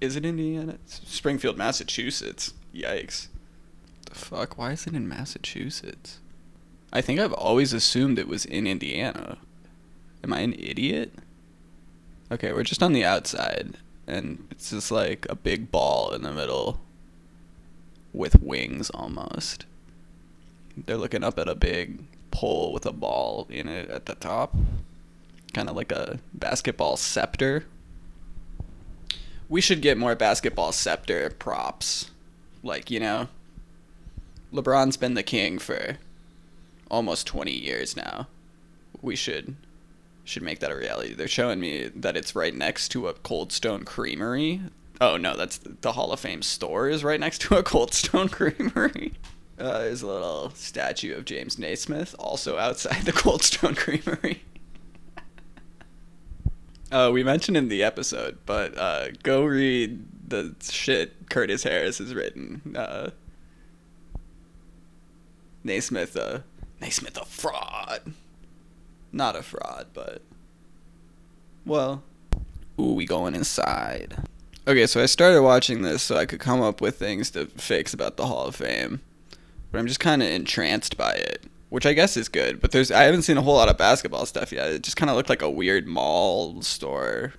Is 0.00 0.16
it 0.16 0.24
Indiana? 0.24 0.78
It's 0.84 1.00
Springfield, 1.06 1.58
Massachusetts. 1.58 2.54
Yikes. 2.74 3.28
The 4.06 4.14
fuck? 4.14 4.56
Why 4.56 4.72
is 4.72 4.86
it 4.86 4.94
in 4.94 5.08
Massachusetts? 5.08 6.18
I 6.92 7.00
think 7.00 7.20
I've 7.20 7.34
always 7.34 7.72
assumed 7.72 8.18
it 8.18 8.28
was 8.28 8.44
in 8.44 8.66
Indiana. 8.66 9.38
Am 10.24 10.32
I 10.32 10.40
an 10.40 10.54
idiot? 10.54 11.12
Okay, 12.32 12.52
we're 12.52 12.62
just 12.62 12.82
on 12.82 12.92
the 12.92 13.04
outside, 13.04 13.76
and 14.06 14.46
it's 14.50 14.70
just 14.70 14.90
like 14.90 15.26
a 15.28 15.34
big 15.34 15.70
ball 15.70 16.12
in 16.12 16.22
the 16.22 16.32
middle 16.32 16.49
almost. 18.88 19.66
They're 20.86 20.96
looking 20.96 21.22
up 21.22 21.38
at 21.38 21.48
a 21.48 21.54
big 21.54 21.98
pole 22.30 22.72
with 22.72 22.86
a 22.86 22.92
ball 22.92 23.46
in 23.50 23.68
it 23.68 23.90
at 23.90 24.06
the 24.06 24.14
top. 24.14 24.54
Kind 25.52 25.68
of 25.68 25.76
like 25.76 25.92
a 25.92 26.20
basketball 26.32 26.96
scepter. 26.96 27.66
We 29.48 29.60
should 29.60 29.82
get 29.82 29.98
more 29.98 30.14
basketball 30.14 30.72
scepter 30.72 31.30
props. 31.30 32.10
Like, 32.62 32.90
you 32.90 33.00
know, 33.00 33.28
LeBron's 34.52 34.96
been 34.96 35.14
the 35.14 35.22
king 35.22 35.58
for 35.58 35.98
almost 36.90 37.26
20 37.26 37.52
years 37.52 37.96
now. 37.96 38.28
We 39.02 39.16
should 39.16 39.56
should 40.24 40.42
make 40.42 40.60
that 40.60 40.70
a 40.70 40.76
reality. 40.76 41.12
They're 41.12 41.26
showing 41.26 41.58
me 41.58 41.88
that 41.88 42.16
it's 42.16 42.36
right 42.36 42.54
next 42.54 42.90
to 42.90 43.08
a 43.08 43.14
Cold 43.14 43.52
Stone 43.52 43.84
Creamery. 43.84 44.60
Oh 45.00 45.16
no, 45.16 45.36
that's 45.36 45.58
the 45.58 45.92
Hall 45.92 46.12
of 46.12 46.20
Fame 46.20 46.42
store 46.42 46.88
is 46.88 47.02
right 47.02 47.18
next 47.18 47.40
to 47.42 47.56
a 47.56 47.62
Cold 47.62 47.94
Stone 47.94 48.28
Creamery. 48.30 49.14
Uh, 49.58 49.78
there's 49.80 50.02
a 50.02 50.06
little 50.06 50.50
statue 50.50 51.14
of 51.14 51.24
James 51.24 51.58
Naismith 51.58 52.14
also 52.18 52.58
outside 52.58 53.02
the 53.02 53.12
Cold 53.12 53.42
Stone 53.42 53.74
Creamery. 53.76 54.42
uh, 56.92 57.10
we 57.12 57.22
mentioned 57.22 57.56
in 57.56 57.68
the 57.68 57.82
episode, 57.82 58.38
but 58.46 58.76
uh, 58.76 59.08
go 59.22 59.44
read 59.44 60.04
the 60.28 60.54
shit 60.60 61.28
Curtis 61.30 61.62
Harris 61.62 61.98
has 61.98 62.14
written. 62.14 62.74
Uh, 62.76 63.10
Naismith, 65.64 66.16
uh, 66.16 66.40
Naismith 66.80 67.16
a 67.16 67.24
fraud. 67.24 68.14
Not 69.12 69.36
a 69.36 69.42
fraud, 69.42 69.88
but 69.92 70.22
well, 71.66 72.02
ooh, 72.78 72.94
we 72.94 73.06
going 73.06 73.34
inside. 73.34 74.16
Okay, 74.68 74.86
so 74.86 75.02
I 75.02 75.06
started 75.06 75.42
watching 75.42 75.82
this 75.82 76.02
so 76.02 76.16
I 76.16 76.26
could 76.26 76.38
come 76.40 76.60
up 76.60 76.80
with 76.80 76.98
things 76.98 77.30
to 77.30 77.46
fix 77.46 77.94
about 77.94 78.16
the 78.16 78.26
Hall 78.26 78.46
of 78.46 78.56
Fame, 78.56 79.00
but 79.72 79.78
I'm 79.78 79.86
just 79.86 80.00
kind 80.00 80.22
of 80.22 80.28
entranced 80.28 80.98
by 80.98 81.12
it, 81.12 81.44
which 81.70 81.86
I 81.86 81.94
guess 81.94 82.16
is 82.16 82.28
good. 82.28 82.60
But 82.60 82.70
there's 82.70 82.90
I 82.90 83.04
haven't 83.04 83.22
seen 83.22 83.38
a 83.38 83.42
whole 83.42 83.54
lot 83.54 83.70
of 83.70 83.78
basketball 83.78 84.26
stuff 84.26 84.52
yet. 84.52 84.70
It 84.70 84.82
just 84.82 84.98
kind 84.98 85.08
of 85.08 85.16
looked 85.16 85.30
like 85.30 85.42
a 85.42 85.50
weird 85.50 85.86
mall 85.86 86.60
store. 86.60 87.32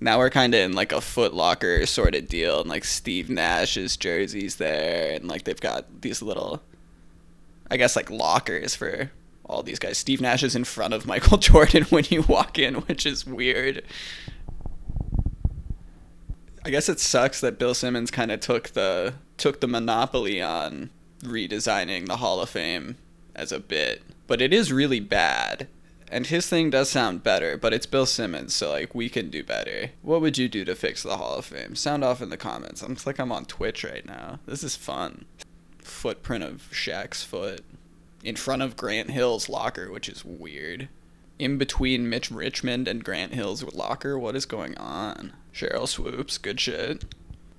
Now 0.00 0.18
we're 0.18 0.30
kind 0.30 0.54
of 0.54 0.60
in 0.60 0.74
like 0.74 0.92
a 0.92 1.00
Foot 1.00 1.32
Locker 1.32 1.86
sort 1.86 2.14
of 2.14 2.28
deal, 2.28 2.60
and 2.60 2.68
like 2.68 2.84
Steve 2.84 3.30
Nash's 3.30 3.96
jerseys 3.96 4.56
there, 4.56 5.14
and 5.14 5.28
like 5.28 5.44
they've 5.44 5.58
got 5.58 6.02
these 6.02 6.20
little, 6.20 6.62
I 7.70 7.78
guess 7.78 7.96
like 7.96 8.10
lockers 8.10 8.74
for 8.74 9.10
all 9.46 9.62
these 9.62 9.78
guys. 9.78 9.96
Steve 9.96 10.20
Nash 10.20 10.42
is 10.42 10.54
in 10.54 10.64
front 10.64 10.92
of 10.92 11.06
Michael 11.06 11.38
Jordan 11.38 11.84
when 11.84 12.04
you 12.10 12.20
walk 12.22 12.58
in, 12.58 12.74
which 12.74 13.06
is 13.06 13.26
weird. 13.26 13.82
I 16.64 16.70
guess 16.70 16.88
it 16.88 17.00
sucks 17.00 17.40
that 17.40 17.58
Bill 17.58 17.74
Simmons 17.74 18.10
kind 18.10 18.30
of 18.30 18.40
took 18.40 18.70
the 18.70 19.14
took 19.36 19.60
the 19.60 19.68
monopoly 19.68 20.42
on 20.42 20.90
redesigning 21.22 22.06
the 22.06 22.16
Hall 22.16 22.40
of 22.40 22.50
Fame 22.50 22.96
as 23.34 23.52
a 23.52 23.60
bit, 23.60 24.02
but 24.26 24.40
it 24.40 24.52
is 24.52 24.72
really 24.72 25.00
bad. 25.00 25.68
And 26.10 26.26
his 26.26 26.48
thing 26.48 26.70
does 26.70 26.88
sound 26.88 27.22
better, 27.22 27.58
but 27.58 27.74
it's 27.74 27.84
Bill 27.84 28.06
Simmons, 28.06 28.54
so 28.54 28.70
like 28.70 28.94
we 28.94 29.08
can 29.08 29.28
do 29.30 29.44
better. 29.44 29.90
What 30.02 30.22
would 30.22 30.38
you 30.38 30.48
do 30.48 30.64
to 30.64 30.74
fix 30.74 31.02
the 31.02 31.18
Hall 31.18 31.34
of 31.34 31.44
Fame? 31.44 31.76
Sound 31.76 32.02
off 32.02 32.22
in 32.22 32.30
the 32.30 32.36
comments. 32.36 32.82
I'm 32.82 32.96
like 33.04 33.18
I'm 33.18 33.32
on 33.32 33.44
Twitch 33.44 33.84
right 33.84 34.06
now. 34.06 34.40
This 34.46 34.64
is 34.64 34.74
fun. 34.74 35.26
Footprint 35.78 36.44
of 36.44 36.68
Shaq's 36.72 37.22
foot 37.22 37.62
in 38.24 38.36
front 38.36 38.62
of 38.62 38.76
Grant 38.76 39.10
Hill's 39.10 39.48
locker, 39.48 39.90
which 39.90 40.08
is 40.08 40.24
weird. 40.24 40.88
In 41.38 41.56
between 41.56 42.08
Mitch 42.08 42.30
Richmond 42.30 42.88
and 42.88 43.04
Grant 43.04 43.34
Hill's 43.34 43.62
locker, 43.74 44.18
what 44.18 44.34
is 44.34 44.44
going 44.44 44.76
on? 44.76 45.34
Sheryl 45.54 45.86
Swoopes, 45.86 46.36
good 46.36 46.60
shit. 46.60 47.04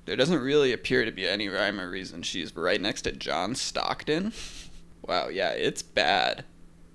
There 0.06 0.18
doesn't 0.18 0.42
really 0.42 0.74
appear 0.74 1.06
to 1.06 1.12
be 1.12 1.28
any 1.28 1.48
rhyme 1.48 1.80
or 1.80 1.90
reason 1.90 2.24
she's 2.24 2.56
right 2.56 2.82
next 2.82 3.04
to 3.04 3.12
John 3.12 3.56
Stockton. 3.56 4.34
Wow, 5.08 5.30
yeah, 5.30 5.52
it's 5.52 5.82
bad. 5.82 6.44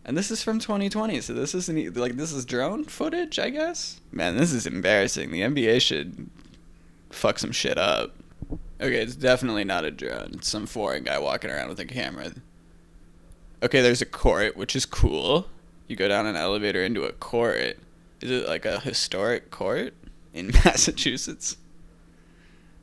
And 0.05 0.16
this 0.16 0.31
is 0.31 0.43
from 0.43 0.61
2020, 0.61 1.20
so 1.20 1.32
this 1.32 1.55
isn't 1.55 1.97
like 1.97 2.16
this 2.16 2.32
is 2.32 2.44
drone 2.44 2.85
footage, 2.85 3.40
I 3.40 3.51
guess. 3.51 4.01
Man, 4.12 4.36
this 4.36 4.52
is 4.52 4.66
embarrassing. 4.66 5.32
The 5.32 5.40
NBA 5.40 5.81
should 5.81 6.28
fuck 7.11 7.39
some 7.39 7.51
shit 7.51 7.78
up. 7.78 8.15
Okay, 8.81 9.01
it's 9.01 9.16
definitely 9.16 9.65
not 9.65 9.85
a 9.85 9.90
drone. 9.90 10.32
It's 10.35 10.48
some 10.48 10.66
foreign 10.66 11.05
guy 11.05 11.19
walking 11.19 11.51
around 11.51 11.70
with 11.70 11.81
a 11.81 11.86
camera. 11.86 12.32
Okay, 13.62 13.81
there's 13.81 14.02
a 14.02 14.06
court, 14.06 14.56
which 14.56 14.77
is 14.77 14.85
cool. 14.85 15.48
You 15.89 15.97
go 15.97 16.09
down 16.09 16.27
an 16.27 16.36
elevator 16.36 16.82
into 16.82 17.05
a 17.05 17.12
court. 17.12 17.78
Is 18.20 18.31
it 18.31 18.48
like 18.48 18.65
a 18.65 18.81
historic 18.81 19.51
court 19.51 19.94
in 20.32 20.47
Massachusetts? 20.65 21.56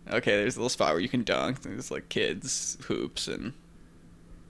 Okay, 0.09 0.31
there's 0.31 0.55
a 0.55 0.59
little 0.59 0.69
spot 0.69 0.93
where 0.93 0.99
you 1.01 1.09
can 1.09 1.23
dunk. 1.23 1.61
There's 1.61 1.91
like 1.91 2.09
kids 2.09 2.77
hoops 2.85 3.27
and 3.27 3.53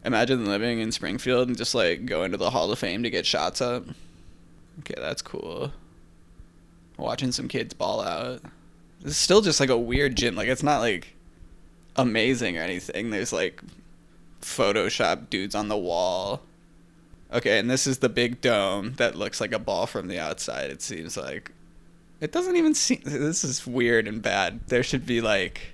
imagine 0.03 0.45
living 0.45 0.79
in 0.79 0.91
Springfield 0.91 1.47
and 1.47 1.57
just 1.57 1.75
like 1.75 2.05
go 2.05 2.23
into 2.23 2.37
the 2.37 2.49
Hall 2.49 2.71
of 2.71 2.79
Fame 2.79 3.03
to 3.03 3.09
get 3.09 3.25
shots 3.25 3.61
up. 3.61 3.85
Okay, 4.79 4.95
that's 4.97 5.21
cool. 5.21 5.71
Watching 6.97 7.31
some 7.31 7.47
kids 7.47 7.73
ball 7.73 8.01
out. 8.01 8.41
It's 9.03 9.17
still 9.17 9.41
just 9.41 9.59
like 9.59 9.69
a 9.69 9.77
weird 9.77 10.15
gym. 10.15 10.35
Like 10.35 10.47
it's 10.47 10.63
not 10.63 10.79
like 10.79 11.15
amazing 11.95 12.57
or 12.57 12.61
anything. 12.61 13.09
There's 13.09 13.33
like 13.33 13.61
Photoshop 14.41 15.29
dudes 15.29 15.55
on 15.55 15.67
the 15.67 15.77
wall. 15.77 16.41
Okay, 17.33 17.59
and 17.59 17.69
this 17.69 17.87
is 17.87 17.99
the 17.99 18.09
big 18.09 18.41
dome 18.41 18.93
that 18.97 19.15
looks 19.15 19.39
like 19.39 19.53
a 19.53 19.59
ball 19.59 19.87
from 19.87 20.07
the 20.07 20.19
outside. 20.19 20.69
It 20.69 20.81
seems 20.81 21.15
like 21.15 21.51
it 22.19 22.31
doesn't 22.31 22.57
even 22.57 22.75
seem. 22.75 23.01
This 23.05 23.43
is 23.43 23.65
weird 23.65 24.07
and 24.07 24.21
bad. 24.21 24.67
There 24.67 24.83
should 24.83 25.05
be 25.05 25.21
like, 25.21 25.73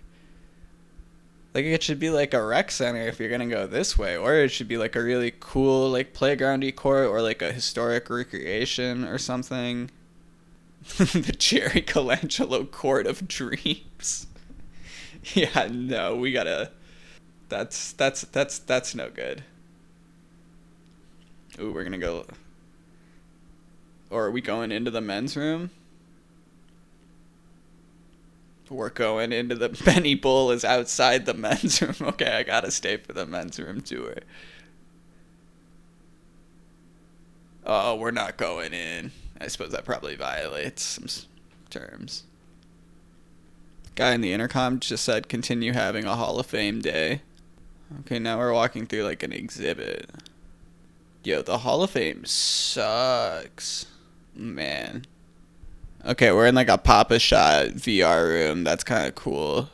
like 1.56 1.66
it 1.66 1.82
should 1.82 2.00
be 2.00 2.12
like 2.12 2.36
a 2.36 2.44
rec 2.44 2.70
center 2.70 3.02
if 3.02 3.20
you're 3.20 3.30
gonna 3.30 3.48
go 3.48 3.66
this 3.66 3.98
way, 3.98 4.16
or 4.16 4.36
it 4.36 4.50
should 4.50 4.68
be 4.68 4.78
like 4.78 4.96
a 4.96 5.02
really 5.02 5.34
cool 5.40 5.90
like 5.90 6.14
playgroundy 6.14 6.76
court 6.76 7.08
or 7.08 7.22
like 7.22 7.42
a 7.42 7.52
historic 7.52 8.10
recreation 8.10 9.04
or 9.04 9.18
something. 9.18 9.90
the 10.98 11.36
Jerry 11.38 11.82
Colangelo 11.82 12.70
Court 12.70 13.08
of 13.08 13.28
Dreams. 13.28 14.28
yeah, 15.34 15.68
no, 15.72 16.16
we 16.16 16.32
gotta. 16.32 16.72
That's 17.50 17.94
that's 17.94 18.22
that's 18.22 18.60
that's 18.60 18.94
no 18.94 19.10
good. 19.10 19.44
Ooh, 21.60 21.72
we're 21.72 21.84
gonna 21.84 21.98
go. 21.98 22.26
Or 24.10 24.26
are 24.26 24.32
we 24.32 24.42
going 24.42 24.72
into 24.72 24.92
the 24.92 25.02
men's 25.02 25.36
room? 25.36 25.72
We're 28.70 28.90
going 28.90 29.32
into 29.32 29.56
the 29.56 29.70
Benny 29.86 30.16
Bull 30.16 30.52
is 30.52 30.66
outside 30.66 31.26
the 31.26 31.34
men's 31.34 31.82
room. 31.82 31.96
Okay, 32.02 32.32
I 32.32 32.44
gotta 32.44 32.72
stay 32.72 32.98
for 32.98 33.14
the 33.14 33.26
men's 33.26 33.60
room 33.60 33.82
tour. 33.82 34.16
Oh, 37.66 37.96
we're 37.96 38.12
not 38.12 38.38
going 38.38 38.74
in. 38.74 39.12
I 39.40 39.48
suppose 39.48 39.72
that 39.72 39.86
probably 39.86 40.16
violates 40.16 40.84
some 40.84 41.08
terms. 41.70 42.24
Guy 43.96 44.14
in 44.14 44.22
the 44.22 44.32
intercom 44.32 44.80
just 44.80 45.04
said 45.04 45.28
continue 45.28 45.74
having 45.74 46.06
a 46.06 46.16
Hall 46.16 46.40
of 46.40 46.46
Fame 46.46 46.80
day. 46.82 47.22
Okay, 48.02 48.20
now 48.20 48.38
we're 48.38 48.54
walking 48.54 48.86
through 48.86 49.04
like 49.04 49.24
an 49.24 49.34
exhibit. 49.34 50.10
Yo, 51.28 51.42
the 51.42 51.58
Hall 51.58 51.84
of 51.84 51.90
Fame 51.90 52.24
sucks. 52.24 53.86
Man. 54.34 55.04
Okay, 56.06 56.32
we're 56.32 56.48
in 56.48 56.56
like 56.56 56.70
a 56.70 56.78
Pop-A-Shot 56.78 57.72
VR 57.72 58.30
room. 58.30 58.64
That's 58.64 58.86
kind 58.86 59.10
of 59.10 59.16
cool. 59.16 59.68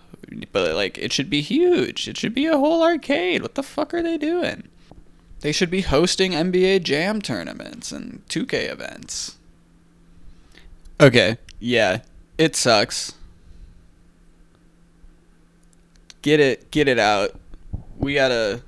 But 0.52 0.74
like 0.74 0.98
it 0.98 1.14
should 1.14 1.30
be 1.30 1.42
huge. 1.42 2.08
It 2.08 2.18
should 2.18 2.34
be 2.34 2.48
a 2.48 2.58
whole 2.58 2.82
arcade. 2.82 3.44
What 3.44 3.54
the 3.54 3.62
fuck 3.62 3.94
are 3.94 4.02
they 4.02 4.18
doing? 4.18 4.68
They 5.42 5.52
should 5.52 5.70
be 5.70 5.82
hosting 5.82 6.32
NBA 6.32 6.82
Jam 6.86 7.22
tournaments 7.22 7.92
and 7.92 8.28
2K 8.30 8.72
events. 8.72 9.38
Okay, 11.00 11.38
yeah. 11.60 12.00
It 12.40 12.56
sucks. 12.56 13.14
Get 16.24 16.40
it 16.40 16.72
get 16.72 16.88
it 16.88 16.98
out. 16.98 17.40
We 18.00 18.16
got 18.16 18.30
to 18.30 18.64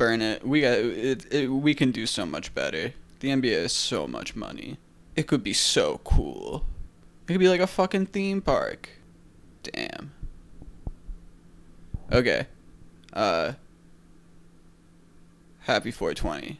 burn 0.00 0.22
it. 0.22 0.46
We 0.46 0.62
got 0.62 0.78
it, 0.78 1.30
it, 1.30 1.48
we 1.48 1.74
can 1.74 1.90
do 1.90 2.06
so 2.06 2.24
much 2.24 2.54
better. 2.54 2.94
The 3.20 3.28
NBA 3.28 3.52
is 3.52 3.72
so 3.72 4.06
much 4.06 4.34
money. 4.34 4.78
It 5.14 5.26
could 5.26 5.44
be 5.44 5.52
so 5.52 6.00
cool. 6.04 6.64
It 7.28 7.32
could 7.32 7.38
be 7.38 7.50
like 7.50 7.60
a 7.60 7.66
fucking 7.66 8.06
theme 8.06 8.40
park. 8.40 8.88
Damn. 9.62 10.12
Okay. 12.10 12.46
Uh 13.12 13.52
Happy 15.60 15.90
420. 15.90 16.58